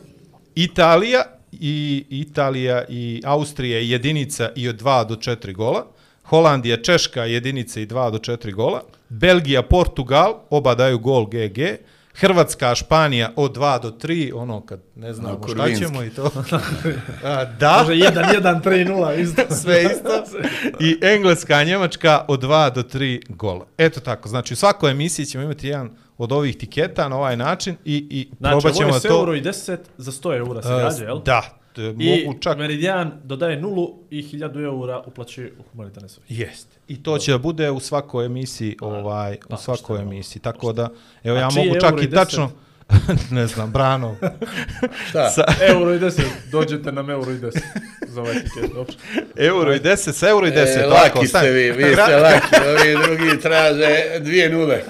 Italija 0.55 1.23
i 1.53 2.05
Italija 2.11 2.85
i 2.89 3.23
Austrija 3.25 3.79
jedinica 3.79 4.51
i 4.57 4.69
od 4.69 4.83
2 4.83 5.07
do 5.09 5.15
4 5.15 5.53
gola, 5.53 5.87
Holandija, 6.23 6.77
Češka 6.83 7.25
jedinica 7.25 7.81
i 7.81 7.87
2 7.87 8.11
do 8.11 8.19
4 8.19 8.53
gola, 8.55 8.83
Belgija, 9.09 9.63
Portugal, 9.63 10.35
oba 10.51 10.75
daju 10.75 10.99
gol 10.99 11.27
GG, 11.27 11.59
Hrvatska, 12.19 12.75
Španija 12.75 13.31
od 13.37 13.57
2 13.57 13.83
do 13.83 13.91
3, 13.91 14.33
ono 14.35 14.67
kad 14.67 14.81
ne 14.95 15.13
znamo 15.15 15.39
šta 15.39 15.47
Kurvinski. 15.47 15.87
ćemo 15.87 16.03
i 16.03 16.11
to. 16.11 16.31
A, 17.25 17.45
da, 17.45 17.79
Može 17.79 17.93
1, 17.93 18.41
1, 18.43 18.63
3, 18.63 18.87
0, 18.89 19.21
isto. 19.23 19.43
sve 19.63 19.83
isto. 19.83 20.39
I 20.81 20.99
Engleska, 21.03 21.65
Njemačka 21.65 22.25
od 22.29 22.43
2 22.43 22.73
do 22.75 22.83
3 22.83 23.23
gola. 23.29 23.67
Eto 23.79 24.01
tako, 24.01 24.29
znači 24.29 24.55
u 24.55 24.57
svakoj 24.57 24.91
emisiji 24.91 25.27
ćemo 25.27 25.45
imati 25.45 25.69
jedan 25.69 25.91
od 26.19 26.33
ovih 26.33 26.57
tiketa 26.57 27.09
na 27.09 27.17
ovaj 27.17 27.37
način 27.37 27.77
i, 27.85 28.07
i 28.11 28.29
Znači, 28.39 28.53
probat 28.53 28.65
ovo 28.65 28.75
ćemo 28.85 28.95
je 28.95 29.01
s 29.01 29.03
to... 29.03 29.09
euro 29.09 29.35
i 29.35 29.43
10 29.43 29.77
za 29.99 30.13
100 30.13 30.37
eura 30.37 30.63
se 30.63 30.75
Uh, 30.75 30.81
gađa, 30.83 31.05
jel? 31.05 31.21
Da, 31.25 31.59
t- 31.77 31.95
I 31.99 32.25
mogu 32.25 32.39
čak... 32.41 32.59
Meridian 32.59 33.13
dodaje 33.25 33.61
nulu 33.61 33.95
i 34.11 34.23
1000 34.23 34.65
eura 34.65 35.03
uplaćuje 35.07 35.53
u 35.59 35.63
humanitarne 35.73 36.09
svrhe. 36.09 36.35
Jeste. 36.35 36.77
I 36.89 37.03
to 37.03 37.19
će 37.19 37.33
da 37.33 37.39
bude 37.39 37.71
u 37.71 37.81
svakoj 37.81 38.27
emisiji, 38.27 38.77
ovaj, 38.81 39.37
pa, 39.49 39.55
u 39.55 39.59
svakoj 39.59 40.01
emisiji. 40.03 40.43
Tako 40.43 40.73
da, 40.73 40.89
evo 41.25 41.37
A 41.37 41.41
ja 41.41 41.49
mogu 41.57 41.81
čak 41.81 41.95
i 42.01 42.05
i 42.05 42.09
10? 42.09 42.15
tačno... 42.15 42.51
ne 43.31 43.47
znam, 43.47 43.73
Brano. 43.73 44.17
Šta? 45.09 45.31
Sa 45.31 45.45
Euro 45.73 45.95
i 45.95 45.99
10, 45.99 46.23
dođete 46.53 46.93
nam 46.93 47.11
euro 47.11 47.33
i 47.33 47.35
10 47.35 47.59
za 48.09 48.21
ovaj 48.21 48.35
tiket, 48.35 48.75
dobro. 48.75 48.95
euro 49.37 49.75
i 49.75 49.79
10, 49.81 50.13
sa 50.13 50.29
euro 50.29 50.47
i 50.47 50.51
10. 50.51 50.57
E, 50.57 50.75
tako, 50.75 50.95
laki 51.19 51.27
stani. 51.27 51.45
ste 51.49 51.53
vi, 51.53 51.71
vi 51.73 51.93
ste 51.93 52.17
laki, 52.17 52.47
ovi 52.69 52.97
drugi 53.07 53.41
traže 53.41 54.19
dvije 54.21 54.51
nule. 54.51 54.83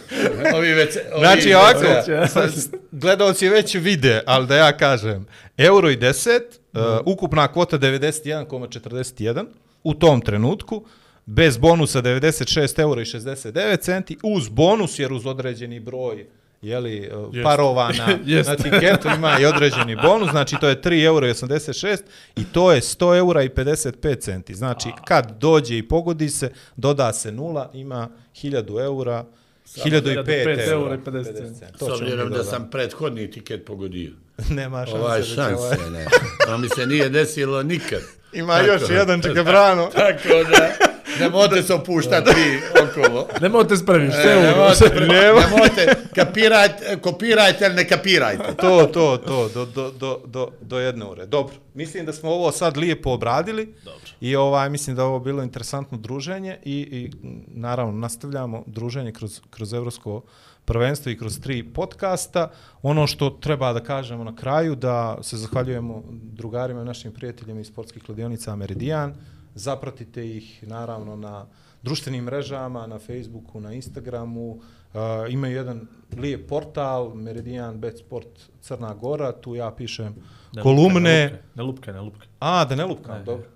Ovi 0.54 0.72
već... 0.72 0.96
Ovi 1.12 1.26
Znači 1.26 1.54
ovako, 1.54 2.10
Ja. 2.12 2.28
sad, 2.28 2.50
gledalci 2.92 3.48
već 3.48 3.74
vide, 3.74 4.22
ali 4.26 4.46
da 4.46 4.56
ja 4.56 4.76
kažem, 4.76 5.26
euro 5.56 5.90
i 5.90 5.96
10, 5.96 6.40
uh, 6.76 7.00
ukupna 7.04 7.48
kvota 7.48 7.78
91,41 7.78 9.44
u 9.84 9.94
tom 9.94 10.20
trenutku, 10.20 10.84
bez 11.26 11.58
bonusa 11.58 12.02
96 12.02 12.80
euro 12.80 13.00
i 13.00 13.04
69 13.04 13.80
centi, 13.80 14.16
uz 14.22 14.48
bonus 14.48 14.98
jer 14.98 15.12
uz 15.12 15.26
određeni 15.26 15.80
broj 15.80 16.26
jeli, 16.62 17.10
uh, 17.14 17.34
Jest. 17.34 17.44
parova 17.44 17.92
na, 17.92 18.18
Jest. 18.36 18.48
na 18.48 18.56
tiketu 18.56 19.08
ima 19.16 19.38
i 19.40 19.44
određeni 19.44 19.96
bonus, 19.96 20.30
znači 20.30 20.56
to 20.60 20.68
je 20.68 20.80
3 20.80 21.04
euro 21.04 21.26
i 21.26 21.30
86 21.30 21.98
i 22.36 22.44
to 22.44 22.72
je 22.72 22.80
100 22.80 23.18
eura 23.18 23.42
i 23.42 23.48
55 23.48 24.20
centi. 24.20 24.54
Znači 24.54 24.88
kad 25.04 25.38
dođe 25.40 25.78
i 25.78 25.88
pogodi 25.88 26.28
se, 26.28 26.52
doda 26.76 27.12
se 27.12 27.32
nula, 27.32 27.70
ima 27.74 28.08
1000 28.34 28.84
eura, 28.84 29.24
1005 29.66 30.24
1005 30.24 30.68
eura 30.70 30.94
i 30.94 30.98
50 30.98 31.24
centi. 31.58 31.78
S 31.78 31.82
obzirom 31.82 32.30
da 32.30 32.44
sam 32.44 32.70
prethodni 32.70 33.30
tiket 33.30 33.64
pogodio. 33.66 34.12
Nema 34.50 34.86
šanse. 34.86 34.98
Ovaj 35.00 35.20
da 35.20 35.26
će 35.26 35.34
šanse, 35.34 35.54
ovaj- 35.54 35.90
ne. 35.90 36.06
To 36.46 36.58
mi 36.58 36.68
se 36.68 36.86
nije 36.86 37.08
desilo 37.08 37.62
nikad. 37.62 38.00
Ima 38.32 38.58
još 38.58 38.82
jedan, 38.90 39.22
čeka 39.22 39.42
brano. 39.44 39.90
Tako 39.94 40.28
da, 40.50 40.72
ne 41.20 41.30
možete 41.30 41.62
se 41.62 41.74
opuštati 41.74 42.30
vi 42.36 42.60
okolo. 42.82 43.28
Ne 43.40 43.48
možete 43.48 43.76
spremiti, 43.76 44.16
E, 44.16 44.22
sve 44.22 44.42
ne 44.42 44.56
možete, 44.56 45.00
ne 45.00 45.32
možete, 45.32 45.94
kapirajte, 46.14 46.98
kopirajte 47.00 47.66
ili 47.66 47.74
ne 47.74 47.88
kapirajte. 47.88 48.54
To, 48.60 48.86
to, 48.86 49.16
to, 49.16 49.48
do, 49.48 49.66
do, 49.66 49.90
do, 49.90 50.20
do, 50.26 50.48
do 50.60 50.78
jedne 50.78 51.06
ure. 51.06 51.26
Dobro, 51.26 51.54
mislim 51.74 52.06
da 52.06 52.12
smo 52.12 52.30
ovo 52.30 52.52
sad 52.52 52.76
lijepo 52.76 53.10
obradili. 53.10 53.74
Dobro. 53.84 54.00
I 54.20 54.36
ovaj, 54.36 54.70
mislim 54.70 54.96
da 54.96 55.04
ovo 55.04 55.18
bilo 55.18 55.42
interesantno 55.42 55.98
druženje 55.98 56.58
i, 56.64 56.72
i 56.72 57.10
naravno 57.46 57.92
nastavljamo 57.92 58.64
druženje 58.66 59.12
kroz, 59.12 59.40
kroz 59.50 59.72
evropsko 59.72 60.22
prvenstvo 60.64 61.12
i 61.12 61.18
kroz 61.18 61.40
tri 61.40 61.62
podcasta. 61.62 62.50
Ono 62.82 63.06
što 63.06 63.30
treba 63.30 63.72
da 63.72 63.80
kažemo 63.80 64.24
na 64.24 64.36
kraju, 64.36 64.74
da 64.74 65.18
se 65.22 65.36
zahvaljujemo 65.36 66.02
drugarima 66.10 66.82
i 66.82 66.84
našim 66.84 67.12
prijateljima 67.12 67.60
iz 67.60 67.66
sportskih 67.66 68.02
kladionica 68.02 68.56
Meridian. 68.56 69.14
Zapratite 69.56 70.36
ih 70.36 70.64
naravno 70.68 71.16
na 71.16 71.46
društvenim 71.82 72.24
mrežama, 72.24 72.86
na 72.86 72.98
Facebooku, 72.98 73.60
na 73.60 73.72
Instagramu. 73.72 74.50
Uh, 74.50 75.00
imaju 75.28 75.56
jedan 75.56 75.86
lijep 76.16 76.48
portal, 76.48 77.14
Meridian 77.14 77.80
Bet 77.80 77.98
Sport 77.98 78.28
Crna 78.60 78.94
Gora, 78.94 79.32
tu 79.32 79.54
ja 79.54 79.70
pišem 79.70 80.14
Ne 80.52 80.62
kolumne. 80.62 81.22
lupkaj, 81.24 81.42
Ne 81.54 81.62
lupkaj, 81.62 81.94
ne 81.94 82.00
lupkaj. 82.00 82.26
A, 82.40 82.64
da 82.64 82.74
ne 82.74 82.84
lupkam, 82.84 83.24
dobro. 83.24 83.46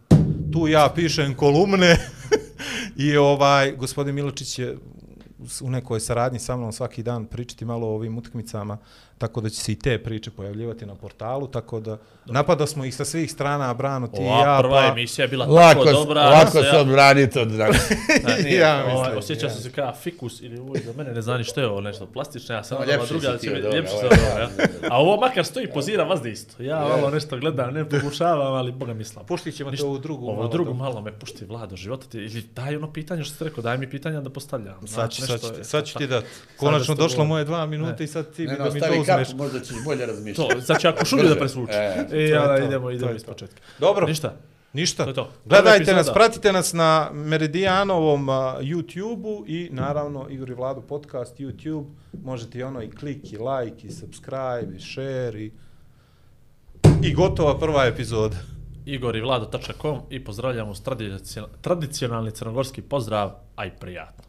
Tu 0.53 0.69
ja 0.69 0.89
pišem 0.95 1.35
kolumne 1.35 1.97
i 3.07 3.17
ovaj, 3.17 3.77
gospodin 3.77 4.15
Miločić 4.15 4.59
je 4.59 4.77
u 5.63 5.71
nekoj 5.71 6.01
saradnji 6.01 6.39
sa 6.39 6.57
mnom 6.57 6.73
svaki 6.73 7.03
dan 7.03 7.25
pričati 7.27 7.65
malo 7.65 7.87
o 7.87 7.95
ovim 7.95 8.19
utakmicama, 8.19 8.79
tako 9.21 9.41
da 9.41 9.49
će 9.49 9.57
se 9.57 9.73
i 9.73 9.77
te 9.77 9.99
priče 9.99 10.31
pojavljivati 10.31 10.87
na 10.87 10.95
portalu, 10.95 11.47
tako 11.49 11.81
da 11.81 11.99
napada 12.27 12.67
smo 12.67 12.85
ih 12.85 12.95
sa 12.95 13.05
svih 13.05 13.33
strana, 13.33 13.75
Brano, 13.75 14.07
ti 14.09 14.17
i 14.17 14.25
Ova 14.25 14.41
ja, 14.47 14.59
prva 14.61 14.77
pa... 14.79 14.87
emisija 14.89 15.25
je 15.25 15.29
bila 15.29 15.47
Lako, 15.47 15.85
tako 15.85 15.93
dobra. 15.95 16.23
lako 16.23 16.45
da 16.53 16.63
se 16.63 16.69
ja- 16.69 16.81
odbranite 16.81 17.41
od 17.41 17.51
nas. 17.51 17.77
Ne, 18.45 18.55
Ja 18.55 18.75
ovaj, 18.77 18.95
mislim, 18.95 19.19
osjeća 19.19 19.47
ja. 19.47 19.51
sam 19.51 19.63
se 19.63 19.71
kao 19.71 19.95
fikus 19.95 20.41
ili 20.41 20.59
ovo 20.59 20.75
za 20.77 20.93
mene 20.93 21.13
ne 21.13 21.23
znani 21.23 21.45
što 21.45 21.61
je 21.61 21.67
ovo 21.67 21.81
nešto 21.81 22.07
plastično, 22.07 22.55
ja 22.55 22.65
sam 22.65 22.79
No, 22.79 22.85
ova 22.87 23.07
druga 23.07 23.29
da 23.29 23.39
ti 23.39 23.49
biti 23.49 23.61
ovoga, 23.61 23.77
ljepši 23.77 23.93
ovo 23.95 24.01
se 24.01 24.07
ovoga, 24.21 24.41
ja. 24.41 24.49
A 24.91 24.99
ovo 24.99 25.17
makar 25.19 25.45
stoji 25.45 25.67
pozira 25.69 26.05
vazda 26.05 26.29
isto. 26.29 26.63
Ja 26.63 26.79
malo 26.81 27.11
nešto 27.11 27.39
gledam, 27.39 27.75
ne 27.75 27.89
pokušavam, 27.91 28.55
ali 28.55 28.73
boga 28.73 28.95
mi 28.95 29.05
slabo. 29.05 29.27
Puštit 29.27 29.55
ćemo 29.55 29.71
te 29.71 29.73
Ništa. 29.73 29.87
ovu 29.87 29.99
drugu. 29.99 30.27
Ovo 30.27 30.37
malo 30.37 30.49
drugu 30.49 30.71
da- 30.71 30.77
malo 30.77 31.01
me 31.01 31.13
pušti 31.13 31.45
vlado 31.45 31.77
života 31.77 32.07
ti 32.07 32.19
ili 32.19 32.43
daj 32.47 32.77
ono 32.77 32.93
pitanje 32.93 33.25
što 33.25 33.35
ste 33.35 33.45
rekao, 33.45 33.63
daj 33.63 33.79
mi 33.79 33.91
pitanja 33.91 34.21
da 34.21 34.31
postavljam. 34.31 34.79
Sad, 34.81 34.89
Znači, 34.89 35.17
ću, 35.17 35.23
sad, 35.23 35.33
nešto 35.33 35.49
ću, 35.49 35.55
ti- 35.55 35.61
je- 35.61 35.65
sad 35.65 35.85
ću 35.85 35.99
ti 35.99 36.07
dat. 36.07 36.25
da 36.25 36.29
Konačno 36.59 36.95
došlo 36.95 37.25
moje 37.25 37.45
dva 37.45 37.67
minuta 37.67 38.05
i 38.05 38.07
sad 38.07 38.27
ti 38.27 38.43
bi 38.43 38.57
da 38.57 38.65
mi 38.65 38.81
to 38.81 38.87
kapu, 39.17 39.37
možda 39.37 39.61
ćeš 39.61 39.77
bolje 39.85 40.07
razmišljati. 40.07 40.55
To, 40.55 40.61
znači 40.61 40.87
ako 40.87 41.05
šulju 41.05 41.29
da 41.29 41.37
presvuči. 41.37 41.73
E, 41.73 42.07
E, 42.13 42.29
ja, 42.29 42.47
to 42.49 42.65
idemo, 42.65 42.91
idemo 42.91 43.13
iz 43.13 43.25
početka. 43.25 43.61
Dobro, 43.79 44.07
Ništa. 44.07 44.35
ništa. 44.73 45.05
To 45.05 45.13
to. 45.13 45.31
Gledajte 45.45 45.95
nas, 45.95 46.13
pratite 46.13 46.53
nas 46.53 46.73
na 46.73 47.11
Meridianovom 47.13 48.29
uh, 48.29 48.35
YouTube-u 48.61 49.45
i 49.47 49.69
naravno 49.73 50.27
Igor 50.29 50.51
i 50.51 50.55
Vlado 50.55 50.81
podcast 50.81 51.37
YouTube. 51.39 51.85
Možete 52.15 52.59
i 52.59 52.63
ono 52.63 52.83
i 52.83 52.91
klik 52.91 53.33
i 53.33 53.37
like 53.39 53.87
i 53.87 53.91
subscribe 53.91 54.77
i 54.77 54.81
share 54.83 55.41
i 55.41 55.51
i 57.03 57.15
gotova 57.15 57.59
prva 57.59 57.87
epizoda. 57.87 58.37
Igor 58.87 59.17
i 59.17 59.21
Vlado.com 59.21 60.01
i 60.11 60.25
pozdravljamo 60.25 60.71
uz 60.71 60.83
tradicion- 60.83 61.47
tradicionalni 61.61 62.31
crnogorski 62.31 62.83
pozdrav, 62.83 63.31
aj 63.57 63.71
prijatno. 63.71 64.25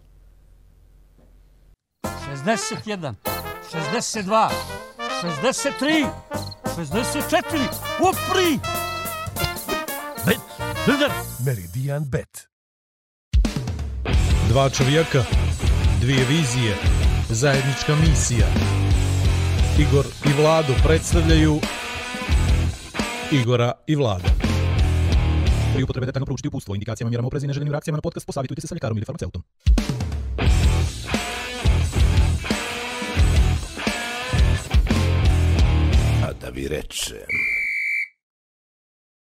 61, 2.28 3.14
62, 3.70 4.50
63, 5.22 6.08
64, 6.76 7.70
upri! 8.00 8.60
Bet, 10.26 10.40
Bilder, 10.86 11.12
Meridian 11.46 12.04
Bet. 12.04 12.48
Dva 14.50 14.70
čovjeka, 14.70 15.24
dvije 16.02 16.26
vizije, 16.26 16.76
zajednička 17.30 17.96
misija. 17.96 18.48
Igor 19.80 20.06
i 20.26 20.42
Vlado 20.42 20.74
predstavljaju 20.84 21.60
Igora 23.32 23.72
i 23.88 23.96
Vlada. 23.96 24.30
Pri 25.74 25.84
upotrebe 25.84 26.06
detaljno 26.06 26.26
proučiti 26.26 26.48
upustvo, 26.48 26.76
indikacijama, 26.76 27.10
mjerama 27.10 27.28
oprezi 27.28 27.46
i 27.46 27.48
neželjenim 27.48 27.72
reakcijama 27.72 27.98
na 27.98 28.02
podcast 28.02 28.26
posavitujte 28.26 28.62
se 28.62 28.68
sa 28.68 28.76
ljekarom 28.76 28.98
ili 28.98 29.06
farmaceutom. 29.06 29.44
Da 36.42 36.50
vi 36.50 36.68
reče. 36.68 37.26